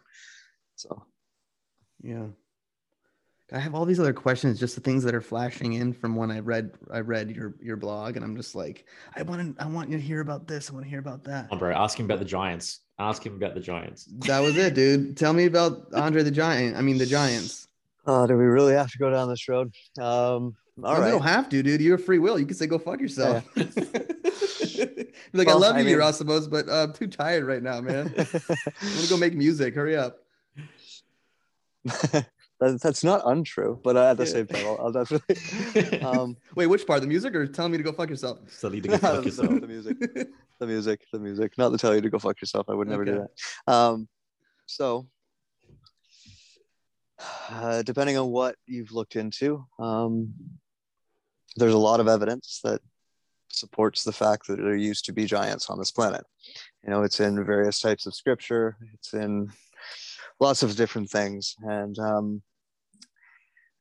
So 0.77 1.05
yeah. 2.03 2.27
I 3.53 3.59
have 3.59 3.75
all 3.75 3.85
these 3.85 4.01
other 4.01 4.15
questions, 4.15 4.59
just 4.59 4.77
the 4.77 4.81
things 4.81 5.05
that 5.05 5.15
are 5.15 5.21
flashing 5.21 5.75
in 5.75 5.93
from 5.93 6.17
when 6.17 6.31
I 6.31 6.39
read 6.39 6.73
I 6.91 7.01
read 7.01 7.31
your 7.31 7.55
your 7.61 7.77
blog, 7.77 8.17
and 8.17 8.25
I'm 8.25 8.35
just 8.35 8.55
like, 8.55 8.87
I 9.15 9.23
want 9.23 9.57
to 9.57 9.63
I 9.63 9.67
want 9.67 9.91
you 9.91 9.99
to 9.99 10.03
hear 10.03 10.21
about 10.21 10.49
this. 10.49 10.71
I 10.71 10.73
want 10.73 10.87
to 10.87 10.91
hear 10.91 11.01
about 11.01 11.25
that. 11.25 11.49
Oh, 11.51 11.57
bro, 11.57 11.75
asking 11.75 12.07
about 12.07 12.19
the 12.19 12.25
Giants. 12.25 12.81
Ask 13.03 13.27
him 13.27 13.35
about 13.35 13.55
the 13.55 13.61
Giants. 13.61 14.05
That 14.29 14.41
was 14.41 14.57
it, 14.57 14.75
dude. 14.75 15.17
Tell 15.17 15.33
me 15.33 15.47
about 15.47 15.93
Andre 15.93 16.23
the 16.23 16.31
Giant. 16.31 16.77
I 16.77 16.83
mean, 16.83 16.99
the 16.99 17.07
Giants. 17.07 17.67
Oh, 18.07 18.29
do 18.29 18.37
we 18.37 18.45
really 18.45 18.75
have 18.75 18.93
to 18.93 18.99
go 18.99 19.11
down 19.11 19.29
this 19.29 19.49
road? 19.49 19.75
Um, 19.99 20.05
all 20.05 20.55
no, 20.77 20.93
right. 20.93 21.07
You 21.07 21.13
don't 21.13 21.23
have 21.23 21.49
to, 21.49 21.63
dude. 21.65 21.81
You 21.81 21.93
have 21.93 22.05
free 22.05 22.21
will. 22.21 22.39
You 22.39 22.47
can 22.47 22.55
say 22.57 22.69
go 22.69 22.79
fuck 22.79 23.01
yourself. 23.01 23.45
Yeah. 23.57 23.65
like, 25.33 25.49
well, 25.49 25.57
I 25.57 25.61
love 25.61 25.77
I 25.77 25.81
you, 25.81 25.97
mean... 25.97 26.51
but 26.51 26.69
uh, 26.69 26.85
I'm 26.85 26.93
too 26.93 27.09
tired 27.09 27.45
right 27.45 27.63
now, 27.63 27.81
man. 27.81 28.15
I'm 28.17 28.25
gonna 28.31 29.09
go 29.09 29.17
make 29.17 29.35
music. 29.35 29.75
Hurry 29.75 29.97
up. 29.97 30.19
that's 32.61 33.03
not 33.03 33.23
untrue, 33.25 33.81
but 33.83 33.97
uh, 33.97 34.11
at 34.11 34.17
the 34.17 34.25
yeah. 34.27 34.31
same 34.31 34.47
time, 34.47 34.67
I'll, 34.67 34.79
I'll 34.81 34.93
definitely. 34.93 36.01
Um, 36.03 36.37
Wait, 36.55 36.69
which 36.69 36.87
part? 36.87 37.01
The 37.01 37.09
music 37.09 37.35
or 37.35 37.49
telling 37.49 37.73
me 37.73 37.79
to 37.79 37.85
go 37.85 37.93
fuck 37.93 38.11
yourself? 38.11 38.39
Tell 38.61 38.73
you 38.73 38.81
to 38.81 38.89
go 38.89 38.99
fuck 38.99 39.25
yourself. 39.25 39.49
the 39.49 39.67
music, 39.67 39.97
the 40.63 40.67
music, 40.75 40.99
the 41.13 41.19
music. 41.29 41.51
Not 41.59 41.71
to 41.71 41.79
tell 41.79 41.95
you 41.95 42.01
to 42.01 42.11
go 42.11 42.19
fuck 42.19 42.41
yourself. 42.41 42.67
I 42.69 42.75
would 42.75 42.89
never 42.89 43.03
okay. 43.03 43.13
do 43.13 43.19
that. 43.19 43.73
Um, 43.73 44.09
so, 44.67 45.07
Uh, 47.49 47.83
depending 47.83 48.17
on 48.19 48.29
what 48.39 48.55
you've 48.67 48.93
looked 48.99 49.17
into, 49.17 49.65
um, 49.79 50.35
there's 51.59 51.79
a 51.81 51.87
lot 51.89 52.01
of 52.01 52.09
evidence 52.09 52.61
that 52.65 52.81
supports 53.49 54.03
the 54.03 54.17
fact 54.23 54.47
that 54.47 54.57
there 54.57 54.89
used 54.91 55.05
to 55.05 55.13
be 55.13 55.25
giants 55.37 55.71
on 55.71 55.79
this 55.79 55.93
planet. 55.93 56.25
You 56.83 56.91
know, 56.91 57.05
it's 57.05 57.21
in 57.21 57.45
various 57.45 57.79
types 57.81 58.07
of 58.07 58.15
scripture, 58.15 58.77
it's 58.95 59.13
in 59.15 59.53
lots 60.41 60.63
of 60.63 60.75
different 60.75 61.11
things. 61.11 61.55
And 61.63 61.97
um, 61.99 62.43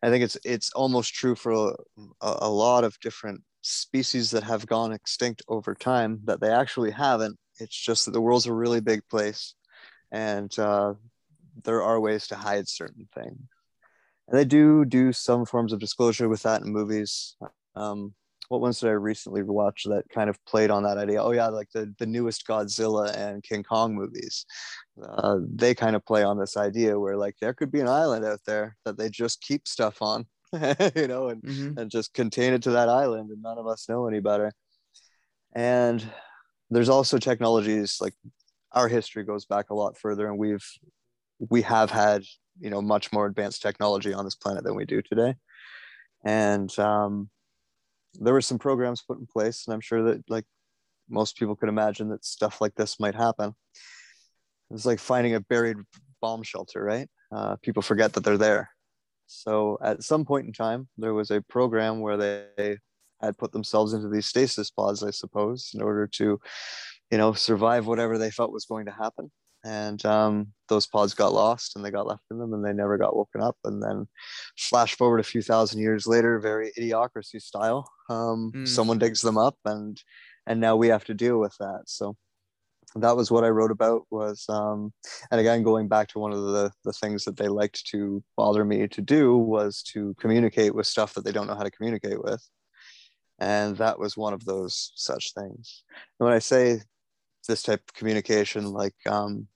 I 0.04 0.10
think 0.10 0.24
it's 0.24 0.38
it's 0.44 0.72
almost 0.82 1.14
true 1.14 1.36
for 1.36 1.52
a, 2.30 2.32
a 2.50 2.52
lot 2.66 2.84
of 2.84 3.00
different 3.00 3.42
species 3.62 4.32
that 4.32 4.44
have 4.44 4.66
gone 4.66 4.92
extinct 4.92 5.42
over 5.48 5.76
time 5.76 6.20
that 6.26 6.42
they 6.42 6.50
actually 6.50 6.92
haven't. 6.92 7.38
It's 7.60 7.76
just 7.76 8.06
that 8.06 8.12
the 8.12 8.22
world's 8.22 8.48
a 8.48 8.54
really 8.54 8.82
big 8.82 9.02
place 9.10 9.56
and 10.12 10.58
uh, 10.60 10.94
there 11.64 11.82
are 11.82 12.00
ways 12.00 12.28
to 12.28 12.36
hide 12.36 12.68
certain 12.68 13.08
things. 13.14 13.40
And 14.28 14.40
they 14.40 14.46
do 14.46 14.86
do 14.86 15.12
some 15.12 15.46
forms 15.46 15.74
of 15.74 15.80
disclosure 15.80 16.30
with 16.30 16.44
that 16.44 16.62
in 16.62 16.72
movies. 16.72 17.36
Um, 17.76 18.14
what 18.50 18.62
ones 18.62 18.80
did 18.80 18.90
I 18.90 18.94
recently 18.94 19.44
watch 19.44 19.84
that 19.86 20.04
kind 20.10 20.30
of 20.30 20.38
played 20.46 20.72
on 20.72 20.84
that 20.84 20.98
idea? 20.98 21.24
Oh 21.24 21.32
yeah, 21.32 21.48
like 21.48 21.70
the 21.74 21.94
the 22.00 22.06
newest 22.06 22.46
Godzilla 22.46 23.16
and 23.16 23.44
King 23.44 23.64
Kong 23.64 23.96
movies. 23.96 24.46
Uh, 25.02 25.38
they 25.54 25.74
kind 25.74 25.96
of 25.96 26.06
play 26.06 26.24
on 26.24 26.38
this 26.38 26.58
idea 26.58 27.00
where 27.00 27.18
like 27.18 27.36
there 27.40 27.54
could 27.54 27.72
be 27.72 27.80
an 27.80 27.88
island 27.88 28.26
out 28.26 28.42
there 28.46 28.76
that 28.86 28.98
they 28.98 29.10
just 29.10 29.42
keep 29.42 29.68
stuff 29.68 30.02
on, 30.02 30.26
you 30.96 31.08
know, 31.08 31.30
and 31.30 31.42
mm-hmm. 31.42 31.78
and 31.78 31.90
just 31.90 32.14
contain 32.14 32.54
it 32.54 32.64
to 32.64 32.72
that 32.72 32.90
island, 32.90 33.32
and 33.32 33.42
none 33.42 33.58
of 33.58 33.68
us 33.68 33.88
know 33.88 34.08
any 34.08 34.20
better. 34.20 34.52
And 35.54 36.04
there's 36.70 36.90
also 36.90 37.18
technologies 37.18 37.98
like 38.02 38.14
our 38.74 38.88
history 38.88 39.24
goes 39.24 39.46
back 39.46 39.70
a 39.70 39.76
lot 39.76 39.98
further, 39.98 40.28
and 40.28 40.38
we've 40.38 40.66
we 41.50 41.62
have 41.64 41.90
had 41.90 42.24
you 42.60 42.70
know 42.70 42.82
much 42.82 43.12
more 43.12 43.26
advanced 43.26 43.62
technology 43.62 44.14
on 44.14 44.26
this 44.26 44.36
planet 44.36 44.64
than 44.64 44.76
we 44.76 44.86
do 44.86 45.02
today, 45.02 45.36
and 46.26 46.78
um, 46.80 47.30
there 48.20 48.34
were 48.34 48.42
some 48.42 48.60
programs 48.60 49.02
put 49.02 49.20
in 49.20 49.26
place, 49.26 49.66
and 49.66 49.74
I'm 49.74 49.82
sure 49.82 50.04
that 50.04 50.30
like 50.30 50.46
most 51.10 51.38
people 51.38 51.56
could 51.56 51.70
imagine 51.70 52.10
that 52.10 52.26
stuff 52.26 52.62
like 52.62 52.76
this 52.76 53.00
might 53.00 53.16
happen. 53.16 53.54
It's 54.72 54.86
like 54.86 55.00
finding 55.00 55.36
a 55.36 55.40
buried 55.42 55.78
bomb 56.22 56.44
shelter, 56.44 56.84
right? 56.84 57.08
Uh, 57.34 57.56
people 57.62 57.82
forget 57.82 58.14
that 58.14 58.24
they're 58.24 58.38
there. 58.38 58.70
So 59.32 59.78
at 59.82 60.04
some 60.04 60.26
point 60.26 60.48
in 60.48 60.54
time, 60.54 60.88
there 60.98 61.14
was 61.14 61.32
a 61.32 61.42
program 61.42 62.00
where 62.00 62.18
they 62.18 62.78
had 63.22 63.38
put 63.38 63.52
themselves 63.52 63.94
into 63.94 64.10
these 64.10 64.26
stasis 64.26 64.70
pods, 64.70 65.04
I 65.04 65.12
suppose, 65.12 65.72
in 65.74 65.82
order 65.82 66.08
to, 66.08 66.40
you 67.12 67.18
know, 67.18 67.34
survive 67.34 67.88
whatever 67.88 68.18
they 68.18 68.32
felt 68.32 68.52
was 68.52 68.66
going 68.66 68.86
to 68.88 68.92
happen. 68.92 69.32
And 69.64 70.04
um, 70.06 70.48
those 70.70 70.88
pods 70.88 71.14
got 71.14 71.34
lost 71.34 71.76
and 71.76 71.86
they 71.86 71.92
got 71.92 72.08
left 72.08 72.24
in 72.32 72.40
them 72.40 72.54
and 72.54 72.66
they 72.66 72.74
never 72.74 72.98
got 72.98 73.16
woken 73.16 73.42
up. 73.42 73.58
And 73.64 73.82
then 73.82 74.08
flash 74.58 74.96
forward 74.96 75.20
a 75.20 75.24
few 75.24 75.42
thousand 75.42 75.82
years 75.82 76.08
later, 76.08 76.40
very 76.40 76.72
idiocracy 76.80 77.42
style, 77.42 77.90
um, 78.10 78.52
mm. 78.56 78.68
someone 78.68 78.98
digs 78.98 79.22
them 79.22 79.38
up 79.38 79.58
and 79.66 80.02
and 80.48 80.60
now 80.60 80.76
we 80.76 80.88
have 80.88 81.06
to 81.06 81.14
deal 81.14 81.38
with 81.38 81.56
that. 81.60 81.84
So 81.86 82.16
that 82.96 83.16
was 83.16 83.32
what 83.32 83.44
I 83.44 83.50
wrote 83.50 83.72
about 83.72 84.04
was 84.10 84.46
um, 84.50 84.92
and 85.32 85.40
again 85.40 85.64
going 85.64 85.88
back 85.88 86.08
to 86.10 86.20
one 86.20 86.34
of 86.34 86.44
the 86.44 86.72
the 86.84 86.94
things 86.94 87.24
that 87.26 87.38
they 87.38 87.48
liked 87.48 87.86
to 87.88 88.24
bother 88.36 88.66
me 88.66 88.88
to 88.88 89.02
do 89.02 89.38
was 89.38 89.82
to 89.94 90.16
communicate 90.20 90.76
with 90.76 90.88
stuff 90.88 91.14
that 91.14 91.24
they 91.24 91.32
don't 91.32 91.48
know 91.48 91.56
how 91.56 91.64
to 91.64 91.72
communicate 91.72 92.22
with. 92.24 92.46
And 93.40 93.76
that 93.78 93.98
was 93.98 94.16
one 94.16 94.34
of 94.34 94.46
those 94.46 94.92
such 94.96 95.34
things. 95.34 95.84
And 96.20 96.26
when 96.28 96.34
I 96.34 96.40
say 96.40 96.82
this 97.48 97.64
type 97.64 97.82
of 97.88 97.94
communication 97.94 98.66
like 98.72 98.96
um, 99.08 99.48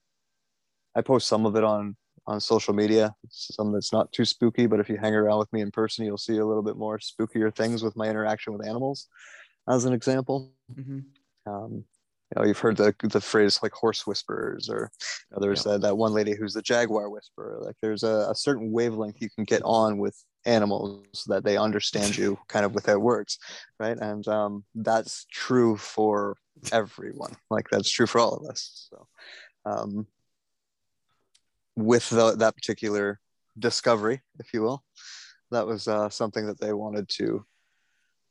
I 0.95 1.01
post 1.01 1.27
some 1.27 1.45
of 1.45 1.55
it 1.55 1.63
on 1.63 1.95
on 2.27 2.39
social 2.39 2.73
media 2.73 3.13
some 3.29 3.71
that's 3.71 3.93
not 3.93 4.11
too 4.11 4.25
spooky 4.25 4.65
but 4.65 4.79
if 4.79 4.89
you 4.89 4.97
hang 4.97 5.13
around 5.13 5.37
with 5.37 5.53
me 5.53 5.61
in 5.61 5.69
person 5.69 6.03
you'll 6.03 6.17
see 6.17 6.37
a 6.37 6.45
little 6.45 6.63
bit 6.63 6.75
more 6.75 6.97
spookier 6.97 7.53
things 7.53 7.83
with 7.83 7.95
my 7.95 8.07
interaction 8.07 8.51
with 8.51 8.65
animals 8.65 9.07
as 9.69 9.85
an 9.85 9.93
example. 9.93 10.51
Mm-hmm. 10.73 10.99
um, 11.47 11.83
you 12.31 12.41
know, 12.41 12.47
you've 12.47 12.59
heard 12.59 12.77
the 12.77 12.93
the 13.03 13.21
phrase 13.21 13.59
like 13.61 13.71
horse 13.71 14.07
whisperers, 14.07 14.69
or 14.69 14.91
you 15.29 15.35
know, 15.35 15.41
there's 15.41 15.65
yeah. 15.65 15.73
that, 15.73 15.81
that 15.81 15.97
one 15.97 16.13
lady 16.13 16.35
who's 16.35 16.53
the 16.53 16.61
jaguar 16.61 17.09
whisperer. 17.09 17.59
Like 17.61 17.75
there's 17.81 18.03
a, 18.03 18.27
a 18.29 18.35
certain 18.35 18.71
wavelength 18.71 19.21
you 19.21 19.29
can 19.29 19.43
get 19.43 19.61
on 19.63 19.99
with 19.99 20.17
animals 20.45 21.05
so 21.13 21.33
that 21.33 21.43
they 21.43 21.57
understand 21.57 22.17
you 22.17 22.37
kind 22.47 22.65
of 22.65 22.73
without 22.73 23.01
words, 23.01 23.37
right? 23.79 23.97
And 23.97 24.27
um, 24.27 24.63
that's 24.73 25.25
true 25.31 25.77
for 25.77 26.35
everyone. 26.71 27.35
Like 27.49 27.67
that's 27.69 27.91
true 27.91 28.07
for 28.07 28.19
all 28.19 28.33
of 28.33 28.49
us. 28.49 28.89
So, 28.89 29.07
um, 29.65 30.07
with 31.75 32.09
the, 32.09 32.35
that 32.37 32.55
particular 32.55 33.19
discovery, 33.59 34.21
if 34.39 34.53
you 34.53 34.61
will, 34.61 34.83
that 35.51 35.67
was 35.67 35.87
uh, 35.87 36.09
something 36.09 36.47
that 36.47 36.59
they 36.59 36.73
wanted 36.73 37.07
to 37.09 37.45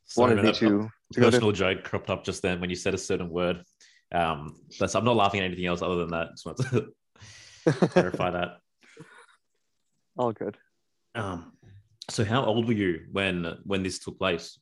Sorry, 0.07 0.35
wanted 0.37 0.45
me 0.45 0.53
to, 0.53 0.89
to 1.15 1.21
personal 1.21 1.53
joke 1.53 1.83
cropped 1.85 2.11
up 2.11 2.25
just 2.25 2.43
then 2.43 2.61
when 2.61 2.71
you 2.71 2.77
said 2.77 2.95
a 2.95 2.99
certain 2.99 3.31
word. 3.31 3.63
Um, 4.13 4.57
but 4.79 4.95
I'm 4.95 5.05
not 5.05 5.17
laughing 5.17 5.41
at 5.41 5.47
anything 5.47 5.67
else 5.67 5.83
other 5.83 5.97
than 5.97 6.11
that. 6.11 6.31
Just 6.33 6.47
want 6.47 6.59
to 6.59 7.89
clarify 7.89 8.31
that. 8.31 8.59
All 10.17 10.33
good. 10.33 10.57
Um, 11.15 11.53
so 12.11 12.25
how 12.25 12.45
old 12.45 12.67
were 12.67 12.75
you 12.75 13.07
when 13.11 13.59
when 13.65 13.83
this 13.83 13.99
took 13.99 14.19
place? 14.19 14.59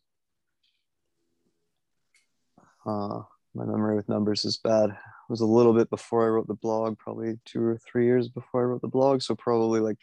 Uh, 2.86 3.22
my 3.54 3.64
memory 3.64 3.96
with 3.96 4.08
numbers 4.08 4.44
is 4.44 4.56
bad. 4.58 4.90
It 4.90 5.30
was 5.30 5.40
a 5.40 5.46
little 5.46 5.72
bit 5.72 5.90
before 5.90 6.24
I 6.24 6.28
wrote 6.28 6.48
the 6.48 6.54
blog, 6.54 6.98
probably 6.98 7.38
two 7.44 7.62
or 7.62 7.78
three 7.78 8.06
years 8.06 8.28
before 8.28 8.62
I 8.62 8.64
wrote 8.64 8.82
the 8.82 8.88
blog. 8.88 9.22
So 9.22 9.34
probably 9.34 9.80
like 9.80 9.98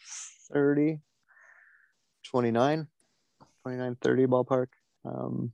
30, 0.52 1.00
29, 2.24 2.88
29, 3.64 3.98
30 4.02 4.26
ballpark. 4.28 4.68
Um, 5.06 5.54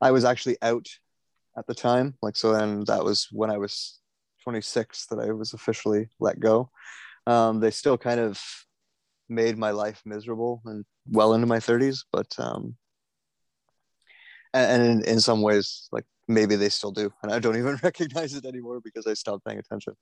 I 0.00 0.10
was 0.10 0.24
actually 0.24 0.56
out 0.62 0.86
at 1.56 1.66
the 1.66 1.74
time. 1.74 2.14
Like, 2.22 2.36
so 2.36 2.52
then 2.52 2.84
that 2.86 3.04
was 3.04 3.28
when 3.30 3.50
I 3.50 3.58
was 3.58 4.00
26 4.42 5.06
that 5.06 5.18
I 5.18 5.32
was 5.32 5.52
officially 5.52 6.08
let 6.20 6.40
go. 6.40 6.70
Um, 7.26 7.60
they 7.60 7.70
still 7.70 7.96
kind 7.96 8.20
of 8.20 8.40
made 9.28 9.56
my 9.56 9.70
life 9.70 10.02
miserable 10.04 10.62
and 10.66 10.84
well 11.08 11.34
into 11.34 11.46
my 11.46 11.58
30s, 11.58 12.04
but 12.12 12.32
um, 12.38 12.76
and, 14.52 14.82
in, 14.82 15.04
in 15.04 15.20
some 15.20 15.42
ways, 15.42 15.88
like 15.90 16.04
maybe 16.28 16.56
they 16.56 16.68
still 16.68 16.92
do, 16.92 17.10
and 17.22 17.32
I 17.32 17.38
don't 17.38 17.56
even 17.56 17.78
recognize 17.82 18.34
it 18.34 18.44
anymore 18.44 18.80
because 18.82 19.06
I 19.06 19.14
stopped 19.14 19.44
paying 19.44 19.58
attention. 19.58 19.94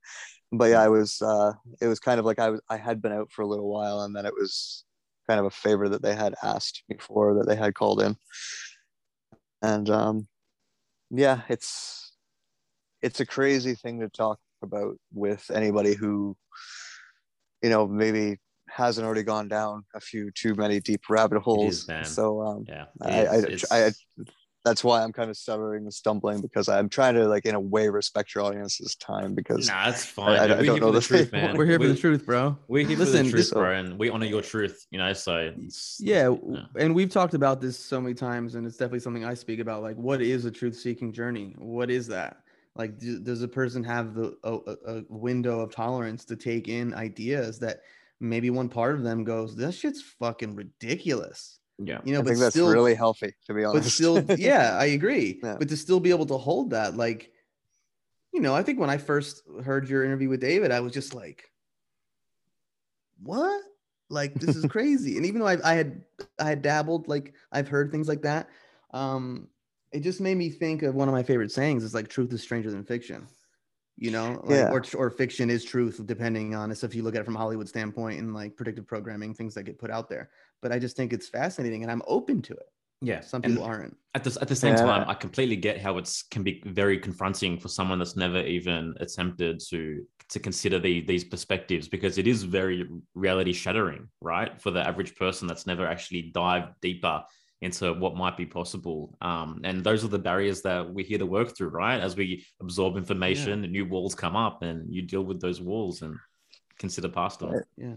But 0.51 0.71
yeah, 0.71 0.83
I 0.83 0.89
was. 0.89 1.21
Uh, 1.23 1.53
it 1.81 1.87
was 1.87 2.01
kind 2.01 2.21
of 2.21 2.27
like 2.27 2.39
I 2.39 2.51
was. 2.51 2.61
I 2.69 2.77
had 2.77 3.01
been 3.01 3.13
out 3.13 3.31
for 3.33 3.43
a 3.43 3.47
little 3.47 3.71
while, 3.71 4.03
and 4.03 4.15
then 4.15 4.27
it 4.27 4.35
was 4.35 4.85
kind 5.27 5.41
of 5.41 5.47
a 5.47 5.51
favor 5.51 5.89
that 5.89 6.03
they 6.03 6.15
had 6.15 6.35
asked 6.43 6.83
me 6.89 6.97
for 7.01 7.35
that 7.35 7.47
they 7.47 7.57
had 7.57 7.75
called 7.75 8.03
in, 8.03 8.17
and 9.63 9.89
um, 9.91 10.27
yeah, 11.11 11.43
it's 11.49 12.13
it's 13.01 13.21
a 13.21 13.27
crazy 13.27 13.75
thing 13.75 14.01
to 14.01 14.09
talk 14.09 14.39
about 14.63 14.97
with 15.13 15.51
anybody 15.53 15.95
who, 15.95 16.37
you 17.63 17.71
know, 17.71 17.87
maybe 17.87 18.39
hasn't 18.69 19.05
already 19.05 19.23
gone 19.23 19.49
down 19.49 19.85
a 19.95 20.01
few 20.01 20.31
too 20.33 20.55
many 20.55 20.81
deep 20.81 21.03
rabbit 21.11 21.41
holes. 21.41 21.89
Is, 21.89 22.15
so 22.15 22.43
um, 22.43 22.65
yeah, 22.69 22.87
I, 23.01 23.27
I, 23.27 23.87
I, 23.87 23.93
that's 24.65 24.85
why 24.85 25.03
I'm 25.03 25.13
kind 25.13 25.29
of 25.29 25.37
stuttering 25.37 25.83
and 25.83 25.93
stumbling 25.93 26.41
because 26.41 26.69
I'm 26.69 26.89
trying 26.89 27.15
to 27.15 27.27
like 27.27 27.47
in 27.47 27.55
a 27.55 27.61
way 27.61 27.89
respect 27.89 28.35
your 28.35 28.45
audience's 28.45 28.95
time 28.95 29.35
because 29.35 29.67
nah, 29.69 29.87
that's 29.87 30.05
fine. 30.05 30.39
I, 30.39 30.43
I, 30.43 30.59
I 30.59 30.63
don't 30.63 30.81
know 30.81 30.93
the 30.93 31.01
truth, 31.01 31.33
man. 31.33 31.57
We're 31.57 31.67
here 31.67 31.79
we, 31.81 31.87
for 31.87 31.93
the 31.93 31.99
truth, 31.99 32.25
bro. 32.25 32.57
We're 32.69 32.87
here 32.87 32.97
Listen, 32.97 33.25
for 33.25 33.37
the 33.37 33.43
truth, 33.43 33.53
bro, 33.53 33.73
and 33.73 33.99
we 33.99 34.09
honor 34.09 34.27
your 34.27 34.43
truth. 34.43 34.87
You 34.91 34.99
know, 34.99 35.13
so 35.13 35.53
yeah, 35.99 36.33
and 36.77 36.95
we've 36.95 37.11
talked 37.11 37.35
about 37.35 37.61
this 37.61 37.77
so 37.77 38.01
many 38.01 38.15
times, 38.15 38.55
and 38.55 38.67
it's 38.67 38.77
definitely 38.77 39.01
something 39.01 39.25
I 39.25 39.35
speak 39.35 39.59
about. 39.59 39.83
Like, 39.83 39.97
what 39.97 40.23
is 40.23 40.45
a 40.45 40.51
truth-seeking 40.51 41.13
journey? 41.13 41.55
What 41.59 41.91
is 41.91 42.07
that? 42.09 42.39
Like, 42.77 42.99
do, 42.99 43.19
does 43.19 43.43
a 43.43 43.49
person 43.49 43.83
have 43.85 44.15
the 44.15 44.37
a, 44.45 44.99
a 44.99 45.03
window 45.09 45.61
of 45.61 45.75
tolerance 45.75 46.25
to 46.27 46.37
take 46.37 46.69
in 46.69 46.95
ideas 46.95 47.59
that 47.59 47.81
maybe 48.21 48.51
one 48.51 48.69
part 48.69 48.95
of 48.95 49.03
them 49.03 49.25
goes, 49.25 49.57
"This 49.57 49.77
shit's 49.77 50.03
fucking 50.03 50.55
ridiculous." 50.55 51.59
Yeah. 51.79 52.01
You 52.05 52.13
know, 52.13 52.21
I 52.21 52.23
but 52.23 52.29
think 52.29 52.41
that's 52.41 52.55
still, 52.55 52.71
really 52.71 52.95
healthy 52.95 53.35
to 53.47 53.55
be 53.55 53.65
honest. 53.65 53.85
But 53.85 53.91
still, 53.93 54.25
yeah, 54.39 54.77
I 54.79 54.87
agree. 54.87 55.41
Yeah. 55.43 55.57
But 55.59 55.69
to 55.69 55.77
still 55.77 56.01
be 56.01 56.11
able 56.11 56.27
to 56.27 56.39
hold 56.39 56.71
that, 56.71 56.97
like, 56.97 57.31
you 58.33 58.41
know, 58.41 58.55
I 58.55 58.63
think 58.63 58.79
when 58.79 58.91
I 58.91 58.99
first 58.99 59.43
heard 59.65 59.89
your 59.89 60.05
interview 60.05 60.29
with 60.29 60.41
David, 60.41 60.71
I 60.71 60.81
was 60.81 60.93
just 60.93 61.15
like, 61.15 61.51
what? 63.23 63.63
Like, 64.09 64.35
this 64.35 64.57
is 64.57 64.65
crazy. 64.71 65.17
and 65.17 65.27
even 65.27 65.41
though 65.41 65.49
I, 65.49 65.59
I 65.65 65.75
had 65.75 66.05
I 66.39 66.45
had 66.45 66.63
dabbled, 66.63 67.09
like 67.09 67.35
I've 67.51 67.69
heard 67.69 67.91
things 67.91 68.09
like 68.09 68.23
that. 68.23 68.49
Um, 68.93 69.49
it 69.93 70.01
just 70.01 70.21
made 70.21 70.37
me 70.37 70.51
think 70.51 70.83
of 70.83 70.95
one 70.95 71.09
of 71.09 71.15
my 71.15 71.23
favorite 71.23 71.53
sayings 71.53 71.85
is 71.85 71.95
like 71.95 72.09
truth 72.09 72.33
is 72.33 72.43
stranger 72.43 72.71
than 72.71 72.85
fiction 72.85 73.27
you 73.99 74.11
know 74.11 74.41
like, 74.45 74.57
yeah. 74.57 74.71
or, 74.71 74.83
or 74.97 75.11
fiction 75.11 75.51
is 75.51 75.65
truth 75.65 76.01
depending 76.07 76.55
on 76.55 76.69
this 76.69 76.83
if 76.83 76.95
you 76.95 77.03
look 77.03 77.15
at 77.15 77.21
it 77.21 77.25
from 77.25 77.35
hollywood 77.35 77.69
standpoint 77.69 78.19
and 78.19 78.35
like 78.35 78.57
predictive 78.57 78.87
programming 78.87 79.35
things 79.35 79.55
that 79.55 79.65
get 79.65 79.79
put 79.79 79.91
out 79.91 80.09
there 80.09 80.31
but 80.63 80.73
i 80.73 80.79
just 80.79 80.97
think 80.97 81.13
it's 81.13 81.29
fascinating 81.29 81.83
and 81.83 81.93
i'm 81.93 82.03
open 82.07 82.41
to 82.41 82.55
it 82.55 82.67
yeah 83.01 83.21
some 83.21 83.43
people 83.43 83.65
and 83.65 83.73
aren't 83.73 83.97
at 84.15 84.25
the, 84.25 84.39
at 84.41 84.49
the 84.49 84.57
same 84.57 84.75
yeah. 84.75 84.83
time 84.83 85.09
i 85.09 85.15
completely 85.15 85.57
get 85.57 85.81
how 85.81 85.99
it's 85.99 86.23
can 86.23 86.43
be 86.43 86.63
very 86.67 86.99
confronting 86.99 87.59
for 87.59 87.69
someone 87.69 87.99
that's 87.99 88.17
never 88.17 88.41
even 88.41 88.95
attempted 89.01 89.61
to 89.61 90.05
to 90.33 90.41
consider 90.41 90.79
the, 90.79 91.03
these 91.03 91.25
perspectives 91.25 91.89
because 91.89 92.17
it 92.17 92.27
is 92.27 92.43
very 92.43 92.89
reality 93.15 93.53
shattering, 93.53 94.09
right? 94.21 94.61
For 94.61 94.71
the 94.71 94.81
average 94.81 95.15
person 95.15 95.47
that's 95.47 95.67
never 95.67 95.87
actually 95.87 96.31
dived 96.35 96.73
deeper 96.81 97.23
into 97.61 97.93
what 97.93 98.17
might 98.17 98.37
be 98.37 98.47
possible. 98.47 99.17
Um, 99.21 99.61
and 99.63 99.85
those 99.85 100.05
are 100.05 100.09
the 100.09 100.19
barriers 100.19 100.63
that 100.63 100.89
we're 100.89 101.05
here 101.05 101.19
to 101.19 101.27
work 101.27 101.57
through, 101.57 101.69
right? 101.69 102.01
As 102.01 102.17
we 102.17 102.45
absorb 102.61 102.97
information, 102.97 103.63
yeah. 103.63 103.71
new 103.71 103.87
walls 103.87 104.15
come 104.15 104.35
up 104.35 104.63
and 104.63 104.93
you 104.93 105.03
deal 105.03 105.23
with 105.23 105.41
those 105.41 105.61
walls 105.61 106.01
and 106.01 106.17
consider 106.79 107.09
past 107.09 107.41
them. 107.41 107.61
Yeah. 107.77 107.95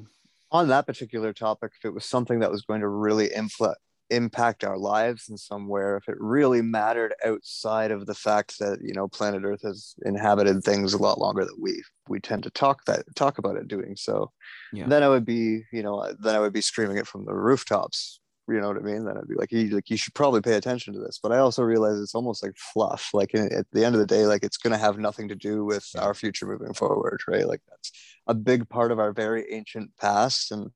On 0.56 0.70
that 0.70 0.88
particular 0.88 1.34
topic, 1.34 1.74
if 1.78 1.84
it 1.84 1.94
was 1.94 2.06
something 2.06 2.40
that 2.40 2.50
was 2.50 2.62
going 2.62 2.80
to 2.80 2.88
really 2.88 3.28
influ- 3.28 3.76
impact 4.10 4.64
our 4.64 4.78
lives 4.78 5.28
in 5.28 5.36
somewhere, 5.36 5.98
if 5.98 6.08
it 6.08 6.16
really 6.18 6.62
mattered 6.62 7.14
outside 7.26 7.92
of 7.92 8.06
the 8.06 8.16
fact 8.16 8.58
that 8.60 8.80
you 8.82 8.94
know 8.94 9.10
planet 9.10 9.44
Earth 9.44 9.64
has 9.64 9.96
inhabited 10.06 10.64
things 10.64 10.94
a 10.94 10.98
lot 10.98 11.20
longer 11.20 11.44
than 11.44 11.58
we 11.60 11.84
we 12.08 12.22
tend 12.22 12.44
to 12.44 12.50
talk 12.52 12.86
that 12.86 13.04
talk 13.16 13.38
about 13.38 13.58
it 13.58 13.68
doing 13.68 13.98
so, 13.98 14.32
yeah. 14.72 14.88
then 14.88 15.04
I 15.04 15.10
would 15.10 15.26
be 15.26 15.64
you 15.74 15.84
know 15.84 16.10
then 16.22 16.36
I 16.36 16.40
would 16.40 16.54
be 16.54 16.62
screaming 16.62 16.96
it 16.96 17.08
from 17.08 17.26
the 17.26 17.34
rooftops 17.34 18.22
you 18.48 18.62
know 18.62 18.68
what 18.68 18.78
I 18.78 18.82
mean? 18.82 19.06
Then 19.06 19.18
I'd 19.18 19.28
be 19.28 19.36
like, 19.36 19.52
you 19.52 19.70
like 19.70 19.90
you 19.90 19.98
should 19.98 20.14
probably 20.14 20.42
pay 20.42 20.54
attention 20.54 20.94
to 20.94 21.00
this. 21.00 21.20
But 21.22 21.32
I 21.32 21.40
also 21.40 21.64
realize 21.64 22.00
it's 22.00 22.16
almost 22.16 22.44
like 22.44 22.56
fluff. 22.58 23.10
Like 23.14 23.34
at 23.34 23.66
the 23.72 23.84
end 23.86 23.96
of 23.96 24.00
the 24.00 24.08
day, 24.08 24.26
like 24.26 24.44
it's 24.44 24.58
gonna 24.58 24.78
have 24.78 25.00
nothing 25.00 25.28
to 25.30 25.36
do 25.36 25.66
with 25.66 25.88
our 25.98 26.14
future 26.14 26.46
moving 26.46 26.74
forward, 26.74 27.22
right? 27.28 27.48
Like 27.48 27.62
that's 27.70 27.92
a 28.28 28.34
big 28.34 28.70
part 28.70 28.92
of 28.92 29.00
our 29.00 29.14
very 29.14 29.52
ancient 29.52 29.92
past. 30.00 30.52
And 30.52 30.70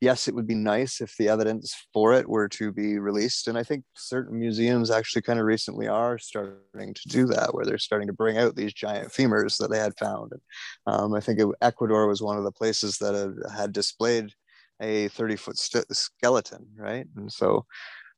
yes, 0.00 0.28
it 0.28 0.34
would 0.34 0.46
be 0.46 0.54
nice 0.54 1.00
if 1.00 1.16
the 1.16 1.28
evidence 1.28 1.74
for 1.92 2.12
it 2.12 2.28
were 2.28 2.48
to 2.50 2.72
be 2.72 2.98
released. 2.98 3.48
And 3.48 3.58
I 3.58 3.64
think 3.64 3.84
certain 3.96 4.38
museums 4.38 4.90
actually 4.90 5.22
kind 5.22 5.40
of 5.40 5.46
recently 5.46 5.88
are 5.88 6.18
starting 6.18 6.94
to 6.94 7.08
do 7.08 7.26
that, 7.26 7.54
where 7.54 7.64
they're 7.64 7.78
starting 7.78 8.06
to 8.08 8.14
bring 8.14 8.38
out 8.38 8.54
these 8.54 8.72
giant 8.72 9.08
femurs 9.08 9.58
that 9.58 9.70
they 9.70 9.78
had 9.78 9.98
found. 9.98 10.32
And 10.32 10.40
um, 10.86 11.14
I 11.14 11.20
think 11.20 11.40
it, 11.40 11.48
Ecuador 11.60 12.06
was 12.06 12.22
one 12.22 12.38
of 12.38 12.44
the 12.44 12.52
places 12.52 12.98
that 12.98 13.50
had 13.56 13.72
displayed 13.72 14.32
a 14.80 15.08
30 15.08 15.36
foot 15.36 15.58
st- 15.58 15.96
skeleton, 15.96 16.66
right? 16.76 17.06
And 17.16 17.32
so 17.32 17.66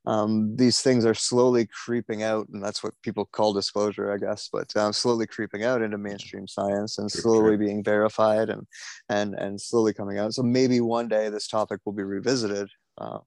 um, 0.06 0.54
these 0.54 0.80
things 0.80 1.04
are 1.04 1.14
slowly 1.14 1.66
creeping 1.66 2.22
out, 2.22 2.48
and 2.48 2.62
that's 2.62 2.82
what 2.82 2.94
people 3.02 3.26
call 3.26 3.52
disclosure, 3.52 4.12
I 4.12 4.18
guess, 4.18 4.48
but 4.52 4.74
um, 4.76 4.92
slowly 4.92 5.26
creeping 5.26 5.64
out 5.64 5.82
into 5.82 5.98
mainstream 5.98 6.46
science 6.46 6.98
and 6.98 7.10
slowly 7.10 7.56
being 7.56 7.82
verified 7.82 8.48
and 8.48 8.66
and 9.08 9.34
and 9.34 9.60
slowly 9.60 9.92
coming 9.92 10.18
out. 10.18 10.32
So 10.32 10.44
maybe 10.44 10.80
one 10.80 11.08
day 11.08 11.28
this 11.28 11.48
topic 11.48 11.80
will 11.84 11.92
be 11.92 12.04
revisited 12.04 12.68
uh, 12.98 13.18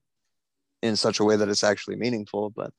in 0.82 0.96
such 0.96 1.20
a 1.20 1.24
way 1.24 1.36
that 1.36 1.50
it's 1.50 1.64
actually 1.64 1.96
meaningful. 1.96 2.48
But 2.48 2.72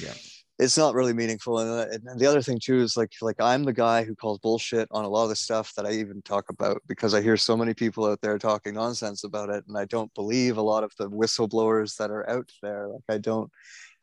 yeah, 0.00 0.14
it's 0.58 0.76
not 0.76 0.94
really 0.94 1.12
meaningful 1.12 1.56
uh, 1.58 1.86
and, 1.90 2.04
and, 2.06 2.20
the 2.20 2.26
other 2.26 2.42
thing 2.42 2.58
too 2.58 2.80
is 2.80 2.96
like 2.96 3.12
like 3.22 3.40
i'm 3.40 3.64
the 3.64 3.72
guy 3.72 4.02
who 4.02 4.14
calls 4.14 4.38
bullshit 4.38 4.88
on 4.90 5.04
a 5.04 5.08
lot 5.08 5.24
of 5.24 5.28
the 5.28 5.36
stuff 5.36 5.72
that 5.74 5.86
i 5.86 5.92
even 5.92 6.20
talk 6.22 6.48
about 6.50 6.82
because 6.86 7.14
i 7.14 7.22
hear 7.22 7.36
so 7.36 7.56
many 7.56 7.72
people 7.72 8.04
out 8.04 8.20
there 8.20 8.38
talking 8.38 8.74
nonsense 8.74 9.24
about 9.24 9.48
it 9.48 9.64
and 9.68 9.76
i 9.78 9.84
don't 9.84 10.12
believe 10.14 10.56
a 10.56 10.62
lot 10.62 10.84
of 10.84 10.92
the 10.98 11.08
whistleblowers 11.10 11.96
that 11.96 12.10
are 12.10 12.28
out 12.28 12.50
there 12.62 12.88
like 12.88 13.02
i 13.08 13.18
don't 13.18 13.50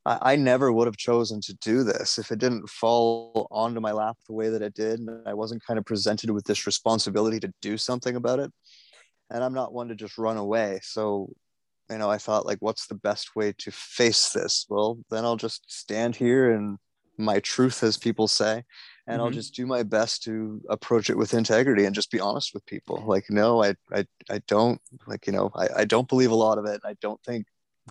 I, 0.06 0.34
I 0.34 0.36
never 0.36 0.72
would 0.72 0.88
have 0.88 0.98
chosen 0.98 1.42
to 1.42 1.54
do 1.56 1.84
this 1.84 2.18
if 2.18 2.32
it 2.32 2.40
didn't 2.40 2.70
fall 2.70 3.48
onto 3.52 3.82
my 3.82 3.92
lap 3.92 4.18
the 4.28 4.34
way 4.34 4.50
that 4.50 4.62
it 4.62 4.74
did 4.74 5.00
and 5.00 5.28
i 5.28 5.34
wasn't 5.34 5.66
kind 5.66 5.78
of 5.78 5.86
presented 5.86 6.32
with 6.32 6.46
this 6.46 6.66
responsibility 6.66 7.40
to 7.42 7.54
do 7.62 7.78
something 7.78 8.16
about 8.16 8.40
it 8.40 8.52
and 9.30 9.44
i'm 9.44 9.54
not 9.54 9.74
one 9.74 9.90
to 9.90 9.96
just 9.96 10.18
run 10.18 10.38
away 10.38 10.80
so 10.82 11.30
you 11.90 11.98
know, 11.98 12.10
I 12.10 12.18
thought 12.18 12.46
like, 12.46 12.60
what's 12.60 12.88
the 12.88 12.96
best 12.96 13.36
way 13.36 13.54
to 13.60 13.72
face 13.72 14.30
this? 14.30 14.66
Well, 14.70 15.00
then 15.10 15.26
I'll 15.26 15.38
just 15.38 15.72
stand 15.72 16.16
here 16.16 16.52
and 16.52 16.78
my 17.18 17.40
truth, 17.40 17.84
as 17.84 17.98
people 17.98 18.28
say, 18.28 18.64
and 19.08 19.18
mm-hmm. 19.18 19.22
I'll 19.22 19.30
just 19.30 19.56
do 19.56 19.66
my 19.66 19.84
best 19.84 20.24
to 20.24 20.62
approach 20.70 21.10
it 21.10 21.18
with 21.18 21.34
integrity 21.34 21.86
and 21.86 21.96
just 21.96 22.12
be 22.12 22.20
honest 22.20 22.54
with 22.54 22.66
people. 22.66 23.04
Like, 23.06 23.26
no, 23.30 23.64
I, 23.64 23.76
I, 23.94 24.06
I 24.30 24.40
don't 24.48 24.82
like, 25.08 25.28
you 25.28 25.34
know, 25.34 25.52
I, 25.56 25.68
I 25.78 25.86
don't 25.86 26.10
believe 26.10 26.32
a 26.32 26.36
lot 26.36 26.58
of 26.58 26.66
it. 26.66 26.82
I 26.84 26.96
don't 27.02 27.22
think 27.24 27.46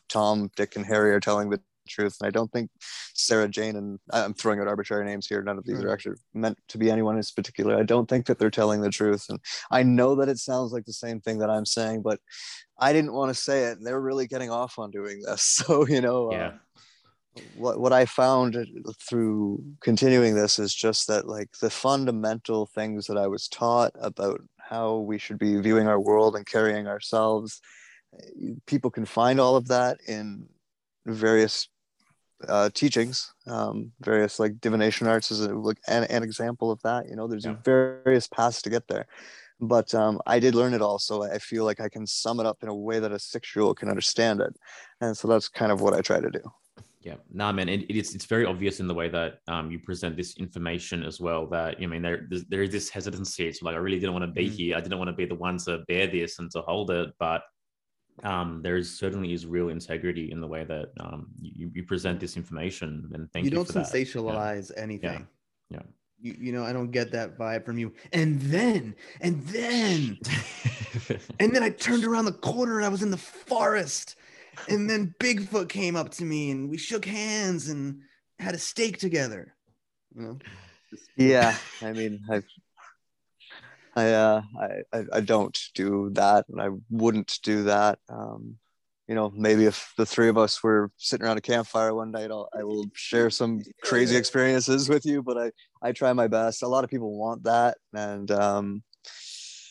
Tom, 0.08 0.50
Dick, 0.56 0.76
and 0.76 0.84
Harry 0.84 1.12
are 1.12 1.20
telling 1.20 1.50
the 1.50 1.60
truth. 1.88 2.16
And 2.20 2.26
I 2.26 2.30
don't 2.30 2.50
think 2.52 2.70
Sarah 2.80 3.48
Jane 3.48 3.76
and 3.76 3.98
I'm 4.10 4.34
throwing 4.34 4.60
out 4.60 4.68
arbitrary 4.68 5.04
names 5.04 5.26
here. 5.26 5.42
None 5.42 5.58
of 5.58 5.64
these 5.64 5.82
are 5.82 5.92
actually 5.92 6.16
meant 6.32 6.58
to 6.68 6.78
be 6.78 6.90
anyone 6.90 7.16
in 7.16 7.22
particular. 7.34 7.76
I 7.76 7.82
don't 7.82 8.08
think 8.08 8.26
that 8.26 8.38
they're 8.38 8.50
telling 8.50 8.80
the 8.80 8.90
truth. 8.90 9.26
And 9.28 9.40
I 9.70 9.82
know 9.82 10.14
that 10.16 10.28
it 10.28 10.38
sounds 10.38 10.72
like 10.72 10.84
the 10.84 10.92
same 10.92 11.20
thing 11.20 11.38
that 11.38 11.50
I'm 11.50 11.66
saying, 11.66 12.02
but 12.02 12.20
I 12.78 12.92
didn't 12.92 13.12
want 13.12 13.34
to 13.34 13.40
say 13.40 13.64
it. 13.64 13.78
And 13.78 13.86
they're 13.86 14.00
really 14.00 14.26
getting 14.26 14.50
off 14.50 14.78
on 14.78 14.90
doing 14.90 15.22
this. 15.22 15.42
So, 15.64 15.86
you 15.86 16.00
know, 16.00 16.32
yeah. 16.32 16.46
Uh, 16.46 16.52
what, 17.56 17.80
what 17.80 17.92
I 17.92 18.06
found 18.06 18.56
through 19.00 19.64
continuing 19.80 20.34
this 20.34 20.58
is 20.58 20.72
just 20.72 21.08
that 21.08 21.26
like 21.26 21.48
the 21.60 21.70
fundamental 21.70 22.66
things 22.66 23.06
that 23.06 23.16
I 23.16 23.26
was 23.26 23.48
taught 23.48 23.92
about 24.00 24.40
how 24.58 24.98
we 24.98 25.18
should 25.18 25.38
be 25.38 25.60
viewing 25.60 25.88
our 25.88 25.98
world 25.98 26.36
and 26.36 26.46
carrying 26.46 26.86
ourselves 26.86 27.60
people 28.66 28.90
can 28.90 29.04
find 29.04 29.40
all 29.40 29.56
of 29.56 29.68
that 29.68 29.98
in 30.06 30.46
various 31.06 31.68
uh, 32.48 32.70
teachings, 32.70 33.32
um, 33.46 33.92
various 34.00 34.38
like 34.38 34.60
divination 34.60 35.06
arts 35.06 35.30
is 35.30 35.40
a, 35.40 35.54
like 35.54 35.78
an, 35.88 36.04
an 36.04 36.22
example 36.22 36.70
of 36.70 36.80
that. 36.82 37.08
You 37.08 37.16
know, 37.16 37.26
there's 37.26 37.44
yeah. 37.44 37.56
various 37.64 38.26
paths 38.26 38.62
to 38.62 38.70
get 38.70 38.88
there, 38.88 39.06
but 39.60 39.94
um, 39.94 40.20
I 40.26 40.38
did 40.38 40.54
learn 40.54 40.74
it 40.74 40.82
all, 40.82 40.98
so 40.98 41.24
I 41.24 41.38
feel 41.38 41.64
like 41.64 41.80
I 41.80 41.88
can 41.88 42.06
sum 42.06 42.40
it 42.40 42.46
up 42.46 42.58
in 42.62 42.68
a 42.68 42.74
way 42.74 43.00
that 43.00 43.12
a 43.12 43.18
six 43.18 43.54
year 43.54 43.64
old 43.64 43.78
can 43.78 43.88
understand 43.88 44.40
it, 44.40 44.54
and 45.00 45.16
so 45.16 45.28
that's 45.28 45.48
kind 45.48 45.72
of 45.72 45.80
what 45.80 45.94
I 45.94 46.00
try 46.00 46.20
to 46.20 46.30
do. 46.30 46.40
Yeah, 47.04 47.16
no, 47.30 47.52
man, 47.52 47.68
it, 47.68 47.84
it's 47.90 48.14
it's 48.14 48.24
very 48.24 48.46
obvious 48.46 48.80
in 48.80 48.88
the 48.88 48.94
way 48.94 49.10
that 49.10 49.40
um, 49.46 49.70
you 49.70 49.78
present 49.78 50.16
this 50.16 50.38
information 50.38 51.04
as 51.04 51.20
well. 51.20 51.46
That 51.46 51.78
you 51.78 51.86
I 51.86 51.90
mean 51.90 52.00
there 52.00 52.26
there 52.48 52.62
is 52.62 52.70
this 52.70 52.88
hesitancy. 52.88 53.46
It's 53.46 53.60
like 53.60 53.74
I 53.74 53.78
really 53.78 54.00
didn't 54.00 54.14
want 54.14 54.24
to 54.24 54.32
be 54.32 54.46
mm-hmm. 54.46 54.56
here. 54.56 54.76
I 54.76 54.80
didn't 54.80 54.98
want 54.98 55.08
to 55.08 55.16
be 55.16 55.26
the 55.26 55.34
one 55.34 55.58
to 55.66 55.84
bear 55.86 56.06
this 56.06 56.38
and 56.38 56.50
to 56.52 56.62
hold 56.62 56.90
it, 56.90 57.12
but 57.18 57.42
um, 58.22 58.60
there 58.62 58.76
is 58.76 58.96
certainly 58.96 59.32
is 59.32 59.46
real 59.46 59.70
integrity 59.70 60.30
in 60.30 60.40
the 60.40 60.46
way 60.46 60.64
that 60.64 60.92
um, 61.00 61.26
you, 61.40 61.70
you 61.74 61.82
present 61.82 62.20
this 62.20 62.36
information. 62.36 63.10
And 63.12 63.30
thank 63.32 63.44
you. 63.44 63.50
You 63.50 63.56
don't 63.56 63.68
sensationalize 63.68 64.70
yeah. 64.74 64.82
anything. 64.82 65.26
Yeah. 65.70 65.78
yeah. 65.78 65.82
You, 66.20 66.36
you 66.38 66.52
know, 66.52 66.64
I 66.64 66.72
don't 66.72 66.90
get 66.90 67.10
that 67.12 67.36
vibe 67.36 67.64
from 67.64 67.76
you. 67.76 67.92
And 68.12 68.40
then, 68.40 68.94
and 69.20 69.42
then, 69.46 70.18
and 71.40 71.54
then 71.54 71.62
I 71.62 71.70
turned 71.70 72.04
around 72.04 72.26
the 72.26 72.32
corner 72.32 72.76
and 72.76 72.86
I 72.86 72.88
was 72.88 73.02
in 73.02 73.10
the 73.10 73.16
forest. 73.16 74.16
And 74.68 74.88
then 74.88 75.14
Bigfoot 75.18 75.68
came 75.68 75.96
up 75.96 76.10
to 76.12 76.24
me 76.24 76.52
and 76.52 76.70
we 76.70 76.78
shook 76.78 77.04
hands 77.04 77.68
and 77.68 78.00
had 78.38 78.54
a 78.54 78.58
steak 78.58 78.98
together. 78.98 79.54
You 80.14 80.22
know? 80.22 80.38
Yeah. 81.16 81.56
I 81.82 81.92
mean, 81.92 82.20
I've 82.30 82.44
I, 83.96 84.10
uh, 84.10 84.42
I, 84.92 85.04
I 85.12 85.20
don't 85.20 85.58
do 85.74 86.10
that, 86.14 86.46
and 86.48 86.60
I 86.60 86.70
wouldn't 86.90 87.38
do 87.42 87.64
that. 87.64 87.98
Um, 88.08 88.56
you 89.06 89.14
know, 89.14 89.30
maybe 89.34 89.66
if 89.66 89.92
the 89.96 90.06
three 90.06 90.28
of 90.28 90.38
us 90.38 90.62
were 90.62 90.90
sitting 90.96 91.26
around 91.26 91.36
a 91.36 91.42
campfire 91.42 91.94
one 91.94 92.10
night, 92.10 92.30
I'll, 92.30 92.48
I 92.58 92.64
will 92.64 92.86
share 92.94 93.28
some 93.30 93.60
crazy 93.82 94.16
experiences 94.16 94.88
with 94.88 95.04
you. 95.04 95.22
But 95.22 95.38
I, 95.38 95.50
I 95.82 95.92
try 95.92 96.12
my 96.12 96.26
best. 96.26 96.62
A 96.62 96.68
lot 96.68 96.84
of 96.84 96.90
people 96.90 97.18
want 97.18 97.44
that, 97.44 97.76
and 97.92 98.30
um, 98.30 98.82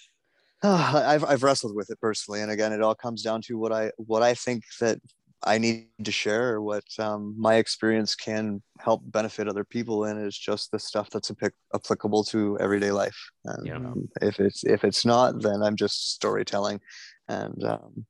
I've, 0.63 1.25
I've 1.25 1.43
wrestled 1.43 1.75
with 1.75 1.89
it 1.89 1.99
personally. 1.99 2.41
And 2.41 2.51
again, 2.51 2.71
it 2.71 2.81
all 2.81 2.95
comes 2.95 3.23
down 3.23 3.41
to 3.43 3.57
what 3.57 3.73
I, 3.73 3.91
what 3.97 4.23
I 4.23 4.33
think 4.33 4.63
that 4.79 4.99
I 5.45 5.57
need 5.57 5.87
to 6.03 6.11
share 6.11 6.61
what 6.61 6.83
um, 6.99 7.35
my 7.37 7.55
experience 7.55 8.15
can 8.15 8.61
help 8.79 9.01
benefit 9.05 9.47
other 9.47 9.63
people 9.63 10.05
and 10.05 10.25
is 10.25 10.37
just 10.37 10.71
the 10.71 10.79
stuff 10.79 11.09
that's 11.09 11.31
applicable 11.73 12.23
to 12.25 12.57
everyday 12.59 12.91
life. 12.91 13.17
And 13.45 13.67
yeah. 13.67 13.75
um, 13.75 14.09
if 14.21 14.39
it's 14.39 14.63
if 14.63 14.83
it's 14.83 15.05
not, 15.05 15.41
then 15.41 15.61
I'm 15.61 15.75
just 15.75 16.13
storytelling, 16.13 16.79
and 17.27 17.63
um, 17.63 18.05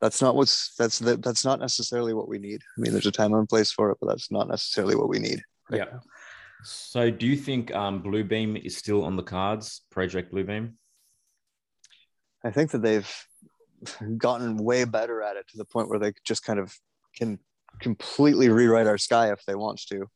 that's 0.00 0.20
not 0.20 0.34
what's 0.34 0.74
that's 0.74 0.98
the, 0.98 1.16
that's 1.16 1.44
not 1.44 1.60
necessarily 1.60 2.14
what 2.14 2.28
we 2.28 2.38
need. 2.38 2.60
I 2.76 2.80
mean, 2.80 2.92
there's 2.92 3.06
a 3.06 3.12
time 3.12 3.32
and 3.34 3.48
place 3.48 3.72
for 3.72 3.90
it, 3.90 3.98
but 4.00 4.08
that's 4.08 4.30
not 4.30 4.48
necessarily 4.48 4.96
what 4.96 5.08
we 5.08 5.18
need. 5.18 5.42
Right 5.70 5.78
yeah. 5.78 5.84
Now. 5.84 6.00
So, 6.62 7.10
do 7.10 7.26
you 7.26 7.36
think 7.36 7.74
um, 7.74 8.02
Bluebeam 8.02 8.64
is 8.64 8.76
still 8.76 9.04
on 9.04 9.16
the 9.16 9.22
cards? 9.22 9.82
Project 9.90 10.32
Bluebeam. 10.32 10.72
I 12.44 12.50
think 12.50 12.70
that 12.72 12.82
they've 12.82 13.10
gotten 14.18 14.56
way 14.56 14.84
better 14.84 15.22
at 15.22 15.36
it 15.36 15.46
to 15.48 15.56
the 15.56 15.64
point 15.64 15.88
where 15.88 15.98
they 15.98 16.12
just 16.24 16.44
kind 16.44 16.58
of 16.58 16.76
can 17.16 17.38
completely 17.80 18.48
rewrite 18.48 18.86
our 18.86 18.98
sky 18.98 19.32
if 19.32 19.44
they 19.46 19.54
want 19.54 19.80
to. 19.88 20.08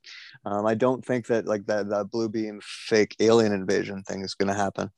Um, 0.44 0.66
I 0.66 0.74
don't 0.74 1.04
think 1.04 1.26
that 1.26 1.46
like 1.46 1.66
that 1.66 1.88
that 1.90 2.10
blue 2.10 2.28
beam 2.28 2.60
fake 2.62 3.16
alien 3.20 3.52
invasion 3.52 4.02
thing 4.02 4.22
is 4.22 4.34
going 4.34 4.48
to 4.48 4.54
happen. 4.54 4.90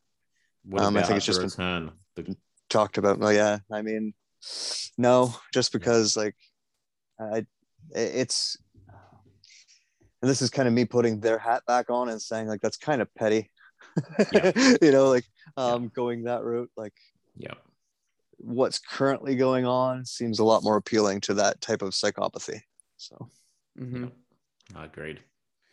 Um, 0.76 0.96
I 0.96 1.02
think 1.02 1.16
it's 1.16 1.26
just 1.26 1.56
been 1.56 1.90
the... 2.16 2.36
talked 2.68 2.98
about. 2.98 3.18
Well, 3.18 3.32
yeah, 3.32 3.58
I 3.72 3.82
mean, 3.82 4.14
no, 4.98 5.34
just 5.52 5.72
because 5.72 6.16
like 6.16 6.36
I, 7.18 7.46
it's, 7.94 8.56
and 10.22 10.30
this 10.30 10.42
is 10.42 10.50
kind 10.50 10.68
of 10.68 10.74
me 10.74 10.84
putting 10.84 11.20
their 11.20 11.38
hat 11.38 11.62
back 11.66 11.90
on 11.90 12.08
and 12.08 12.20
saying 12.20 12.46
like 12.46 12.60
that's 12.60 12.76
kind 12.76 13.00
of 13.00 13.12
petty. 13.14 13.50
Yeah. 14.32 14.52
you 14.82 14.92
know, 14.92 15.08
like 15.08 15.24
um, 15.56 15.84
yeah. 15.84 15.88
going 15.94 16.24
that 16.24 16.44
route, 16.44 16.70
like 16.76 16.94
yeah 17.36 17.54
what's 18.42 18.78
currently 18.78 19.36
going 19.36 19.66
on 19.66 20.04
seems 20.04 20.38
a 20.38 20.44
lot 20.44 20.62
more 20.62 20.76
appealing 20.76 21.20
to 21.22 21.34
that 21.34 21.60
type 21.60 21.82
of 21.82 21.90
psychopathy. 21.90 22.60
So, 22.96 23.28
mm-hmm. 23.78 24.06
agreed. 24.76 25.20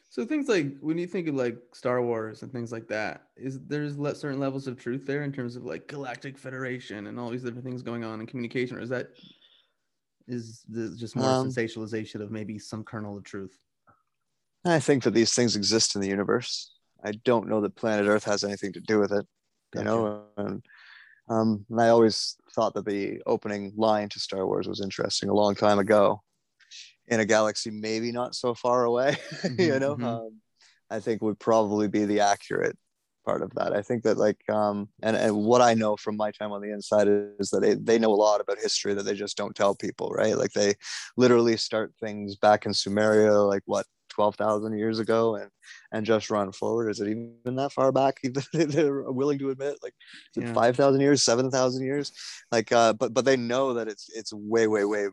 So 0.10 0.26
things 0.26 0.48
like 0.48 0.77
when 0.80 0.98
you 0.98 1.06
think 1.06 1.27
of 1.27 1.35
like 1.35 1.57
Star 1.73 2.02
Wars 2.02 2.41
and 2.41 2.52
things 2.52 2.72
like 2.72 2.88
that, 2.88 3.27
is 3.35 3.60
there's 3.68 3.95
certain 4.19 4.39
levels 4.39 4.65
of 4.68 4.77
truth 4.77 5.06
there 5.06 5.23
in 5.23 5.31
terms 5.31 5.56
of 5.56 5.64
like 5.64 5.88
Galactic 5.88 6.38
Federation 6.38 7.07
and 7.07 7.19
all 7.19 7.30
these 7.30 7.44
different 7.44 7.65
things 7.65 7.84
going 7.84 8.03
on 8.03 8.19
in 8.19 8.26
communication, 8.26 8.77
or 8.77 8.81
is 8.81 8.89
that 8.89 9.10
is 10.27 10.64
this 10.68 10.95
just 10.95 11.15
more 11.15 11.30
um, 11.30 11.48
sensationalization 11.48 12.22
of 12.22 12.31
maybe 12.31 12.57
some 12.57 12.84
kernel 12.84 13.18
of 13.18 13.23
truth? 13.23 13.57
I 14.65 14.80
think 14.80 15.03
that 15.03 15.11
these 15.11 15.34
things 15.34 15.56
exist 15.56 15.95
in 15.95 16.02
the 16.02 16.07
universe. 16.07 16.73
I 17.03 17.11
don't 17.23 17.48
know 17.48 17.61
that 17.61 17.76
planet 17.76 18.07
Earth 18.07 18.23
has 18.23 18.44
anything 18.44 18.73
to 18.73 18.81
do 18.81 18.99
with 18.99 19.11
it. 19.11 19.26
You 19.76 19.84
know, 19.84 20.23
and, 20.38 20.64
um, 21.30 21.66
and 21.70 21.82
I 21.82 21.90
always 21.90 22.38
thought 22.54 22.74
that 22.76 22.86
the 22.86 23.22
opening 23.26 23.74
line 23.76 24.10
to 24.10 24.20
Star 24.20 24.45
Wars 24.45 24.68
was 24.68 24.82
interesting 24.82 25.30
a 25.30 25.34
long 25.34 25.56
time 25.56 25.80
ago 25.80 26.22
in 27.08 27.20
a 27.20 27.26
galaxy 27.26 27.72
maybe 27.72 28.12
not 28.12 28.36
so 28.36 28.54
far 28.54 28.84
away 28.84 29.16
mm-hmm, 29.41 29.62
you 29.62 29.80
know? 29.80 29.95
mm-hmm. 29.95 30.04
um, 30.04 30.41
i 30.90 30.99
think 30.99 31.22
would 31.22 31.40
probably 31.40 31.88
be 31.88 32.04
the 32.04 32.20
accurate 32.20 32.78
part 33.28 33.41
of 33.41 33.54
that. 33.56 33.76
I 33.76 33.82
think 33.82 34.04
that 34.04 34.18
like 34.18 34.40
um 34.49 34.88
and, 35.04 35.18
and 35.18 35.36
what 35.36 35.62
i 35.62 35.74
know 35.74 35.98
from 35.98 36.16
my 36.16 36.32
time 36.32 36.54
on 36.54 36.62
the 36.62 36.72
inside 36.72 37.10
is 37.10 37.49
that 37.49 37.60
they, 37.62 37.74
they 37.74 37.99
know 37.99 38.14
a 38.14 38.24
lot 38.28 38.40
about 38.40 38.58
history 38.58 38.94
that 38.94 39.04
they 39.04 39.16
just 39.16 39.36
don't 39.36 39.56
tell 39.56 39.76
people 39.76 40.10
right? 40.12 40.38
Like 40.38 40.54
they 40.54 40.76
literally 41.18 41.58
start 41.58 41.94
things 41.99 42.38
back 42.38 42.66
in 42.66 42.72
sumeria 42.72 43.45
like 43.45 43.64
what 43.66 43.86
12,000 44.18 44.77
years 44.77 44.98
ago 44.98 45.35
and 45.35 45.49
and 45.91 46.06
just 46.06 46.31
run 46.31 46.52
forward 46.52 46.89
is 46.89 46.99
it 46.99 47.07
even 47.07 47.56
that 47.56 47.72
far 47.72 47.91
back 47.91 48.19
they're 48.53 49.03
willing 49.11 49.38
to 49.38 49.52
admit 49.52 49.77
like 49.84 49.94
yeah. 50.35 50.52
5,000 50.53 50.99
years 50.99 51.22
7,000 51.22 51.85
years 51.85 52.11
like 52.52 52.72
uh 52.72 52.94
but 52.94 53.14
but 53.14 53.26
they 53.26 53.38
know 53.38 53.76
that 53.76 53.88
it's 53.88 54.10
it's 54.15 54.34
way 54.34 54.65
way 54.65 54.84
way 54.84 55.10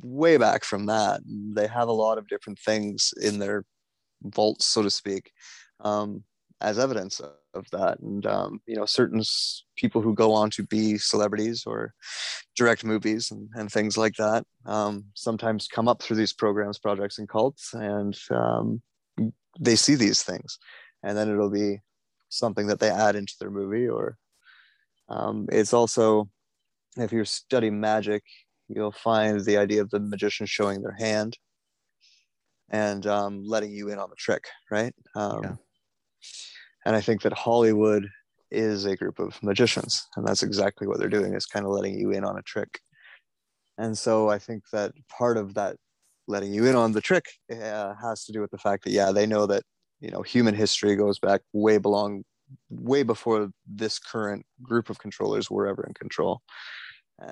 way 0.00 0.36
back 0.36 0.64
from 0.64 0.86
that. 0.86 1.20
They 1.26 1.66
have 1.66 1.88
a 1.88 1.92
lot 1.92 2.18
of 2.18 2.28
different 2.28 2.58
things 2.58 3.12
in 3.20 3.38
their 3.38 3.64
vaults, 4.22 4.66
so 4.66 4.82
to 4.82 4.90
speak, 4.90 5.32
um, 5.80 6.24
as 6.60 6.78
evidence 6.78 7.20
of 7.54 7.66
that. 7.72 7.98
And, 8.00 8.24
um, 8.26 8.60
you 8.66 8.76
know, 8.76 8.86
certain 8.86 9.22
people 9.76 10.02
who 10.02 10.14
go 10.14 10.32
on 10.32 10.50
to 10.50 10.62
be 10.64 10.98
celebrities 10.98 11.64
or 11.66 11.94
direct 12.56 12.84
movies 12.84 13.30
and, 13.30 13.48
and 13.54 13.70
things 13.70 13.96
like 13.96 14.14
that 14.16 14.44
um, 14.66 15.04
sometimes 15.14 15.68
come 15.68 15.88
up 15.88 16.02
through 16.02 16.16
these 16.16 16.32
programs, 16.32 16.78
projects, 16.78 17.18
and 17.18 17.28
cults, 17.28 17.74
and 17.74 18.18
um, 18.30 18.82
they 19.58 19.76
see 19.76 19.94
these 19.94 20.22
things. 20.22 20.58
And 21.02 21.16
then 21.16 21.28
it'll 21.28 21.50
be 21.50 21.80
something 22.28 22.66
that 22.68 22.80
they 22.80 22.90
add 22.90 23.16
into 23.16 23.34
their 23.40 23.50
movie 23.50 23.88
or 23.88 24.16
um, 25.08 25.46
it's 25.52 25.74
also 25.74 26.30
if 26.96 27.12
you 27.12 27.24
study 27.24 27.68
magic 27.68 28.22
you'll 28.68 28.92
find 28.92 29.44
the 29.44 29.56
idea 29.56 29.82
of 29.82 29.90
the 29.90 30.00
magician 30.00 30.46
showing 30.46 30.82
their 30.82 30.96
hand 30.98 31.36
and 32.70 33.06
um, 33.06 33.42
letting 33.44 33.70
you 33.70 33.90
in 33.90 33.98
on 33.98 34.08
the 34.08 34.16
trick, 34.16 34.44
right? 34.70 34.94
Um, 35.14 35.42
yeah. 35.42 35.54
And 36.84 36.96
I 36.96 37.00
think 37.00 37.22
that 37.22 37.32
Hollywood 37.32 38.08
is 38.50 38.84
a 38.84 38.96
group 38.96 39.18
of 39.18 39.42
magicians, 39.42 40.06
and 40.16 40.26
that's 40.26 40.42
exactly 40.42 40.86
what 40.86 40.98
they're 40.98 41.08
doing 41.08 41.34
is 41.34 41.46
kind 41.46 41.64
of 41.64 41.72
letting 41.72 41.98
you 41.98 42.10
in 42.10 42.24
on 42.24 42.38
a 42.38 42.42
trick. 42.42 42.80
And 43.78 43.96
so 43.96 44.28
I 44.28 44.38
think 44.38 44.64
that 44.72 44.92
part 45.08 45.36
of 45.36 45.54
that 45.54 45.76
letting 46.28 46.52
you 46.52 46.66
in 46.66 46.76
on 46.76 46.92
the 46.92 47.00
trick 47.00 47.24
uh, 47.50 47.94
has 48.00 48.24
to 48.24 48.32
do 48.32 48.40
with 48.40 48.50
the 48.50 48.58
fact 48.58 48.84
that 48.84 48.90
yeah, 48.92 49.10
they 49.10 49.26
know 49.26 49.46
that 49.46 49.62
you 50.00 50.10
know 50.10 50.22
human 50.22 50.54
history 50.54 50.96
goes 50.96 51.18
back 51.18 51.40
way 51.52 51.78
belong 51.78 52.24
way 52.68 53.02
before 53.02 53.50
this 53.66 53.98
current 53.98 54.44
group 54.60 54.90
of 54.90 54.98
controllers 54.98 55.50
were 55.50 55.66
ever 55.66 55.84
in 55.86 55.94
control 55.94 56.42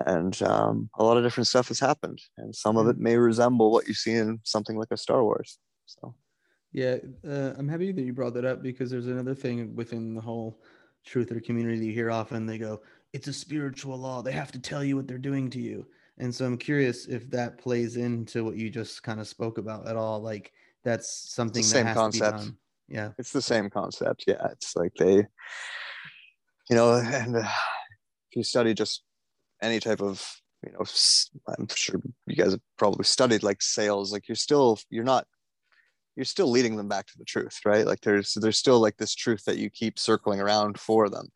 and 0.07 0.41
um, 0.43 0.89
a 0.99 1.05
lot 1.05 1.17
of 1.17 1.23
different 1.23 1.47
stuff 1.47 1.69
has 1.69 1.81
happened 1.81 2.21
and 2.39 2.55
some 2.55 2.77
of 2.77 2.87
it 2.87 2.97
mm. 2.97 3.01
may 3.01 3.17
resemble 3.17 3.71
what 3.71 3.89
you 3.89 3.95
see 3.95 4.13
in 4.13 4.39
something 4.45 4.79
like 4.79 4.89
a 4.91 4.97
star 4.97 5.23
wars 5.23 5.59
so 5.87 6.15
yeah 6.73 6.97
uh, 7.29 7.53
i'm 7.59 7.69
happy 7.69 7.93
that 7.93 8.03
you 8.03 8.13
brought 8.13 8.35
that 8.35 8.45
up 8.45 8.63
because 8.63 8.91
there's 8.91 9.07
another 9.07 9.35
thing 9.35 9.75
within 9.75 10.15
the 10.15 10.21
whole 10.21 10.61
truther 11.07 11.43
community 11.43 11.87
you 11.87 11.93
hear 11.93 12.11
often. 12.11 12.47
They 12.47 12.59
go 12.59 12.81
it's 13.13 13.27
a 13.27 13.33
spiritual 13.33 13.99
law. 13.99 14.23
They 14.23 14.33
have 14.33 14.53
to 14.53 14.61
tell 14.61 14.85
you 14.85 14.95
what 14.95 15.09
they're 15.09 15.19
doing 15.19 15.51
to 15.51 15.61
you. 15.61 15.87
And 16.19 16.35
so 16.35 16.45
i'm 16.45 16.59
curious 16.59 17.07
if 17.07 17.31
that 17.31 17.59
plays 17.59 17.97
into 17.97 18.45
what 18.45 18.57
you 18.57 18.71
just 18.71 19.03
kind 19.03 19.21
of 19.21 19.29
spoke 19.29 19.59
about 19.59 19.89
at 19.89 19.97
all 19.97 20.21
like 20.21 20.53
that's 20.85 21.11
something 21.35 21.63
that 21.63 21.87
has 21.87 21.97
concept. 21.97 22.39
to 22.39 22.39
be 22.39 22.45
done. 22.45 22.57
Yeah. 22.89 23.11
It's 23.19 23.33
the 23.33 23.43
same 23.43 23.71
concept. 23.71 24.25
Yeah 24.27 24.47
it's 24.53 24.77
like 24.77 24.93
they 24.99 25.27
you 26.69 26.77
know 26.77 26.95
and 26.95 27.37
uh, 27.37 27.41
if 27.41 28.37
you 28.37 28.43
study 28.43 28.75
just 28.75 29.03
any 29.63 29.81
type 29.81 30.01
of 30.01 30.25
you 30.65 30.73
know 30.73 30.85
i'm 31.59 31.67
sure 31.75 32.01
you 32.27 32.37
guys 32.37 32.53
have 32.53 32.61
probably 32.77 33.05
studied 33.05 33.43
like 33.43 33.63
sales 33.63 34.13
like 34.13 34.29
you're 34.29 34.37
still 34.37 34.79
you're 34.91 35.05
not 35.05 35.27
you're 36.17 36.25
still 36.25 36.51
leading 36.51 36.77
them 36.77 36.89
back 36.89 37.07
to 37.07 37.19
the 37.19 37.25
truth 37.25 37.61
right 37.65 37.87
like 37.87 38.01
there's 38.01 38.35
there's 38.35 38.59
still 38.59 38.81
like 38.81 38.97
this 38.97 39.15
truth 39.15 39.45
that 39.45 39.59
you 39.59 39.71
keep 39.71 39.99
circling 39.99 40.41
around 40.41 40.79
for 40.79 41.09
them 41.09 41.29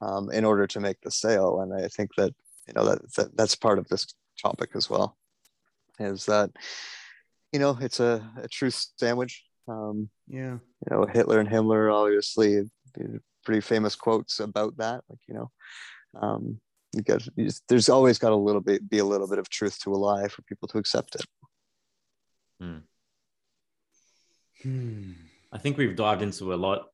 um, 0.00 0.30
in 0.30 0.44
order 0.44 0.66
to 0.66 0.80
make 0.80 1.00
the 1.02 1.10
sale 1.10 1.60
and 1.60 1.72
i 1.74 1.88
think 1.88 2.10
that 2.16 2.32
you 2.66 2.74
know 2.74 2.84
that, 2.84 3.14
that 3.14 3.36
that's 3.36 3.54
part 3.54 3.78
of 3.78 3.88
this 3.88 4.06
topic 4.40 4.70
as 4.74 4.88
well 4.88 5.16
is 5.98 6.26
that 6.26 6.50
you 7.52 7.58
know 7.58 7.76
it's 7.80 8.00
a, 8.00 8.26
a 8.42 8.48
truth 8.48 8.86
sandwich 8.96 9.44
um, 9.68 10.08
yeah 10.28 10.54
you 10.54 10.90
know 10.90 11.06
hitler 11.06 11.38
and 11.38 11.48
himmler 11.48 11.92
obviously 11.92 12.62
pretty 13.44 13.60
famous 13.60 13.94
quotes 13.94 14.40
about 14.40 14.76
that 14.76 15.02
like 15.08 15.20
you 15.28 15.34
know 15.34 15.50
um, 16.20 16.60
because 16.94 17.28
there's 17.68 17.88
always 17.88 18.18
got 18.18 18.32
a 18.32 18.36
little 18.36 18.60
bit 18.60 18.88
be 18.88 18.98
a 18.98 19.04
little 19.04 19.28
bit 19.28 19.38
of 19.38 19.48
truth 19.48 19.78
to 19.80 19.92
a 19.92 19.96
lie 19.96 20.28
for 20.28 20.42
people 20.42 20.68
to 20.68 20.78
accept 20.78 21.14
it. 21.14 21.24
Hmm. 22.60 22.78
Hmm. 24.62 25.12
I 25.52 25.58
think 25.58 25.76
we've 25.76 25.96
dived 25.96 26.22
into 26.22 26.54
a 26.54 26.56
lot. 26.56 26.86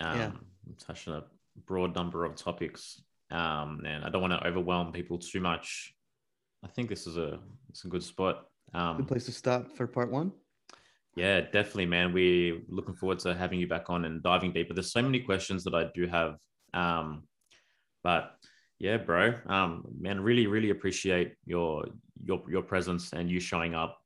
Um, 0.00 0.18
yeah. 0.18 0.30
Touched 0.78 1.08
on 1.08 1.14
a 1.14 1.24
broad 1.66 1.94
number 1.94 2.24
of 2.24 2.36
topics, 2.36 3.00
um, 3.30 3.82
and 3.86 4.04
I 4.04 4.10
don't 4.10 4.20
want 4.20 4.32
to 4.34 4.46
overwhelm 4.46 4.92
people 4.92 5.18
too 5.18 5.40
much. 5.40 5.94
I 6.64 6.68
think 6.68 6.88
this 6.88 7.06
is 7.06 7.16
a 7.16 7.38
it's 7.68 7.84
a 7.84 7.88
good 7.88 8.02
spot. 8.02 8.46
Um, 8.74 8.98
good 8.98 9.08
place 9.08 9.26
to 9.26 9.32
start 9.32 9.76
for 9.76 9.86
part 9.86 10.10
one. 10.10 10.32
Yeah, 11.16 11.40
definitely, 11.40 11.86
man. 11.86 12.12
We're 12.12 12.60
looking 12.68 12.94
forward 12.94 13.18
to 13.20 13.34
having 13.34 13.58
you 13.58 13.66
back 13.66 13.90
on 13.90 14.04
and 14.04 14.22
diving 14.22 14.52
deeper. 14.52 14.74
There's 14.74 14.92
so 14.92 15.02
many 15.02 15.20
questions 15.20 15.64
that 15.64 15.74
I 15.74 15.86
do 15.94 16.06
have, 16.06 16.36
um, 16.74 17.24
but 18.04 18.36
yeah, 18.78 18.98
bro. 18.98 19.34
Um, 19.46 19.84
man, 19.98 20.20
really, 20.20 20.46
really 20.46 20.70
appreciate 20.70 21.34
your 21.44 21.86
your 22.24 22.42
your 22.48 22.62
presence 22.62 23.12
and 23.12 23.30
you 23.30 23.40
showing 23.40 23.74
up 23.74 23.98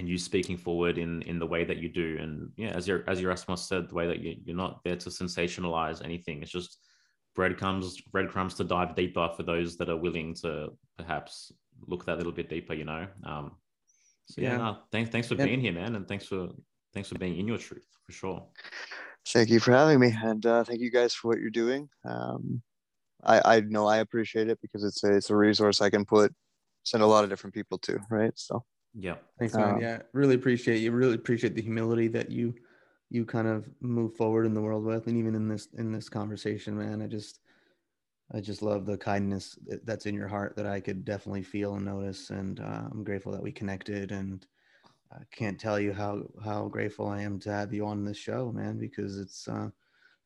and 0.00 0.08
you 0.08 0.16
speaking 0.16 0.56
forward 0.56 0.96
in 0.96 1.20
in 1.22 1.38
the 1.38 1.46
way 1.46 1.62
that 1.62 1.76
you 1.76 1.88
do. 1.90 2.16
And 2.18 2.50
yeah, 2.56 2.70
as 2.70 2.88
your 2.88 3.04
as 3.06 3.20
Erasmus 3.20 3.68
said, 3.68 3.90
the 3.90 3.94
way 3.94 4.06
that 4.06 4.20
you, 4.20 4.34
you're 4.44 4.56
not 4.56 4.82
there 4.82 4.96
to 4.96 5.10
sensationalize 5.10 6.02
anything. 6.02 6.42
It's 6.42 6.50
just 6.50 6.78
breadcrumbs 7.36 8.00
breadcrumbs 8.10 8.54
to 8.54 8.64
dive 8.64 8.96
deeper 8.96 9.28
for 9.36 9.42
those 9.42 9.76
that 9.76 9.90
are 9.90 9.98
willing 9.98 10.34
to 10.36 10.70
perhaps 10.96 11.52
look 11.86 12.06
that 12.06 12.16
little 12.16 12.32
bit 12.32 12.48
deeper. 12.48 12.72
You 12.72 12.86
know. 12.86 13.06
Um, 13.24 13.52
so 14.24 14.40
yeah, 14.40 14.52
yeah 14.52 14.56
no, 14.56 14.78
thanks 14.90 15.10
thanks 15.10 15.28
for 15.28 15.34
yeah. 15.34 15.44
being 15.44 15.60
here, 15.60 15.72
man, 15.72 15.94
and 15.96 16.08
thanks 16.08 16.24
for 16.24 16.48
thanks 16.94 17.10
for 17.10 17.18
being 17.18 17.38
in 17.38 17.46
your 17.46 17.58
truth 17.58 17.86
for 18.06 18.12
sure. 18.12 18.46
Thank 19.28 19.50
you 19.50 19.60
for 19.60 19.72
having 19.72 20.00
me, 20.00 20.14
and 20.24 20.44
uh, 20.46 20.64
thank 20.64 20.80
you 20.80 20.90
guys 20.90 21.12
for 21.12 21.28
what 21.28 21.40
you're 21.40 21.50
doing. 21.50 21.90
Um, 22.06 22.62
I 23.22 23.56
I 23.56 23.60
know 23.60 23.86
I 23.86 23.98
appreciate 23.98 24.48
it 24.48 24.58
because 24.62 24.82
it's 24.82 25.04
a 25.04 25.14
it's 25.14 25.28
a 25.28 25.36
resource 25.36 25.82
I 25.82 25.90
can 25.90 26.06
put 26.06 26.34
send 26.84 27.02
a 27.02 27.06
lot 27.06 27.22
of 27.22 27.28
different 27.28 27.52
people 27.52 27.76
to, 27.80 28.00
right? 28.10 28.32
So 28.34 28.64
yeah, 28.94 29.16
thanks, 29.38 29.56
man. 29.56 29.76
Um, 29.76 29.80
yeah, 29.80 30.02
really 30.12 30.34
appreciate 30.34 30.78
you. 30.78 30.92
Really 30.92 31.14
appreciate 31.14 31.54
the 31.54 31.62
humility 31.62 32.08
that 32.08 32.30
you 32.30 32.54
you 33.10 33.24
kind 33.24 33.48
of 33.48 33.68
move 33.80 34.14
forward 34.16 34.46
in 34.46 34.54
the 34.54 34.60
world 34.60 34.84
with, 34.84 35.06
and 35.06 35.16
even 35.16 35.34
in 35.34 35.48
this 35.48 35.66
in 35.74 35.92
this 35.92 36.08
conversation, 36.08 36.76
man. 36.78 37.02
I 37.02 37.06
just 37.06 37.40
I 38.32 38.40
just 38.40 38.62
love 38.62 38.86
the 38.86 38.98
kindness 38.98 39.58
that's 39.84 40.06
in 40.06 40.14
your 40.14 40.28
heart 40.28 40.56
that 40.56 40.66
I 40.66 40.80
could 40.80 41.04
definitely 41.04 41.42
feel 41.42 41.74
and 41.74 41.84
notice, 41.84 42.30
and 42.30 42.60
uh, 42.60 42.88
I'm 42.90 43.04
grateful 43.04 43.32
that 43.32 43.42
we 43.42 43.52
connected. 43.52 44.12
And 44.12 44.46
I 45.12 45.22
can't 45.32 45.58
tell 45.58 45.80
you 45.80 45.92
how 45.92 46.24
how 46.44 46.68
grateful 46.68 47.08
I 47.08 47.22
am 47.22 47.38
to 47.40 47.52
have 47.52 47.72
you 47.72 47.86
on 47.86 48.04
this 48.04 48.18
show, 48.18 48.52
man, 48.52 48.78
because 48.78 49.18
it's. 49.18 49.48
Uh, 49.48 49.70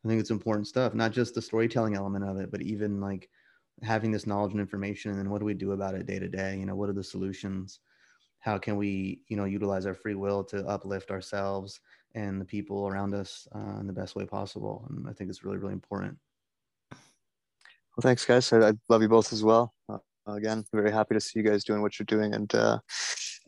I 0.04 0.08
think 0.08 0.20
it's 0.20 0.30
important 0.30 0.66
stuff, 0.66 0.94
not 0.94 1.12
just 1.12 1.34
the 1.34 1.42
storytelling 1.42 1.94
element 1.96 2.24
of 2.26 2.36
it, 2.38 2.50
but 2.50 2.60
even 2.62 3.00
like 3.00 3.30
having 3.82 4.10
this 4.12 4.26
knowledge 4.26 4.52
and 4.52 4.60
information. 4.60 5.10
And 5.10 5.18
then 5.18 5.30
what 5.30 5.38
do 5.38 5.46
we 5.46 5.54
do 5.54 5.72
about 5.72 5.94
it 5.94 6.06
day 6.06 6.18
to 6.18 6.28
day? 6.28 6.58
You 6.58 6.66
know, 6.66 6.76
what 6.76 6.90
are 6.90 6.94
the 6.94 7.02
solutions? 7.02 7.80
How 8.44 8.58
can 8.58 8.76
we, 8.76 9.22
you 9.28 9.38
know, 9.38 9.46
utilize 9.46 9.86
our 9.86 9.94
free 9.94 10.14
will 10.14 10.44
to 10.44 10.66
uplift 10.66 11.10
ourselves 11.10 11.80
and 12.14 12.38
the 12.38 12.44
people 12.44 12.86
around 12.86 13.14
us 13.14 13.48
uh, 13.54 13.80
in 13.80 13.86
the 13.86 13.92
best 13.92 14.14
way 14.14 14.26
possible? 14.26 14.86
And 14.90 15.08
I 15.08 15.14
think 15.14 15.30
it's 15.30 15.44
really, 15.44 15.56
really 15.56 15.72
important. 15.72 16.18
Well, 16.90 18.02
thanks, 18.02 18.26
guys. 18.26 18.52
I, 18.52 18.68
I 18.68 18.72
love 18.90 19.00
you 19.00 19.08
both 19.08 19.32
as 19.32 19.42
well. 19.42 19.72
Uh, 19.88 19.96
again, 20.26 20.62
very 20.74 20.92
happy 20.92 21.14
to 21.14 21.20
see 21.20 21.38
you 21.38 21.42
guys 21.42 21.64
doing 21.64 21.80
what 21.80 21.98
you're 21.98 22.04
doing, 22.04 22.34
and 22.34 22.54
uh, 22.54 22.80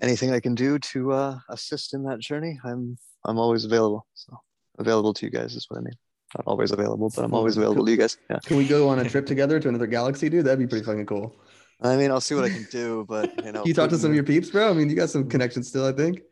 anything 0.00 0.32
I 0.32 0.40
can 0.40 0.54
do 0.54 0.78
to 0.78 1.12
uh, 1.12 1.38
assist 1.50 1.92
in 1.92 2.02
that 2.04 2.20
journey, 2.20 2.58
I'm 2.64 2.96
I'm 3.24 3.38
always 3.38 3.66
available. 3.66 4.06
So 4.14 4.38
available 4.78 5.12
to 5.12 5.26
you 5.26 5.30
guys 5.30 5.54
is 5.56 5.66
what 5.68 5.78
I 5.78 5.82
mean 5.82 5.94
not 6.36 6.44
always 6.46 6.72
available, 6.72 7.10
but 7.14 7.24
I'm 7.24 7.34
always 7.34 7.56
available 7.56 7.84
to 7.84 7.90
you 7.90 7.96
guys. 7.96 8.18
Yeah. 8.28 8.38
Can 8.44 8.56
we 8.56 8.66
go 8.66 8.88
on 8.88 8.98
a 8.98 9.08
trip 9.08 9.26
together 9.26 9.60
to 9.60 9.68
another 9.68 9.86
galaxy, 9.86 10.28
dude? 10.28 10.44
That'd 10.44 10.58
be 10.58 10.66
pretty 10.66 10.84
fucking 10.84 11.06
cool. 11.06 11.34
I 11.80 11.96
mean, 11.96 12.10
I'll 12.10 12.20
see 12.20 12.34
what 12.34 12.44
I 12.44 12.48
can 12.48 12.66
do, 12.70 13.04
but 13.08 13.44
you 13.44 13.52
know. 13.52 13.62
you 13.66 13.74
talk 13.74 13.90
to 13.90 13.98
some 13.98 14.10
of 14.10 14.14
your 14.14 14.24
peeps, 14.24 14.50
bro. 14.50 14.70
I 14.70 14.72
mean, 14.72 14.88
you 14.88 14.96
got 14.96 15.10
some 15.10 15.28
connections 15.28 15.68
still, 15.68 15.86
I 15.86 15.92
think. 15.92 16.22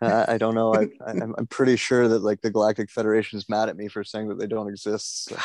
I, 0.00 0.34
I 0.34 0.38
don't 0.38 0.54
know. 0.54 0.74
I, 0.74 0.82
I, 1.06 1.10
I'm 1.10 1.46
pretty 1.48 1.76
sure 1.76 2.08
that 2.08 2.20
like 2.20 2.40
the 2.40 2.50
Galactic 2.50 2.90
Federation 2.90 3.36
is 3.36 3.48
mad 3.48 3.68
at 3.68 3.76
me 3.76 3.88
for 3.88 4.02
saying 4.02 4.28
that 4.28 4.38
they 4.38 4.46
don't 4.46 4.68
exist. 4.68 5.24
So. 5.24 5.36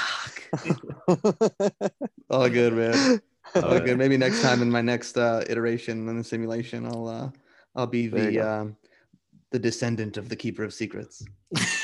All 2.30 2.50
good, 2.50 2.74
man. 2.74 3.22
All 3.56 3.80
good. 3.80 3.98
Maybe 3.98 4.18
next 4.18 4.42
time 4.42 4.62
in 4.62 4.72
my 4.72 4.82
next 4.82 5.18
uh, 5.18 5.44
iteration 5.50 6.08
in 6.08 6.18
the 6.18 6.24
simulation, 6.24 6.86
I'll 6.86 7.08
uh, 7.08 7.30
I'll 7.76 7.88
be 7.88 8.08
the 8.08 8.40
um, 8.40 8.78
the 9.52 9.60
descendant 9.60 10.18
of 10.18 10.30
the 10.30 10.36
Keeper 10.36 10.64
of 10.64 10.74
Secrets. 10.74 11.26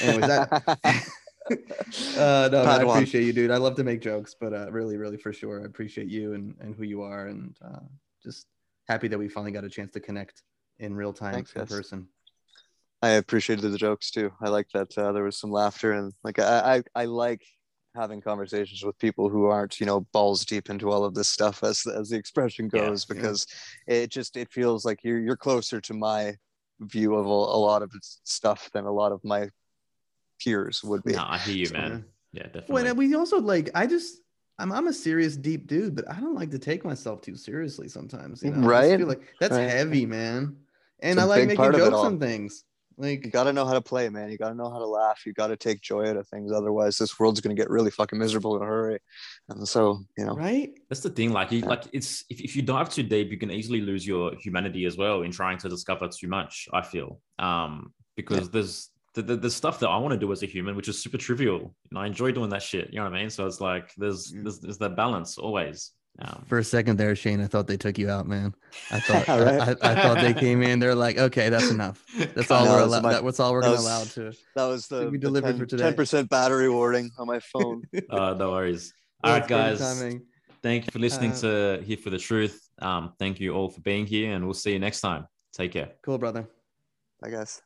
Anyways, 0.01 0.27
that. 0.27 1.07
uh, 2.17 2.49
no, 2.51 2.63
I 2.63 2.81
appreciate 2.81 3.23
you, 3.23 3.33
dude. 3.33 3.51
I 3.51 3.57
love 3.57 3.75
to 3.75 3.83
make 3.83 4.01
jokes, 4.01 4.35
but 4.39 4.53
uh, 4.53 4.71
really, 4.71 4.97
really, 4.97 5.17
for 5.17 5.33
sure, 5.33 5.61
I 5.61 5.65
appreciate 5.65 6.07
you 6.07 6.33
and, 6.33 6.55
and 6.59 6.75
who 6.75 6.83
you 6.83 7.01
are, 7.01 7.27
and 7.27 7.55
uh, 7.63 7.79
just 8.23 8.47
happy 8.87 9.07
that 9.07 9.17
we 9.17 9.27
finally 9.27 9.51
got 9.51 9.63
a 9.63 9.69
chance 9.69 9.91
to 9.93 9.99
connect 9.99 10.43
in 10.79 10.95
real 10.95 11.13
time 11.13 11.33
Thanks, 11.33 11.53
in 11.53 11.65
person. 11.65 12.07
I 13.01 13.11
appreciated 13.11 13.71
the 13.71 13.77
jokes 13.77 14.11
too. 14.11 14.31
I 14.41 14.49
like 14.49 14.67
that 14.73 14.97
uh, 14.97 15.11
there 15.11 15.23
was 15.23 15.39
some 15.39 15.51
laughter 15.51 15.93
and 15.93 16.13
like 16.23 16.39
I, 16.39 16.83
I 16.95 17.03
I 17.03 17.05
like 17.05 17.41
having 17.95 18.21
conversations 18.21 18.83
with 18.83 18.97
people 18.99 19.29
who 19.29 19.45
aren't 19.45 19.79
you 19.79 19.85
know 19.85 20.01
balls 20.11 20.45
deep 20.45 20.69
into 20.69 20.91
all 20.91 21.05
of 21.05 21.13
this 21.13 21.29
stuff 21.29 21.63
as 21.63 21.85
as 21.87 22.09
the 22.09 22.17
expression 22.17 22.67
goes 22.67 23.05
yeah, 23.07 23.15
because 23.15 23.47
yeah. 23.87 23.95
it 23.95 24.11
just 24.11 24.35
it 24.35 24.51
feels 24.51 24.85
like 24.85 24.99
you're 25.03 25.19
you're 25.19 25.37
closer 25.37 25.79
to 25.81 25.93
my 25.93 26.35
view 26.81 27.15
of 27.15 27.25
a, 27.25 27.29
a 27.29 27.59
lot 27.59 27.81
of 27.81 27.91
stuff 28.23 28.69
than 28.73 28.85
a 28.85 28.91
lot 28.91 29.11
of 29.11 29.21
my 29.23 29.47
peers 30.39 30.83
would 30.83 31.03
be. 31.03 31.13
No, 31.13 31.25
I 31.27 31.37
hear 31.37 31.55
you, 31.55 31.69
man. 31.71 32.05
Yeah, 32.31 32.43
definitely. 32.43 32.83
Well, 32.83 32.95
we 32.95 33.15
also 33.15 33.39
like 33.39 33.69
I 33.75 33.87
just 33.87 34.17
I'm 34.59 34.71
I'm 34.71 34.87
a 34.87 34.93
serious 34.93 35.35
deep 35.35 35.67
dude, 35.67 35.95
but 35.95 36.09
I 36.09 36.19
don't 36.19 36.35
like 36.35 36.51
to 36.51 36.59
take 36.59 36.83
myself 36.83 37.21
too 37.21 37.35
seriously 37.35 37.87
sometimes. 37.87 38.43
You 38.43 38.51
know? 38.51 38.67
Right? 38.67 38.93
I 38.93 38.97
feel 38.97 39.07
like 39.07 39.33
that's 39.39 39.53
right. 39.53 39.69
heavy, 39.69 40.05
man. 40.05 40.57
And 41.01 41.19
I 41.19 41.23
like 41.23 41.47
making 41.47 41.71
jokes 41.71 41.95
on 41.95 42.19
things. 42.19 42.65
Like 42.97 43.23
you 43.25 43.31
got 43.31 43.45
to 43.45 43.53
know 43.53 43.65
how 43.65 43.73
to 43.73 43.81
play, 43.81 44.09
man. 44.09 44.29
You 44.29 44.37
got 44.37 44.49
to 44.49 44.55
know 44.55 44.69
how 44.69 44.77
to 44.77 44.85
laugh. 44.85 45.21
You 45.25 45.31
got 45.31 45.47
to 45.47 45.55
take 45.55 45.81
joy 45.81 46.09
out 46.09 46.17
of 46.17 46.27
things. 46.27 46.51
Otherwise, 46.51 46.97
this 46.97 47.17
world's 47.17 47.39
gonna 47.39 47.55
get 47.55 47.69
really 47.69 47.91
fucking 47.91 48.19
miserable 48.19 48.57
in 48.57 48.61
a 48.61 48.65
hurry. 48.65 48.99
And 49.47 49.65
so, 49.65 50.01
you 50.17 50.25
know, 50.25 50.35
right? 50.35 50.71
That's 50.89 50.99
the 50.99 51.09
thing. 51.09 51.31
Like, 51.31 51.53
you, 51.53 51.61
like 51.61 51.85
it's 51.93 52.25
if, 52.29 52.41
if 52.41 52.57
you 52.57 52.61
dive 52.61 52.89
too 52.89 53.03
deep, 53.03 53.31
you 53.31 53.37
can 53.37 53.51
easily 53.51 53.79
lose 53.79 54.05
your 54.05 54.35
humanity 54.35 54.83
as 54.83 54.97
well 54.97 55.21
in 55.21 55.31
trying 55.31 55.57
to 55.59 55.69
discover 55.69 56.09
too 56.09 56.27
much. 56.27 56.67
I 56.73 56.81
feel, 56.81 57.21
um, 57.39 57.93
because 58.17 58.41
yeah. 58.41 58.49
there's 58.51 58.89
the, 59.13 59.21
the, 59.21 59.35
the, 59.35 59.49
stuff 59.49 59.79
that 59.79 59.89
I 59.89 59.97
want 59.97 60.13
to 60.13 60.19
do 60.19 60.31
as 60.31 60.43
a 60.43 60.45
human, 60.45 60.75
which 60.75 60.87
is 60.87 61.01
super 61.01 61.17
trivial, 61.17 61.73
and 61.89 61.99
I 61.99 62.05
enjoy 62.05 62.31
doing 62.31 62.49
that 62.51 62.61
shit. 62.61 62.89
You 62.91 62.99
know 62.99 63.05
what 63.05 63.13
I 63.13 63.19
mean? 63.21 63.29
So 63.29 63.45
it's 63.45 63.61
like 63.61 63.91
there's 63.97 64.31
there's, 64.31 64.59
there's 64.59 64.77
that 64.77 64.95
balance 64.95 65.37
always. 65.37 65.91
Um, 66.21 66.43
For 66.47 66.57
a 66.57 66.63
second 66.63 66.97
there, 66.97 67.15
Shane, 67.15 67.39
I 67.39 67.47
thought 67.47 67.67
they 67.67 67.77
took 67.77 67.97
you 67.97 68.09
out, 68.09 68.27
man. 68.27 68.53
I 68.91 68.99
thought 68.99 69.27
right? 69.27 69.77
I, 69.81 69.89
I, 69.89 69.91
I, 69.91 70.01
thought 70.01 70.19
they 70.19 70.33
came 70.33 70.61
in. 70.61 70.79
They're 70.79 70.95
like, 70.95 71.17
okay, 71.17 71.49
that's 71.49 71.71
enough. 71.71 72.03
That's 72.35 72.51
all 72.51 72.65
we're 72.65 72.81
allowed. 72.81 73.03
My, 73.03 73.21
that's 73.21 73.39
all 73.39 73.53
we're 73.53 73.61
gonna 73.61 73.79
allow 73.79 74.03
to. 74.03 74.33
That 74.55 74.65
was 74.65 74.87
the, 74.87 75.09
we 75.09 75.17
delivered 75.17 75.51
10, 75.51 75.59
for 75.59 75.65
today. 75.65 75.83
Ten 75.83 75.93
percent 75.93 76.29
battery 76.29 76.69
warning 76.69 77.09
on 77.17 77.27
my 77.27 77.39
phone. 77.39 77.83
uh, 78.09 78.33
no 78.33 78.51
worries. 78.51 78.93
All 79.23 79.33
right, 79.33 79.47
guys. 79.47 79.79
Thank 80.61 80.85
you 80.85 80.91
for 80.91 80.99
listening 80.99 81.31
uh, 81.31 81.77
to 81.77 81.83
Here 81.85 81.97
for 81.97 82.09
the 82.09 82.17
Truth. 82.17 82.67
Um, 82.79 83.13
thank 83.17 83.39
you 83.39 83.53
all 83.53 83.69
for 83.69 83.79
being 83.81 84.05
here, 84.05 84.33
and 84.33 84.43
we'll 84.43 84.53
see 84.53 84.73
you 84.73 84.79
next 84.79 84.99
time. 84.99 85.25
Take 85.53 85.71
care. 85.71 85.91
Cool, 86.03 86.17
brother. 86.17 86.49
Bye, 87.21 87.29
guys. 87.29 87.61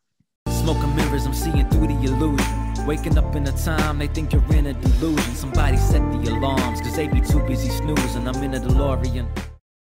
Smoking 0.64 0.95
mirrors, 0.95 1.26
I'm 1.26 1.34
seeing 1.34 1.69
through 1.72 1.88
the 1.88 2.03
illusion. 2.06 2.85
Waking 2.88 3.18
up 3.18 3.35
in 3.35 3.45
a 3.45 3.52
time, 3.52 3.99
they 3.99 4.07
think 4.07 4.31
you're 4.31 4.53
in 4.53 4.68
a 4.68 4.73
delusion. 4.73 5.35
Somebody 5.35 5.76
set 5.76 5.99
the 6.14 6.31
alarms, 6.31 6.80
cause 6.80 6.95
they 6.95 7.10
be 7.10 7.19
too 7.19 7.45
busy 7.45 7.68
snoozing. 7.68 8.26
I'm 8.30 8.41
in 8.41 8.53
a 8.53 8.61
DeLorean. 8.61 9.27